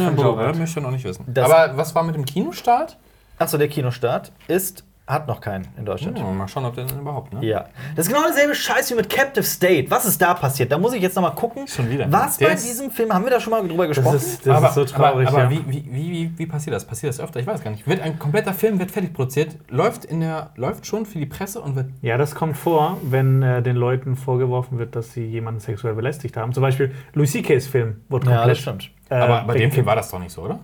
ist. 0.53 0.59
möchte 0.59 0.79
ich 0.81 0.85
noch 0.85 0.91
nicht 0.91 1.05
wissen. 1.05 1.25
Das- 1.29 1.51
Aber 1.51 1.77
was 1.77 1.95
war 1.95 2.03
mit 2.03 2.17
dem 2.17 2.25
Kinostart? 2.25 2.99
Achso, 3.39 3.57
der 3.57 3.69
Kinostart 3.69 4.33
ist, 4.49 4.85
hat 5.11 5.27
noch 5.27 5.41
keinen 5.41 5.67
in 5.77 5.85
Deutschland. 5.85 6.19
Oh, 6.23 6.33
mal 6.33 6.47
schauen, 6.49 6.65
ob 6.65 6.75
der 6.75 6.85
denn 6.85 7.01
überhaupt, 7.01 7.33
ne? 7.33 7.45
Ja. 7.45 7.67
Das 7.97 8.07
ist 8.07 8.13
genau 8.13 8.25
derselbe 8.27 8.55
Scheiß 8.55 8.91
wie 8.91 8.95
mit 8.95 9.11
Captive 9.11 9.45
State. 9.45 9.91
Was 9.91 10.05
ist 10.05 10.21
da 10.21 10.35
passiert? 10.35 10.71
Da 10.71 10.79
muss 10.79 10.93
ich 10.93 11.03
jetzt 11.03 11.17
noch 11.17 11.23
mal 11.23 11.31
gucken. 11.31 11.67
Schon 11.67 11.91
wieder. 11.91 12.11
Was 12.11 12.37
Der 12.37 12.49
bei 12.49 12.55
diesem 12.55 12.91
Film, 12.91 13.13
haben 13.13 13.25
wir 13.25 13.31
da 13.31 13.41
schon 13.41 13.51
mal 13.51 13.67
drüber 13.67 13.87
gesprochen? 13.87 14.15
Das 14.15 14.27
ist, 14.27 14.47
das 14.47 14.57
aber, 14.57 14.69
ist 14.69 14.75
so 14.75 14.85
traurig. 14.85 15.29
aber, 15.29 15.43
aber 15.43 15.53
ja. 15.53 15.63
wie, 15.67 15.87
wie, 15.91 15.93
wie, 15.93 16.33
wie, 16.37 16.47
passiert 16.47 16.75
das? 16.75 16.85
Passiert 16.85 17.13
das 17.13 17.21
öfter? 17.21 17.41
Ich 17.41 17.47
weiß 17.47 17.63
gar 17.63 17.71
nicht. 17.71 17.87
Wird 17.87 18.01
ein 18.01 18.19
kompletter 18.19 18.55
Film 18.55 18.79
wird 18.79 18.91
fertig 18.91 19.13
produziert, 19.13 19.57
läuft, 19.69 20.05
in 20.05 20.21
der, 20.21 20.51
läuft 20.57 20.87
schon 20.87 21.07
für 21.07 21.19
die 21.19 21.27
Presse 21.27 21.61
und 21.61 21.77
wird. 21.77 21.91
Ja, 22.03 22.17
das 22.17 22.35
kommt 22.35 22.57
vor, 22.57 22.99
wenn 23.03 23.43
äh, 23.43 23.63
den 23.63 23.77
Leuten 23.77 24.17
vorgeworfen 24.17 24.79
wird, 24.79 24.97
dass 24.97 25.13
sie 25.13 25.25
jemanden 25.25 25.61
sexuell 25.61 25.95
belästigt 25.95 26.37
haben. 26.37 26.53
Zum 26.53 26.63
Beispiel 26.63 26.95
Louis 27.15 27.33
C.K.'s 27.33 27.67
Film 27.67 28.03
wurde 28.09 28.27
ja, 28.27 28.37
komplett. 28.37 28.57
das 28.57 28.63
stimmt. 28.63 28.91
äh, 29.09 29.15
aber 29.15 29.45
bei 29.47 29.59
dem 29.59 29.73
Film 29.73 29.87
war 29.87 29.97
das 29.97 30.11
doch 30.11 30.19
nicht 30.19 30.33
so, 30.33 30.43
oder? 30.43 30.61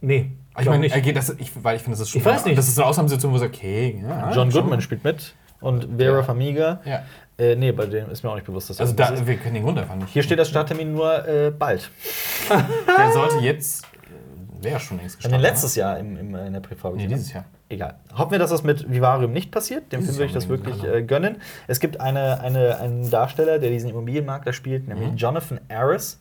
Nee, 0.00 0.30
Ich 0.60 0.66
meine, 0.66 0.80
nicht. 0.80 0.94
er 0.94 1.00
geht 1.00 1.16
das, 1.16 1.30
ich, 1.38 1.50
weil 1.64 1.76
ich 1.76 1.82
finde, 1.82 1.92
das 1.98 2.00
ist 2.06 2.10
schon. 2.10 2.20
Ich 2.20 2.24
weiß 2.26 2.44
nicht. 2.44 2.58
Das 2.58 2.68
ist 2.68 2.74
so 2.74 2.82
eine 2.82 2.90
Ausnahmesituation, 2.90 3.32
wo 3.32 3.38
so, 3.38 3.44
okay. 3.46 4.02
Ja, 4.06 4.30
John 4.32 4.50
schon. 4.50 4.62
Goodman 4.62 4.80
spielt 4.82 5.02
mit 5.04 5.34
und 5.60 5.88
Vera 5.96 6.16
Ja. 6.18 6.22
Farmiga. 6.22 6.80
Ja. 6.84 7.02
Äh, 7.38 7.56
nee, 7.56 7.72
bei 7.72 7.86
dem 7.86 8.10
ist 8.10 8.22
mir 8.22 8.30
auch 8.30 8.34
nicht 8.34 8.44
bewusst, 8.46 8.68
dass 8.70 8.76
das 8.76 8.90
Also 8.90 8.96
da, 8.96 9.06
ist. 9.08 9.26
wir 9.26 9.36
kennen 9.38 9.54
den 9.54 9.64
Grund 9.64 9.78
einfach 9.78 9.94
nicht. 9.96 10.10
Hier 10.10 10.22
steht 10.22 10.38
das 10.38 10.48
Starttermin 10.50 10.92
nur 10.92 11.26
äh, 11.26 11.50
bald. 11.50 11.90
Der 12.50 13.12
sollte 13.12 13.38
jetzt. 13.38 13.84
äh, 14.60 14.64
Wäre 14.64 14.78
schon 14.78 14.98
längst 14.98 15.16
gestartet. 15.16 15.40
letztes 15.40 15.74
Jahr 15.74 15.98
im, 15.98 16.16
im, 16.18 16.34
in 16.34 16.52
der 16.52 16.60
Präfabrikation. 16.60 17.08
Nee, 17.10 17.14
dieses 17.16 17.32
Jahr. 17.32 17.44
Egal. 17.70 17.94
Hoffen 18.14 18.32
wir, 18.32 18.38
dass 18.38 18.50
das 18.50 18.62
mit 18.62 18.92
Vivarium 18.92 19.32
nicht 19.32 19.50
passiert. 19.50 19.90
Dem 19.92 20.02
Film 20.02 20.14
würde 20.16 20.26
ich 20.26 20.32
das 20.34 20.48
wirklich 20.50 20.84
äh, 20.84 21.02
gönnen. 21.02 21.36
Es 21.66 21.80
gibt 21.80 21.98
eine, 22.00 22.40
eine, 22.40 22.78
einen 22.78 23.10
Darsteller, 23.10 23.58
der 23.58 23.70
diesen 23.70 23.88
Immobilienmakler 23.88 24.52
spielt, 24.52 24.86
nämlich 24.88 25.12
Mhm. 25.12 25.16
Jonathan 25.16 25.60
Harris. 25.70 26.20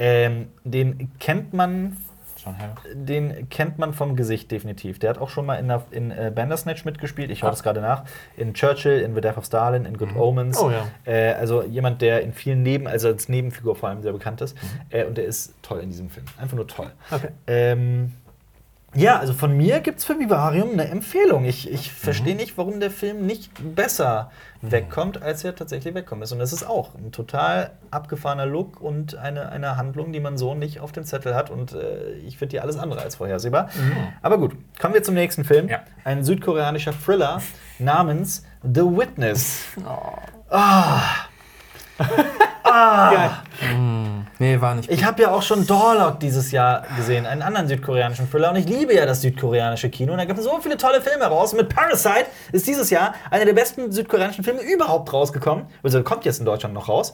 Ähm, 0.00 0.48
den 0.64 1.12
kennt 1.20 1.54
man 1.54 1.96
John 2.44 2.58
Harris. 2.58 2.78
den 2.94 3.48
kennt 3.48 3.78
man 3.78 3.94
vom 3.94 4.16
Gesicht 4.16 4.50
definitiv. 4.50 4.98
Der 4.98 5.10
hat 5.10 5.18
auch 5.18 5.28
schon 5.30 5.46
mal 5.46 5.56
in, 5.56 5.68
der, 5.68 5.82
in 5.90 6.10
äh, 6.10 6.30
Bandersnatch 6.34 6.84
mitgespielt. 6.84 7.30
Ich 7.30 7.42
Ah. 7.44 7.50
das 7.50 7.62
gerade 7.62 7.80
nach. 7.80 8.04
In 8.36 8.54
Churchill, 8.54 9.00
in 9.00 9.14
The 9.14 9.20
Death 9.20 9.38
of 9.38 9.44
Stalin, 9.46 9.84
in 9.84 9.96
Good 9.96 10.12
Mhm. 10.12 10.20
Omens. 10.20 10.58
Oh 10.58 10.70
ja. 10.70 10.86
Äh, 11.04 11.32
also 11.34 11.62
jemand, 11.62 12.02
der 12.02 12.20
in 12.22 12.32
vielen 12.32 12.62
Neben, 12.62 12.86
also 12.86 13.08
als 13.08 13.28
Nebenfigur 13.28 13.76
vor 13.76 13.88
allem 13.88 14.02
sehr 14.02 14.12
bekannt 14.12 14.40
ist. 14.40 14.56
Mhm. 14.62 14.68
Äh, 14.90 15.04
und 15.04 15.16
der 15.18 15.24
ist 15.24 15.54
toll 15.62 15.80
in 15.80 15.90
diesem 15.90 16.10
Film. 16.10 16.26
Einfach 16.38 16.56
nur 16.56 16.66
toll. 16.66 16.90
Okay. 17.10 17.28
Ähm, 17.46 18.12
ja, 18.94 19.18
also 19.18 19.32
von 19.32 19.56
mir 19.56 19.80
gibt 19.80 19.98
es 19.98 20.04
für 20.04 20.18
Vivarium 20.18 20.70
eine 20.72 20.88
Empfehlung. 20.88 21.44
Ich, 21.44 21.70
ich 21.70 21.90
Mhm. 21.90 21.96
verstehe 21.96 22.36
nicht, 22.36 22.56
warum 22.58 22.80
der 22.80 22.90
Film 22.90 23.26
nicht 23.26 23.50
besser 23.74 24.30
wegkommt, 24.62 25.22
als 25.22 25.44
er 25.44 25.54
tatsächlich 25.54 25.94
wegkommt 25.94 26.22
ist. 26.22 26.32
Und 26.32 26.38
das 26.38 26.52
ist 26.52 26.66
auch 26.66 26.94
ein 26.94 27.12
total 27.12 27.72
abgefahrener 27.90 28.46
Look 28.46 28.80
und 28.80 29.14
eine, 29.16 29.50
eine 29.50 29.76
Handlung, 29.76 30.12
die 30.12 30.20
man 30.20 30.38
so 30.38 30.54
nicht 30.54 30.80
auf 30.80 30.92
dem 30.92 31.04
Zettel 31.04 31.34
hat. 31.34 31.50
Und 31.50 31.72
äh, 31.72 32.12
ich 32.26 32.38
finde 32.38 32.50
die 32.52 32.60
alles 32.60 32.78
andere 32.78 33.02
als 33.02 33.16
vorhersehbar. 33.16 33.68
Aber 34.22 34.38
gut, 34.38 34.56
kommen 34.80 34.94
wir 34.94 35.02
zum 35.02 35.14
nächsten 35.14 35.44
Film. 35.44 35.68
Ja. 35.68 35.80
Ein 36.04 36.24
südkoreanischer 36.24 36.92
Thriller 36.98 37.42
namens 37.78 38.44
The 38.62 38.82
Witness. 38.82 39.64
Oh. 40.50 40.98
Nee, 44.38 44.60
war 44.60 44.74
nicht. 44.74 44.90
Ich 44.90 45.04
habe 45.04 45.22
ja 45.22 45.30
auch 45.30 45.42
schon 45.42 45.66
Doorlock 45.66 46.18
dieses 46.18 46.50
Jahr 46.50 46.82
gesehen, 46.96 47.26
einen 47.26 47.42
anderen 47.42 47.68
südkoreanischen 47.68 48.30
Thriller. 48.30 48.50
Und 48.50 48.56
ich 48.56 48.68
liebe 48.68 48.94
ja 48.94 49.06
das 49.06 49.22
südkoreanische 49.22 49.90
Kino. 49.90 50.12
Und 50.12 50.18
da 50.18 50.24
gibt 50.24 50.38
es 50.38 50.44
so 50.44 50.58
viele 50.60 50.76
tolle 50.76 51.00
Filme 51.00 51.24
raus. 51.24 51.52
Und 51.52 51.58
mit 51.58 51.68
Parasite 51.74 52.26
ist 52.52 52.66
dieses 52.66 52.90
Jahr 52.90 53.14
einer 53.30 53.44
der 53.44 53.52
besten 53.52 53.92
südkoreanischen 53.92 54.42
Filme 54.42 54.62
überhaupt 54.62 55.12
rausgekommen. 55.12 55.66
Also 55.82 56.02
kommt 56.02 56.24
jetzt 56.24 56.40
in 56.40 56.46
Deutschland 56.46 56.74
noch 56.74 56.88
raus. 56.88 57.12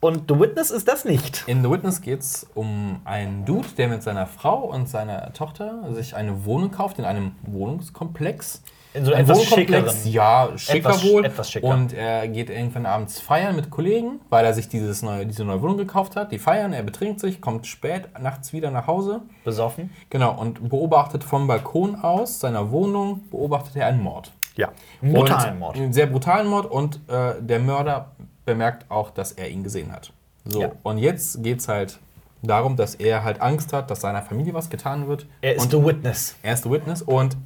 Und 0.00 0.30
The 0.30 0.38
Witness 0.38 0.70
ist 0.70 0.88
das 0.88 1.04
nicht. 1.04 1.44
In 1.46 1.62
The 1.62 1.70
Witness 1.70 2.00
geht 2.00 2.20
es 2.20 2.46
um 2.54 3.00
einen 3.04 3.44
Dude, 3.44 3.68
der 3.76 3.88
mit 3.88 4.02
seiner 4.02 4.26
Frau 4.26 4.60
und 4.64 4.88
seiner 4.88 5.32
Tochter 5.32 5.84
sich 5.90 6.16
eine 6.16 6.44
Wohnung 6.44 6.70
kauft 6.70 6.98
in 6.98 7.04
einem 7.04 7.36
Wohnungskomplex. 7.42 8.62
In 8.94 9.04
so 9.06 9.12
Ein 9.14 9.22
etwas 9.22 9.38
Wohnkomplex, 9.38 9.92
schickeren. 10.02 10.12
ja, 10.12 10.48
schicker 10.56 10.88
Etwas- 10.90 11.04
wohl. 11.04 11.24
etwas 11.24 11.50
schicker. 11.50 11.66
Und 11.66 11.94
er 11.94 12.28
geht 12.28 12.50
irgendwann 12.50 12.84
abends 12.84 13.20
feiern 13.20 13.56
mit 13.56 13.70
Kollegen, 13.70 14.20
weil 14.28 14.44
er 14.44 14.52
sich 14.52 14.68
dieses 14.68 15.00
neue, 15.02 15.24
diese 15.24 15.44
neue 15.44 15.62
Wohnung 15.62 15.78
gekauft 15.78 16.14
hat. 16.16 16.30
Die 16.30 16.38
feiern, 16.38 16.72
er 16.74 16.82
betrinkt 16.82 17.18
sich, 17.20 17.40
kommt 17.40 17.66
spät 17.66 18.08
nachts 18.20 18.52
wieder 18.52 18.70
nach 18.70 18.86
Hause. 18.86 19.22
Besoffen. 19.44 19.90
Genau, 20.10 20.38
und 20.38 20.68
beobachtet 20.68 21.24
vom 21.24 21.46
Balkon 21.46 21.94
aus 21.96 22.38
seiner 22.40 22.70
Wohnung, 22.70 23.22
beobachtet 23.30 23.76
er 23.76 23.86
einen 23.86 24.02
Mord. 24.02 24.30
Ja. 24.56 24.68
Einen 25.00 25.14
brutalen 25.14 25.58
Mord. 25.58 25.76
Einen 25.76 25.94
sehr 25.94 26.06
brutalen 26.06 26.46
Mord 26.46 26.70
und 26.70 26.96
äh, 27.08 27.34
der 27.40 27.60
Mörder 27.60 28.10
bemerkt 28.44 28.90
auch, 28.90 29.10
dass 29.10 29.32
er 29.32 29.48
ihn 29.48 29.62
gesehen 29.64 29.90
hat. 29.92 30.12
So, 30.44 30.60
Ja. 30.60 30.72
und 30.82 30.98
jetzt 30.98 31.42
geht 31.42 31.60
es 31.60 31.68
halt 31.68 31.98
darum, 32.42 32.76
dass 32.76 32.96
er 32.96 33.24
halt 33.24 33.40
Angst 33.40 33.72
hat, 33.72 33.90
dass 33.90 34.00
seiner 34.02 34.20
Familie 34.20 34.52
was 34.52 34.68
getan 34.68 35.08
wird. 35.08 35.26
Er 35.40 35.54
ist 35.54 35.62
und 35.62 35.70
The 35.70 35.82
Witness. 35.82 36.34
er 36.42 36.52
ist 36.54 36.64
the 36.64 36.70
Witness 36.70 37.00
und 37.00 37.38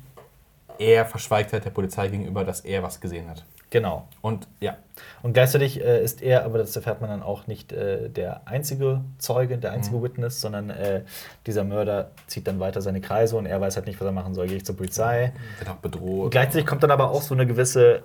er 0.78 1.04
verschweigt 1.06 1.52
halt 1.52 1.64
der 1.64 1.70
Polizei 1.70 2.08
gegenüber, 2.08 2.44
dass 2.44 2.60
er 2.60 2.82
was 2.82 3.00
gesehen 3.00 3.28
hat. 3.28 3.44
Genau. 3.70 4.06
Und 4.22 4.46
ja, 4.60 4.76
Und 5.22 5.32
gleichzeitig 5.32 5.80
äh, 5.84 6.02
ist 6.02 6.22
er, 6.22 6.44
aber 6.44 6.58
das 6.58 6.76
erfährt 6.76 7.00
man 7.00 7.10
dann 7.10 7.22
auch 7.22 7.48
nicht, 7.48 7.72
äh, 7.72 8.08
der 8.08 8.42
einzige 8.46 9.00
Zeuge, 9.18 9.58
der 9.58 9.72
einzige 9.72 10.00
Witness, 10.02 10.40
sondern 10.40 10.70
äh, 10.70 11.02
dieser 11.46 11.64
Mörder 11.64 12.10
zieht 12.28 12.46
dann 12.46 12.60
weiter 12.60 12.80
seine 12.80 13.00
Kreise 13.00 13.36
und 13.36 13.44
er 13.46 13.60
weiß 13.60 13.76
halt 13.76 13.86
nicht, 13.86 14.00
was 14.00 14.06
er 14.06 14.12
machen 14.12 14.34
soll. 14.34 14.46
Gehe 14.46 14.58
ich 14.58 14.64
zur 14.64 14.76
Polizei. 14.76 15.32
wird 15.58 15.68
auch 15.68 15.76
bedroht. 15.76 16.30
Gleichzeitig 16.30 16.64
kommt 16.64 16.84
dann 16.84 16.92
aber 16.92 17.10
auch 17.10 17.22
so 17.22 17.34
eine 17.34 17.46
gewisse 17.46 18.02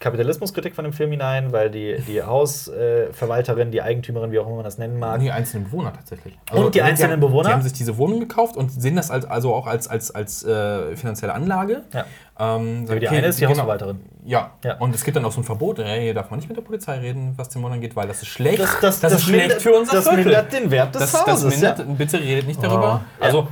Kapitalismuskritik 0.00 0.74
von 0.74 0.84
dem 0.84 0.94
Film 0.94 1.10
hinein, 1.10 1.52
weil 1.52 1.70
die, 1.70 1.98
die 2.06 2.22
Hausverwalterin, 2.22 3.70
die 3.70 3.82
Eigentümerin, 3.82 4.32
wie 4.32 4.38
auch 4.38 4.46
immer 4.46 4.56
man 4.56 4.64
das 4.64 4.78
nennen 4.78 4.98
mag, 4.98 5.20
Die 5.20 5.30
einzelnen 5.30 5.64
Bewohner 5.64 5.92
tatsächlich. 5.92 6.38
Also, 6.50 6.64
Und 6.66 6.74
die 6.74 6.82
einzelnen 6.82 7.12
haben, 7.12 7.20
Bewohner? 7.20 7.50
Die 7.50 7.54
haben 7.54 7.62
sich 7.62 7.74
diese 7.74 7.96
Wohnung 7.98 8.18
gekauft 8.18 8.56
und 8.56 8.70
sehen 8.72 8.96
das 8.96 9.10
als, 9.10 9.26
also 9.26 9.54
auch 9.54 9.66
als, 9.66 9.88
als, 9.88 10.10
als 10.10 10.42
äh, 10.42 10.96
finanzielle 10.96 11.34
Anlage. 11.34 11.82
Ja. 11.92 12.06
Ähm, 12.38 12.86
die 12.86 12.94
okay, 12.94 13.08
eine 13.08 13.26
ist 13.26 13.36
die 13.36 13.42
genau. 13.42 13.50
Hausverwalterin. 13.50 14.00
Ja. 14.24 14.52
Ja. 14.64 14.76
und 14.78 14.94
es 14.94 15.04
gibt 15.04 15.16
dann 15.16 15.24
auch 15.24 15.32
so 15.32 15.40
ein 15.40 15.44
Verbot, 15.44 15.78
ey, 15.78 16.00
hier 16.02 16.14
darf 16.14 16.30
man 16.30 16.38
nicht 16.38 16.48
mit 16.48 16.56
der 16.56 16.62
Polizei 16.62 16.98
reden, 16.98 17.34
was 17.36 17.50
den 17.50 17.60
Mordern 17.60 17.80
geht, 17.80 17.94
weil 17.94 18.08
das 18.08 18.22
ist 18.22 18.28
schlecht. 18.28 18.58
Das, 18.60 18.80
das, 18.80 19.00
das, 19.00 19.12
ist 19.14 19.24
schlecht 19.24 19.60
für 19.60 19.74
unser 19.74 19.96
Das 19.96 20.04
Viertel. 20.04 20.24
mindert 20.24 20.52
den 20.52 20.70
Wert 20.70 20.94
des 20.94 21.02
das, 21.02 21.12
das 21.12 21.26
Hauses. 21.26 21.54
mindert, 21.54 21.98
bitte 21.98 22.18
redet 22.18 22.46
nicht 22.46 22.62
darüber. 22.62 23.02
Oh. 23.20 23.24
Also, 23.24 23.48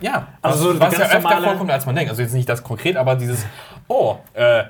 ja, 0.00 0.28
Also 0.42 0.72
so 0.72 0.80
was, 0.80 0.94
die 0.94 1.00
was 1.00 1.10
ja 1.10 1.18
öfter 1.18 1.42
vorkommt, 1.42 1.70
als 1.70 1.86
man 1.86 1.94
denkt. 1.94 2.10
Also 2.10 2.22
jetzt 2.22 2.34
nicht 2.34 2.48
das 2.48 2.62
konkret, 2.62 2.96
aber 2.96 3.16
dieses, 3.16 3.44
oh, 3.88 4.16
äh, 4.34 4.64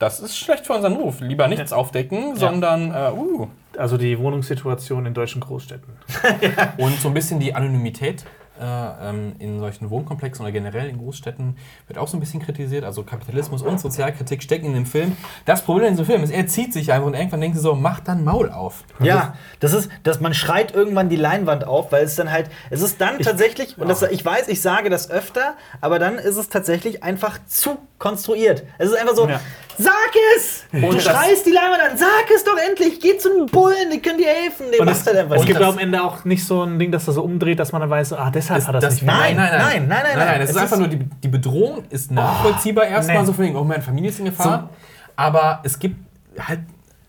das 0.00 0.18
ist 0.18 0.36
schlecht 0.36 0.66
für 0.66 0.72
unseren 0.72 0.94
Ruf. 0.96 1.20
Lieber 1.20 1.46
nichts 1.46 1.72
aufdecken, 1.72 2.34
sondern, 2.34 2.92
äh, 2.92 3.12
uh. 3.12 3.48
Also 3.76 3.98
die 3.98 4.18
Wohnungssituation 4.18 5.06
in 5.06 5.14
deutschen 5.14 5.40
Großstädten. 5.40 5.92
Und 6.78 6.98
so 7.00 7.08
ein 7.08 7.14
bisschen 7.14 7.38
die 7.38 7.54
Anonymität 7.54 8.24
äh, 8.60 8.64
ähm, 9.08 9.34
in 9.38 9.58
solchen 9.58 9.90
Wohnkomplexen 9.90 10.44
oder 10.44 10.52
generell 10.52 10.88
in 10.88 10.98
Großstädten 10.98 11.56
wird 11.86 11.98
auch 11.98 12.08
so 12.08 12.16
ein 12.16 12.20
bisschen 12.20 12.40
kritisiert. 12.40 12.84
Also 12.84 13.02
Kapitalismus 13.04 13.62
und 13.62 13.80
Sozialkritik 13.80 14.42
stecken 14.42 14.66
in 14.66 14.74
dem 14.74 14.86
Film. 14.86 15.16
Das 15.44 15.62
Problem 15.62 15.88
in 15.88 15.92
diesem 15.92 16.06
Film 16.06 16.22
ist, 16.22 16.30
er 16.30 16.46
zieht 16.46 16.72
sich 16.72 16.92
einfach 16.92 17.06
und 17.06 17.14
irgendwann 17.14 17.40
denkt 17.40 17.56
er 17.56 17.62
so, 17.62 17.74
mach 17.74 18.00
dann 18.00 18.24
Maul 18.24 18.50
auf. 18.50 18.84
Ja, 19.00 19.34
das 19.60 19.72
ist, 19.72 19.90
dass 20.02 20.20
man 20.20 20.34
schreit 20.34 20.74
irgendwann 20.74 21.08
die 21.08 21.16
Leinwand 21.16 21.64
auf, 21.64 21.92
weil 21.92 22.04
es 22.04 22.16
dann 22.16 22.30
halt, 22.30 22.50
es 22.70 22.82
ist 22.82 23.00
dann 23.00 23.18
tatsächlich, 23.18 23.78
und 23.78 23.88
das, 23.88 24.02
ich 24.02 24.24
weiß, 24.24 24.48
ich 24.48 24.60
sage 24.60 24.90
das 24.90 25.10
öfter, 25.10 25.54
aber 25.80 25.98
dann 25.98 26.16
ist 26.16 26.36
es 26.36 26.48
tatsächlich 26.48 27.02
einfach 27.02 27.38
zu 27.46 27.78
konstruiert. 27.98 28.64
Es 28.78 28.90
ist 28.90 28.98
einfach 28.98 29.14
so, 29.14 29.28
Ja. 29.28 29.40
Sag 29.82 29.92
es! 30.36 30.64
du 30.72 30.86
Und 30.86 30.94
das- 30.96 31.04
schreist 31.04 31.46
die 31.46 31.50
Leinwand 31.50 31.82
an, 31.92 31.96
sag 31.98 32.30
es 32.34 32.44
doch 32.44 32.56
endlich, 32.68 33.00
geh 33.00 33.16
zu 33.18 33.28
den 33.34 33.46
Bullen, 33.46 33.90
die 33.92 34.00
können 34.00 34.18
dir 34.18 34.28
helfen. 34.28 34.66
Der 34.70 34.80
Und 34.80 34.86
macht 34.86 34.96
es, 35.00 35.06
halt 35.06 35.16
einfach 35.16 35.36
es 35.36 35.44
gibt 35.46 35.60
am 35.60 35.78
Ende 35.78 36.02
auch 36.02 36.24
nicht 36.24 36.44
so 36.44 36.62
ein 36.62 36.78
Ding, 36.78 36.92
dass 36.92 37.06
er 37.08 37.14
so 37.14 37.22
umdreht, 37.22 37.58
dass 37.58 37.72
man 37.72 37.80
dann 37.80 37.90
weiß, 37.90 38.12
ah, 38.12 38.30
deshalb 38.30 38.66
hat 38.66 38.74
er 38.74 38.80
das, 38.80 38.94
Das- 38.94 39.02
nicht 39.02 39.06
nein, 39.06 39.34
gemacht. 39.36 39.52
nein, 39.52 39.88
nein, 39.88 40.02
nein, 40.04 40.18
nein. 40.18 40.40
Es, 40.40 40.50
Es 40.50 40.56
ist 40.56 40.62
einfach 40.62 40.76
ist- 40.76 40.78
nur, 40.80 40.88
die, 40.88 40.98
die 41.22 41.28
Bedrohung 41.28 41.84
ist 41.90 42.10
nachvollziehbar 42.10 42.86
erstmal, 42.86 43.20
nee. 43.20 43.26
so 43.26 43.32
von 43.32 43.44
wegen, 43.44 43.56
oh, 43.56 43.64
meine 43.64 43.82
Familie 43.82 44.10
ist 44.10 44.18
in 44.18 44.26
Gefahr. 44.26 44.70
Aber 45.16 45.60
es 45.64 45.78
gibt 45.78 45.96
halt 46.38 46.60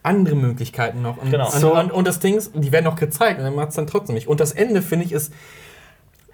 andere 0.03 0.35
Möglichkeiten 0.35 1.01
noch. 1.03 1.17
Und, 1.17 1.29
Genau. 1.31 1.45
und, 1.45 1.59
So. 1.59 1.75
und, 1.75 1.91
und 1.91 2.07
das 2.07 2.19
Ding 2.19 2.35
ist, 2.37 2.51
die 2.55 2.71
werden 2.71 2.85
noch 2.85 2.95
gezeigt 2.95 3.37
und 3.37 3.45
dann 3.45 3.55
macht 3.55 3.69
es 3.69 3.75
dann 3.75 3.85
trotzdem 3.87 4.15
nicht. 4.15 4.27
Und 4.27 4.39
das 4.39 4.51
Ende, 4.51 4.81
finde 4.81 5.05
ich, 5.05 5.11
ist 5.11 5.31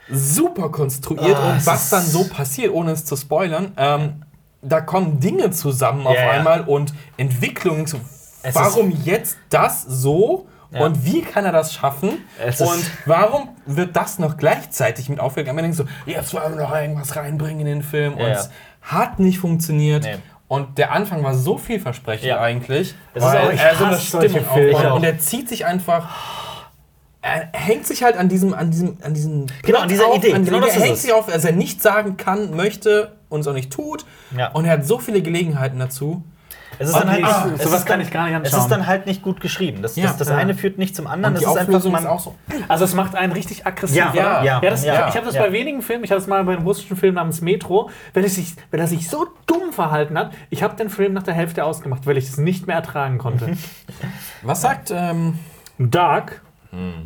super 0.09 0.69
konstruiert 0.69 1.35
Ah, 1.37 1.51
und 1.53 1.65
was 1.65 1.89
dann 1.89 2.01
so 2.03 2.23
passiert, 2.29 2.71
ohne 2.73 2.91
es 2.91 3.03
zu 3.03 3.15
spoilern, 3.17 3.73
ähm, 3.75 4.23
da 4.71 4.81
kommen 4.81 5.19
Dinge 5.19 5.51
zusammen 5.51 6.05
auf 6.07 6.15
ja. 6.15 6.31
einmal 6.31 6.61
und. 6.61 6.93
Es 8.43 8.55
Warum 8.55 8.91
jetzt 9.03 9.37
das 9.49 9.83
so? 9.83 10.47
Ja. 10.71 10.81
Und 10.81 11.05
wie 11.05 11.21
kann 11.21 11.45
er 11.45 11.51
das 11.51 11.73
schaffen? 11.73 12.25
Und 12.59 12.91
warum 13.05 13.49
wird 13.65 13.95
das 13.95 14.19
noch 14.19 14.37
gleichzeitig 14.37 15.09
mit 15.09 15.19
aufgelegt? 15.19 15.49
Am 15.49 15.57
Ende 15.57 15.73
denkst 15.73 15.91
du, 16.05 16.11
jetzt 16.11 16.33
wollen 16.33 16.57
wir 16.57 16.63
noch 16.63 16.75
irgendwas 16.75 17.15
reinbringen 17.15 17.61
in 17.61 17.67
den 17.67 17.83
Film. 17.83 18.17
Ja, 18.17 18.25
und 18.25 18.31
ja. 18.31 18.39
es 18.39 18.49
hat 18.81 19.19
nicht 19.19 19.39
funktioniert. 19.39 20.03
Nee. 20.03 20.15
Und 20.47 20.77
der 20.77 20.91
Anfang 20.91 21.23
war 21.23 21.33
so 21.33 21.57
vielversprechend 21.57 22.31
eigentlich. 22.31 22.95
Es 23.13 23.23
ist 23.23 23.29
auch- 23.29 23.51
ich 23.51 23.59
er 23.59 23.75
so 23.75 23.85
eine 23.85 23.97
Stimmung 23.97 24.45
Filme. 24.53 24.93
Und 24.93 25.03
er 25.03 25.19
zieht 25.19 25.49
sich 25.49 25.65
einfach. 25.65 26.09
Er 27.21 27.49
hängt 27.51 27.85
sich 27.85 28.03
halt 28.03 28.15
an 28.15 28.29
diesem, 28.29 28.53
an 28.53 28.71
diesem, 28.71 28.97
an 29.03 29.13
diesem 29.13 29.47
Genau, 29.63 29.79
an 29.79 29.89
dieser 29.89 30.07
auf, 30.07 30.17
Idee. 30.17 30.33
An 30.33 30.45
Genau 30.45 30.65
er 30.65 30.71
hängt 30.71 30.93
es. 30.95 31.01
sich 31.01 31.11
auf, 31.11 31.27
dass 31.27 31.43
er 31.43 31.51
nicht 31.51 31.81
sagen 31.81 32.15
kann, 32.15 32.55
möchte 32.55 33.16
und 33.29 33.41
es 33.41 33.47
auch 33.47 33.53
nicht 33.53 33.71
tut. 33.71 34.05
Ja. 34.37 34.49
Und 34.49 34.65
er 34.65 34.73
hat 34.73 34.85
so 34.85 34.99
viele 34.99 35.21
Gelegenheiten 35.21 35.79
dazu. 35.79 36.23
Es 36.79 36.89
ist 36.89 36.95
dann 36.97 37.09
halt 37.09 37.21
nicht, 37.21 37.33
ah, 37.33 37.47
es 37.55 37.63
sowas 37.63 37.79
ist 37.79 37.85
kann 37.85 37.99
dann, 37.99 38.07
ich 38.07 38.13
gar 38.13 38.25
nicht 38.25 38.33
Es 38.35 38.53
anschauen. 38.53 38.61
ist 38.61 38.71
dann 38.71 38.87
halt 38.87 39.05
nicht 39.07 39.21
gut 39.23 39.39
geschrieben. 39.39 39.81
Das, 39.81 39.95
Ja. 39.95 40.03
das, 40.07 40.17
das 40.17 40.27
Ja. 40.29 40.35
eine 40.35 40.53
führt 40.53 40.77
nicht 40.77 40.95
zum 40.95 41.07
anderen. 41.07 41.33
Und 41.35 41.39
die 41.41 41.45
das 41.45 41.53
ist 41.55 41.59
einfach 41.61 41.91
man, 41.91 42.03
ist 42.03 42.09
auch 42.09 42.19
so. 42.19 42.35
Also 42.67 42.83
es 42.85 42.93
macht 42.93 43.15
einen 43.15 43.31
richtig 43.33 43.65
aggressiv. 43.65 43.95
Ja, 43.95 44.11
ja, 44.13 44.43
ja. 44.43 44.61
ja, 44.61 44.69
das, 44.69 44.83
Ja. 44.83 45.07
Ich 45.07 45.15
habe 45.15 45.25
das 45.25 45.35
Ja. 45.35 45.43
bei 45.43 45.53
wenigen 45.53 45.81
Filmen, 45.81 46.03
ich 46.03 46.11
habe 46.11 46.19
das 46.19 46.27
mal 46.27 46.43
bei 46.43 46.53
einem 46.55 46.67
russischen 46.67 46.97
Film 46.97 47.15
namens 47.15 47.41
Metro, 47.41 47.89
wenn, 48.13 48.23
er 48.23 48.29
sich, 48.29 48.53
wenn 48.69 48.79
er 48.79 48.87
sich 48.87 49.09
so 49.09 49.27
dumm 49.47 49.71
verhalten 49.71 50.17
hat, 50.17 50.31
ich 50.49 50.61
habe 50.61 50.75
den 50.75 50.89
Film 50.89 51.13
nach 51.13 51.23
der 51.23 51.33
Hälfte 51.33 51.63
ausgemacht, 51.63 52.05
weil 52.05 52.17
ich 52.17 52.25
es 52.25 52.37
nicht 52.37 52.67
mehr 52.67 52.75
ertragen 52.75 53.17
konnte. 53.17 53.57
Was 54.43 54.61
sagt. 54.61 54.91
Ähm, 54.93 55.39
Dark, 55.79 56.41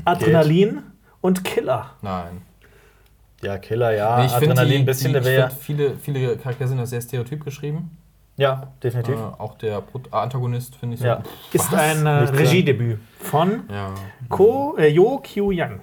Adrenalin 0.06 0.81
und 1.22 1.43
Killer. 1.43 1.91
nein. 2.02 2.41
Ja, 3.43 3.57
Killer, 3.57 3.93
ja. 3.93 4.19
Nee, 4.19 4.26
ich 4.26 4.31
finde, 4.34 4.51
Adrenalin 4.51 4.81
ein 4.81 4.85
bisschen, 4.85 5.13
die, 5.13 5.19
der 5.19 5.22
ich 5.22 5.38
wäre. 5.38 5.49
viele, 5.49 5.97
viele 5.97 6.38
Charaktere 6.38 6.69
sind 6.69 6.80
auch 6.80 6.85
sehr 6.85 7.01
stereotyp 7.01 7.43
geschrieben. 7.43 7.97
Ja, 8.38 8.72
definitiv. 8.84 9.15
Äh, 9.15 9.41
auch 9.41 9.55
der 9.55 9.81
Prot 9.81 10.11
Antagonist 10.11 10.76
finde 10.76 10.95
ich 10.95 11.01
so. 11.01 11.07
Ja. 11.07 11.22
Ist 11.51 11.72
Was? 11.72 11.80
ein 11.80 12.05
äh. 12.05 12.09
Regiedebüt 12.09 12.99
von 13.19 13.63
Ja. 13.69 13.93
Ko, 14.30 14.76
äh, 14.77 14.88
Yo 14.88 15.22
Kyu 15.23 15.51
Yang. 15.51 15.81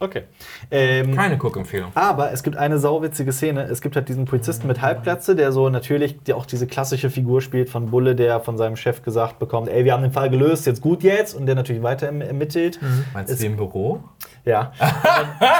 Okay. 0.00 0.24
Ähm, 0.70 1.14
Keine 1.14 1.36
Cook-Empfehlung. 1.36 1.92
aber 1.94 2.32
es 2.32 2.42
gibt 2.42 2.56
eine 2.56 2.78
sauwitzige 2.78 3.32
Szene. 3.32 3.62
Es 3.64 3.80
gibt 3.80 3.96
halt 3.96 4.08
diesen 4.08 4.24
Polizisten 4.24 4.66
mit 4.66 4.80
Halbglatze, 4.82 5.36
der 5.36 5.52
so 5.52 5.68
natürlich 5.68 6.22
die 6.24 6.32
auch 6.34 6.46
diese 6.46 6.66
klassische 6.66 7.10
Figur 7.10 7.40
spielt 7.40 7.68
von 7.70 7.90
Bulle, 7.90 8.14
der 8.14 8.40
von 8.40 8.56
seinem 8.58 8.76
Chef 8.76 9.02
gesagt 9.02 9.38
bekommt, 9.38 9.68
ey, 9.68 9.84
wir 9.84 9.92
haben 9.92 10.02
den 10.02 10.12
Fall 10.12 10.30
gelöst, 10.30 10.66
jetzt 10.66 10.80
gut 10.80 11.02
jetzt. 11.02 11.34
Und 11.34 11.46
der 11.46 11.54
natürlich 11.54 11.82
weiter 11.82 12.08
erm- 12.08 12.22
ermittelt. 12.22 12.78
Meinst 13.12 13.30
du 13.30 13.34
Es- 13.34 13.42
im 13.42 13.56
Büro? 13.56 14.00
Ja. 14.44 14.72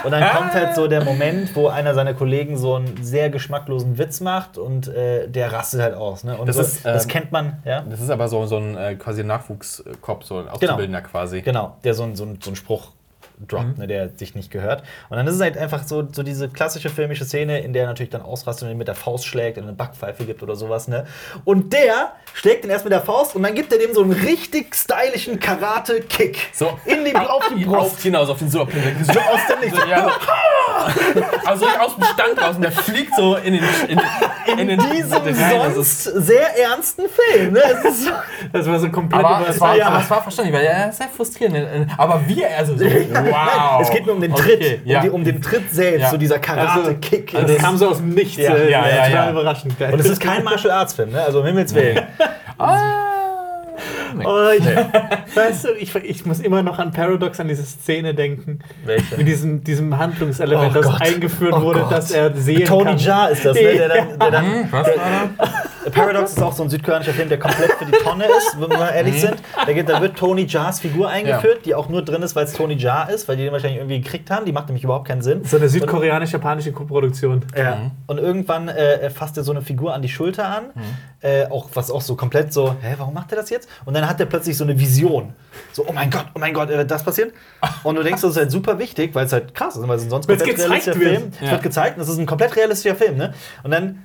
Und 0.05 0.11
dann 0.11 0.31
kommt 0.37 0.53
halt 0.53 0.75
so 0.75 0.89
der 0.89 1.03
Moment, 1.05 1.57
wo 1.57 1.69
einer 1.69 1.95
seiner 1.95 2.13
Kollegen 2.13 2.59
so 2.59 2.75
einen 2.75 3.03
sehr 3.03 3.31
geschmacklosen 3.31 3.97
Witz 3.97 4.21
macht 4.21 4.59
und 4.59 4.89
äh, 4.89 5.27
der 5.27 5.53
rastet 5.53 5.81
halt 5.81 5.95
aus. 5.95 6.23
Ne? 6.25 6.37
Und 6.37 6.49
Das 6.49 6.57
so, 6.57 6.63
ist, 6.63 6.85
das 6.85 7.05
ähm, 7.05 7.11
kennt 7.11 7.33
man, 7.33 7.63
ja. 7.65 7.81
Das 7.81 8.01
ist 8.01 8.11
aber 8.11 8.29
so, 8.29 8.45
so 8.45 8.59
ein 8.59 8.77
äh, 8.77 8.95
quasi 8.97 9.25
Nachwuchskopf, 9.25 10.25
so 10.25 10.39
ein 10.39 10.49
Auszubildender 10.49 11.01
quasi. 11.01 11.41
Genau, 11.41 11.77
der 11.83 11.95
so, 11.95 12.07
so, 12.15 12.27
so 12.41 12.51
einen 12.51 12.57
Spruch 12.57 12.89
droppt, 13.49 13.79
ne, 13.79 13.87
der 13.87 14.11
sich 14.11 14.35
nicht 14.35 14.51
gehört. 14.51 14.83
Und 15.09 15.17
dann 15.17 15.27
ist 15.27 15.35
es 15.35 15.41
halt 15.41 15.57
einfach 15.59 15.85
so, 15.85 16.07
so 16.11 16.23
diese 16.23 16.49
klassische 16.49 16.91
filmische 16.91 17.25
Szene, 17.25 17.61
in 17.61 17.73
der 17.73 17.83
er 17.85 17.89
natürlich 17.89 18.11
dann 18.11 18.23
ausrastet 18.23 18.67
und 18.67 18.73
ihn 18.73 18.79
mit 18.79 18.89
der 18.89 18.95
Faust 18.95 19.27
schlägt 19.27 19.59
und 19.59 19.65
eine 19.65 19.73
Backpfeife 19.73 20.25
gibt 20.25 20.43
oder 20.43 20.57
sowas. 20.57 20.89
Ne? 20.89 21.07
Und 21.45 21.73
der 21.73 22.13
schlägt 22.33 22.65
ihn 22.65 22.71
erst 22.71 22.85
mit 22.85 22.93
der 22.93 23.01
Faust 23.03 23.35
und 23.37 23.43
dann 23.43 23.55
gibt 23.55 23.73
er 23.73 23.79
dem 23.79 23.95
so 23.95 24.03
einen 24.03 24.13
richtig 24.13 24.75
stylischen 24.75 25.39
Karate-Kick. 25.41 26.51
So 26.53 26.79
In 26.85 27.05
die, 27.05 27.15
auf 27.17 27.49
die 27.57 27.65
Brust. 27.65 27.81
Auf, 27.97 28.03
genau, 28.03 28.25
so 28.25 28.33
auf 28.33 28.39
den 28.39 28.51
Superplan. 28.51 28.95
So 29.05 29.21
aus 29.21 29.41
dem 29.51 29.61
Nichts. 29.61 29.79
So, 29.81 29.87
ja. 29.87 30.11
Also 31.45 31.67
aus 31.67 31.95
dem 31.95 32.05
Stand 32.05 32.41
raus 32.43 32.57
und 32.57 32.63
der 32.63 32.73
fliegt 32.73 33.15
so 33.17 33.37
in 33.37 33.55
den 33.55 33.65
in, 33.89 34.59
in, 34.59 34.69
den 34.69 34.81
Diesem 34.91 35.13
rein. 35.13 35.35
Das 35.35 35.75
sonst 35.75 36.05
sehr 36.05 36.59
ernsten 36.59 37.05
Film. 37.09 37.53
Ne? 37.53 37.63
So, 37.93 38.11
Das 38.53 38.67
war 38.67 38.79
so 38.79 38.91
komplett 38.91 39.25
aber, 39.25 39.49
es 39.49 39.61
war, 39.61 39.77
Ja. 39.77 39.87
aber 39.89 40.01
es 40.01 40.11
war 40.11 40.23
verständlich, 40.23 40.57
weil 40.57 40.65
er 40.67 40.89
ist 40.91 40.99
sehr 40.99 41.09
frustrierend. 41.09 41.91
Aber 41.97 42.21
wie 42.27 42.43
er 42.43 42.59
also 42.59 42.77
so, 42.77 42.85
wow. 42.85 43.34
Es 43.81 43.91
geht 43.91 44.07
mir 44.07 44.13
um 44.13 44.21
den 44.21 44.33
Okay, 44.33 44.57
Tritt, 44.57 44.87
ja. 44.87 44.99
um, 44.99 45.05
die, 45.05 45.11
um 45.11 45.25
den 45.25 45.43
Tritt 45.43 45.73
selbst, 45.73 46.01
Ja. 46.03 46.11
so 46.11 46.17
dieser 46.17 46.39
Karate-Kick. 46.39 47.35
Also, 47.35 47.47
das 47.49 47.57
kam 47.59 47.77
so 47.77 47.89
aus 47.89 47.99
dem 47.99 48.11
Nichts. 48.11 48.37
Ja, 48.37 48.55
äh, 48.55 48.71
ja, 48.71 48.89
ja, 48.89 49.07
total 49.07 49.31
überraschend. 49.33 49.75
Und 49.81 50.01
es 50.01 50.07
ist 50.07 50.21
kein 50.21 50.45
Martial 50.45 50.73
Arts 50.73 50.95
Film, 50.95 51.11
ne? 51.11 51.23
also 51.23 51.41
um 51.41 51.47
Himmels 51.47 51.75
Willen. 51.75 52.01
Nee. 54.19 54.25
Oh, 54.27 54.49
ich, 54.57 54.65
weißt 55.37 55.65
du, 55.65 55.69
ich, 55.79 55.95
ich 55.95 56.27
muss 56.27 56.41
immer 56.41 56.63
noch 56.63 56.79
an 56.79 56.91
Paradox, 56.93 57.41
an 57.41 57.49
diese 57.49 57.65
Szene 57.65 58.15
denken. 58.15 58.61
Welche? 58.85 59.17
Mit 59.17 59.27
diesem, 59.29 59.63
diesem 59.65 59.97
Handlungselement, 59.99 60.71
Oh 60.71 60.75
das 60.75 60.87
Gott. 60.87 61.01
eingeführt 61.03 61.55
Oh 61.57 61.63
wurde, 61.63 61.81
Gott. 61.81 61.93
dass 61.93 62.11
er 62.11 62.35
sehen 62.37 62.65
Tony 62.65 62.85
kann. 62.91 62.99
Jaa 62.99 63.27
ist 63.27 63.45
das, 63.45 63.55
ne? 63.57 63.63
Der 63.63 63.89
dann, 63.89 64.19
der 64.19 64.31
dann, 64.31 64.45
Hm, 64.55 64.69
was 64.71 64.87
war 64.87 64.95
da? 65.39 65.53
Paradox 65.91 66.33
ist 66.33 66.43
auch 66.43 66.53
so 66.55 66.63
ein 66.63 66.71
südkoreanischer 66.71 67.13
Film, 67.13 67.29
der 67.29 67.39
komplett 67.39 67.73
für 67.73 67.85
die 67.85 67.93
Tonne 67.93 68.25
ist, 68.25 68.59
wenn 68.59 68.71
wir 68.71 68.79
mal 68.79 68.89
ehrlich 68.91 69.21
sind. 69.21 69.35
Da, 69.67 69.71
geht, 69.73 69.87
da 69.89 70.01
wird 70.01 70.17
Tony 70.17 70.45
Jaas 70.49 70.81
Figur 70.81 71.11
eingeführt, 71.11 71.67
die 71.67 71.75
auch 71.75 71.91
nur 71.91 72.03
drin 72.03 72.23
ist, 72.23 72.35
weil 72.35 72.45
es 72.47 72.55
Tony 72.55 72.75
Jaa 72.75 73.05
ist, 73.05 73.29
weil 73.29 73.37
die 73.37 73.43
den 73.45 73.53
wahrscheinlich 73.53 73.79
irgendwie 73.81 74.01
gekriegt 74.01 74.31
haben. 74.31 74.47
Die 74.47 74.53
macht 74.53 74.69
nämlich 74.69 74.83
überhaupt 74.85 75.07
keinen 75.09 75.21
Sinn. 75.21 75.45
So 75.45 75.59
eine 75.59 75.69
südkoreanisch-japanische 75.69 76.73
Koproduktion. 76.73 77.45
Ja. 77.57 77.91
Und 78.07 78.19
irgendwann 78.19 78.69
äh, 78.69 79.11
fasst 79.11 79.37
er 79.37 79.43
so 79.45 79.53
eine 79.53 79.61
Figur 79.61 79.93
an 79.95 80.01
die 80.01 80.09
Schulter 80.09 80.47
an, 80.49 80.65
äh, 81.21 81.47
auch, 81.49 81.69
was 81.75 81.91
auch 81.91 82.01
so 82.01 82.17
komplett 82.17 82.53
so, 82.53 82.75
hä, 82.81 82.95
warum 82.99 83.13
macht 83.15 83.33
er 83.33 83.37
das 83.37 83.51
jetzt? 83.51 83.69
Und 83.85 83.95
dann 83.95 84.04
hat 84.09 84.21
er 84.21 84.27
plötzlich 84.27 84.57
so 84.57 84.65
eine 84.65 84.79
Vision. 84.79 85.33
So, 85.73 85.87
oh 85.89 85.93
mein 85.93 86.11
Gott, 86.11 86.27
oh 86.35 86.39
mein 86.39 86.53
Gott, 86.55 86.71
äh, 86.71 86.77
wird 86.79 86.91
das 86.91 87.03
passieren? 87.05 87.33
Und 87.83 87.97
du 87.97 88.03
denkst, 88.03 88.23
das 88.23 88.33
ist 88.33 88.37
halt 88.37 88.51
super 88.51 88.79
wichtig, 88.79 89.15
weil 89.15 89.27
es 89.27 89.33
halt 89.33 89.55
krass 89.55 89.77
ist, 89.77 89.87
weil 89.87 89.97
es 89.97 90.05
ein 90.05 90.11
sonst 90.11 90.27
komplett 90.27 90.59
realistischer 90.59 90.99
wird. 90.99 91.09
Film. 91.19 91.33
Es 91.35 91.41
Ja. 91.47 91.51
wird 91.53 91.63
gezeigt, 91.63 91.97
und 91.97 92.01
das 92.01 92.09
ist 92.09 92.19
ein 92.19 92.27
komplett 92.27 92.57
realistischer 92.57 92.97
Film, 92.97 93.17
ne? 93.17 93.35
Und 93.63 93.71
dann 93.71 94.03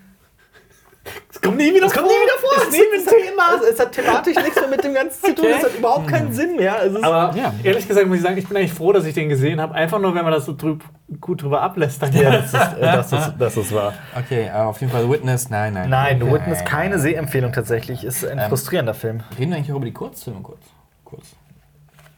Es 1.31 1.41
kommt 1.41 1.57
nie 1.57 1.69
wieder 1.73 1.85
Das 1.85 1.93
kommt 1.93 2.07
nie 2.07 2.13
wieder 2.13 2.37
vor. 2.39 2.51
Es 2.57 2.67
Es, 2.67 2.73
es, 2.73 3.07
ein 3.07 3.13
hat, 3.13 3.29
Thema. 3.29 3.49
also, 3.53 3.65
es 3.65 3.79
hat 3.79 3.91
thematisch 3.93 4.35
nichts 4.35 4.55
mehr 4.55 4.67
mit 4.67 4.83
dem 4.83 4.93
Ganzen 4.93 5.21
zu 5.25 5.35
tun. 5.35 5.45
Okay. 5.45 5.55
Es 5.57 5.63
hat 5.63 5.75
überhaupt 5.75 6.07
keinen 6.07 6.33
Sinn 6.33 6.55
mehr. 6.57 6.83
Es 6.83 6.93
ist 6.93 7.03
Aber 7.03 7.35
Ja. 7.37 7.53
ehrlich 7.63 7.87
gesagt 7.87 8.07
muss 8.07 8.17
ich 8.17 8.23
sagen, 8.23 8.37
ich 8.37 8.47
bin 8.47 8.57
eigentlich 8.57 8.73
froh, 8.73 8.91
dass 8.91 9.05
ich 9.05 9.13
den 9.13 9.29
gesehen 9.29 9.59
habe. 9.61 9.73
Einfach 9.73 9.99
nur, 9.99 10.13
wenn 10.13 10.23
man 10.23 10.33
das 10.33 10.45
so 10.45 10.53
drüb, 10.55 10.83
gut 11.21 11.41
drüber 11.41 11.61
ablässt. 11.61 12.01
Dann 12.01 12.13
ja, 12.13 12.29
das 12.31 12.45
ist, 12.47 12.53
äh, 12.53 12.81
das 12.81 13.11
ist, 13.13 13.33
das 13.39 13.57
ist 13.57 13.73
wahr. 13.73 13.93
Okay, 14.17 14.47
äh, 14.47 14.51
auf 14.51 14.79
jeden 14.81 14.91
Fall 14.91 15.03
The 15.03 15.09
Witness, 15.09 15.49
nein, 15.49 15.73
nein. 15.73 15.89
Nein, 15.89 16.19
The 16.19 16.25
Nein. 16.25 16.33
Witness 16.33 16.65
keine 16.65 16.99
Sehempfehlung 16.99 17.53
tatsächlich. 17.53 18.03
Ist 18.03 18.25
ein 18.25 18.39
frustrierender 18.49 18.93
Film. 18.93 19.21
Reden 19.37 19.51
wir 19.51 19.57
eigentlich 19.57 19.71
auch 19.71 19.77
über 19.77 19.85
die 19.85 19.93
Kurzfilme 19.93 20.41
kurz? 20.41 20.59
Kurz. 21.05 21.23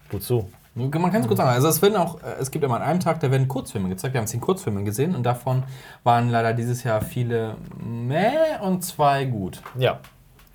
Wozu? 0.09 0.49
Man 0.73 0.89
kann 0.89 1.21
es 1.21 1.27
kurz 1.27 1.37
sagen. 1.37 1.49
Also 1.49 1.67
es 1.67 1.81
werden 1.81 1.97
auch, 1.97 2.21
äh, 2.23 2.35
es 2.39 2.49
gibt 2.49 2.63
immer 2.63 2.77
an 2.77 2.81
einem 2.81 2.99
Tag, 3.01 3.19
da 3.19 3.29
werden 3.29 3.47
Kurzfilme 3.47 3.89
gezeigt. 3.89 4.13
Wir 4.13 4.19
haben 4.19 4.27
zehn 4.27 4.39
Kurzfilme 4.39 4.83
gesehen 4.83 5.15
und 5.15 5.23
davon 5.23 5.63
waren 6.03 6.29
leider 6.29 6.53
dieses 6.53 6.83
Jahr 6.83 7.01
viele 7.01 7.55
meh 7.77 8.57
und 8.61 8.83
zwei 8.83 9.25
gut. 9.25 9.61
Ja. 9.77 9.99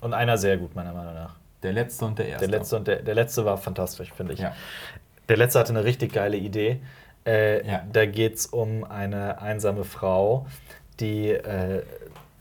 Und 0.01 0.13
einer 0.13 0.37
sehr 0.37 0.57
gut, 0.57 0.75
meiner 0.75 0.93
Meinung 0.93 1.13
nach. 1.13 1.35
Der 1.63 1.73
letzte 1.73 2.05
und 2.05 2.17
der 2.19 2.29
erste. 2.29 2.47
Der 2.47 2.59
letzte, 2.59 2.75
und 2.77 2.87
der, 2.87 3.01
der 3.01 3.15
letzte 3.15 3.45
war 3.45 3.57
fantastisch, 3.57 4.11
finde 4.13 4.33
ich. 4.33 4.39
Ja. 4.39 4.53
Der 5.29 5.37
letzte 5.37 5.59
hatte 5.59 5.69
eine 5.69 5.83
richtig 5.83 6.13
geile 6.13 6.37
Idee. 6.37 6.81
Äh, 7.25 7.67
Ja. 7.67 7.83
Da 7.91 8.05
geht 8.05 8.35
es 8.35 8.45
um 8.47 8.83
eine 8.83 9.41
einsame 9.41 9.83
Frau, 9.83 10.47
die. 10.99 11.29
Äh, 11.29 11.83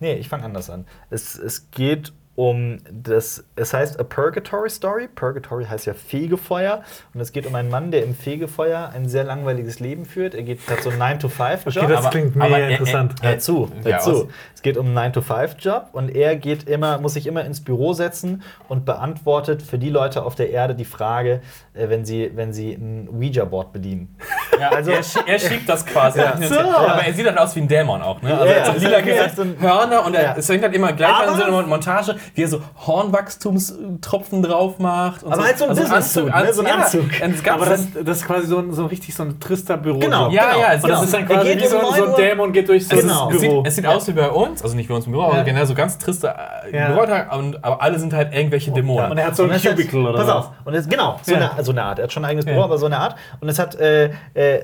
nee, 0.00 0.14
ich 0.14 0.28
fange 0.28 0.44
anders 0.44 0.70
an. 0.70 0.86
Es, 1.10 1.36
es 1.38 1.70
geht 1.70 2.12
um 2.36 2.78
das. 2.90 3.44
Es 3.56 3.72
heißt 3.74 3.98
A 3.98 4.04
Purgatory 4.04 4.70
Story. 4.70 5.08
Purgatory 5.12 5.64
heißt 5.64 5.86
ja 5.86 5.94
Fegefeuer. 5.94 6.82
Und 7.14 7.20
es 7.20 7.32
geht 7.32 7.46
um 7.46 7.54
einen 7.54 7.70
Mann, 7.70 7.90
der 7.90 8.04
im 8.04 8.14
Fegefeuer 8.14 8.90
ein 8.94 9.08
sehr 9.08 9.24
langweiliges 9.24 9.80
Leben 9.80 10.04
führt. 10.04 10.34
Er 10.34 10.42
geht, 10.42 10.60
hat 10.70 10.82
so 10.82 10.90
einen 10.90 11.00
9-to-5-Job. 11.02 11.84
Okay, 11.84 11.92
das 11.92 11.98
aber- 12.00 12.10
klingt 12.10 12.36
aber 12.36 12.44
mega 12.44 12.56
er- 12.58 12.64
er- 12.64 12.70
interessant. 12.72 13.14
Hör 13.22 13.38
zu, 13.38 13.68
hör 13.82 13.90
Ja, 13.90 13.98
zu. 13.98 14.10
was? 14.28 14.34
Es 14.54 14.62
geht 14.62 14.76
um 14.76 14.86
einen 14.86 15.12
9-to-5-Job 15.12 15.88
und 15.92 16.14
er 16.14 16.36
geht 16.36 16.68
immer, 16.68 16.98
muss 16.98 17.14
sich 17.14 17.26
immer 17.26 17.44
ins 17.44 17.64
Büro 17.64 17.92
setzen 17.94 18.42
und 18.68 18.84
beantwortet 18.84 19.62
für 19.62 19.78
die 19.78 19.90
Leute 19.90 20.22
auf 20.22 20.34
der 20.34 20.50
Erde 20.50 20.74
die 20.74 20.84
Frage, 20.84 21.40
äh, 21.74 21.88
wenn 21.88 22.04
sie, 22.04 22.30
wenn 22.34 22.52
sie 22.52 22.72
ein 22.74 23.08
Ouija-Board 23.10 23.72
bedienen. 23.72 24.16
Ja, 24.58 24.70
also 24.70 24.90
er, 24.90 25.02
schie- 25.02 25.20
er 25.26 25.38
schiebt 25.38 25.68
das 25.68 25.84
quasi. 25.84 26.18
So. 26.48 26.58
Aber 26.58 27.04
er 27.04 27.12
sieht 27.12 27.26
halt 27.26 27.36
aus 27.36 27.54
wie 27.56 27.60
ein 27.60 27.68
Dämon 27.68 28.00
auch. 28.00 28.22
Ne? 28.22 28.32
Also 28.32 28.46
Ja, 28.46 28.50
er 28.52 28.58
hat 28.60 28.66
so 28.68 28.72
das 28.72 28.82
lila 28.82 29.60
Hörner 29.60 30.06
und 30.06 30.14
er, 30.14 30.22
Ja. 30.22 30.34
es 30.34 30.48
hängt 30.48 30.62
halt 30.62 30.74
immer 30.74 30.94
gleich 30.94 31.10
Aber- 31.12 31.28
an 31.32 31.36
so 31.38 31.44
einer 31.44 31.62
Montage, 31.66 32.16
wie 32.34 32.42
er 32.42 32.48
so 32.48 32.60
Hornwachstumstropfen 32.86 34.42
drauf 34.42 34.78
macht. 34.78 35.22
Und 35.22 35.32
Aber 35.32 35.44
halt 35.44 35.58
so 35.58 35.64
ein 35.66 35.76
Business-Suit, 35.76 36.26
ne? 36.26 36.52
So 36.52 36.62
ein 36.62 36.66
Anzug. 36.80 37.18
Ja, 37.18 37.26
und 37.26 37.34
es 37.34 37.42
gab 37.42 37.56
Aber 37.56 37.66
das, 37.66 37.86
das 38.04 38.18
ist 38.18 38.26
quasi 38.26 38.46
so, 38.46 38.58
ein, 38.58 38.72
so 38.72 38.86
richtig 38.86 39.14
so 39.14 39.22
ein 39.22 39.38
trister 39.40 39.76
Büro. 39.76 39.98
Genau. 39.98 40.30
Ja, 40.30 40.56
ja, 40.58 40.72
es 40.74 40.84
Und 40.84 40.90
das 40.90 41.00
genau. 41.00 41.02
ist 41.02 41.14
dann 41.14 41.26
quasi 41.26 41.48
geht 41.54 41.62
wie 41.62 41.66
so, 41.66 41.78
ein- 41.78 41.84
so 41.94 42.00
9 42.04 42.10
ein. 42.10 42.16
Dämon 42.16 42.52
geht 42.52 42.68
durch 42.68 42.86
so 42.88 42.96
Genau. 42.96 43.28
ein 43.28 43.34
Es 43.34 43.40
sieht, 43.40 43.50
Büro. 43.50 43.62
es 43.66 43.74
sieht 43.76 43.86
aus 43.86 44.08
wie 44.08 44.12
bei 44.12 44.28
uns, 44.30 44.62
also 44.62 44.74
nicht 44.76 44.88
wie 44.88 44.92
bei 44.92 44.96
uns 44.96 45.06
im 45.06 45.12
Büro, 45.12 45.24
aber 45.24 45.36
Ja. 45.38 45.42
generell 45.42 45.66
so 45.66 45.74
ganz 45.74 45.98
triste 45.98 46.28
äh, 46.72 46.76
Ja. 46.76 46.86
Büroalltag, 46.88 47.34
und- 47.36 47.64
aber 47.64 47.82
alle 47.82 47.98
sind 47.98 48.12
halt 48.12 48.34
irgendwelche 48.34 48.70
Dämonen. 48.72 49.10
Und 49.10 49.18
er 49.18 49.26
hat 49.26 49.36
so 49.36 49.44
Und 49.44 49.50
ein 49.52 49.60
Cubicle 49.60 50.00
oder 50.08 50.18
Pass 50.18 50.28
auf. 50.28 50.50
Und 50.64 50.74
es, 50.74 50.88
genau, 50.88 51.18
so, 51.22 51.32
Ja. 51.32 51.50
eine, 51.52 51.64
so 51.64 51.72
eine 51.72 51.82
Art. 51.84 51.98
Er 51.98 52.04
hat 52.04 52.12
schon 52.12 52.24
ein 52.24 52.30
eigenes 52.30 52.44
Ja. 52.46 52.52
Büro, 52.52 52.64
aber 52.64 52.78
so 52.78 52.86
eine 52.86 52.98
Art. 52.98 53.16
Und 53.40 53.48
es 53.48 53.58
hat, 53.58 53.74
äh, 53.78 54.06
äh, 54.34 54.60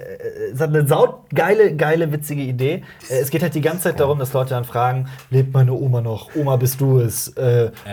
es 0.54 0.60
hat 0.60 0.68
eine 0.70 0.86
saugeile, 0.86 1.74
geile, 1.76 2.12
witzige 2.12 2.42
Idee. 2.42 2.82
Es 3.08 3.30
geht 3.30 3.42
halt 3.42 3.54
die 3.54 3.60
ganze 3.60 3.82
Zeit 3.84 4.00
darum, 4.00 4.18
dass 4.18 4.32
Leute 4.32 4.50
dann 4.50 4.64
fragen, 4.64 5.08
lebt 5.30 5.52
meine 5.54 5.72
Oma 5.72 6.00
noch? 6.00 6.30
Oma, 6.34 6.56
bist 6.56 6.80
du 6.80 6.98
es? 7.00 7.28
Äh, 7.36 7.42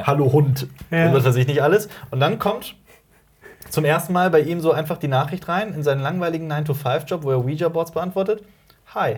Hallo 0.04 0.32
Hund. 0.32 0.68
Ja. 0.92 1.08
Und 1.08 1.14
was 1.14 1.26
weiß 1.26 1.36
ich 1.36 1.48
nicht 1.48 1.62
alles. 1.62 1.90
Und 2.12 2.20
dann 2.20 2.40
kommt 2.40 2.76
zum 3.70 3.86
ersten 3.86 4.14
Mal 4.14 4.30
bei 4.30 4.42
ihm 4.42 4.62
so 4.62 4.72
einfach 4.72 4.98
die 4.98 5.08
Nachricht 5.08 5.48
rein 5.48 5.74
in 5.74 5.84
seinen 5.84 6.02
langweiligen 6.02 6.52
9-to-5-Job, 6.52 7.24
wo 7.24 7.32
er 7.32 7.40
Ouija-Boards 7.40 7.92
beantwortet. 7.92 8.44
Hi. 8.96 9.18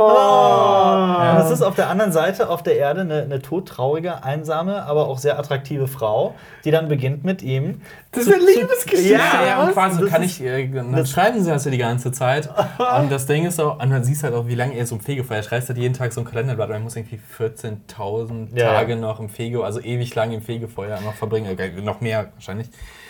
Oh. 0.00 1.30
Und 1.30 1.38
das 1.38 1.50
ist 1.50 1.62
auf 1.62 1.74
der 1.74 1.90
anderen 1.90 2.12
Seite 2.12 2.48
auf 2.50 2.62
der 2.62 2.76
Erde 2.76 3.00
eine, 3.00 3.22
eine 3.22 3.42
todtraurige, 3.42 4.22
einsame, 4.22 4.84
aber 4.84 5.08
auch 5.08 5.18
sehr 5.18 5.40
attraktive 5.40 5.88
Frau, 5.88 6.36
die 6.64 6.70
dann 6.70 6.86
beginnt 6.86 7.24
mit 7.24 7.42
ihm. 7.42 7.80
Das 8.12 8.28
ist 8.28 8.32
eine 8.32 8.44
Liebesgeschichte. 8.44 9.14
Ja, 9.14 9.44
ja, 9.44 9.62
und 9.64 9.72
quasi 9.72 10.00
Das 10.00 10.10
kann 10.10 10.22
ich, 10.22 10.40
äh, 10.40 10.68
dann 10.68 11.04
schreiben 11.04 11.42
sie 11.42 11.50
das 11.50 11.64
ja 11.64 11.72
die 11.72 11.78
ganze 11.78 12.12
Zeit. 12.12 12.48
und 13.00 13.10
das 13.10 13.26
Ding 13.26 13.44
ist 13.44 13.60
auch, 13.60 13.82
und 13.82 13.88
man 13.88 14.04
sieht 14.04 14.22
halt 14.22 14.34
auch, 14.34 14.46
wie 14.46 14.54
lange 14.54 14.74
er 14.76 14.86
so 14.86 14.94
im 14.94 15.00
Fegefeuer 15.00 15.42
schreibt, 15.42 15.68
halt 15.68 15.78
jeden 15.78 15.94
Tag 15.94 16.12
so 16.12 16.20
ein 16.20 16.26
Kalenderblatt, 16.26 16.70
er 16.70 16.78
muss 16.78 16.94
irgendwie 16.94 17.18
14.000 17.36 18.56
Ja, 18.56 18.74
Tage 18.74 18.92
ja. 18.92 18.98
noch 19.00 19.18
im 19.18 19.28
Fegefeuer, 19.28 19.66
also 19.66 19.80
ewig 19.80 20.14
lang 20.14 20.30
im 20.30 20.42
Fegefeuer 20.42 21.00
noch 21.00 21.14
verbringen, 21.14 21.56
noch 21.84 22.00
mehr 22.00 22.28
wahrscheinlich. 22.36 22.68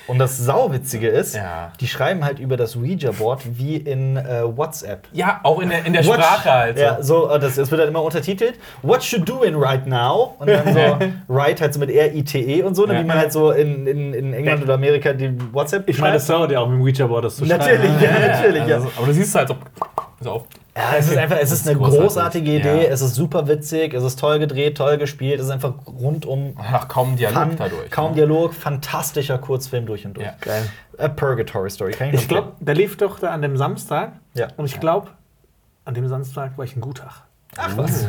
Und 0.09 0.18
das 0.18 0.39
Sauwitzige 0.39 1.06
ist, 1.09 1.36
Ja. 1.36 1.70
die 1.80 1.86
schreiben 1.86 2.24
halt 2.24 2.39
über 2.40 2.56
das 2.56 2.74
Ouija-Board 2.76 3.43
wie 3.59 3.76
in 3.76 4.16
äh, 4.16 4.43
WhatsApp. 4.44 5.06
Ja, 5.12 5.39
auch 5.44 5.60
in 5.60 5.68
der, 5.68 5.85
in 5.85 5.93
der 5.93 6.05
Watch. 6.05 6.14
Sprache 6.14 6.51
halt. 6.51 6.78
Ja, 6.78 7.01
so. 7.02 7.28
äh, 7.30 7.39
das, 7.39 7.55
das 7.56 7.70
wird 7.70 7.80
dann 7.80 7.89
immer 7.89 8.02
untertitelt. 8.02 8.55
What 8.82 9.02
you 9.05 9.20
doing 9.20 9.55
right 9.55 9.86
now? 9.86 10.35
Und 10.39 10.48
dann 10.48 10.72
so, 10.72 10.98
right 11.28 11.60
halt 11.60 11.74
so 11.74 11.78
mit 11.80 11.90
R-I-T-E 11.90 12.62
und 12.62 12.74
so, 12.74 12.86
ne, 12.86 12.94
Ja. 12.94 13.01
wie 13.01 13.05
man 13.05 13.18
halt 13.18 13.32
so 13.32 13.51
in, 13.52 13.86
in, 13.86 14.14
in 14.14 14.32
England 14.35 14.62
oder 14.64 14.74
Amerika 14.74 15.12
die 15.12 15.36
WhatsApp 15.52 15.89
Ich 15.89 15.98
meine, 15.98 16.14
das 16.14 16.26
dauert 16.26 16.51
ja 16.51 16.60
auch 16.60 16.68
mit 16.68 16.78
dem 16.78 16.82
Ouija-Board, 16.82 17.24
das 17.26 17.36
zu 17.36 17.44
Natürlich, 17.44 17.78
schreiben. 17.78 18.02
ja, 18.02 18.28
natürlich, 18.36 18.66
ja. 18.66 18.74
Also, 18.76 18.90
aber 18.97 19.06
du 19.06 19.12
siehst 19.12 19.35
halt 19.35 19.48
so, 19.48 19.55
so 20.20 20.30
auf. 20.32 20.44
Ja, 20.79 20.97
es 20.97 21.09
ist 21.11 21.17
einfach, 21.19 21.37
es 21.37 21.51
ist 21.51 21.61
ist 21.63 21.69
eine 21.69 21.77
großartig. 21.77 22.01
großartige 22.01 22.51
Idee, 22.57 22.83
Ja. 22.85 22.89
es 22.91 23.01
ist 23.01 23.15
super 23.17 23.49
witzig, 23.49 23.95
es 23.95 24.05
ist 24.05 24.19
toll 24.19 24.39
gedreht, 24.39 24.77
toll 24.77 24.97
gespielt, 24.97 25.41
es 25.41 25.47
ist 25.47 25.53
einfach 25.53 25.75
rundum 25.87 26.55
Nach 26.55 26.87
kaum 26.89 27.17
Dialog 27.17 27.35
Fun, 27.49 27.57
dadurch. 27.59 27.91
kaum 27.91 28.11
ne? 28.11 28.17
Dialog, 28.17 28.55
fantastischer 28.55 29.39
Kurzfilm 29.39 29.87
durch 29.87 30.07
und 30.07 30.15
durch. 30.15 30.27
Ja. 30.27 30.35
Geil. 30.41 30.63
A 30.99 31.09
Purgatory 31.09 31.71
Story, 31.71 31.93
kann 31.93 32.09
ich 32.09 32.15
Ich 32.15 32.29
glaube, 32.29 32.53
der 32.61 32.75
lief 32.75 32.97
doch 32.97 33.19
da 33.19 33.31
an 33.31 33.43
dem 33.43 33.57
Samstag. 33.57 34.13
Ja. 34.35 34.49
Und 34.57 34.67
ich 34.67 34.79
glaube, 34.81 35.09
an 35.85 35.95
dem 35.95 36.07
Samstag 36.09 36.57
war 36.57 36.65
ich 36.65 36.77
ein 36.77 36.81
Gutach. 36.81 37.23
Ach 37.57 37.77
was. 37.77 38.07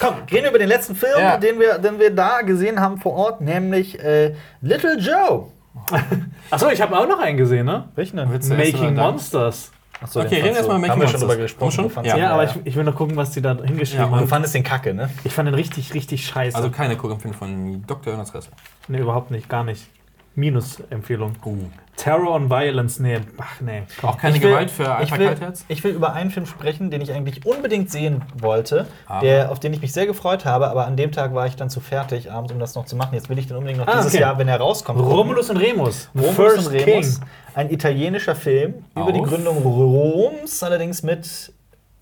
Komm, 0.00 0.14
reden 0.30 0.42
wir 0.44 0.50
über 0.50 0.58
den 0.58 0.68
letzten 0.68 0.94
Film, 0.94 1.18
Ja. 1.18 1.38
den, 1.38 1.58
wir, 1.58 1.78
den 1.78 1.98
wir 1.98 2.14
da 2.14 2.42
gesehen 2.42 2.80
haben 2.80 2.98
vor 2.98 3.12
Ort, 3.14 3.40
nämlich 3.40 3.98
äh, 4.02 4.34
Little 4.60 4.98
Joe. 4.98 5.46
Achso, 6.50 6.68
ich 6.68 6.82
habe 6.82 6.98
auch 6.98 7.08
noch 7.08 7.18
einen 7.20 7.38
gesehen, 7.38 7.64
ne? 7.64 7.88
Welchen 7.94 8.16
denn? 8.18 8.28
Making? 8.30 8.94
Monsters. 8.96 9.70
Achso, 10.02 10.20
Okay, 10.20 10.36
reden 10.36 10.44
wir 10.46 10.56
erst 10.56 10.68
mal 10.68 10.78
über 10.78 10.88
Haben 10.88 11.00
wir 11.00 11.08
schon 11.08 11.20
drüber 11.20 11.36
gesprochen. 11.36 11.72
Schon? 11.72 11.88
Du 11.88 12.00
Ja. 12.02 12.14
ihn, 12.14 12.20
Ja, 12.20 12.30
aber 12.32 12.44
ich, 12.44 12.52
ich 12.64 12.76
will 12.76 12.84
noch 12.84 12.94
gucken, 12.96 13.16
was 13.16 13.30
die 13.30 13.40
da 13.42 13.56
hingeschrieben 13.56 14.04
Ja, 14.06 14.10
Du 14.10 14.16
haben. 14.16 14.28
fandest 14.28 14.54
den 14.54 14.64
Kacke, 14.64 14.94
ne? 14.94 15.10
Ich 15.24 15.32
fand 15.32 15.46
den 15.48 15.54
richtig, 15.54 15.94
richtig 15.94 16.26
scheiße. 16.26 16.56
Also 16.56 16.70
keine 16.70 16.96
Guckempfehlung 16.96 17.36
von 17.36 17.84
Dr. 17.86 18.12
Jonas 18.12 18.34
Ressler. 18.34 18.52
nee, 18.88 18.98
überhaupt 18.98 19.30
nicht, 19.30 19.48
gar 19.48 19.64
nicht. 19.64 19.86
Minus-Empfehlung. 20.34 21.34
Uh. 21.44 21.56
Terror 21.94 22.34
and 22.36 22.48
Violence, 22.50 22.98
nee, 22.98 23.20
ach 23.38 23.60
nee. 23.60 23.82
Komm. 24.00 24.10
Auch 24.10 24.18
keine 24.18 24.36
Ich 24.36 24.42
will- 24.42 24.50
Gewalt 24.50 24.70
für 24.70 24.82
Ich 24.84 24.88
Alpha 24.88 25.18
will, 25.18 25.26
Kaltherz? 25.26 25.64
ich 25.68 25.84
will 25.84 25.92
über 25.92 26.14
einen 26.14 26.30
Film 26.30 26.46
sprechen, 26.46 26.90
den 26.90 27.02
ich 27.02 27.12
eigentlich 27.12 27.44
unbedingt 27.44 27.90
sehen 27.90 28.22
wollte, 28.38 28.86
Aber- 29.06 29.20
der, 29.20 29.52
auf 29.52 29.60
den 29.60 29.74
ich 29.74 29.82
mich 29.82 29.92
sehr 29.92 30.06
gefreut 30.06 30.46
habe, 30.46 30.68
aber 30.70 30.86
an 30.86 30.96
dem 30.96 31.12
Tag 31.12 31.34
war 31.34 31.46
ich 31.46 31.54
dann 31.56 31.68
zu 31.68 31.80
fertig 31.80 32.32
abends, 32.32 32.50
um 32.50 32.58
das 32.58 32.74
noch 32.74 32.86
zu 32.86 32.96
machen. 32.96 33.10
Jetzt 33.14 33.28
will 33.28 33.38
ich 33.38 33.46
den 33.46 33.56
unbedingt 33.58 33.78
noch 33.78 33.86
Ah, 33.86 33.98
dieses 33.98 34.14
okay. 34.14 34.22
Jahr, 34.22 34.38
wenn 34.38 34.48
er 34.48 34.56
rauskommt. 34.58 34.98
Romulus 35.00 35.50
und 35.50 35.58
Remus. 35.58 36.08
Romulus 36.14 36.34
First 36.34 36.66
und 36.68 36.72
Remus, 36.72 36.84
King. 37.20 37.28
Ein 37.54 37.70
italienischer 37.70 38.34
Film 38.34 38.84
über 38.96 39.12
die 39.12 39.20
Auf? 39.20 39.28
Gründung 39.28 39.58
Roms, 39.58 40.62
allerdings 40.62 41.02
mit 41.02 41.52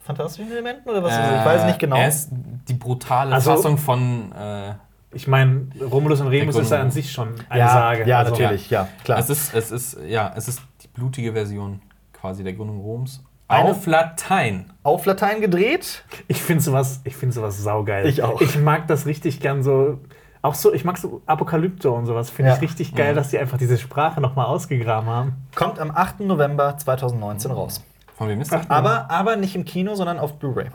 fantastischen 0.01 0.51
Elementen 0.51 0.89
oder 0.89 1.02
was? 1.02 1.12
es? 1.12 1.18
ich 1.18 1.44
weiß 1.44 1.64
nicht 1.66 1.78
genau. 1.78 1.97
Er 1.97 2.09
ist 2.09 2.31
die 2.68 2.74
brutale 2.74 3.35
Also- 3.35 3.51
Fassung 3.56 3.78
von. 3.78 4.32
Äh, 4.32 4.74
Ich 5.12 5.27
meine, 5.27 5.66
Romulus 5.90 6.20
und 6.20 6.28
Remus 6.28 6.55
ist 6.56 6.70
ja 6.70 6.81
an 6.81 6.93
sich 6.93 7.10
schon 7.10 7.35
eine 7.48 7.60
ja, 7.60 7.68
Sage. 7.68 8.06
ja, 8.09 8.18
Also- 8.20 8.31
natürlich, 8.31 8.70
ja, 8.70 8.86
klar. 9.02 9.18
es 9.18 9.28
ist, 9.28 9.52
es 9.55 9.72
ist, 9.72 9.98
ja, 10.06 10.32
es 10.36 10.47
ist 10.47 10.60
die 10.82 10.89
blutige 10.89 11.32
Version 11.32 11.82
quasi 12.12 12.44
der 12.44 12.52
Gründung 12.52 12.81
Roms. 12.81 13.20
Eine- 13.48 13.70
Auf 13.70 13.86
Latein. 13.86 14.72
Auf 14.85 15.06
Latein 15.06 15.40
gedreht. 15.40 16.05
Ich 16.28 16.40
finde 16.40 16.62
sowas, 16.62 17.01
ich 17.02 17.16
finde 17.16 17.35
sowas 17.35 17.59
saugeil. 17.60 18.06
Ich 18.06 18.22
auch. 18.22 18.40
Ich 18.40 18.56
mag 18.56 18.86
das 18.86 19.06
richtig 19.06 19.40
gern 19.40 19.64
so. 19.64 19.98
Auch 20.42 20.54
so, 20.54 20.72
ich 20.72 20.84
mag 20.84 20.96
so 20.96 21.20
Apokalypto 21.26 21.92
und 21.94 22.06
sowas. 22.06 22.30
Finde 22.30 22.50
Ja. 22.50 22.56
ich 22.56 22.62
richtig 22.62 22.94
geil, 22.94 23.14
dass 23.14 23.28
die 23.28 23.38
einfach 23.38 23.58
diese 23.58 23.76
Sprache 23.76 24.20
nochmal 24.20 24.46
ausgegraben 24.46 25.08
haben. 25.08 25.32
Kommt 25.54 25.78
am 25.78 25.90
8. 25.90 26.20
November 26.20 26.76
2019 26.78 27.50
raus. 27.50 27.84
Von 28.16 28.28
wem 28.28 28.40
ist 28.40 28.52
das? 28.52 28.68
Aber, 28.70 29.10
aber 29.10 29.36
nicht 29.36 29.54
im 29.54 29.64
Kino, 29.64 29.94
sondern 29.94 30.18
auf 30.18 30.38
Blu-ray. 30.38 30.66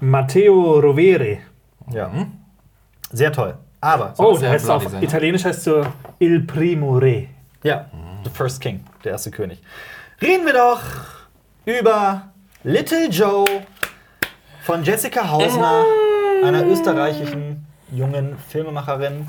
Matteo 0.00 0.78
Rovere. 0.80 1.38
Ja. 1.90 2.10
Sehr 3.12 3.32
toll. 3.32 3.56
Aber, 3.80 4.12
Oh, 4.18 4.32
sehr 4.34 4.48
der 4.48 4.50
heißt 4.52 4.70
auf 4.70 4.82
sein, 4.84 4.92
ne? 5.00 5.04
Italienisch 5.04 5.44
heißt 5.44 5.64
so 5.64 5.86
Il 6.18 6.40
Primo 6.46 6.96
Re. 6.98 7.28
ja, 7.62 7.86
The 8.24 8.30
First 8.30 8.60
King, 8.62 8.84
der 9.04 9.12
erste 9.12 9.30
König. 9.30 9.62
Reden 10.22 10.46
wir 10.46 10.54
doch 10.54 10.80
über 11.66 12.28
Little 12.62 13.08
Joe 13.10 13.44
von 14.62 14.82
Jessica 14.82 15.28
Hausner, 15.30 15.84
einer 16.42 16.64
österreichischen 16.66 17.66
jungen 17.94 18.36
Filmemacherin, 18.48 19.28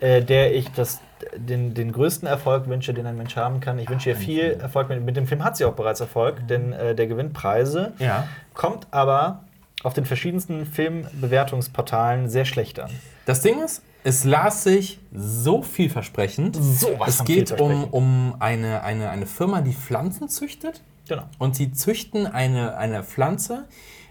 äh, 0.00 0.22
der 0.22 0.54
ich 0.54 0.70
das, 0.72 1.00
den, 1.36 1.74
den 1.74 1.92
größten 1.92 2.26
Erfolg 2.28 2.68
wünsche, 2.68 2.94
den 2.94 3.06
ein 3.06 3.16
Mensch 3.16 3.36
haben 3.36 3.60
kann. 3.60 3.78
Ich 3.78 3.88
wünsche 3.88 4.10
ihr 4.10 4.16
viel 4.16 4.58
Erfolg. 4.60 4.88
Mit, 4.88 5.02
mit 5.04 5.16
dem 5.16 5.26
Film 5.26 5.42
hat 5.44 5.56
sie 5.56 5.64
auch 5.64 5.74
bereits 5.74 6.00
Erfolg, 6.00 6.46
denn 6.48 6.72
äh, 6.72 6.94
der 6.94 7.06
gewinnt 7.06 7.32
Preise, 7.32 7.92
Ja. 7.98 8.26
kommt 8.54 8.86
aber 8.90 9.44
auf 9.82 9.94
den 9.94 10.04
verschiedensten 10.06 10.66
Filmbewertungsportalen 10.66 12.28
sehr 12.28 12.44
schlecht 12.44 12.80
an. 12.80 12.90
Das 13.26 13.40
Ding 13.40 13.62
ist, 13.62 13.82
es 14.02 14.24
las 14.24 14.64
sich 14.64 14.98
so 15.14 15.62
vielversprechend. 15.62 16.56
Sowas 16.56 17.08
es 17.08 17.16
von 17.18 17.26
geht 17.26 17.60
um, 17.60 17.84
um 17.84 18.36
eine, 18.38 18.82
eine, 18.82 19.10
eine 19.10 19.26
Firma, 19.26 19.60
die 19.62 19.72
Pflanzen 19.72 20.28
züchtet. 20.28 20.82
Genau. 21.08 21.24
Und 21.38 21.56
sie 21.56 21.72
züchten 21.72 22.26
eine, 22.26 22.76
eine 22.76 23.02
Pflanze 23.02 23.64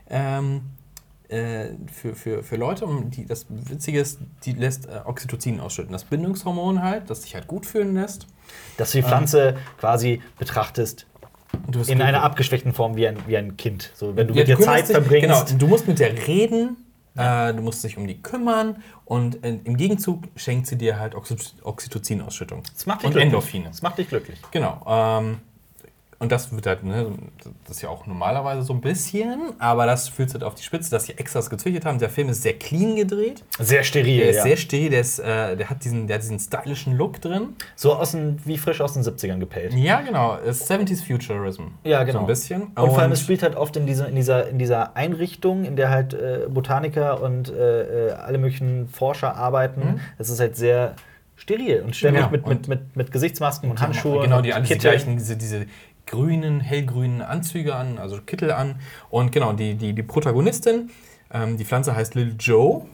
ähm, 0.10 0.62
äh, 1.34 1.70
für, 1.92 2.16
für, 2.16 2.44
für 2.44 2.56
Leute, 2.56 2.86
um 2.86 3.10
die, 3.10 3.26
das 3.26 3.46
Witzige 3.50 4.00
ist, 4.00 4.20
die 4.46 4.54
lässt 4.54 4.86
äh, 4.88 5.00
Oxytocin 5.06 5.60
ausschütten. 5.60 5.92
Das 5.92 6.04
Bindungshormon 6.06 6.82
halt, 6.82 7.10
das 7.10 7.22
dich 7.22 7.36
halt 7.36 7.48
gut 7.48 7.66
fühlen 7.66 7.94
lässt. 7.96 8.28
Dass 8.78 8.92
du 8.92 9.00
die 9.00 9.04
Pflanze 9.04 9.58
quasi 9.80 10.22
betrachtest 10.38 11.08
in 11.88 12.02
einer 12.02 12.24
abgeschwächten 12.24 12.74
Form 12.74 12.96
wie 12.96 13.08
ein, 13.08 13.18
wie 13.28 13.38
ein 13.38 13.58
Kind. 13.58 13.92
So, 13.96 14.16
wenn 14.16 14.28
du 14.28 14.34
Ja, 14.34 14.42
mit 14.42 14.48
dir 14.48 14.60
Zeit 14.60 14.88
dich- 14.90 14.96
verbringst. 14.96 15.48
Genau, 15.48 15.60
du 15.60 15.68
musst 15.68 15.88
mit 15.88 16.00
der 16.00 16.28
reden, 16.28 16.78
äh, 17.16 17.54
du 17.54 17.62
musst 17.62 17.84
dich 17.84 17.98
um 17.98 18.08
die 18.08 18.22
kümmern 18.22 18.78
und 19.06 19.44
äh, 19.44 19.60
im 19.64 19.78
Gegenzug 19.78 20.24
schenkt 20.36 20.68
sie 20.68 20.78
dir 20.78 21.00
halt 21.00 21.14
Oxy 21.16 21.36
Oxytocin-Ausschüttung. 21.64 22.60
Und 22.60 23.00
glücklich. 23.00 23.24
Endorphine. 23.24 23.68
Das 23.68 23.82
macht 23.82 23.98
dich 24.00 24.10
glücklich. 24.10 24.40
Genau. 24.52 24.84
Ähm, 24.88 25.40
und 26.24 26.32
das 26.32 26.52
wird 26.52 26.66
halt, 26.66 26.84
ne, 26.84 27.12
das 27.68 27.78
ist 27.78 27.82
ja 27.84 27.90
auch 27.90 28.08
normalerweise 28.08 28.64
so 28.64 28.74
ein 28.74 28.82
bisschen, 28.82 29.54
aber 29.60 29.86
das 29.86 30.08
führt 30.10 30.34
halt 30.34 30.44
auf 30.44 30.56
die 30.56 30.64
Spitze, 30.64 30.90
dass 30.90 31.06
sie 31.06 31.18
Extras 31.18 31.50
gezüchtet 31.50 31.86
haben. 31.86 32.00
Der 32.00 32.10
Film 32.10 32.30
ist 32.30 32.42
sehr 32.42 32.54
clean 32.54 32.96
gedreht. 32.96 33.44
Sehr 33.60 33.84
steril. 33.84 34.18
Der 34.22 34.30
ist 34.30 34.38
ja. 34.38 34.44
sehr 34.44 34.58
steril, 34.58 34.90
der, 34.90 35.02
ist, 35.02 35.20
äh, 35.20 35.56
der, 35.58 35.70
hat 35.70 35.84
diesen, 35.84 36.08
der 36.08 36.16
hat 36.16 36.24
diesen 36.24 36.40
stylischen 36.40 36.98
Look 36.98 37.22
drin. 37.22 37.50
so 37.76 37.94
aus 37.94 38.12
den, 38.12 38.40
wie 38.46 38.58
frisch 38.58 38.80
aus 38.82 38.94
den 38.94 39.04
70ern 39.04 39.40
gepellt. 39.40 39.74
Ja, 39.74 40.02
genau. 40.02 40.38
Ist 40.38 40.72
70s 40.72 41.06
Futurism. 41.06 41.64
Ja, 41.84 42.04
genau. 42.04 42.20
So 42.20 42.24
ein 42.24 42.28
bisschen. 42.28 42.62
Und, 42.64 42.74
vor 42.76 43.00
allem, 43.00 43.12
es 43.12 43.22
spielt 43.22 43.44
halt 43.44 43.56
oft 43.56 43.76
in, 43.76 43.86
diese, 43.86 44.06
in, 44.06 44.16
dieser, 44.16 44.48
in 44.48 44.58
dieser 44.58 44.96
Einrichtung, 44.96 45.66
in 45.66 45.76
der 45.76 45.90
halt 45.90 46.14
äh, 46.14 46.48
Botaniker 46.50 47.22
und 47.22 47.50
äh, 47.50 48.08
äh, 48.08 48.12
alle 48.14 48.38
möglichen 48.38 48.88
Forscher 48.88 49.36
arbeiten. 49.36 50.00
Es 50.18 50.30
ist 50.30 50.40
halt 50.40 50.56
sehr 50.56 50.96
steril 51.36 51.82
und 51.82 51.96
ständig 51.96 52.22
Ja, 52.22 52.30
mit, 52.30 52.48
mit, 52.48 52.58
und- 52.58 52.68
mit, 52.68 52.96
mit 52.96 53.12
Gesichtsmasken 53.12 53.70
und 53.70 53.82
Handschuhen. 53.82 54.22
Genau, 54.24 54.38
und 54.38 54.44
die 54.46 54.54
alles 54.54 54.68
die 54.70 54.76
Kitteln. 54.76 54.92
gleichen, 54.94 55.18
diese, 55.18 55.36
diese 55.36 55.66
grünen, 56.06 56.60
hellgrünen 56.60 57.22
Anzüge 57.22 57.76
an, 57.76 57.98
also 57.98 58.20
Kittel 58.22 58.52
an. 58.52 58.76
Und 59.10 59.32
genau, 59.32 59.54
die, 59.54 59.76
die, 59.76 59.94
die 59.94 60.04
Protagonistin, 60.04 60.90
ähm, 61.32 61.58
die 61.58 61.66
Pflanze 61.66 61.96
heißt 61.96 62.16
Lil 62.16 62.36
Joe, 62.40 62.86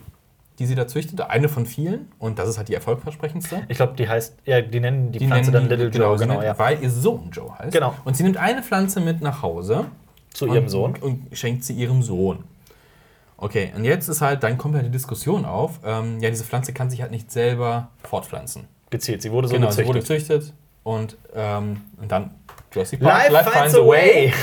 die 0.60 0.66
sie 0.66 0.76
da 0.76 0.88
züchtet, 0.88 1.22
eine 1.22 1.48
von 1.50 1.66
vielen. 1.66 2.12
Und 2.20 2.38
das 2.38 2.50
ist 2.50 2.58
halt 2.58 2.68
die 2.68 2.74
erfolgversprechendste. 2.74 3.64
Ich 3.70 3.78
glaube, 3.78 3.94
die 3.98 4.08
heißt, 4.10 4.36
ja, 4.46 4.62
die 4.62 4.80
nennen 4.80 5.12
die, 5.12 5.20
Die 5.20 5.28
Pflanze 5.28 5.52
nennen 5.52 5.70
dann 5.70 5.80
Little 5.80 6.02
Joe, 6.02 6.18
sie 6.18 6.26
genau, 6.26 6.36
nennt- 6.36 6.46
ja. 6.46 6.60
Weil 6.60 6.82
ihr 6.84 6.90
Sohn 6.90 7.30
Joe 7.32 7.58
heißt. 7.58 7.72
Genau. 7.72 7.94
Und 8.04 8.18
sie 8.18 8.24
nimmt 8.24 8.38
eine 8.38 8.62
Pflanze 8.62 9.00
mit 9.00 9.22
nach 9.22 9.42
Hause. 9.42 9.86
Zu 10.34 10.46
ihrem 10.48 10.66
und, 10.66 10.70
Sohn. 10.70 10.96
Und 11.02 11.28
schenkt 11.32 11.64
sie 11.64 11.74
ihrem 11.74 12.04
Sohn. 12.04 12.44
Okay, 13.38 13.72
und 13.76 13.86
jetzt 13.86 14.10
ist 14.10 14.20
halt, 14.22 14.44
dann 14.44 14.58
kommt 14.58 14.76
halt 14.76 14.86
die 14.86 14.92
Diskussion 14.92 15.46
auf. 15.46 15.80
Ähm, 15.86 16.20
ja, 16.20 16.30
diese 16.30 16.44
Pflanze 16.44 16.74
kann 16.74 16.90
sich 16.90 17.02
halt 17.02 17.12
nicht 17.12 17.32
selber 17.32 17.88
fortpflanzen. 18.04 18.66
Gezielt. 18.90 19.22
Sie 19.22 19.32
wurde 19.32 19.48
so 19.48 19.54
genau, 19.56 19.72
sie 19.72 19.84
gezüchtet. 19.84 19.88
wurde 19.88 20.00
gezüchtet 20.00 20.54
und, 20.84 21.18
ähm, 21.34 21.82
und 22.02 22.12
dann 22.12 22.32
Jurassic 22.72 23.02
Life, 23.02 23.50
finds 23.52 23.76
a 23.76 23.86
way. 23.86 24.34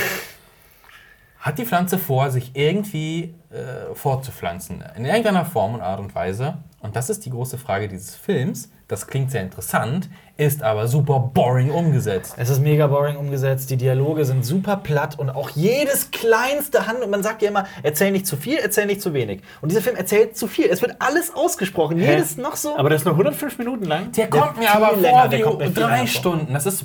Hat 1.41 1.59
die 1.59 1.65
Pflanze 1.65 1.99
vor, 1.99 2.31
sich 2.31 2.51
irgendwie 2.55 3.35
äh, 3.51 3.95
fortzupflanzen, 3.95 4.83
in 4.97 5.05
irgendeiner 5.05 5.45
Form 5.45 5.75
und 5.75 5.81
Art 5.81 6.01
und 6.01 6.13
Weise. 6.15 6.59
Und 6.81 6.97
das 6.97 7.09
ist 7.09 7.25
die 7.25 7.31
große 7.31 7.57
Frage 7.57 7.89
dieses 7.89 8.17
Films. 8.17 8.71
Das 8.89 9.07
klingt 9.09 9.33
sehr 9.33 9.43
interessant, 9.43 10.09
ist 10.37 10.63
aber 10.63 10.87
super 10.87 11.19
boring 11.19 11.71
umgesetzt. 11.71 12.35
Es 12.37 12.51
ist 12.51 12.61
mega 12.61 12.87
boring 12.87 13.17
umgesetzt, 13.17 13.71
die 13.71 13.77
Dialoge 13.77 14.25
sind 14.25 14.45
super 14.45 14.77
platt 14.77 15.19
und 15.19 15.31
auch 15.31 15.51
jedes 15.51 16.13
kleinste 16.13 16.87
Hand. 16.87 17.03
Und 17.03 17.11
man 17.11 17.23
sagt 17.25 17.43
ja 17.43 17.49
immer, 17.49 17.67
erzähl 17.83 18.13
nicht 18.13 18.27
zu 18.29 18.37
viel, 18.37 18.59
erzähl 18.59 18.87
nicht 18.87 19.03
zu 19.03 19.13
wenig. 19.13 19.43
Und 19.61 19.71
dieser 19.71 19.81
Film 19.83 19.97
erzählt 19.97 20.37
zu 20.37 20.47
viel. 20.47 20.67
Es 20.67 20.83
wird 20.83 20.97
alles 21.01 21.35
ausgesprochen. 21.35 21.99
Jedes 21.99 22.37
noch 22.37 22.55
so. 22.55 22.77
Aber 22.77 22.89
der 22.89 22.97
ist 22.97 23.05
nur 23.05 23.15
105 23.15 23.59
Minuten 23.59 23.85
lang. 23.85 24.13
Der, 24.13 24.27
Der 24.29 24.41
kommt 24.41 24.59
mir 24.59 24.71
aber 24.71 24.97
länger, 24.97 25.21
vor 25.21 25.29
der 25.29 25.69
wie 25.69 25.75
drei 25.75 25.99
vor. 25.99 26.07
Stunden. 26.07 26.53
Das 26.53 26.67
ist 26.67 26.85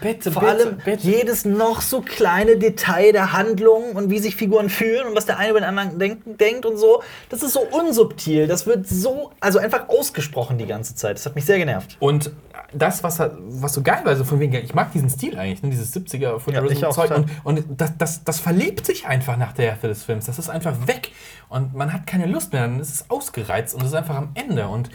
bitte, 0.00 0.32
Vor 0.32 0.42
bitte, 0.42 0.52
allem 0.54 0.76
bitte. 0.84 1.06
jedes 1.06 1.44
noch 1.44 1.80
so 1.80 2.00
kleine 2.00 2.56
Detail 2.56 3.12
der 3.12 3.32
Handlung 3.32 3.92
und 3.92 4.10
wie 4.10 4.18
sich 4.18 4.36
Figuren 4.36 4.68
fühlen 4.70 5.06
und 5.06 5.16
was 5.16 5.26
der 5.26 5.38
eine 5.38 5.50
über 5.50 5.60
den 5.60 5.68
anderen 5.68 5.98
denkt, 5.98 6.40
denkt 6.40 6.66
und 6.66 6.76
so. 6.76 7.02
Das 7.28 7.42
ist 7.42 7.52
so 7.52 7.60
unsubtil. 7.60 8.46
Das 8.46 8.66
wird 8.66 8.86
so, 8.88 9.30
also 9.40 9.58
einfach 9.58 9.88
ausgesprochen 9.88 10.58
die 10.58 10.66
ganze 10.66 10.94
Zeit. 10.94 11.16
Das 11.16 11.26
hat 11.26 11.34
mich 11.34 11.44
sehr 11.44 11.58
genervt. 11.58 11.96
Und 12.00 12.30
das, 12.72 13.02
was, 13.02 13.20
was 13.20 13.72
so 13.74 13.82
geil 13.82 14.00
war, 14.04 14.16
so 14.16 14.24
von 14.24 14.40
wegen, 14.40 14.54
ich 14.54 14.74
mag 14.74 14.92
diesen 14.92 15.08
Stil 15.08 15.38
eigentlich, 15.38 15.62
ne, 15.62 15.70
dieses 15.70 15.94
70er 15.94 16.18
Ja, 16.20 16.30
ich 16.30 16.34
auch, 16.36 16.40
Futurism-Zeug. 16.42 17.08
total. 17.08 17.24
und 17.44 17.58
und 17.58 17.80
das, 17.80 17.92
das, 17.96 18.24
das 18.24 18.40
verlebt 18.40 18.84
sich 18.86 19.06
einfach 19.06 19.36
nach 19.36 19.52
der 19.52 19.70
Hälfte 19.70 19.88
des 19.88 20.02
Films. 20.02 20.26
Das 20.26 20.38
ist 20.38 20.48
einfach 20.50 20.86
weg. 20.86 21.10
Und 21.48 21.74
man 21.74 21.92
hat 21.92 22.06
keine 22.06 22.26
Lust 22.26 22.52
mehr. 22.52 22.62
Dann 22.62 22.80
ist 22.80 22.92
es 22.92 23.10
ausgereizt 23.10 23.74
und 23.74 23.82
es 23.82 23.88
ist 23.88 23.94
einfach 23.94 24.16
am 24.16 24.30
Ende. 24.34 24.66
Und 24.68 24.90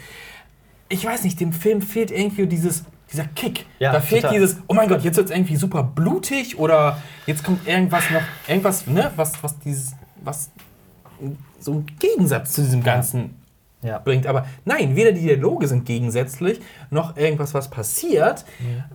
ich 0.88 1.04
weiß 1.04 1.24
nicht, 1.24 1.40
dem 1.40 1.52
Film 1.52 1.80
fehlt 1.80 2.10
irgendwie 2.10 2.46
dieses, 2.46 2.84
dieser 3.12 3.24
Kick. 3.26 3.66
Ja, 3.78 3.92
da 3.92 4.00
fehlt 4.00 4.22
total. 4.22 4.38
dieses, 4.38 4.56
oh 4.66 4.74
mein 4.74 4.88
Gott, 4.88 5.02
jetzt 5.02 5.16
wird 5.16 5.26
es 5.30 5.34
irgendwie 5.36 5.56
super 5.56 5.82
blutig 5.82 6.58
oder 6.58 6.98
jetzt 7.26 7.44
kommt 7.44 7.66
irgendwas 7.68 8.10
noch, 8.10 8.22
irgendwas, 8.48 8.86
ne, 8.86 9.10
was, 9.16 9.42
was 9.42 9.58
dieses, 9.60 9.92
was 10.24 10.50
so 11.60 11.72
einen 11.72 11.86
Gegensatz 11.98 12.52
zu 12.52 12.62
diesem 12.62 12.82
Ganzen 12.82 13.36
Ja. 13.82 13.98
bringt. 13.98 14.26
Aber 14.26 14.46
nein, 14.64 14.96
weder 14.96 15.12
die 15.12 15.20
Dialoge 15.20 15.68
sind 15.68 15.84
gegensätzlich, 15.86 16.60
noch 16.90 17.16
irgendwas, 17.16 17.52
was 17.54 17.68
passiert, 17.70 18.44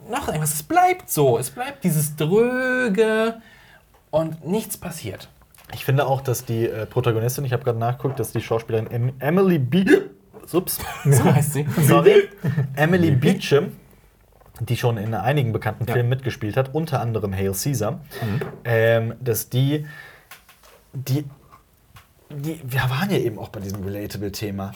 noch 0.09 0.27
irgendwas. 0.27 0.53
Es 0.55 0.63
bleibt 0.63 1.09
so. 1.09 1.37
Es 1.37 1.49
bleibt 1.51 1.83
dieses 1.83 2.15
Dröge 2.15 3.35
und 4.11 4.45
nichts 4.47 4.77
passiert. 4.77 5.29
Ich 5.73 5.83
finde 5.83 6.07
auch, 6.07 6.21
dass 6.21 6.45
die 6.45 6.65
äh, 6.65 6.85
Protagonistin, 6.85 7.43
ich 7.43 7.51
habe 7.53 7.63
gerade 7.63 7.77
nachgeguckt, 7.79 8.19
dass 8.19 8.31
die 8.31 8.39
Schauspielerin 8.41 8.87
em 8.89 9.13
Emily 9.19 9.59
Be 9.59 10.09
Ups, 10.53 10.79
So 11.03 11.25
heißt 11.25 11.53
sie. 11.53 11.65
sorry, 11.85 12.29
Emily 12.77 13.11
Beecham, 13.11 13.73
die 14.61 14.77
schon 14.77 14.97
in 14.97 15.13
einigen 15.13 15.51
bekannten 15.51 15.85
Ja. 15.87 15.93
Filmen 15.93 16.09
mitgespielt 16.09 16.57
hat, 16.57 16.73
unter 16.73 17.01
anderem 17.01 17.33
Hail 17.33 17.53
Caesar, 17.53 17.99
ähm, 18.63 19.15
dass 19.19 19.49
die, 19.49 19.85
die, 20.93 21.25
die, 22.29 22.59
wir 22.63 22.81
waren 22.89 23.09
ja 23.09 23.17
eben 23.17 23.39
auch 23.39 23.49
bei 23.49 23.59
diesem 23.59 23.83
Relatable-Thema. 23.83 24.73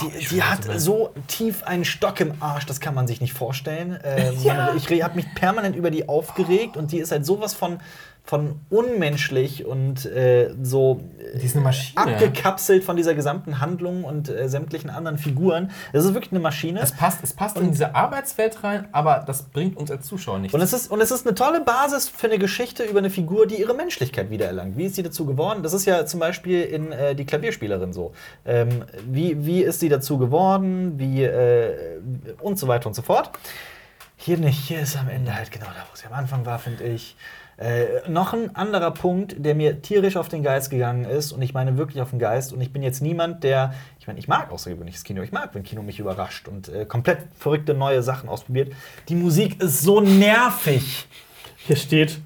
Die, 0.00 0.26
die 0.26 0.42
hat 0.42 0.64
so 0.78 1.12
tief 1.28 1.62
einen 1.64 1.84
Stock 1.84 2.20
im 2.20 2.34
Arsch, 2.40 2.66
das 2.66 2.80
kann 2.80 2.94
man 2.94 3.06
sich 3.06 3.20
nicht 3.20 3.32
vorstellen. 3.32 3.98
Ähm, 4.04 4.34
Ich 4.76 5.02
habe 5.02 5.16
mich 5.16 5.34
permanent 5.34 5.76
über 5.76 5.90
die 5.90 6.08
aufgeregt 6.08 6.76
und 6.76 6.92
die 6.92 6.98
ist 6.98 7.10
halt 7.12 7.24
sowas 7.24 7.54
von, 7.54 7.80
von 8.24 8.60
unmenschlich 8.68 9.66
und 9.66 10.06
äh, 10.06 10.54
so 10.62 11.00
Maschine. 11.54 12.14
abgekapselt 12.14 12.84
von 12.84 12.96
dieser 12.96 13.14
gesamten 13.14 13.60
Handlung 13.60 14.04
und 14.04 14.28
äh, 14.28 14.48
sämtlichen 14.48 14.88
anderen 14.88 15.18
Figuren. 15.18 15.70
Das 15.92 16.04
ist 16.04 16.14
wirklich 16.14 16.32
eine 16.32 16.40
Maschine. 16.40 16.80
Es 16.80 16.92
passt, 16.92 17.22
es 17.22 17.32
passt 17.32 17.56
in 17.56 17.70
diese 17.70 17.94
Arbeitswelt 17.94 18.62
rein, 18.62 18.88
aber 18.92 19.24
das 19.26 19.42
bringt 19.42 19.76
uns 19.76 19.90
als 19.90 20.06
Zuschauer 20.06 20.38
nichts. 20.38 20.54
Und 20.54 20.60
es, 20.60 20.72
ist, 20.72 20.90
und 20.90 21.00
es 21.00 21.10
ist 21.10 21.26
eine 21.26 21.34
tolle 21.34 21.60
Basis 21.62 22.08
für 22.08 22.28
eine 22.28 22.38
Geschichte 22.38 22.84
über 22.84 23.00
eine 23.00 23.10
Figur, 23.10 23.46
die 23.46 23.56
ihre 23.56 23.74
Menschlichkeit 23.74 24.30
wiedererlangt. 24.30 24.76
Wie 24.76 24.84
ist 24.84 24.94
sie 24.94 25.02
dazu 25.02 25.26
geworden? 25.26 25.62
Das 25.62 25.72
ist 25.72 25.84
ja 25.86 26.06
zum 26.06 26.20
Beispiel 26.20 26.62
in 26.62 26.92
äh, 26.92 27.14
Die 27.14 27.24
Klavierspielerin 27.24 27.92
so. 27.92 28.12
Ähm, 28.44 28.84
wie, 29.08 29.44
wie 29.44 29.62
ist 29.62 29.80
sie 29.80 29.88
dazu 29.88 30.18
geworden? 30.18 30.98
Wie, 30.98 31.24
äh, 31.24 32.00
und 32.40 32.58
so 32.58 32.68
weiter 32.68 32.86
und 32.86 32.94
so 32.94 33.02
fort. 33.02 33.30
Hier 34.16 34.36
nicht. 34.36 34.58
Hier 34.68 34.80
ist 34.80 34.96
am 34.98 35.08
Ende 35.08 35.34
halt 35.34 35.50
genau 35.50 35.66
da, 35.66 35.86
wo 35.90 35.96
sie 35.96 36.06
am 36.06 36.12
Anfang 36.12 36.44
war, 36.44 36.58
finde 36.58 36.84
ich. 36.84 37.16
Äh, 37.60 38.08
noch 38.08 38.32
ein 38.32 38.56
anderer 38.56 38.90
Punkt, 38.90 39.34
der 39.38 39.54
mir 39.54 39.82
tierisch 39.82 40.16
auf 40.16 40.28
den 40.28 40.42
Geist 40.42 40.70
gegangen 40.70 41.04
ist, 41.04 41.30
und 41.30 41.42
ich 41.42 41.52
meine 41.52 41.76
wirklich 41.76 42.00
auf 42.00 42.08
den 42.08 42.18
Geist, 42.18 42.54
und 42.54 42.60
ich 42.62 42.72
bin 42.72 42.82
jetzt 42.82 43.02
niemand, 43.02 43.44
der, 43.44 43.74
ich 43.98 44.06
meine, 44.06 44.18
ich 44.18 44.28
mag 44.28 44.50
außergewöhnliches 44.50 45.04
Kino, 45.04 45.20
ich 45.20 45.30
mag, 45.30 45.50
wenn 45.52 45.62
Kino 45.62 45.82
mich 45.82 45.98
überrascht 46.00 46.48
und 46.48 46.70
äh, 46.70 46.86
komplett 46.86 47.18
verrückte 47.38 47.74
neue 47.74 48.02
Sachen 48.02 48.30
ausprobiert. 48.30 48.72
Die 49.10 49.14
Musik 49.14 49.60
ist 49.62 49.82
so 49.82 50.00
nervig. 50.00 51.06
Hier 51.58 51.76
steht, 51.76 52.18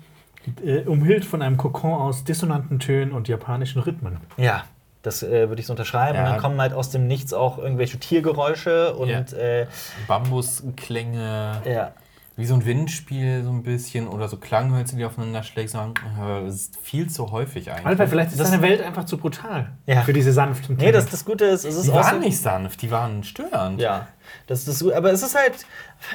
äh, 0.64 0.82
umhüllt 0.82 1.24
von 1.24 1.42
einem 1.42 1.56
Kokon 1.56 1.94
aus 1.94 2.22
dissonanten 2.22 2.78
Tönen 2.78 3.10
und 3.10 3.26
japanischen 3.26 3.82
Rhythmen. 3.82 4.18
Ja, 4.36 4.62
das 5.02 5.24
äh, 5.24 5.48
würde 5.48 5.58
ich 5.60 5.66
so 5.66 5.72
unterschreiben. 5.72 6.14
Ja. 6.16 6.24
Und 6.26 6.30
dann 6.30 6.40
kommen 6.40 6.60
halt 6.60 6.72
aus 6.74 6.90
dem 6.90 7.08
Nichts 7.08 7.32
auch 7.32 7.58
irgendwelche 7.58 7.98
Tiergeräusche 7.98 8.94
und 8.94 9.08
Ja. 9.08 9.18
äh, 9.36 9.66
Bambusklänge, 10.06 11.60
ja. 11.64 11.92
Wie 12.36 12.46
so 12.46 12.54
ein 12.54 12.64
Windspiel 12.64 13.44
so 13.44 13.50
ein 13.50 13.62
bisschen 13.62 14.08
oder 14.08 14.26
so 14.28 14.36
Klanghölzer, 14.38 14.96
die 14.96 15.04
aufeinander 15.04 15.42
schlägt. 15.44 15.70
sagen, 15.70 15.94
äh, 16.20 16.44
Das 16.44 16.54
ist 16.54 16.76
viel 16.82 17.08
zu 17.08 17.30
häufig 17.30 17.70
eigentlich. 17.70 17.86
Albert, 17.86 18.08
vielleicht 18.08 18.30
ist 18.32 18.40
Das- 18.40 18.50
deine 18.50 18.62
Welt 18.62 18.82
einfach 18.82 19.04
zu 19.04 19.18
brutal 19.18 19.70
Ja. 19.86 20.02
für 20.02 20.12
diese 20.12 20.32
sanften 20.32 20.76
Nee, 20.76 20.90
das, 20.90 21.06
das 21.06 21.24
Gute 21.24 21.44
ist, 21.44 21.64
es 21.64 21.76
ist 21.76 21.86
die 21.86 21.90
auch 21.92 21.96
waren 21.96 22.20
so- 22.20 22.26
nicht 22.26 22.38
sanft, 22.38 22.82
die 22.82 22.90
waren 22.90 23.22
störend. 23.22 23.80
Ja, 23.80 24.08
das 24.48 24.66
ist 24.66 24.82
gut. 24.82 24.94
Aber 24.94 25.12
es 25.12 25.22
ist 25.22 25.36
halt, 25.36 25.54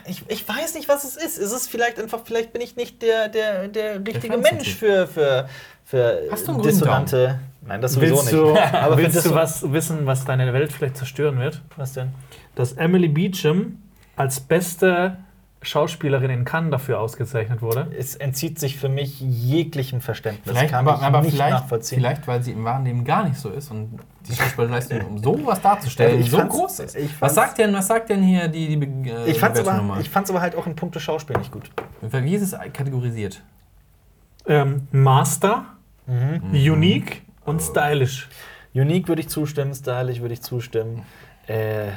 ich, 0.08 0.24
ich 0.28 0.48
weiß 0.48 0.74
nicht, 0.76 0.90
was 0.90 1.06
es 1.06 1.16
ist. 1.16 1.38
Es 1.38 1.52
ist 1.54 1.70
vielleicht 1.70 2.00
einfach, 2.00 2.20
vielleicht 2.26 2.52
bin 2.52 2.62
ich 2.62 2.76
nicht 2.76 3.02
der, 3.02 3.30
der, 3.30 3.68
der 3.70 3.96
richtige 4.00 4.28
Pflanzentyp. 4.28 4.52
Mensch 4.54 4.76
für, 4.76 5.08
für, 5.08 5.48
für 5.86 6.22
Hast 6.32 6.48
du 6.48 6.52
einen 6.52 6.62
dissonante. 6.64 7.40
Nein, 7.66 7.82
das 7.82 7.94
sowieso 7.94 8.16
Willst 8.16 8.34
nicht. 8.34 8.44
du, 8.44 8.58
Aber 8.78 8.98
für 8.98 9.04
willst 9.04 9.26
du 9.26 9.34
was 9.36 9.72
wissen, 9.72 10.06
was 10.06 10.26
deine 10.26 10.52
Welt 10.54 10.72
vielleicht 10.74 10.98
zerstören 10.98 11.40
wird? 11.40 11.62
Was 11.78 11.94
denn? 11.94 12.10
Dass 12.56 12.74
Emily 12.74 13.08
Beecham 13.08 13.78
als 14.18 14.40
beste 14.42 15.18
Schauspielerin 15.62 16.30
in 16.30 16.46
Cannes 16.46 16.72
dafür 16.72 17.00
ausgezeichnet 17.02 17.62
wurde. 17.62 17.92
Es 17.98 18.16
entzieht 18.16 18.60
sich 18.60 18.78
für 18.78 18.88
mich 18.88 19.20
jeglichem 19.20 20.00
Verständnis. 20.00 20.56
Vielleicht, 20.56 20.72
kann 20.72 20.88
aber, 20.88 20.98
ich 21.00 21.04
aber 21.06 21.22
nicht 21.22 21.32
vielleicht, 21.34 21.52
nachvollziehen. 21.52 22.00
vielleicht, 22.00 22.28
weil 22.28 22.42
sie 22.42 22.52
im 22.54 22.64
wahren 22.64 22.86
Leben 22.86 23.04
gar 23.04 23.28
nicht 23.28 23.38
so 23.38 23.50
ist 23.50 23.70
und 23.70 24.00
die 24.28 24.36
Schauspielerleistung, 24.36 25.02
um 25.02 25.18
sowas 25.18 25.62
darzustellen, 25.62 26.22
Ich 26.22 26.32
so 26.32 26.38
groß 26.38 26.80
ist. 26.80 26.96
ich 26.96 27.22
Was 27.22 27.36
sagt, 27.36 27.58
denn, 27.58 27.74
was 27.74 27.88
sagt 27.88 28.10
denn 28.10 28.24
hier 28.24 28.48
die, 28.48 28.78
die 28.80 29.10
äh, 29.10 29.30
ich 29.32 29.40
fand's, 29.40 29.60
aber, 29.60 29.98
ich 30.00 30.10
fand's 30.10 30.30
aber 30.30 30.40
halt 30.42 30.56
auch 30.56 30.66
in 30.66 30.76
puncto 30.76 31.00
Schauspiel 31.00 31.38
nicht 31.38 31.52
gut. 31.52 31.70
Wie 32.02 32.36
ist 32.36 32.42
es 32.42 32.52
kategorisiert? 32.74 33.42
Ähm, 34.48 34.88
Master, 34.92 35.66
Mhm. 36.10 36.42
Unique 36.54 37.22
und 37.46 37.62
Stylish. 37.62 38.30
Unique 38.74 39.08
würde 39.08 39.22
ich 39.22 39.30
zustimmen, 39.30 39.74
stylisch 39.76 40.22
würde 40.22 40.34
ich 40.34 40.42
zustimmen. 40.42 41.04
Äh, 41.50 41.88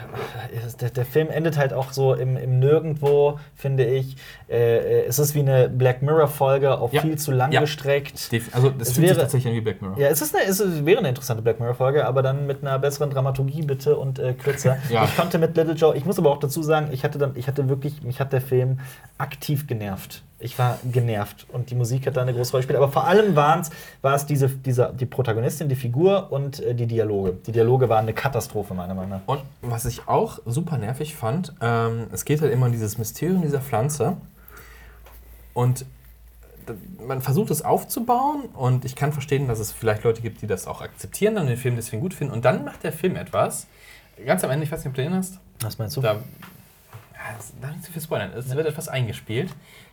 der, 0.81 0.89
der 0.91 1.05
Film 1.05 1.29
endet 1.29 1.59
halt 1.59 1.75
auch 1.75 1.93
so 1.93 2.15
im, 2.15 2.39
im 2.39 2.59
Nirgendwo, 2.59 3.39
finde 3.55 3.85
ich. 3.85 4.17
Äh, 4.49 5.03
es 5.05 5.19
ist 5.19 5.35
wie 5.35 5.41
eine 5.41 5.69
Black 5.69 6.01
Mirror-Folge, 6.01 6.81
auch 6.81 6.91
Ja. 6.93 7.03
viel 7.03 7.19
zu 7.19 7.33
lang 7.33 7.53
Ja. 7.53 7.61
gestreckt. 7.61 8.31
Also, 8.53 8.71
das 8.71 8.89
Es 8.89 8.95
fühlt 8.95 9.09
sich 9.09 9.17
wäre- 9.17 9.21
tatsächlich 9.21 9.51
an 9.53 9.57
wie 9.57 9.61
Black 9.61 9.83
Mirror. 9.83 9.99
Ja, 9.99 10.09
es, 10.09 10.23
ist 10.23 10.35
eine, 10.35 10.47
es 10.49 10.85
wäre 10.87 11.01
eine 11.01 11.11
interessante 11.11 11.43
Black 11.43 11.61
Mirror-Folge, 11.61 12.07
aber 12.07 12.23
dann 12.23 12.47
mit 12.47 12.63
einer 12.63 12.79
besseren 12.79 13.11
Dramaturgie 13.11 13.63
bitte 13.63 13.97
und 13.97 14.19
äh, 14.19 14.33
kürzer. 14.33 14.79
Ja. 14.89 15.05
Ich 15.05 15.17
konnte 15.17 15.39
mit 15.39 15.55
Little 15.57 15.75
Joe, 15.75 15.95
ich 15.97 16.07
muss 16.07 16.19
aber 16.19 16.31
auch 16.31 16.39
dazu 16.39 16.63
sagen, 16.63 16.89
ich 16.91 17.05
hatte 17.05 17.19
dann, 17.19 17.33
ich 17.37 17.47
hatte 17.47 17.69
wirklich, 17.69 18.03
mich 18.03 18.21
hat 18.21 18.33
der 18.33 18.41
Film 18.41 18.79
aktiv 19.19 19.67
genervt. 19.67 20.23
Ich 20.43 20.59
war 20.59 20.79
genervt 20.85 21.47
und 21.53 21.71
die 21.71 21.75
Musik 21.75 22.07
hat 22.07 22.17
da 22.17 22.23
eine 22.23 22.35
große 22.35 22.51
Rolle 22.53 22.63
gespielt. 22.63 22.77
Aber 22.77 22.91
vor 22.91 23.07
allem 23.07 23.37
war 23.37 23.63
es 24.03 24.27
diese, 24.27 24.49
dieser, 24.49 24.93
die 24.93 25.07
Protagonistin, 25.07 25.69
die 25.69 25.77
Figur 25.77 26.33
und 26.33 26.61
äh, 26.61 26.75
die 26.75 26.87
Dialoge. 26.87 27.35
Die 27.47 27.53
Dialoge 27.53 27.89
waren 27.89 28.03
eine 28.03 28.13
Katastrophe, 28.13 28.75
meiner 28.75 28.95
Meinung 28.95 29.11
nach. 29.11 29.21
Und 29.27 29.43
was 29.61 29.85
ich 29.85 30.09
auch 30.09 30.41
super 30.45 30.79
nervig 30.79 31.15
fand, 31.15 31.55
ähm, 31.61 32.07
es 32.13 32.25
geht 32.25 32.41
halt 32.41 32.53
immer 32.53 32.67
um 32.67 32.73
dieses 32.73 32.99
Mysterium 32.99 33.43
dieser 33.43 33.61
Pflanze. 33.61 34.17
Und 35.55 35.85
man 37.07 37.21
versucht 37.23 37.51
es 37.51 37.63
aufzubauen 37.63 38.45
und 38.55 38.85
ich 38.85 38.95
kann 38.95 39.13
verstehen, 39.13 39.49
dass 39.49 39.59
es 39.59 39.73
vielleicht 39.73 40.05
Leute 40.05 40.23
gibt, 40.23 40.43
die 40.43 40.47
das 40.47 40.67
auch 40.67 40.81
akzeptieren, 40.81 41.35
dann 41.35 41.47
den 41.47 41.57
Film 41.57 41.77
deswegen 41.77 42.01
gut 42.01 42.15
finden. 42.15 42.33
Und 42.33 42.45
dann 42.45 42.65
macht 42.65 42.85
der 42.85 42.93
Film 42.93 43.17
etwas, 43.17 43.67
ganz 44.25 44.45
am 44.45 44.51
Ende, 44.51 44.65
ich 44.65 44.73
weiß 44.73 44.81
nicht, 44.81 44.89
ob 44.89 44.95
du 44.95 45.03
den 45.03 45.15
hast, 45.15 45.39
Was 45.61 45.79
meinst 45.79 45.97
du? 45.97 46.01
da, 46.01 46.15
ja, 46.15 46.21
da 47.61 47.71
nicht 47.71 47.85
zu 47.85 47.93
viel 47.93 48.03
spoilern, 48.03 48.31
es 48.37 48.55
wird 48.55 48.67
etwas 48.67 48.89
eingespielt, 48.89 49.51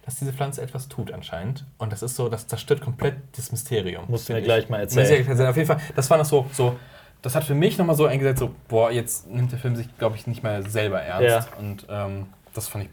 dass 0.09 0.17
diese 0.17 0.33
Pflanze 0.33 0.63
etwas 0.63 0.87
tut 0.87 1.11
anscheinend. 1.11 1.65
Und 1.77 1.91
das 1.91 2.01
ist 2.01 2.15
so, 2.15 2.29
das 2.29 2.47
zerstört 2.47 2.81
komplett 2.81 3.17
das 3.37 3.51
Mysterium. 3.51 4.05
Musst 4.07 4.27
du 4.27 4.33
mir 4.33 4.41
gleich 4.41 4.63
ich. 4.63 4.69
mal 4.69 4.79
erzählen. 4.79 5.47
Auf 5.47 5.55
jeden 5.55 5.67
Fall, 5.67 5.77
das 5.95 6.09
war 6.09 6.17
noch 6.17 6.25
so, 6.25 6.47
so 6.51 6.79
das 7.21 7.35
hat 7.35 7.43
für 7.43 7.53
mich 7.53 7.77
nochmal 7.77 7.95
so 7.95 8.07
eingesetzt, 8.07 8.39
so, 8.39 8.49
boah, 8.67 8.89
jetzt 8.89 9.29
nimmt 9.29 9.51
der 9.51 9.59
Film 9.59 9.75
sich, 9.75 9.87
glaube 9.99 10.15
ich, 10.15 10.25
nicht 10.25 10.41
mehr 10.41 10.63
selber 10.63 10.99
ernst. 10.99 11.49
Und 11.59 11.85
ähm, 11.91 12.25
das 12.55 12.67
fand 12.67 12.85
ich 12.85 12.89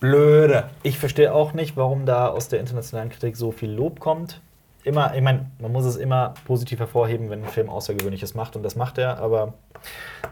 blöde. 0.00 0.68
Ich 0.82 0.98
verstehe 0.98 1.32
auch 1.32 1.52
nicht, 1.52 1.76
warum 1.76 2.06
da 2.06 2.26
aus 2.26 2.48
der 2.48 2.58
internationalen 2.58 3.10
Kritik 3.10 3.36
so 3.36 3.52
viel 3.52 3.70
Lob 3.70 4.00
kommt. 4.00 4.40
Immer, 4.82 5.14
ich 5.14 5.22
meine, 5.22 5.46
man 5.60 5.70
muss 5.70 5.84
es 5.84 5.94
immer 5.94 6.34
positiv 6.44 6.80
hervorheben, 6.80 7.30
wenn 7.30 7.44
ein 7.44 7.48
Film 7.48 7.68
Außergewöhnliches 7.68 8.34
macht 8.34 8.56
und 8.56 8.64
das 8.64 8.74
macht 8.74 8.98
er, 8.98 9.18
aber 9.18 9.54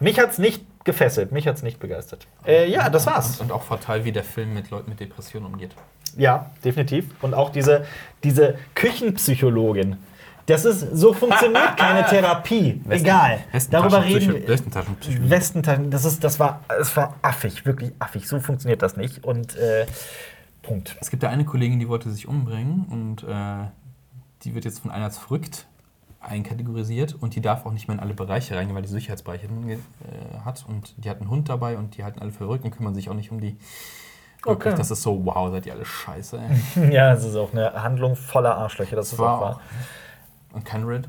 mich 0.00 0.18
hat 0.18 0.32
es 0.32 0.38
nicht 0.38 0.64
gefesselt, 0.84 1.30
mich 1.30 1.46
hat 1.46 1.56
es 1.56 1.62
nicht 1.62 1.78
begeistert. 1.78 2.26
Äh, 2.44 2.68
ja, 2.68 2.88
das 2.88 3.06
war's. 3.06 3.38
Und, 3.40 3.50
und 3.50 3.52
auch 3.52 3.62
fatal, 3.62 4.04
wie 4.04 4.12
der 4.12 4.24
Film 4.24 4.54
mit 4.54 4.70
Leuten 4.70 4.88
mit 4.90 4.98
Depressionen 4.98 5.52
umgeht. 5.52 5.72
Ja, 6.16 6.50
definitiv. 6.64 7.06
Und 7.22 7.34
auch 7.34 7.50
diese, 7.50 7.84
diese 8.24 8.56
Küchenpsychologin. 8.74 9.96
Das 10.46 10.64
ist, 10.64 10.96
so 10.96 11.12
funktioniert 11.12 11.76
keine 11.76 12.06
Therapie. 12.06 12.80
Egal. 12.88 13.40
Darüber 13.70 14.04
reden 14.04 14.34
wir. 14.34 14.48
Westentaschenpsychologie. 14.48 15.30
Westentaschen, 15.30 15.90
das 15.90 16.04
ist, 16.04 16.22
das 16.22 16.38
war, 16.38 16.60
es 16.80 16.96
war 16.96 17.14
affig, 17.22 17.66
wirklich 17.66 17.92
affig. 17.98 18.28
So 18.28 18.38
funktioniert 18.38 18.80
das 18.82 18.96
nicht. 18.96 19.24
Und 19.24 19.56
äh, 19.56 19.86
Punkt. 20.62 20.96
Es 21.00 21.10
gibt 21.10 21.22
da 21.22 21.30
eine 21.30 21.44
Kollegin, 21.44 21.78
die 21.78 21.88
wollte 21.88 22.10
sich 22.10 22.28
umbringen 22.28 22.86
und 22.90 23.22
äh, 23.24 23.68
die 24.42 24.54
wird 24.54 24.64
jetzt 24.64 24.80
von 24.80 24.90
einer 24.90 25.06
als 25.06 25.18
verrückt 25.18 25.66
einkategorisiert 26.20 27.14
und 27.14 27.36
die 27.36 27.40
darf 27.40 27.66
auch 27.66 27.72
nicht 27.72 27.88
mehr 27.88 27.96
in 27.96 28.00
alle 28.00 28.14
Bereiche 28.14 28.56
reingehen, 28.56 28.74
weil 28.74 28.82
die 28.82 28.88
Sicherheitsbereiche 28.88 29.46
äh, 29.46 29.78
hat 30.44 30.64
und 30.68 30.94
die 30.96 31.08
hat 31.08 31.20
einen 31.20 31.30
Hund 31.30 31.48
dabei 31.48 31.78
und 31.78 31.96
die 31.96 32.04
halten 32.04 32.20
alle 32.20 32.32
für 32.32 32.38
verrückt 32.38 32.64
und 32.64 32.72
kümmern 32.72 32.94
sich 32.94 33.08
auch 33.08 33.14
nicht 33.14 33.30
um 33.30 33.40
die. 33.40 33.56
Wirklich, 34.46 34.72
Okay. 34.72 34.78
Das 34.78 34.90
ist 34.90 35.02
so, 35.02 35.20
wow, 35.24 35.50
seid 35.50 35.66
ihr 35.66 35.72
alle 35.74 35.84
scheiße. 35.84 36.38
Ey. 36.76 36.90
Ja, 36.92 37.12
es 37.12 37.24
ist 37.24 37.36
auch 37.36 37.52
eine 37.52 37.72
Handlung 37.82 38.16
voller 38.16 38.56
Arschlöcher. 38.56 38.96
Das 38.96 39.12
ist 39.12 39.18
auch 39.20 39.24
Wow. 39.24 39.40
wahr. 39.40 39.60
Und 40.52 40.64
kein 40.64 40.86
Cut. 40.86 41.02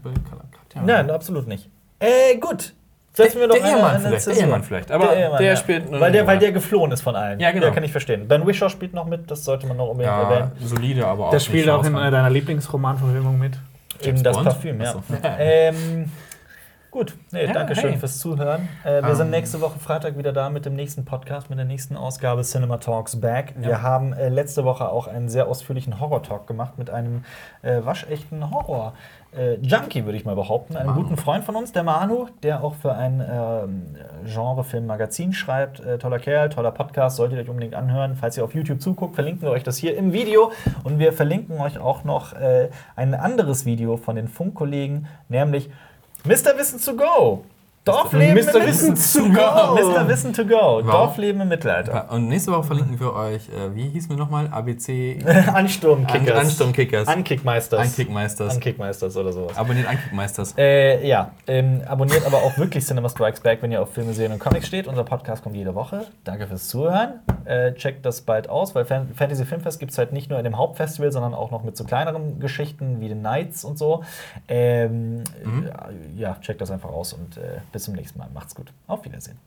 Ja. 0.75 0.81
Nein, 0.81 1.09
absolut 1.09 1.47
nicht. 1.47 1.69
Äh, 1.99 2.37
gut. 2.37 2.73
Setzen 3.13 3.39
wir 3.39 3.47
Der- 3.47 3.47
doch 3.47 3.55
der 3.55 3.65
eine- 3.65 3.77
Ehemann 3.77 3.99
vielleicht, 4.01 4.27
der. 4.27 4.35
Ehemann 4.37 4.63
vielleicht, 4.63 4.91
aber 4.91 5.37
der 5.39 5.55
spielt 5.55 5.87
eine 5.87 5.99
weil 5.99 6.11
der, 6.11 6.27
weil 6.27 6.37
der 6.37 6.51
geflohen 6.51 6.91
ist 6.91 7.01
von 7.01 7.15
allen. 7.15 7.39
Ja, 7.39 7.51
genau. 7.51 7.65
Ja, 7.67 7.71
kann 7.71 7.83
ich 7.83 7.91
verstehen. 7.91 8.27
Ben 8.27 8.45
Wishaw 8.45 8.69
spielt 8.69 8.93
noch 8.93 9.05
mit, 9.05 9.31
das 9.31 9.43
sollte 9.43 9.65
man 9.65 9.77
noch 9.77 9.87
unbedingt 9.89 10.13
Ja, 10.15 10.29
erwähnen. 10.29 10.51
solide, 10.61 11.07
aber 11.07 11.25
auch. 11.27 11.29
Der 11.31 11.39
spielt 11.39 11.65
nicht 11.65 11.71
auch 11.73 11.79
in 11.79 11.85
herausragend. 11.93 12.13
deiner 12.13 12.29
Lieblingsromanverfilmung 12.29 13.39
mit. 13.39 13.53
Eben 14.03 14.21
das 14.21 14.35
Bond? 14.35 14.49
Parfüm, 14.49 14.79
ja. 14.81 14.89
Achso. 14.89 15.01
ähm, 15.39 16.11
Gut, 16.89 17.15
nee, 17.31 17.45
Ja, 17.45 17.51
danke 17.53 17.75
schön 17.75 17.91
hey. 17.91 17.99
fürs 17.99 18.17
Zuhören. 18.17 18.69
Äh, 18.83 19.01
wir 19.03 19.09
Ähm. 19.09 19.15
sind 19.15 19.29
nächste 19.29 19.59
Woche 19.61 19.77
Freitag 19.77 20.17
wieder 20.17 20.31
da 20.31 20.49
mit 20.49 20.65
dem 20.65 20.73
nächsten 20.75 21.03
Podcast, 21.05 21.49
mit 21.49 21.59
der 21.59 21.65
nächsten 21.65 21.97
Ausgabe 21.97 22.43
Cinema 22.43 22.77
Talks 22.77 23.19
Back. 23.19 23.53
Wir 23.57 23.71
Ja. 23.71 23.81
haben 23.81 24.13
äh, 24.13 24.29
letzte 24.29 24.63
Woche 24.63 24.89
auch 24.89 25.07
einen 25.07 25.27
sehr 25.27 25.47
ausführlichen 25.47 25.99
Horror-Talk 25.99 26.47
gemacht 26.47 26.77
mit 26.77 26.89
einem 26.89 27.23
äh, 27.61 27.83
waschechten 27.83 28.49
Horror. 28.51 28.93
Äh, 29.37 29.55
Junkie, 29.55 30.05
würde 30.05 30.17
ich 30.17 30.23
mal 30.23 30.35
behaupten. 30.35 30.77
Einem 30.77 30.87
Manu. 30.91 31.01
guten 31.03 31.17
Freund 31.17 31.43
von 31.43 31.57
uns, 31.57 31.73
der 31.73 31.83
Manu, 31.83 32.27
der 32.41 32.63
auch 32.63 32.73
für 32.75 32.93
ein 32.95 33.21
ähm, 33.29 33.83
Genrefilm-Magazin 34.23 35.33
schreibt. 35.33 35.81
Äh, 35.81 35.97
toller 35.99 36.19
Kerl, 36.19 36.47
toller 36.49 36.71
Podcast, 36.71 37.17
solltet 37.17 37.37
ihr 37.37 37.43
euch 37.43 37.49
unbedingt 37.49 37.75
anhören. 37.75 38.15
Falls 38.15 38.37
ihr 38.37 38.45
auf 38.45 38.55
YouTube 38.55 38.81
zuguckt, 38.81 39.15
verlinken 39.15 39.41
wir 39.41 39.51
euch 39.51 39.63
das 39.63 39.77
hier 39.77 39.97
im 39.97 40.13
Video. 40.13 40.51
Und 40.85 40.99
wir 40.99 41.11
verlinken 41.11 41.59
euch 41.59 41.77
auch 41.77 42.05
noch 42.05 42.33
äh, 42.33 42.69
ein 42.95 43.13
anderes 43.13 43.65
Video 43.65 43.97
von 43.97 44.15
den 44.15 44.29
Funkkollegen, 44.29 45.07
nämlich 45.27 45.69
Mr. 46.27 46.53
Wissen 46.57 46.83
to 46.83 46.91
go. 46.91 47.45
Dorfleben 47.87 48.35
Mr. 48.45 48.55
im 48.61 48.67
Wissen 48.67 48.95
to 48.95 49.29
go. 49.29 49.75
Mr. 49.75 50.07
Wissen 50.07 50.33
to 50.33 50.45
go. 50.45 50.81
Wow. 50.83 50.91
Dorfleben 50.91 51.41
im 51.41 51.47
Mittelalter. 51.47 52.11
Und 52.11 52.27
nächste 52.27 52.51
Woche 52.51 52.63
verlinken 52.63 52.99
wir 52.99 53.13
euch, 53.13 53.49
äh, 53.49 53.73
wie 53.75 53.89
hieß 53.89 54.09
mir 54.09 54.15
nochmal? 54.15 54.47
ABC 54.51 55.19
Ansturmkickers. 55.53 56.31
An- 56.31 56.37
Ansturmkickers. 56.37 57.07
Ankickmeisters. 57.07 57.79
Ankickmeisters. 57.79 58.53
Ankickmeisters 58.53 59.17
oder 59.17 59.31
sowas. 59.33 59.57
Abonniert 59.57 59.87
Ankickmeisters. 59.87 60.53
Äh, 60.57 61.07
ja, 61.07 61.31
ähm, 61.47 61.81
abonniert 61.87 62.25
aber 62.25 62.37
auch 62.37 62.57
wirklich 62.57 62.85
Cinema 62.85 63.09
Strikes 63.09 63.41
Back, 63.41 63.61
wenn 63.61 63.71
ihr 63.71 63.81
auf 63.81 63.93
Filme, 63.93 64.13
Serien 64.13 64.33
und 64.33 64.39
Comics 64.39 64.67
steht. 64.67 64.87
Unser 64.87 65.03
Podcast 65.03 65.43
kommt 65.43 65.55
jede 65.55 65.75
Woche. 65.75 66.05
Danke 66.23 66.47
fürs 66.47 66.67
Zuhören. 66.67 67.21
Äh, 67.45 67.73
checkt 67.73 68.05
das 68.05 68.21
bald 68.21 68.49
aus, 68.49 68.75
weil 68.75 68.85
Fan 68.85 69.09
Fantasy 69.15 69.45
Filmfest 69.45 69.79
gibt 69.79 69.91
es 69.93 69.97
halt 69.97 70.11
nicht 70.11 70.29
nur 70.29 70.37
in 70.37 70.43
dem 70.43 70.57
Hauptfestival, 70.57 71.11
sondern 71.11 71.33
auch 71.33 71.51
noch 71.51 71.63
mit 71.63 71.77
so 71.77 71.83
kleineren 71.85 72.39
Geschichten 72.39 72.99
wie 72.99 73.07
den 73.07 73.21
Nights 73.21 73.63
und 73.63 73.77
so. 73.77 74.03
Ähm, 74.47 75.23
äh, 75.43 76.19
ja, 76.19 76.37
checkt 76.41 76.61
das 76.61 76.71
einfach 76.71 76.89
aus 76.89 77.13
und 77.13 77.37
äh, 77.37 77.41
bis 77.77 77.83
zum 77.83 77.93
nächsten 77.93 78.17
Mal. 78.17 78.27
Macht's 78.33 78.55
gut. 78.55 78.73
Auf 78.87 79.05
Wiedersehen. 79.05 79.37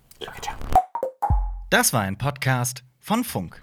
Das 1.68 1.92
war 1.92 2.02
ein 2.02 2.16
Podcast 2.16 2.84
von 3.00 3.24
Funk. 3.24 3.60